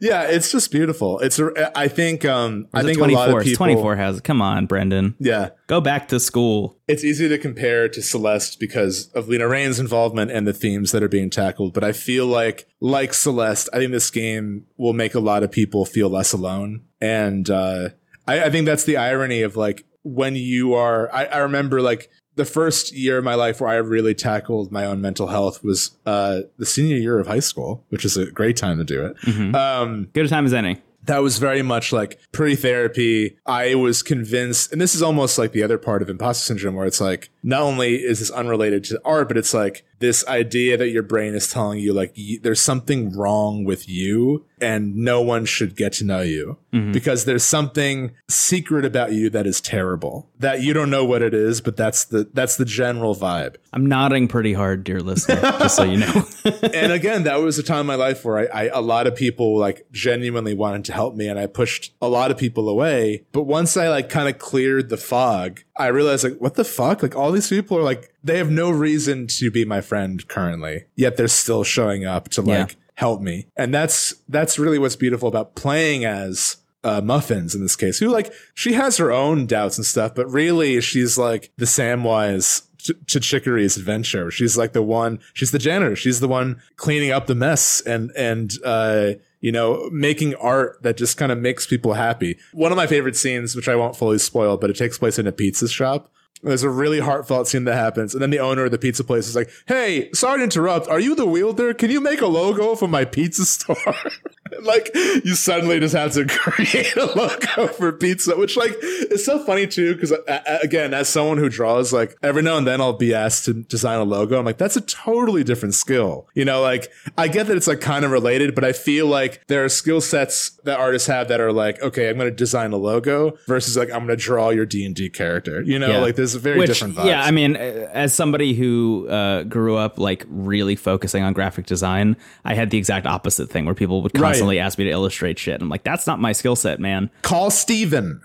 Yeah, 0.00 0.22
it's 0.22 0.50
just 0.50 0.70
beautiful. 0.70 1.18
It's 1.20 1.38
I 1.74 1.88
think 1.88 2.24
um 2.24 2.66
I 2.72 2.82
think 2.82 2.98
a 2.98 3.04
lot 3.04 3.28
of 3.30 3.42
people 3.42 3.56
24 3.56 3.96
has 3.96 4.20
come 4.20 4.40
on, 4.40 4.66
Brendan. 4.66 5.14
Yeah. 5.18 5.50
Go 5.66 5.80
back 5.80 6.08
to 6.08 6.18
school. 6.18 6.78
It's 6.88 7.04
easy 7.04 7.28
to 7.28 7.38
compare 7.38 7.88
to 7.88 8.02
Celeste 8.02 8.58
because 8.58 9.08
of 9.08 9.28
Lena 9.28 9.46
Raine's 9.46 9.78
involvement 9.78 10.30
and 10.30 10.46
the 10.46 10.54
themes 10.54 10.92
that 10.92 11.02
are 11.02 11.08
being 11.08 11.28
tackled, 11.30 11.74
but 11.74 11.84
I 11.84 11.92
feel 11.92 12.26
like 12.26 12.66
like 12.80 13.12
Celeste, 13.12 13.68
I 13.72 13.78
think 13.78 13.92
this 13.92 14.10
game 14.10 14.66
will 14.78 14.94
make 14.94 15.14
a 15.14 15.20
lot 15.20 15.42
of 15.42 15.52
people 15.52 15.84
feel 15.84 16.08
less 16.08 16.32
alone. 16.32 16.82
And 17.00 17.48
uh 17.50 17.90
I, 18.26 18.44
I 18.44 18.50
think 18.50 18.66
that's 18.66 18.84
the 18.84 18.96
irony 18.96 19.42
of 19.42 19.56
like 19.56 19.84
when 20.02 20.34
you 20.34 20.72
are 20.74 21.14
I, 21.14 21.26
I 21.26 21.38
remember 21.38 21.82
like 21.82 22.10
the 22.40 22.46
first 22.46 22.94
year 22.94 23.18
of 23.18 23.24
my 23.24 23.34
life 23.34 23.60
where 23.60 23.68
I 23.68 23.74
really 23.74 24.14
tackled 24.14 24.72
my 24.72 24.86
own 24.86 25.02
mental 25.02 25.26
health 25.26 25.62
was 25.62 25.90
uh, 26.06 26.40
the 26.56 26.64
senior 26.64 26.96
year 26.96 27.18
of 27.18 27.26
high 27.26 27.40
school, 27.40 27.84
which 27.90 28.06
is 28.06 28.16
a 28.16 28.30
great 28.30 28.56
time 28.56 28.78
to 28.78 28.84
do 28.84 29.04
it. 29.04 29.16
Mm-hmm. 29.18 29.54
Um, 29.54 30.08
Good 30.14 30.24
a 30.24 30.28
time 30.30 30.46
as 30.46 30.54
any 30.54 30.80
that 31.04 31.18
was 31.18 31.38
very 31.38 31.62
much 31.62 31.92
like 31.92 32.18
pre 32.32 32.54
therapy. 32.54 33.36
I 33.46 33.74
was 33.74 34.02
convinced, 34.02 34.72
and 34.72 34.80
this 34.80 34.94
is 34.94 35.02
almost 35.02 35.38
like 35.38 35.52
the 35.52 35.62
other 35.62 35.78
part 35.78 36.02
of 36.02 36.10
imposter 36.10 36.44
syndrome, 36.44 36.74
where 36.74 36.86
it's 36.86 37.00
like, 37.00 37.30
not 37.42 37.62
only 37.62 37.96
is 37.96 38.18
this 38.18 38.30
unrelated 38.30 38.84
to 38.84 39.00
art, 39.04 39.28
but 39.28 39.36
it's 39.36 39.54
like 39.54 39.84
this 39.98 40.26
idea 40.26 40.76
that 40.76 40.88
your 40.88 41.02
brain 41.02 41.34
is 41.34 41.50
telling 41.50 41.78
you, 41.78 41.92
like, 41.92 42.14
y- 42.16 42.38
there's 42.42 42.60
something 42.60 43.12
wrong 43.16 43.64
with 43.64 43.88
you 43.88 44.44
and 44.60 44.96
no 44.96 45.20
one 45.20 45.44
should 45.44 45.76
get 45.76 45.92
to 45.92 46.04
know 46.04 46.20
you 46.20 46.58
mm-hmm. 46.72 46.92
because 46.92 47.24
there's 47.24 47.44
something 47.44 48.12
secret 48.28 48.84
about 48.84 49.12
you 49.12 49.30
that 49.30 49.46
is 49.46 49.60
terrible 49.60 50.28
that 50.38 50.62
you 50.62 50.72
don't 50.72 50.90
know 50.90 51.04
what 51.04 51.22
it 51.22 51.34
is, 51.34 51.60
but 51.60 51.76
that's 51.76 52.04
the, 52.06 52.28
that's 52.32 52.56
the 52.56 52.64
general 52.64 53.14
vibe. 53.14 53.56
I'm 53.72 53.86
nodding 53.86 54.26
pretty 54.26 54.54
hard, 54.54 54.84
dear 54.84 55.00
listener, 55.00 55.40
just 55.40 55.76
so 55.76 55.84
you 55.84 55.98
know. 55.98 56.26
and 56.74 56.92
again, 56.92 57.24
that 57.24 57.40
was 57.40 57.58
a 57.58 57.62
time 57.62 57.80
in 57.80 57.86
my 57.86 57.94
life 57.94 58.24
where 58.24 58.38
I, 58.38 58.64
I, 58.64 58.64
a 58.72 58.80
lot 58.80 59.06
of 59.06 59.14
people 59.14 59.58
like 59.58 59.86
genuinely 59.92 60.54
wanted 60.54 60.86
to 60.86 60.92
help 60.92 61.14
me 61.14 61.28
and 61.28 61.38
I 61.38 61.46
pushed 61.46 61.92
a 62.00 62.08
lot 62.08 62.30
of 62.30 62.38
people 62.38 62.68
away. 62.68 63.24
But 63.32 63.42
once 63.42 63.76
I 63.76 63.88
like 63.88 64.08
kind 64.08 64.28
of 64.28 64.38
cleared 64.38 64.88
the 64.88 64.96
fog, 64.96 65.60
I 65.76 65.86
realized 65.88 66.24
like, 66.24 66.38
what 66.38 66.54
the 66.54 66.64
fuck? 66.64 67.02
Like 67.02 67.16
all 67.16 67.29
these 67.32 67.48
people 67.48 67.76
are 67.78 67.82
like, 67.82 68.12
they 68.22 68.38
have 68.38 68.50
no 68.50 68.70
reason 68.70 69.26
to 69.28 69.50
be 69.50 69.64
my 69.64 69.80
friend 69.80 70.26
currently, 70.28 70.84
yet 70.96 71.16
they're 71.16 71.28
still 71.28 71.64
showing 71.64 72.04
up 72.04 72.28
to 72.30 72.42
like 72.42 72.70
yeah. 72.70 72.76
help 72.94 73.20
me. 73.20 73.46
And 73.56 73.72
that's, 73.74 74.14
that's 74.28 74.58
really 74.58 74.78
what's 74.78 74.96
beautiful 74.96 75.28
about 75.28 75.54
playing 75.54 76.04
as 76.04 76.56
uh, 76.82 77.00
Muffins 77.00 77.54
in 77.54 77.60
this 77.60 77.76
case, 77.76 77.98
who 77.98 78.08
like 78.08 78.32
she 78.54 78.72
has 78.72 78.96
her 78.96 79.12
own 79.12 79.46
doubts 79.46 79.76
and 79.76 79.84
stuff, 79.84 80.14
but 80.14 80.30
really 80.30 80.80
she's 80.80 81.18
like 81.18 81.50
the 81.56 81.66
Samwise 81.66 82.66
to 83.06 83.20
Chicory's 83.20 83.76
adventure. 83.76 84.30
She's 84.30 84.56
like 84.56 84.72
the 84.72 84.82
one. 84.82 85.20
She's 85.34 85.50
the 85.50 85.58
janitor. 85.58 85.96
She's 85.96 86.20
the 86.20 86.28
one 86.28 86.60
cleaning 86.76 87.10
up 87.10 87.26
the 87.26 87.34
mess 87.34 87.80
and 87.82 88.10
and 88.16 88.52
uh, 88.64 89.12
you 89.40 89.52
know 89.52 89.88
making 89.92 90.34
art 90.36 90.82
that 90.82 90.96
just 90.96 91.16
kind 91.16 91.32
of 91.32 91.38
makes 91.38 91.66
people 91.66 91.94
happy. 91.94 92.38
One 92.52 92.72
of 92.72 92.76
my 92.76 92.86
favorite 92.86 93.16
scenes, 93.16 93.54
which 93.54 93.68
I 93.68 93.76
won't 93.76 93.96
fully 93.96 94.18
spoil, 94.18 94.56
but 94.56 94.70
it 94.70 94.76
takes 94.76 94.98
place 94.98 95.18
in 95.18 95.26
a 95.26 95.32
pizza 95.32 95.68
shop. 95.68 96.10
There's 96.42 96.62
a 96.62 96.70
really 96.70 97.00
heartfelt 97.00 97.48
scene 97.48 97.64
that 97.64 97.74
happens, 97.74 98.14
and 98.14 98.22
then 98.22 98.30
the 98.30 98.38
owner 98.38 98.64
of 98.64 98.70
the 98.70 98.78
pizza 98.78 99.04
place 99.04 99.28
is 99.28 99.36
like, 99.36 99.50
"Hey, 99.66 100.10
sorry 100.14 100.38
to 100.38 100.44
interrupt. 100.44 100.88
Are 100.88 101.00
you 101.00 101.14
the 101.14 101.26
wielder? 101.26 101.74
Can 101.74 101.90
you 101.90 102.00
make 102.00 102.22
a 102.22 102.26
logo 102.26 102.74
for 102.74 102.88
my 102.88 103.04
pizza 103.04 103.44
store?" 103.44 103.76
like 104.62 104.90
you 104.94 105.34
suddenly 105.34 105.80
just 105.80 105.94
have 105.94 106.12
to 106.12 106.24
create 106.28 106.96
a 106.96 107.06
logo 107.06 107.68
for 107.68 107.92
pizza, 107.92 108.36
which 108.36 108.56
like 108.56 108.74
is 108.80 109.24
so 109.24 109.44
funny 109.44 109.66
too. 109.66 109.94
Because 109.94 110.12
uh, 110.12 110.58
again, 110.62 110.94
as 110.94 111.08
someone 111.08 111.38
who 111.38 111.48
draws, 111.48 111.92
like 111.92 112.16
every 112.22 112.42
now 112.42 112.56
and 112.56 112.66
then 112.66 112.80
I'll 112.80 112.92
be 112.92 113.14
asked 113.14 113.44
to 113.46 113.54
design 113.54 113.98
a 113.98 114.04
logo. 114.04 114.38
I'm 114.38 114.44
like, 114.44 114.58
that's 114.58 114.76
a 114.76 114.80
totally 114.80 115.44
different 115.44 115.74
skill. 115.74 116.28
You 116.34 116.44
know, 116.44 116.60
like 116.60 116.90
I 117.16 117.28
get 117.28 117.46
that 117.46 117.56
it's 117.56 117.66
like 117.66 117.80
kind 117.80 118.04
of 118.04 118.10
related, 118.10 118.54
but 118.54 118.64
I 118.64 118.72
feel 118.72 119.06
like 119.06 119.46
there 119.48 119.64
are 119.64 119.68
skill 119.68 120.00
sets 120.00 120.50
that 120.64 120.78
artists 120.78 121.08
have 121.08 121.28
that 121.28 121.40
are 121.40 121.52
like, 121.52 121.80
okay, 121.82 122.08
I'm 122.08 122.16
going 122.16 122.30
to 122.30 122.36
design 122.36 122.72
a 122.72 122.76
logo 122.76 123.36
versus 123.46 123.76
like 123.76 123.90
I'm 123.90 124.06
going 124.06 124.08
to 124.08 124.16
draw 124.16 124.50
your 124.50 124.66
D 124.66 124.84
and 124.84 124.94
D 124.94 125.08
character. 125.08 125.62
You 125.62 125.78
know, 125.78 125.88
yeah. 125.88 125.98
like 125.98 126.16
there's 126.16 126.34
a 126.34 126.38
very 126.38 126.58
which, 126.58 126.68
different. 126.68 126.96
Vibes. 126.96 127.06
Yeah, 127.06 127.22
I 127.22 127.30
mean, 127.30 127.56
as 127.56 128.14
somebody 128.14 128.54
who 128.54 129.08
uh, 129.08 129.44
grew 129.44 129.76
up 129.76 129.98
like 129.98 130.24
really 130.28 130.76
focusing 130.76 131.22
on 131.22 131.32
graphic 131.32 131.66
design, 131.66 132.16
I 132.44 132.54
had 132.54 132.70
the 132.70 132.78
exact 132.78 133.06
opposite 133.06 133.50
thing 133.50 133.64
where 133.64 133.74
people 133.74 134.02
would 134.02 134.12
constantly. 134.12 134.39
Right 134.39 134.39
constantly 134.40 134.58
ask 134.58 134.78
me 134.78 134.84
to 134.84 134.90
illustrate 134.90 135.38
shit. 135.38 135.60
I'm 135.60 135.68
like, 135.68 135.84
that's 135.84 136.06
not 136.06 136.20
my 136.20 136.32
skill 136.32 136.56
set, 136.56 136.80
man. 136.80 137.10
Call 137.22 137.50
Steven. 137.50 138.22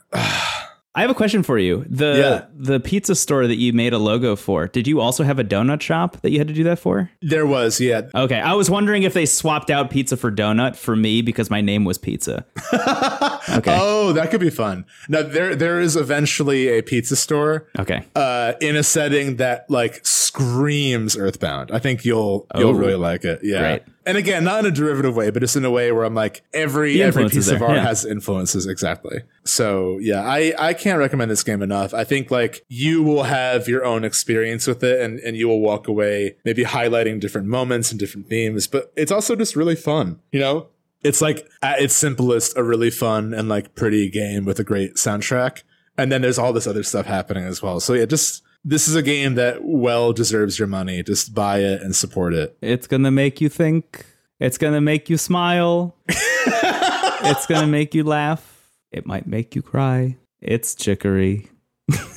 I 0.97 1.01
have 1.01 1.09
a 1.09 1.13
question 1.15 1.43
for 1.43 1.57
you. 1.57 1.85
The 1.89 2.15
yeah. 2.17 2.45
the 2.55 2.79
pizza 2.79 3.15
store 3.15 3.47
that 3.47 3.57
you 3.57 3.73
made 3.73 3.91
a 3.91 3.97
logo 3.97 4.37
for, 4.37 4.67
did 4.67 4.87
you 4.87 5.01
also 5.01 5.25
have 5.25 5.39
a 5.39 5.43
donut 5.43 5.81
shop 5.81 6.21
that 6.21 6.31
you 6.31 6.37
had 6.37 6.47
to 6.47 6.53
do 6.53 6.63
that 6.63 6.79
for? 6.79 7.11
There 7.21 7.45
was, 7.45 7.81
yeah. 7.81 8.03
Okay. 8.15 8.39
I 8.39 8.53
was 8.53 8.69
wondering 8.69 9.03
if 9.03 9.13
they 9.13 9.25
swapped 9.25 9.69
out 9.69 9.89
pizza 9.89 10.15
for 10.15 10.31
donut 10.31 10.77
for 10.77 10.95
me 10.95 11.21
because 11.21 11.49
my 11.49 11.59
name 11.59 11.83
was 11.83 11.97
pizza. 11.97 12.45
okay. 12.73 13.77
Oh, 13.77 14.13
that 14.13 14.29
could 14.31 14.39
be 14.39 14.49
fun. 14.49 14.85
Now 15.09 15.23
there 15.23 15.53
there 15.53 15.81
is 15.81 15.97
eventually 15.97 16.69
a 16.69 16.81
pizza 16.81 17.17
store. 17.17 17.67
Okay. 17.77 18.05
Uh, 18.15 18.53
in 18.61 18.77
a 18.77 18.83
setting 18.83 19.35
that 19.35 19.69
like 19.69 19.99
screams 20.05 21.17
Earthbound. 21.17 21.71
I 21.71 21.79
think 21.79 22.05
you'll 22.05 22.47
oh, 22.55 22.59
you'll 22.59 22.73
really 22.73 22.95
like 22.95 23.25
it. 23.25 23.41
Yeah. 23.43 23.59
Great 23.59 23.83
and 24.05 24.17
again, 24.17 24.43
not 24.43 24.59
in 24.59 24.71
a 24.71 24.71
derivative 24.71 25.15
way, 25.15 25.31
but 25.31 25.39
just 25.39 25.55
in 25.55 25.65
a 25.65 25.71
way 25.71 25.91
where 25.91 26.03
I'm 26.03 26.13
like, 26.13 26.43
every 26.53 27.01
every 27.01 27.27
piece 27.27 27.47
of 27.47 27.61
art 27.61 27.77
yeah. 27.77 27.83
has 27.83 28.05
influences 28.05 28.67
exactly. 28.67 29.23
So 29.45 29.97
yeah, 29.99 30.21
I 30.21 30.53
I 30.57 30.73
can't 30.73 30.99
recommend 30.99 31.31
this 31.31 31.43
game 31.43 31.61
enough. 31.61 31.93
I 31.93 32.03
think 32.03 32.29
like 32.29 32.63
you 32.67 33.01
will 33.01 33.23
have 33.23 33.67
your 33.67 33.83
own 33.83 34.03
experience 34.03 34.67
with 34.67 34.83
it, 34.83 35.01
and 35.01 35.19
and 35.19 35.35
you 35.35 35.47
will 35.47 35.59
walk 35.59 35.87
away 35.87 36.37
maybe 36.45 36.63
highlighting 36.63 37.19
different 37.19 37.47
moments 37.47 37.91
and 37.91 37.99
different 37.99 38.27
themes. 38.27 38.67
But 38.67 38.93
it's 38.95 39.11
also 39.11 39.35
just 39.35 39.55
really 39.55 39.75
fun, 39.75 40.19
you 40.31 40.39
know. 40.39 40.67
It's 41.03 41.21
like 41.21 41.47
at 41.61 41.81
its 41.81 41.95
simplest, 41.95 42.57
a 42.57 42.63
really 42.63 42.89
fun 42.89 43.33
and 43.33 43.47
like 43.47 43.75
pretty 43.75 44.09
game 44.09 44.45
with 44.45 44.59
a 44.59 44.63
great 44.63 44.95
soundtrack. 44.95 45.61
And 45.97 46.11
then 46.11 46.21
there's 46.21 46.39
all 46.39 46.51
this 46.51 46.67
other 46.67 46.83
stuff 46.83 47.05
happening 47.05 47.45
as 47.45 47.61
well. 47.61 47.79
So 47.79 47.93
yeah, 47.93 48.05
just 48.05 48.41
this 48.65 48.87
is 48.87 48.95
a 48.95 49.03
game 49.03 49.35
that 49.35 49.63
well 49.63 50.11
deserves 50.11 50.57
your 50.57 50.67
money. 50.67 51.03
Just 51.03 51.35
buy 51.35 51.59
it 51.59 51.83
and 51.83 51.95
support 51.95 52.33
it. 52.33 52.57
It's 52.61 52.87
gonna 52.87 53.11
make 53.11 53.39
you 53.39 53.47
think. 53.47 54.07
It's 54.39 54.57
gonna 54.57 54.81
make 54.81 55.09
you 55.09 55.17
smile. 55.17 55.95
it's 56.09 57.45
gonna 57.45 57.67
make 57.67 57.93
you 57.93 58.03
laugh. 58.03 58.71
It 58.91 59.05
might 59.05 59.27
make 59.27 59.55
you 59.55 59.61
cry. 59.61 60.17
It's 60.41 60.73
chicory. 60.73 61.47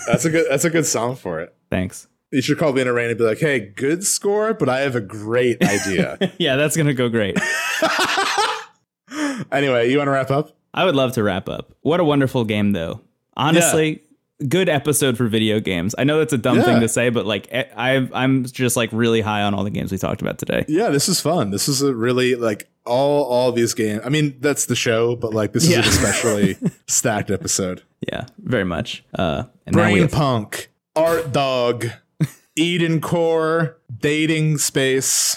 that's 0.07 0.25
a 0.25 0.31
good. 0.31 0.47
That's 0.49 0.65
a 0.65 0.70
good 0.70 0.87
song 0.87 1.16
for 1.16 1.41
it. 1.41 1.55
Thanks. 1.70 2.09
You 2.31 2.43
should 2.43 2.59
call 2.59 2.73
Lena 2.73 2.93
Raine 2.93 3.11
and 3.11 3.19
be 3.19 3.25
like, 3.25 3.39
"Hey, 3.39 3.61
good 3.61 4.05
score, 4.05 4.55
but 4.55 4.69
I 4.69 4.81
have 4.81 4.97
a 4.97 5.01
great 5.01 5.62
idea." 5.62 6.33
yeah, 6.39 6.57
that's 6.57 6.77
gonna 6.77 6.95
go 6.95 7.11
great. 7.11 7.39
anyway, 9.53 9.91
you 9.91 9.99
want 9.99 10.09
to 10.09 10.12
wrap 10.12 10.31
up? 10.31 10.57
I 10.73 10.87
would 10.87 10.97
love 10.97 11.12
to 11.12 11.23
wrap 11.23 11.49
up. 11.49 11.75
What 11.83 12.01
a 12.01 12.05
wonderful 12.05 12.45
game, 12.45 12.73
though. 12.73 13.03
Honestly, 13.37 14.03
good 14.47 14.69
episode 14.69 15.16
for 15.16 15.27
video 15.27 15.60
games. 15.60 15.94
I 15.98 16.05
know 16.05 16.19
that's 16.19 16.32
a 16.32 16.39
dumb 16.39 16.59
yeah. 16.59 16.65
thing 16.65 16.81
to 16.81 16.89
say, 16.89 17.10
but 17.10 17.27
like 17.27 17.48
eh, 17.51 17.65
I 17.77 18.09
I'm 18.12 18.44
just 18.44 18.77
like 18.77 18.90
really 18.93 19.20
high 19.20 19.43
on 19.43 19.55
all 19.55 19.65
the 19.65 19.70
games 19.70 19.90
we 19.90 19.98
talked 19.98 20.23
about 20.23 20.39
today. 20.39 20.65
Yeah, 20.69 20.90
this 20.90 21.09
is 21.09 21.20
fun. 21.20 21.51
This 21.51 21.69
is 21.69 21.82
a 21.82 21.94
really 21.94 22.35
like 22.35 22.69
all 22.85 23.24
all 23.24 23.52
these 23.52 23.74
games. 23.74 24.02
I 24.05 24.09
mean, 24.09 24.36
that's 24.40 24.66
the 24.66 24.77
show, 24.77 25.16
but 25.16 25.35
like 25.35 25.52
this 25.52 25.65
is 25.65 25.77
an 25.77 25.85
especially 25.85 26.56
stacked 26.86 27.31
episode. 27.31 27.82
Yeah, 28.06 28.27
very 28.39 28.65
much. 28.65 29.05
Uh 29.15 29.44
and 29.66 29.74
Brain 29.74 29.98
have- 29.98 30.12
Punk, 30.12 30.70
Art 30.94 31.32
Dog, 31.32 31.86
Eden 32.56 33.01
Core, 33.01 33.78
Dating 34.01 34.59
Space. 34.59 35.36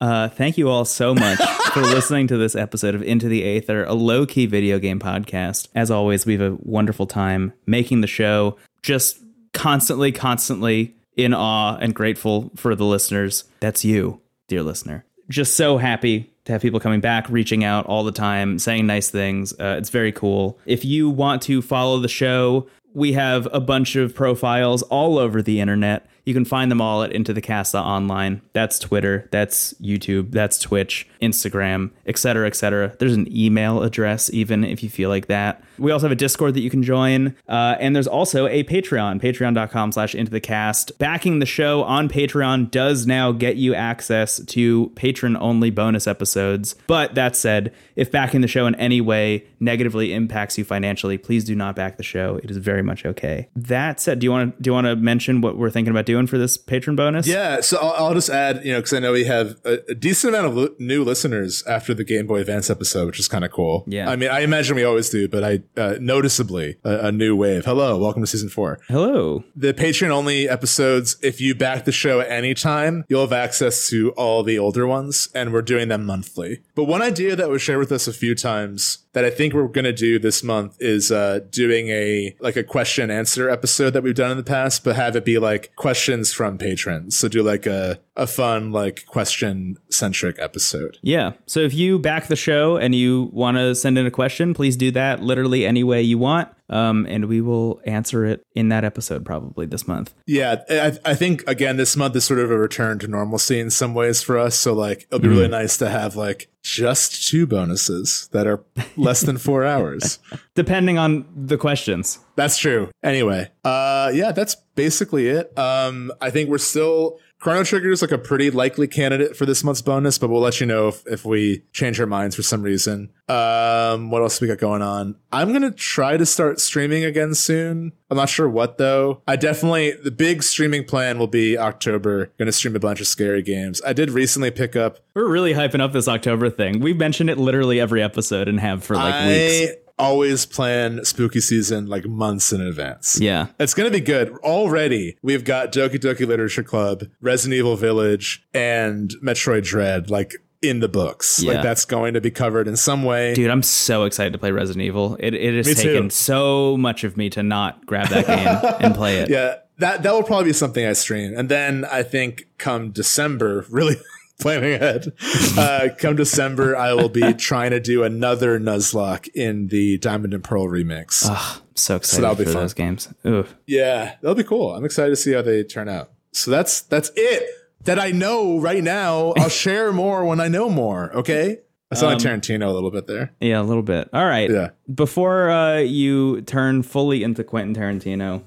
Uh, 0.00 0.28
thank 0.28 0.58
you 0.58 0.68
all 0.68 0.84
so 0.84 1.14
much 1.14 1.38
for 1.72 1.80
listening 1.82 2.26
to 2.26 2.36
this 2.36 2.54
episode 2.54 2.94
of 2.94 3.02
Into 3.02 3.28
the 3.28 3.44
Aether, 3.44 3.84
a 3.84 3.94
low 3.94 4.26
key 4.26 4.46
video 4.46 4.78
game 4.78 5.00
podcast. 5.00 5.68
As 5.74 5.90
always, 5.90 6.26
we 6.26 6.34
have 6.34 6.52
a 6.52 6.58
wonderful 6.60 7.06
time 7.06 7.52
making 7.66 8.02
the 8.02 8.06
show, 8.06 8.56
just 8.82 9.18
constantly, 9.52 10.12
constantly 10.12 10.94
in 11.16 11.32
awe 11.32 11.76
and 11.76 11.94
grateful 11.94 12.50
for 12.56 12.74
the 12.74 12.84
listeners. 12.84 13.44
That's 13.60 13.84
you, 13.84 14.20
dear 14.48 14.62
listener. 14.62 15.04
Just 15.30 15.56
so 15.56 15.78
happy 15.78 16.30
to 16.44 16.52
have 16.52 16.62
people 16.62 16.78
coming 16.78 17.00
back, 17.00 17.28
reaching 17.30 17.64
out 17.64 17.86
all 17.86 18.04
the 18.04 18.12
time, 18.12 18.58
saying 18.58 18.86
nice 18.86 19.10
things. 19.10 19.52
Uh, 19.58 19.76
it's 19.78 19.90
very 19.90 20.12
cool. 20.12 20.58
If 20.66 20.84
you 20.84 21.08
want 21.08 21.42
to 21.42 21.62
follow 21.62 21.98
the 21.98 22.08
show, 22.08 22.68
we 22.94 23.14
have 23.14 23.48
a 23.52 23.60
bunch 23.60 23.96
of 23.96 24.14
profiles 24.14 24.82
all 24.82 25.18
over 25.18 25.42
the 25.42 25.60
internet. 25.60 26.06
You 26.26 26.34
can 26.34 26.44
find 26.44 26.70
them 26.70 26.80
all 26.80 27.04
at 27.04 27.12
Into 27.12 27.32
the 27.32 27.40
Cast 27.40 27.74
online. 27.76 28.42
That's 28.52 28.80
Twitter, 28.80 29.28
that's 29.30 29.74
YouTube, 29.74 30.32
that's 30.32 30.58
Twitch, 30.58 31.08
Instagram, 31.22 31.92
etc., 32.04 32.48
etc. 32.48 32.96
There's 32.98 33.14
an 33.14 33.28
email 33.34 33.84
address 33.84 34.28
even 34.30 34.64
if 34.64 34.82
you 34.82 34.90
feel 34.90 35.08
like 35.08 35.26
that. 35.26 35.62
We 35.78 35.92
also 35.92 36.06
have 36.06 36.12
a 36.12 36.16
Discord 36.16 36.54
that 36.54 36.60
you 36.60 36.70
can 36.70 36.82
join, 36.82 37.36
uh, 37.48 37.76
and 37.78 37.94
there's 37.94 38.08
also 38.08 38.48
a 38.48 38.64
Patreon, 38.64 39.22
Patreon.com/slash 39.22 40.16
Into 40.16 40.32
the 40.32 40.40
Cast. 40.40 40.98
Backing 40.98 41.38
the 41.38 41.46
show 41.46 41.84
on 41.84 42.08
Patreon 42.08 42.72
does 42.72 43.06
now 43.06 43.30
get 43.30 43.56
you 43.56 43.74
access 43.74 44.40
to 44.46 44.90
patron-only 44.96 45.70
bonus 45.70 46.08
episodes. 46.08 46.74
But 46.88 47.14
that 47.14 47.36
said, 47.36 47.72
if 47.94 48.10
backing 48.10 48.40
the 48.40 48.48
show 48.48 48.66
in 48.66 48.74
any 48.76 49.00
way 49.00 49.44
negatively 49.60 50.12
impacts 50.12 50.58
you 50.58 50.64
financially, 50.64 51.18
please 51.18 51.44
do 51.44 51.54
not 51.54 51.76
back 51.76 51.98
the 51.98 52.02
show. 52.02 52.40
It 52.42 52.50
is 52.50 52.56
very 52.56 52.82
much 52.82 53.06
okay. 53.06 53.48
That 53.54 54.00
said, 54.00 54.18
do 54.18 54.24
you 54.24 54.32
want 54.32 54.56
to 54.56 54.62
do 54.62 54.68
you 54.68 54.74
want 54.74 54.86
to 54.86 54.96
mention 54.96 55.40
what 55.40 55.56
we're 55.56 55.70
thinking 55.70 55.92
about 55.92 56.06
doing? 56.06 56.15
Doing 56.16 56.26
for 56.26 56.38
this 56.38 56.56
patron 56.56 56.96
bonus? 56.96 57.26
Yeah, 57.26 57.60
so 57.60 57.78
I'll, 57.78 58.06
I'll 58.06 58.14
just 58.14 58.30
add, 58.30 58.64
you 58.64 58.72
know, 58.72 58.78
because 58.78 58.92
I 58.92 58.98
know 59.00 59.12
we 59.12 59.24
have 59.24 59.58
a, 59.64 59.78
a 59.90 59.94
decent 59.94 60.34
amount 60.34 60.46
of 60.48 60.56
lo- 60.56 60.74
new 60.78 61.04
listeners 61.04 61.62
after 61.66 61.94
the 61.94 62.04
Game 62.04 62.26
Boy 62.26 62.40
Advance 62.40 62.70
episode, 62.70 63.06
which 63.06 63.20
is 63.20 63.28
kind 63.28 63.44
of 63.44 63.50
cool. 63.50 63.84
Yeah, 63.86 64.08
I 64.08 64.16
mean, 64.16 64.30
I 64.30 64.40
imagine 64.40 64.76
we 64.76 64.84
always 64.84 65.10
do, 65.10 65.28
but 65.28 65.44
I 65.44 65.62
uh, 65.76 65.96
noticeably 66.00 66.76
a, 66.84 67.08
a, 67.08 67.12
new 67.12 67.36
wave. 67.36 67.64
Hello, 67.64 67.98
welcome 67.98 68.22
to 68.22 68.26
season 68.26 68.48
four. 68.48 68.78
Hello. 68.88 69.44
The 69.54 69.74
Patreon 69.74 70.10
only 70.10 70.48
episodes. 70.48 71.16
If 71.22 71.40
you 71.40 71.54
back 71.54 71.84
the 71.84 71.92
show 71.92 72.20
at 72.20 72.30
any 72.30 72.54
time, 72.54 73.04
you'll 73.08 73.22
have 73.22 73.32
access 73.32 73.88
to 73.90 74.12
all 74.12 74.42
the 74.42 74.58
older 74.58 74.86
ones, 74.86 75.28
and 75.34 75.52
we're 75.52 75.62
doing 75.62 75.88
them 75.88 76.06
monthly. 76.06 76.62
But 76.74 76.84
one 76.84 77.02
idea 77.02 77.36
that 77.36 77.50
was 77.50 77.62
shared 77.62 77.78
with 77.78 77.92
us 77.92 78.08
a 78.08 78.12
few 78.12 78.34
times 78.34 79.05
that 79.16 79.24
I 79.24 79.30
think 79.30 79.54
we're 79.54 79.66
going 79.66 79.86
to 79.86 79.94
do 79.94 80.18
this 80.18 80.42
month 80.42 80.76
is 80.78 81.10
uh, 81.10 81.40
doing 81.48 81.88
a 81.88 82.36
like 82.38 82.54
a 82.54 82.62
question 82.62 83.10
answer 83.10 83.48
episode 83.48 83.94
that 83.94 84.02
we've 84.02 84.14
done 84.14 84.30
in 84.30 84.36
the 84.36 84.42
past, 84.42 84.84
but 84.84 84.94
have 84.94 85.16
it 85.16 85.24
be 85.24 85.38
like 85.38 85.74
questions 85.74 86.34
from 86.34 86.58
patrons. 86.58 87.16
So 87.16 87.26
do 87.26 87.42
like 87.42 87.64
a 87.64 87.98
a 88.16 88.26
fun 88.26 88.72
like 88.72 89.04
question 89.06 89.76
centric 89.90 90.36
episode. 90.38 90.98
Yeah. 91.02 91.32
So 91.46 91.60
if 91.60 91.74
you 91.74 91.98
back 91.98 92.26
the 92.26 92.36
show 92.36 92.76
and 92.76 92.94
you 92.94 93.30
want 93.32 93.56
to 93.56 93.74
send 93.74 93.98
in 93.98 94.06
a 94.06 94.10
question, 94.10 94.54
please 94.54 94.76
do 94.76 94.90
that 94.92 95.22
literally 95.22 95.66
any 95.66 95.84
way 95.84 96.02
you 96.02 96.18
want 96.18 96.48
um, 96.68 97.06
and 97.08 97.26
we 97.26 97.40
will 97.40 97.80
answer 97.84 98.24
it 98.24 98.44
in 98.54 98.68
that 98.70 98.84
episode 98.84 99.24
probably 99.24 99.66
this 99.66 99.86
month. 99.86 100.14
Yeah, 100.26 100.62
I, 100.68 100.98
I, 101.04 101.14
think 101.14 101.44
again 101.46 101.76
this 101.76 101.96
month 101.96 102.16
is 102.16 102.24
sort 102.24 102.40
of 102.40 102.50
a 102.50 102.58
return 102.58 102.98
to 103.00 103.08
normalcy 103.08 103.60
in 103.60 103.70
some 103.70 103.94
ways 103.94 104.22
for 104.22 104.38
us. 104.38 104.56
So 104.56 104.72
like 104.72 105.06
it'll 105.10 105.20
be 105.20 105.28
mm. 105.28 105.32
really 105.32 105.48
nice 105.48 105.76
to 105.78 105.88
have 105.88 106.16
like 106.16 106.48
just 106.62 107.28
two 107.28 107.46
bonuses 107.46 108.28
that 108.32 108.46
are 108.46 108.64
less 108.96 109.20
than 109.20 109.38
four 109.38 109.64
hours, 109.66 110.18
depending 110.54 110.98
on 110.98 111.24
the 111.36 111.56
questions. 111.56 112.18
That's 112.34 112.58
true. 112.58 112.90
Anyway, 113.02 113.50
uh, 113.64 114.10
yeah, 114.12 114.32
that's 114.32 114.56
basically 114.74 115.28
it. 115.28 115.56
Um, 115.56 116.12
I 116.20 116.30
think 116.30 116.50
we're 116.50 116.58
still 116.58 117.20
Chrono 117.38 117.64
Trigger 117.64 117.90
is 117.90 118.00
like 118.00 118.12
a 118.12 118.18
pretty 118.18 118.50
likely 118.50 118.88
candidate 118.88 119.36
for 119.36 119.44
this 119.44 119.62
month's 119.62 119.82
bonus, 119.82 120.18
but 120.18 120.30
we'll 120.30 120.40
let 120.40 120.58
you 120.58 120.66
know 120.66 120.88
if, 120.88 121.06
if 121.06 121.24
we 121.24 121.64
change 121.72 122.00
our 122.00 122.06
minds 122.06 122.34
for 122.34 122.42
some 122.42 122.62
reason. 122.62 123.10
Um, 123.28 124.10
what 124.10 124.22
else 124.22 124.40
we 124.40 124.48
got 124.48 124.58
going 124.58 124.82
on? 124.82 125.16
I'm 125.32 125.52
gonna 125.52 125.70
try 125.70 126.16
to 126.16 126.24
start 126.24 126.60
streaming 126.60 127.04
again 127.04 127.34
soon. 127.34 127.92
I'm 128.10 128.16
not 128.16 128.30
sure 128.30 128.48
what 128.48 128.78
though. 128.78 129.20
I 129.28 129.36
definitely 129.36 129.92
the 129.92 130.10
big 130.10 130.42
streaming 130.42 130.84
plan 130.84 131.18
will 131.18 131.26
be 131.26 131.58
October. 131.58 132.32
Gonna 132.38 132.52
stream 132.52 132.74
a 132.74 132.80
bunch 132.80 133.00
of 133.00 133.06
scary 133.06 133.42
games. 133.42 133.82
I 133.84 133.92
did 133.92 134.10
recently 134.10 134.50
pick 134.50 134.74
up. 134.74 134.98
We're 135.14 135.28
really 135.28 135.52
hyping 135.52 135.80
up 135.80 135.92
this 135.92 136.08
October 136.08 136.48
thing. 136.48 136.80
We've 136.80 136.96
mentioned 136.96 137.28
it 137.28 137.38
literally 137.38 137.80
every 137.80 138.02
episode 138.02 138.48
and 138.48 138.58
have 138.60 138.82
for 138.82 138.94
like 138.94 139.14
I, 139.14 139.28
weeks 139.28 139.76
always 139.98 140.46
plan 140.46 141.04
spooky 141.04 141.40
season 141.40 141.86
like 141.86 142.04
months 142.04 142.52
in 142.52 142.60
advance. 142.60 143.18
Yeah. 143.20 143.48
It's 143.58 143.74
going 143.74 143.90
to 143.90 143.96
be 143.96 144.04
good. 144.04 144.32
Already, 144.38 145.16
we've 145.22 145.44
got 145.44 145.72
Doki 145.72 145.98
Doki 145.98 146.26
Literature 146.26 146.62
Club, 146.62 147.04
Resident 147.20 147.58
Evil 147.58 147.76
Village, 147.76 148.44
and 148.52 149.10
Metroid 149.22 149.64
Dread 149.64 150.10
like 150.10 150.34
in 150.62 150.80
the 150.80 150.88
books. 150.88 151.42
Yeah. 151.42 151.54
Like 151.54 151.62
that's 151.62 151.84
going 151.84 152.14
to 152.14 152.20
be 152.20 152.30
covered 152.30 152.68
in 152.68 152.76
some 152.76 153.04
way. 153.04 153.34
Dude, 153.34 153.50
I'm 153.50 153.62
so 153.62 154.04
excited 154.04 154.32
to 154.32 154.38
play 154.38 154.50
Resident 154.50 154.84
Evil. 154.84 155.16
It 155.20 155.34
it 155.34 155.54
has 155.54 155.74
taken 155.76 156.10
so 156.10 156.76
much 156.76 157.04
of 157.04 157.16
me 157.16 157.30
to 157.30 157.42
not 157.42 157.86
grab 157.86 158.08
that 158.08 158.26
game 158.26 158.74
and 158.80 158.94
play 158.94 159.18
it. 159.18 159.30
Yeah. 159.30 159.56
That 159.78 160.02
that 160.04 160.12
will 160.14 160.22
probably 160.22 160.46
be 160.46 160.52
something 160.54 160.86
I 160.86 160.94
stream. 160.94 161.36
And 161.36 161.48
then 161.48 161.84
I 161.84 162.02
think 162.02 162.48
come 162.58 162.90
December, 162.90 163.66
really 163.70 163.96
planning 164.40 164.74
ahead. 164.74 165.12
Uh, 165.56 165.88
come 165.98 166.16
December, 166.16 166.76
I 166.76 166.92
will 166.94 167.08
be 167.08 167.32
trying 167.34 167.70
to 167.70 167.80
do 167.80 168.02
another 168.02 168.58
Nuzlocke 168.58 169.28
in 169.34 169.68
the 169.68 169.98
Diamond 169.98 170.34
and 170.34 170.44
Pearl 170.44 170.66
remix. 170.66 171.24
Oh, 171.28 171.62
so 171.74 171.96
excited 171.96 172.16
so 172.16 172.22
that'll 172.22 172.36
be 172.36 172.44
for 172.44 172.52
fun. 172.52 172.62
those 172.62 172.74
games. 172.74 173.08
Ooh. 173.26 173.46
Yeah, 173.66 174.16
that'll 174.20 174.34
be 174.34 174.44
cool. 174.44 174.74
I'm 174.74 174.84
excited 174.84 175.10
to 175.10 175.16
see 175.16 175.32
how 175.32 175.42
they 175.42 175.62
turn 175.62 175.88
out. 175.88 176.12
So 176.32 176.50
that's 176.50 176.82
that's 176.82 177.10
it 177.16 177.48
that 177.86 177.98
I 177.98 178.10
know 178.10 178.58
right 178.58 178.82
now. 178.82 179.32
I'll 179.38 179.48
share 179.66 179.92
more 179.92 180.24
when 180.24 180.40
I 180.40 180.48
know 180.48 180.68
more. 180.68 181.12
Okay. 181.16 181.58
I 181.90 181.94
sound 181.94 182.14
um, 182.14 182.18
like 182.18 182.42
Tarantino 182.42 182.68
a 182.68 182.72
little 182.72 182.90
bit 182.90 183.06
there. 183.06 183.32
Yeah, 183.40 183.60
a 183.60 183.62
little 183.62 183.82
bit. 183.82 184.08
All 184.12 184.26
right. 184.26 184.50
Yeah. 184.50 184.70
Before 184.92 185.50
uh, 185.50 185.78
you 185.78 186.42
turn 186.42 186.82
fully 186.82 187.22
into 187.22 187.44
Quentin 187.44 187.74
Tarantino, 187.80 188.42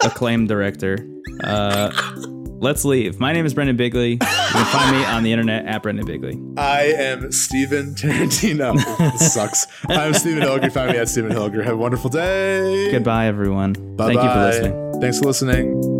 acclaimed 0.04 0.48
director, 0.48 0.98
uh, 1.44 1.90
let's 2.64 2.84
leave. 2.84 3.20
My 3.20 3.32
name 3.32 3.46
is 3.46 3.54
Brendan 3.54 3.76
Bigley. 3.76 4.12
You 4.12 4.18
can 4.18 4.64
find 4.66 4.96
me 4.96 5.04
on 5.04 5.22
the 5.22 5.30
internet 5.30 5.66
at 5.66 5.82
Brendan 5.82 6.06
Bigley. 6.06 6.40
I 6.56 6.84
am 6.84 7.30
Stephen 7.30 7.94
Tarantino. 7.94 8.74
this 9.12 9.34
sucks. 9.34 9.66
I'm 9.88 10.14
Stephen 10.14 10.42
Hilger. 10.42 10.72
Find 10.72 10.90
me 10.90 10.98
at 10.98 11.08
Stephen 11.08 11.30
Hilger. 11.30 11.62
Have 11.62 11.74
a 11.74 11.76
wonderful 11.76 12.10
day. 12.10 12.90
Goodbye, 12.90 13.26
everyone. 13.26 13.74
Bye 13.96 14.14
Thank 14.14 14.22
you 14.22 14.30
for 14.30 14.40
listening. 14.40 15.00
Thanks 15.00 15.18
for 15.18 15.26
listening. 15.26 15.93